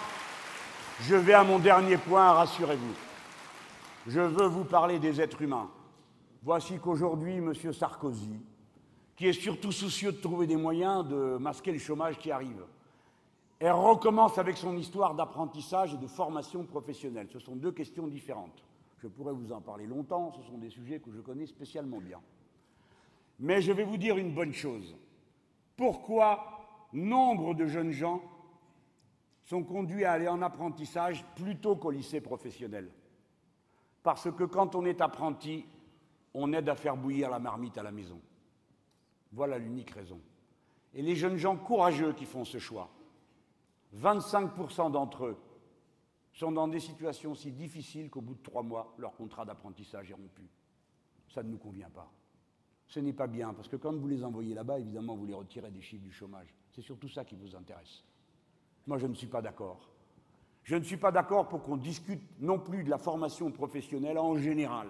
je 1.02 1.16
vais 1.16 1.34
à 1.34 1.44
mon 1.44 1.60
dernier 1.60 1.98
point, 1.98 2.32
rassurez-vous. 2.32 2.94
Je 4.08 4.20
veux 4.20 4.48
vous 4.48 4.64
parler 4.64 5.00
des 5.00 5.20
êtres 5.20 5.42
humains. 5.42 5.70
Voici 6.44 6.78
qu'aujourd'hui, 6.78 7.38
M. 7.38 7.54
Sarkozy, 7.74 8.40
qui 9.16 9.28
est 9.28 9.34
surtout 9.34 9.72
soucieux 9.72 10.12
de 10.12 10.18
trouver 10.18 10.48
des 10.48 10.56
moyens 10.56 11.08
de 11.08 11.38
masquer 11.38 11.72
le 11.72 11.80
chômage 11.80 12.18
qui 12.20 12.32
arrive. 12.32 12.64
Elle 13.60 13.72
recommence 13.72 14.38
avec 14.38 14.58
son 14.58 14.78
histoire 14.78 15.16
d'apprentissage 15.16 15.94
et 15.94 15.98
de 15.98 16.08
formation 16.08 16.64
professionnelle. 16.64 17.28
Ce 17.32 17.40
sont 17.40 17.56
deux 17.56 17.72
questions 17.72 18.08
différentes. 18.08 18.64
Je 19.02 19.08
pourrais 19.08 19.34
vous 19.34 19.52
en 19.52 19.62
parler 19.62 19.88
longtemps, 19.88 20.32
ce 20.32 20.44
sont 20.44 20.58
des 20.58 20.70
sujets 20.70 21.00
que 21.00 21.12
je 21.12 21.22
connais 21.22 21.46
spécialement 21.46 22.00
bien. 22.00 22.20
Mais 23.40 23.62
je 23.62 23.72
vais 23.72 23.84
vous 23.84 23.98
dire 23.98 24.18
une 24.18 24.34
bonne 24.34 24.54
chose. 24.54 24.96
Pourquoi 25.76 26.56
nombre 26.94 27.54
de 27.54 27.66
jeunes 27.66 27.92
gens 27.92 28.22
sont 29.46 29.64
conduits 29.64 30.06
à 30.06 30.14
aller 30.14 30.28
en 30.28 30.42
apprentissage 30.42 31.24
plutôt 31.36 31.76
qu'au 31.76 31.92
lycée 31.92 32.20
professionnel 32.20 32.90
Parce 34.04 34.30
que 34.32 34.44
quand 34.44 34.76
on 34.76 34.86
est 34.86 35.02
apprenti, 35.02 35.66
on 36.34 36.52
aide 36.52 36.68
à 36.68 36.76
faire 36.76 36.98
bouillir 36.98 37.30
la 37.30 37.40
marmite 37.40 37.78
à 37.78 37.84
la 37.84 37.92
maison. 37.92 38.20
Voilà 39.32 39.58
l'unique 39.58 39.92
raison. 39.92 40.20
Et 40.94 41.02
les 41.02 41.16
jeunes 41.16 41.38
gens 41.38 41.58
courageux 41.58 42.14
qui 42.14 42.26
font 42.26 42.46
ce 42.46 42.58
choix, 42.58 42.90
25% 43.96 44.92
d'entre 44.92 45.26
eux 45.26 45.38
sont 46.34 46.52
dans 46.52 46.68
des 46.68 46.80
situations 46.80 47.36
si 47.36 47.52
difficiles 47.52 48.10
qu'au 48.10 48.22
bout 48.22 48.36
de 48.36 48.44
trois 48.44 48.64
mois, 48.64 48.94
leur 48.98 49.16
contrat 49.16 49.46
d'apprentissage 49.46 50.12
est 50.12 50.16
rompu. 50.16 50.50
Ça 51.30 51.44
ne 51.44 51.50
nous 51.50 51.58
convient 51.58 51.90
pas. 51.90 52.12
Ce 52.88 53.00
n'est 53.00 53.14
pas 53.14 53.28
bien, 53.28 53.54
parce 53.54 53.68
que 53.68 53.78
quand 53.78 53.96
vous 53.96 54.08
les 54.08 54.24
envoyez 54.24 54.54
là-bas, 54.54 54.80
évidemment, 54.80 55.16
vous 55.16 55.26
les 55.26 55.34
retirez 55.34 55.72
des 55.72 55.82
chiffres 55.82 56.04
du 56.04 56.12
chômage. 56.12 56.54
C'est 56.72 56.82
surtout 56.82 57.08
ça 57.08 57.24
qui 57.24 57.36
vous 57.36 57.56
intéresse. 57.56 58.04
Moi, 58.88 58.98
je 58.98 59.08
ne 59.08 59.14
suis 59.14 59.28
pas 59.28 59.42
d'accord. 59.42 59.90
Je 60.64 60.76
ne 60.76 60.84
suis 60.84 60.98
pas 60.98 61.12
d'accord 61.12 61.48
pour 61.48 61.62
qu'on 61.62 61.78
discute 61.78 62.22
non 62.40 62.60
plus 62.60 62.84
de 62.84 62.90
la 62.90 62.98
formation 62.98 63.52
professionnelle 63.52 64.18
en 64.18 64.36
général. 64.38 64.88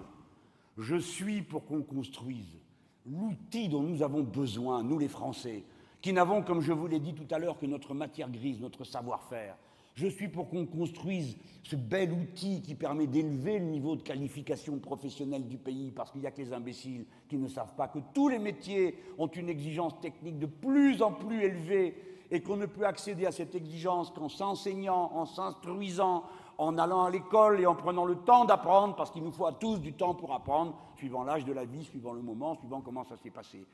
Je 0.78 0.96
suis 0.96 1.42
pour 1.42 1.66
qu'on 1.66 1.82
construise 1.82 2.60
l'outil 3.06 3.70
dont 3.70 3.84
nous 3.84 4.02
avons 4.02 4.24
besoin, 4.24 4.84
nous 4.84 4.98
les 4.98 5.08
Français, 5.08 5.64
qui 6.02 6.14
n'avons, 6.14 6.42
comme 6.44 6.62
je 6.62 6.74
vous 6.74 6.88
l'ai 6.88 7.00
dit 7.00 7.14
tout 7.14 7.28
à 7.32 7.40
l'heure, 7.40 7.58
que 7.58 7.66
notre 7.66 7.94
matière 7.94 8.30
grise, 8.30 8.60
notre 8.60 8.84
savoir-faire. 8.84 9.58
Je 9.96 10.08
suis 10.08 10.28
pour 10.28 10.50
qu'on 10.50 10.66
construise 10.66 11.38
ce 11.64 11.78
bel 11.78 12.12
outil 12.12 12.62
qui 12.62 12.76
permet 12.76 13.08
d'élever 13.08 13.60
le 13.60 13.66
niveau 13.66 13.96
de 13.96 14.02
qualification 14.02 14.78
professionnelle 14.80 15.48
du 15.48 15.58
pays, 15.58 15.92
parce 15.92 16.12
qu'il 16.12 16.22
n'y 16.22 16.28
a 16.28 16.32
que 16.32 16.42
les 16.42 16.52
imbéciles 16.52 17.06
qui 17.30 17.38
ne 17.38 17.48
savent 17.48 17.76
pas 17.76 17.88
que 17.88 18.00
tous 18.14 18.28
les 18.28 18.40
métiers 18.40 18.98
ont 19.18 19.28
une 19.28 19.50
exigence 19.50 20.00
technique 20.02 20.38
de 20.38 20.48
plus 20.48 21.02
en 21.02 21.14
plus 21.14 21.42
élevée 21.42 21.96
et 22.32 22.42
qu'on 22.42 22.58
ne 22.58 22.66
peut 22.66 22.86
accéder 22.86 23.26
à 23.26 23.32
cette 23.32 23.56
exigence 23.56 24.12
qu'en 24.12 24.30
s'enseignant, 24.30 25.12
en 25.14 25.26
s'instruisant, 25.26 26.24
en 26.58 26.78
allant 26.78 27.04
à 27.04 27.10
l'école 27.10 27.60
et 27.60 27.66
en 27.66 27.76
prenant 27.76 28.06
le 28.06 28.16
temps 28.16 28.46
d'apprendre, 28.46 28.96
parce 28.96 29.12
qu'il 29.12 29.24
nous 29.24 29.32
faut 29.32 29.46
à 29.46 29.54
tous 29.54 29.78
du 29.78 29.94
temps 29.94 30.16
pour 30.16 30.34
apprendre, 30.34 30.78
suivant 30.98 31.24
l'âge 31.24 31.46
de 31.46 31.54
la 31.54 31.66
vie, 31.66 31.84
suivant 31.84 32.14
le 32.14 32.22
moment, 32.22 32.56
suivant 32.56 32.82
comment 32.82 33.04
ça 33.04 33.18
s'est 33.18 33.30
passé. 33.30 33.66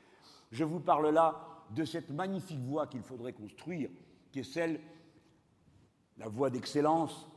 Je 0.50 0.64
vous 0.64 0.80
parle 0.80 1.08
là 1.10 1.40
de 1.70 1.84
cette 1.84 2.10
magnifique 2.10 2.60
voie 2.60 2.86
qu'il 2.86 3.02
faudrait 3.02 3.32
construire, 3.32 3.88
qui 4.30 4.40
est 4.40 4.44
celle, 4.44 4.80
la 6.18 6.28
voie 6.28 6.50
d'excellence 6.50 7.28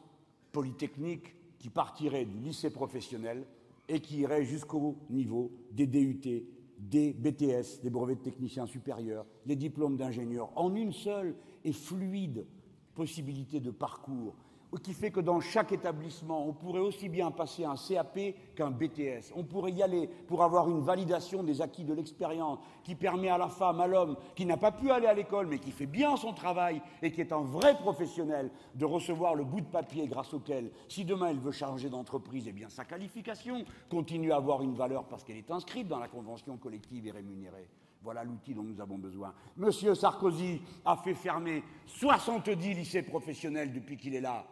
polytechnique, 0.52 1.34
qui 1.60 1.70
partirait 1.70 2.26
du 2.26 2.38
lycée 2.38 2.70
professionnel 2.70 3.46
et 3.88 4.00
qui 4.00 4.20
irait 4.20 4.44
jusqu'au 4.44 4.98
niveau 5.10 5.52
des 5.72 5.88
DUT, 5.88 6.46
des 6.78 7.14
BTS, 7.14 7.82
des 7.84 7.90
brevets 7.90 8.18
de 8.18 8.24
techniciens 8.24 8.66
supérieurs, 8.66 9.26
des 9.46 9.56
diplômes 9.56 9.98
d'ingénieurs, 9.98 10.52
en 10.56 10.76
une 10.76 10.92
seule 10.92 11.36
et 11.64 11.74
fluide 11.74 12.46
possibilité 12.94 13.60
de 13.60 13.72
parcours 13.72 14.36
qui 14.84 14.94
fait 14.94 15.12
que 15.12 15.20
dans 15.20 15.40
chaque 15.40 15.72
établissement, 15.72 16.48
on 16.48 16.54
pourrait 16.54 16.80
aussi 16.80 17.10
bien 17.10 17.32
passer 17.32 17.66
un 17.66 17.76
CAP 17.76 18.20
qu'un 18.56 18.72
BTS. 18.72 19.32
On 19.36 19.44
pourrait 19.44 19.72
y 19.72 19.82
aller 19.82 20.08
pour 20.28 20.44
avoir 20.44 20.70
une 20.70 20.82
validation 20.82 21.44
des 21.44 21.62
acquis 21.62 21.84
de 21.84 21.94
l'expérience 21.94 22.60
qui 22.84 22.96
permet 22.96 23.30
à 23.30 23.38
la 23.38 23.48
femme, 23.48 23.80
à 23.80 23.88
l'homme, 23.88 24.18
qui 24.36 24.46
n'a 24.46 24.58
pas 24.58 24.72
pu 24.72 24.92
aller 24.92 25.08
à 25.08 25.14
l'école 25.14 25.48
mais 25.48 25.60
qui 25.60 25.72
fait 25.72 25.86
bien 25.86 26.18
son 26.18 26.34
travail 26.34 26.82
et 27.02 27.12
qui 27.12 27.22
est 27.22 27.32
un 27.32 27.42
vrai 27.42 27.76
professionnel, 27.78 28.52
de 28.76 28.86
recevoir 28.86 29.36
le 29.36 29.44
bout 29.44 29.62
de 29.62 29.66
papier 29.66 30.08
grâce 30.08 30.34
auquel, 30.34 30.72
si 30.88 31.06
demain 31.06 31.30
elle 31.30 31.40
veut 31.40 31.52
changer 31.52 31.90
d'entreprise, 31.90 32.46
eh 32.48 32.52
bien 32.52 32.70
sa 32.70 32.86
qualification 32.86 33.64
continue 33.90 34.32
à 34.32 34.38
avoir 34.38 34.62
une 34.62 34.76
valeur 34.76 35.06
parce 35.06 35.24
qu'elle 35.24 35.38
est 35.38 35.52
inscrite 35.52 35.88
dans 35.88 36.00
la 36.00 36.08
convention 36.08 36.58
collective 36.58 37.08
et 37.08 37.12
rémunérée. 37.12 37.70
Voilà 38.04 38.24
l'outil 38.24 38.54
dont 38.54 38.62
nous 38.62 38.80
avons 38.80 39.00
besoin. 39.00 39.34
Monsieur 39.58 39.96
Sarkozy 39.96 40.62
a 40.86 40.96
fait 40.96 41.16
fermer 41.16 41.64
70 41.88 42.76
lycées 42.76 43.02
professionnels 43.02 43.74
depuis 43.74 43.98
qu'il 43.98 44.14
est 44.14 44.22
là. 44.22 44.46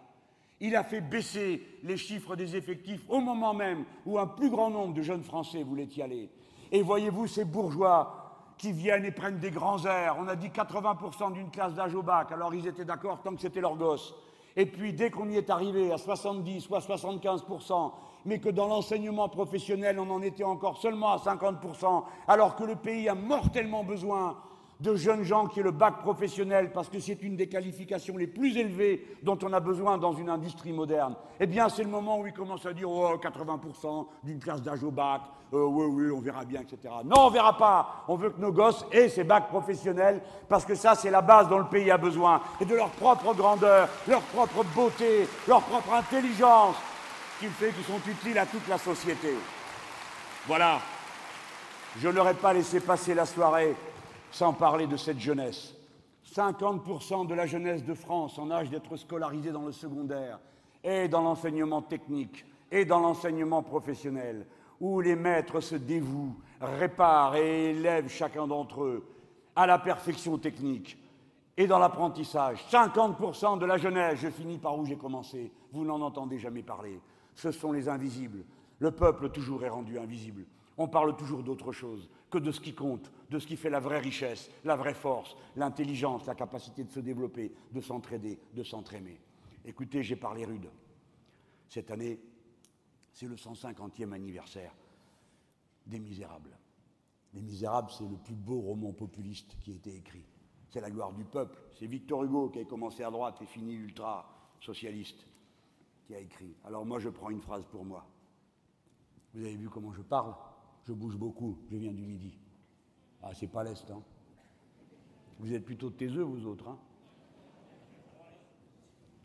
Il 0.60 0.76
a 0.76 0.84
fait 0.84 1.02
baisser 1.02 1.62
les 1.84 1.98
chiffres 1.98 2.36
des 2.36 2.56
effectifs 2.56 3.02
au 3.10 3.20
moment 3.20 3.54
même 3.54 3.86
où 4.06 4.18
un 4.18 4.28
plus 4.28 4.50
grand 4.50 4.70
nombre 4.70 4.94
de 4.94 5.02
jeunes 5.02 5.24
Français 5.24 5.64
voulaient 5.64 5.90
y 5.96 6.02
aller. 6.02 6.30
Et 6.72 6.82
voyez-vous 6.82 7.28
ces 7.28 7.46
bourgeois 7.46 8.24
qui 8.58 8.72
viennent 8.72 9.06
et 9.06 9.12
prennent 9.12 9.40
des 9.40 9.52
grands 9.52 9.84
airs. 9.86 10.16
On 10.20 10.28
a 10.28 10.36
dit 10.36 10.48
80% 10.48 11.34
d'une 11.34 11.50
classe 11.50 11.74
d'âge 11.74 11.96
au 11.96 12.02
bac, 12.02 12.32
alors 12.32 12.54
ils 12.54 12.68
étaient 12.68 12.86
d'accord 12.86 13.22
tant 13.22 13.36
que 13.36 13.42
c'était 13.42 13.62
leur 13.62 13.76
gosse. 13.76 14.16
Et 14.56 14.66
puis 14.66 14.94
dès 14.94 15.10
qu'on 15.10 15.30
y 15.30 15.38
est 15.38 15.50
arrivé 15.50 15.92
à 15.92 15.98
70 15.98 16.70
ou 16.70 16.76
à 16.76 16.80
75%, 16.80 17.92
mais 18.26 18.40
que 18.40 18.50
dans 18.50 18.68
l'enseignement 18.68 19.28
professionnel 19.28 20.00
on 20.00 20.10
en 20.10 20.22
était 20.22 20.44
encore 20.44 20.78
seulement 20.78 21.12
à 21.12 21.18
50%, 21.18 22.04
alors 22.28 22.56
que 22.56 22.64
le 22.64 22.76
pays 22.76 23.10
a 23.10 23.16
mortellement 23.16 23.84
besoin 23.84 24.38
de 24.84 24.98
jeunes 24.98 25.24
gens 25.24 25.48
qui 25.48 25.62
aient 25.62 25.64
le 25.64 25.72
bac 25.72 26.00
professionnel, 26.00 26.72
parce 26.74 26.90
que 26.90 27.00
c'est 27.00 27.24
une 27.24 27.38
des 27.38 27.48
qualifications 27.48 28.18
les 28.18 28.28
plus 28.28 28.58
élevées 28.58 29.08
dont 29.24 29.40
on 29.42 29.54
a 29.54 29.62
besoin 29.62 29.98
dans 29.98 30.12
une 30.12 30.30
industrie 30.30 30.74
moderne, 30.74 31.16
eh 31.40 31.48
bien 31.48 31.70
c'est 31.70 31.84
le 31.84 31.90
moment 31.90 32.20
où 32.20 32.28
ils 32.28 32.34
commencent 32.34 32.66
à 32.66 32.74
dire 32.74 32.92
oh 32.92 33.16
80% 33.16 34.08
d'une 34.24 34.40
classe 34.40 34.62
d'âge 34.62 34.84
au 34.84 34.92
bac, 34.92 35.22
euh, 35.54 35.64
oui 35.64 35.86
oui 35.86 36.12
on 36.12 36.20
verra 36.20 36.44
bien, 36.44 36.62
etc. 36.62 36.94
Non 37.06 37.28
on 37.28 37.30
verra 37.30 37.58
pas, 37.58 38.04
on 38.10 38.18
veut 38.18 38.32
que 38.32 38.42
nos 38.42 38.52
gosses 38.52 38.86
aient 38.92 39.08
ces 39.08 39.24
bacs 39.24 39.48
professionnels, 39.48 40.22
parce 40.50 40.66
que 40.66 40.76
ça 40.76 40.96
c'est 40.96 41.12
la 41.12 41.22
base 41.22 41.48
dont 41.48 41.60
le 41.60 41.70
pays 41.70 41.90
a 41.90 41.98
besoin, 41.98 42.42
et 42.60 42.66
de 42.66 42.76
leur 42.76 42.90
propre 42.90 43.34
grandeur, 43.34 43.88
leur 44.06 44.22
propre 44.22 44.66
beauté, 44.76 45.30
leur 45.48 45.62
propre 45.62 45.94
intelligence, 45.94 46.76
qui 47.40 47.48
fait 47.48 47.72
qu'ils 47.72 47.86
sont 47.86 48.02
utiles 48.06 48.38
à 48.38 48.46
toute 48.46 48.68
la 48.68 48.78
société. 48.78 49.34
Voilà. 50.46 50.80
Je 52.02 52.10
n'aurais 52.10 52.34
pas 52.34 52.52
laissé 52.52 52.82
passer 52.82 53.14
la 53.14 53.26
soirée 53.26 53.76
sans 54.34 54.52
parler 54.52 54.88
de 54.88 54.98
cette 54.98 55.20
jeunesse. 55.20 55.76
50% 56.34 57.28
de 57.28 57.36
la 57.36 57.46
jeunesse 57.46 57.86
de 57.86 57.94
France 57.94 58.40
en 58.40 58.50
âge 58.50 58.70
d'être 58.70 58.98
scolarisée 58.98 59.52
dans 59.52 59.66
le 59.66 59.72
secondaire 59.72 60.40
et 60.84 61.08
dans 61.08 61.22
l'enseignement 61.22 61.84
technique 61.84 62.44
et 62.72 62.84
dans 62.84 63.00
l'enseignement 63.00 63.62
professionnel, 63.62 64.48
où 64.80 65.00
les 65.00 65.16
maîtres 65.16 65.60
se 65.60 65.76
dévouent, 65.76 66.36
réparent 66.60 67.36
et 67.36 67.70
élèvent 67.70 68.10
chacun 68.10 68.48
d'entre 68.48 68.84
eux 68.84 69.06
à 69.56 69.68
la 69.68 69.78
perfection 69.78 70.40
technique 70.40 70.98
et 71.56 71.68
dans 71.68 71.78
l'apprentissage. 71.78 72.66
50% 72.72 73.60
de 73.60 73.66
la 73.68 73.78
jeunesse, 73.78 74.20
je 74.20 74.30
finis 74.30 74.58
par 74.58 74.80
où 74.80 74.86
j'ai 74.86 74.98
commencé, 74.98 75.52
vous 75.72 75.86
n'en 75.86 76.02
entendez 76.02 76.40
jamais 76.40 76.64
parler. 76.64 77.00
Ce 77.36 77.52
sont 77.52 77.72
les 77.72 77.88
invisibles. 77.88 78.44
Le 78.80 78.90
peuple 78.90 79.30
toujours 79.30 79.64
est 79.64 79.70
rendu 79.70 80.00
invisible. 80.00 80.46
On 80.76 80.88
parle 80.88 81.16
toujours 81.16 81.44
d'autre 81.44 81.72
chose 81.72 82.10
que 82.32 82.40
de 82.40 82.52
ce 82.52 82.60
qui 82.60 82.74
compte, 82.74 83.12
de 83.34 83.40
ce 83.40 83.48
qui 83.48 83.58
fait 83.58 83.72
la 83.72 83.80
vraie 83.80 84.00
richesse, 84.00 84.52
la 84.64 84.76
vraie 84.76 84.94
force, 84.94 85.36
l'intelligence, 85.56 86.28
la 86.28 86.36
capacité 86.36 86.84
de 86.84 86.92
se 86.92 87.00
développer, 87.00 87.52
de 87.72 87.82
s'entraider, 87.82 88.40
de 88.54 88.62
s'entraimer. 88.64 89.20
Écoutez, 89.66 90.04
j'ai 90.04 90.16
parlé 90.16 90.46
rude. 90.46 90.70
Cette 91.68 91.90
année, 91.90 92.20
c'est 93.12 93.28
le 93.28 93.36
150e 93.36 94.12
anniversaire 94.12 94.76
des 95.88 96.00
Misérables. 96.00 96.56
Les 97.34 97.42
Misérables, 97.42 97.90
c'est 97.90 98.08
le 98.08 98.18
plus 98.18 98.36
beau 98.36 98.62
roman 98.62 98.94
populiste 98.94 99.58
qui 99.62 99.72
a 99.72 99.76
été 99.76 99.96
écrit. 99.96 100.26
C'est 100.70 100.82
la 100.82 100.92
gloire 100.92 101.12
du 101.12 101.26
peuple. 101.26 101.58
C'est 101.74 101.88
Victor 101.88 102.24
Hugo 102.24 102.50
qui 102.50 102.60
a 102.60 102.66
commencé 102.66 103.04
à 103.04 103.10
droite 103.10 103.42
et 103.42 103.48
fini 103.48 103.74
ultra-socialiste 103.74 105.26
qui 106.06 106.14
a 106.14 106.20
écrit. 106.20 106.56
Alors 106.66 106.86
moi, 106.86 107.00
je 107.00 107.10
prends 107.10 107.32
une 107.32 107.42
phrase 107.42 107.66
pour 107.66 107.84
moi. 107.84 108.06
Vous 109.34 109.44
avez 109.44 109.56
vu 109.56 109.70
comment 109.70 109.92
je 109.92 110.04
parle? 110.04 110.36
Je 110.86 110.94
bouge 110.94 111.18
beaucoup, 111.18 111.58
je 111.72 111.78
viens 111.78 111.94
du 111.94 112.06
midi. 112.06 112.38
Ah, 113.24 113.34
c'est 113.34 113.48
pas 113.48 113.64
l'Est, 113.64 113.90
hein. 113.90 114.02
Vous 115.40 115.54
êtes 115.54 115.66
plutôt 115.66 115.90
taiseux, 115.90 116.24
vous 116.24 116.46
autres, 116.46 116.68
hein. 116.68 116.78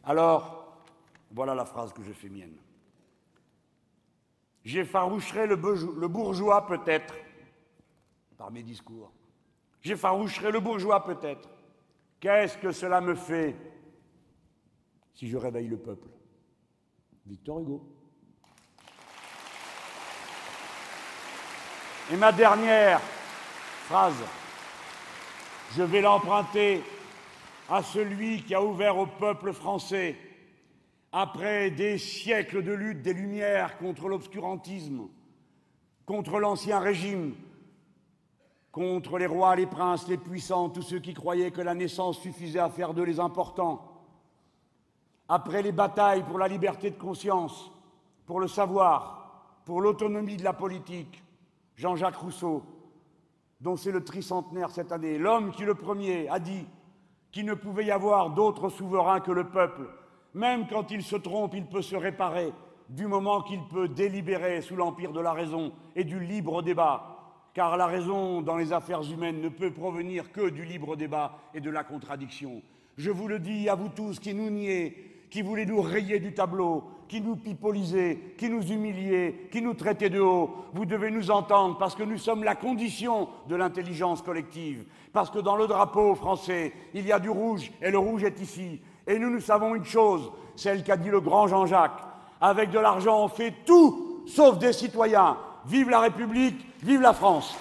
Alors, 0.05 0.85
voilà 1.31 1.55
la 1.55 1.65
phrase 1.65 1.93
que 1.93 2.03
je 2.03 2.12
fais 2.12 2.29
mienne. 2.29 2.57
J'effaroucherai 4.65 5.47
le, 5.47 5.57
le 5.57 6.09
bourgeois 6.09 6.66
peut-être 6.66 7.15
par 8.37 8.51
mes 8.51 8.62
discours. 8.62 9.12
J'effaroucherai 9.81 10.53
le 10.53 10.61
bourgeois 10.61 11.05
peut-être. 11.05 11.49
Qu'est-ce 12.20 12.57
que 12.57 12.73
cela 12.73 13.01
me 13.01 13.15
fait 13.15 13.57
si 15.12 15.29
je 15.29 15.37
réveille 15.37 15.69
le 15.69 15.79
peuple? 15.79 16.09
Victor 17.27 17.61
Hugo. 17.61 17.85
Et 22.11 22.16
ma 22.16 22.33
dernière 22.33 23.01
phrase, 23.89 24.23
je 25.74 25.82
vais 25.82 26.02
l'emprunter 26.02 26.82
à 27.70 27.82
celui 27.82 28.43
qui 28.43 28.55
a 28.55 28.62
ouvert 28.62 28.98
au 28.98 29.06
peuple 29.06 29.55
français, 29.55 30.15
après 31.10 31.70
des 31.70 31.97
siècles 31.97 32.62
de 32.62 32.73
lutte 32.73 33.01
des 33.01 33.15
Lumières 33.15 33.78
contre 33.78 34.09
l'obscurantisme, 34.09 35.09
contre 36.05 36.39
l'Ancien 36.39 36.81
Régime, 36.81 37.35
contre 38.73 39.16
les 39.16 39.24
rois, 39.24 39.56
les 39.56 39.65
princes, 39.65 40.06
les 40.06 40.19
puissants, 40.19 40.69
tous 40.69 40.82
ceux 40.82 40.98
qui 40.98 41.15
croyaient 41.15 41.51
que 41.51 41.62
la 41.62 41.74
naissance 41.74 42.19
suffisait 42.19 42.59
à 42.59 42.69
faire 42.69 42.93
d'eux 42.93 43.05
les 43.05 43.20
importants, 43.20 44.02
après 45.31 45.62
les 45.62 45.73
batailles 45.73 46.24
pour 46.24 46.39
la 46.39 46.48
liberté 46.48 46.90
de 46.90 46.98
conscience, 46.98 47.70
pour 48.27 48.39
le 48.39 48.48
savoir, 48.48 49.47
pour 49.65 49.81
l'autonomie 49.81 50.36
de 50.36 50.44
la 50.44 50.52
politique, 50.52 51.23
Jean-Jacques 51.74 52.16
Rousseau, 52.16 52.62
dont 53.61 53.77
c'est 53.77 53.93
le 53.93 54.05
tricentenaire 54.05 54.71
cette 54.71 54.93
année, 54.93 55.19
l'homme 55.19 55.51
qui 55.51 55.65
le 55.65 55.75
premier 55.75 56.29
a 56.29 56.39
dit 56.39 56.67
qu'il 57.33 57.45
ne 57.45 57.55
pouvait 57.55 57.87
y 57.87 57.91
avoir 57.91 58.31
d'autre 58.31 58.69
souverain 58.69 59.21
que 59.21 59.33
le 59.33 59.45
peuple. 59.45 59.89
Même 60.35 60.67
quand 60.69 60.91
il 60.91 61.03
se 61.03 61.17
trompe, 61.17 61.55
il 61.55 61.67
peut 61.67 61.83
se 61.83 61.97
réparer, 61.97 62.53
du 62.89 63.07
moment 63.07 63.43
qu'il 63.43 63.61
peut 63.69 63.89
délibérer 63.89 64.63
sous 64.63 64.77
l'empire 64.77 65.13
de 65.13 65.21
la 65.21 65.33
raison 65.33 65.73
et 65.97 66.05
du 66.05 66.21
libre 66.21 66.63
débat. 66.63 67.15
Car 67.55 67.77
la 67.77 67.87
raison 67.87 68.41
dans 68.41 68.57
les 68.57 68.73
affaires 68.73 69.03
humaines 69.03 69.41
ne 69.41 69.49
peut 69.49 69.73
provenir 69.73 70.31
que 70.33 70.49
du 70.49 70.65
libre 70.65 70.97
débat 70.97 71.39
et 71.55 71.61
de 71.61 71.71
la 71.71 71.83
contradiction. 71.83 72.63
Je 72.97 73.11
vous 73.11 73.29
le 73.29 73.39
dis 73.39 73.69
à 73.69 73.75
vous 73.75 73.89
tous 73.89 74.21
qui 74.21 74.35
nous 74.35 74.51
niez, 74.51 75.08
qui 75.31 75.43
voulait 75.43 75.67
nous 75.67 75.81
rayer 75.81 76.19
du 76.19 76.33
tableau, 76.33 76.85
qui 77.09 77.21
nous 77.21 77.37
pipolisait, 77.37 78.35
qui 78.37 78.49
nous 78.51 78.63
humiliait, 78.63 79.49
qui 79.51 79.63
nous 79.63 79.75
traitait 79.75 80.11
de 80.11 80.21
haut. 80.21 80.51
Vous 80.75 80.85
devez 80.85 81.11
nous 81.11 81.31
entendre 81.31 81.79
parce 81.79 81.95
que 81.95 82.03
nous 82.03 82.19
sommes 82.19 82.45
la 82.45 82.55
condition 82.55 83.29
de 83.49 83.57
l'intelligence 83.57 84.23
collective. 84.23 84.85
Parce 85.13 85.31
que 85.31 85.39
dans 85.39 85.57
le 85.57 85.67
drapeau 85.67 86.15
français, 86.15 86.73
il 86.95 87.07
y 87.07 87.13
a 87.13 87.19
du 87.19 87.31
rouge 87.31 87.73
et 87.81 87.91
le 87.91 87.99
rouge 87.99 88.25
est 88.25 88.41
ici. 88.41 88.81
Et 89.07 89.19
nous, 89.19 89.31
nous 89.31 89.41
savons 89.41 89.75
une 89.75 89.85
chose, 89.85 90.31
celle 90.55 90.85
qu'a 90.85 90.97
dit 90.97 91.09
le 91.09 91.21
grand 91.21 91.47
Jean-Jacques. 91.47 92.03
Avec 92.41 92.71
de 92.71 92.79
l'argent, 92.79 93.25
on 93.25 93.29
fait 93.29 93.55
tout 93.65 94.23
sauf 94.27 94.59
des 94.59 94.73
citoyens. 94.73 95.39
Vive 95.67 95.91
la 95.91 96.01
République, 96.01 96.67
vive 96.83 97.01
la 97.01 97.13
France. 97.13 97.57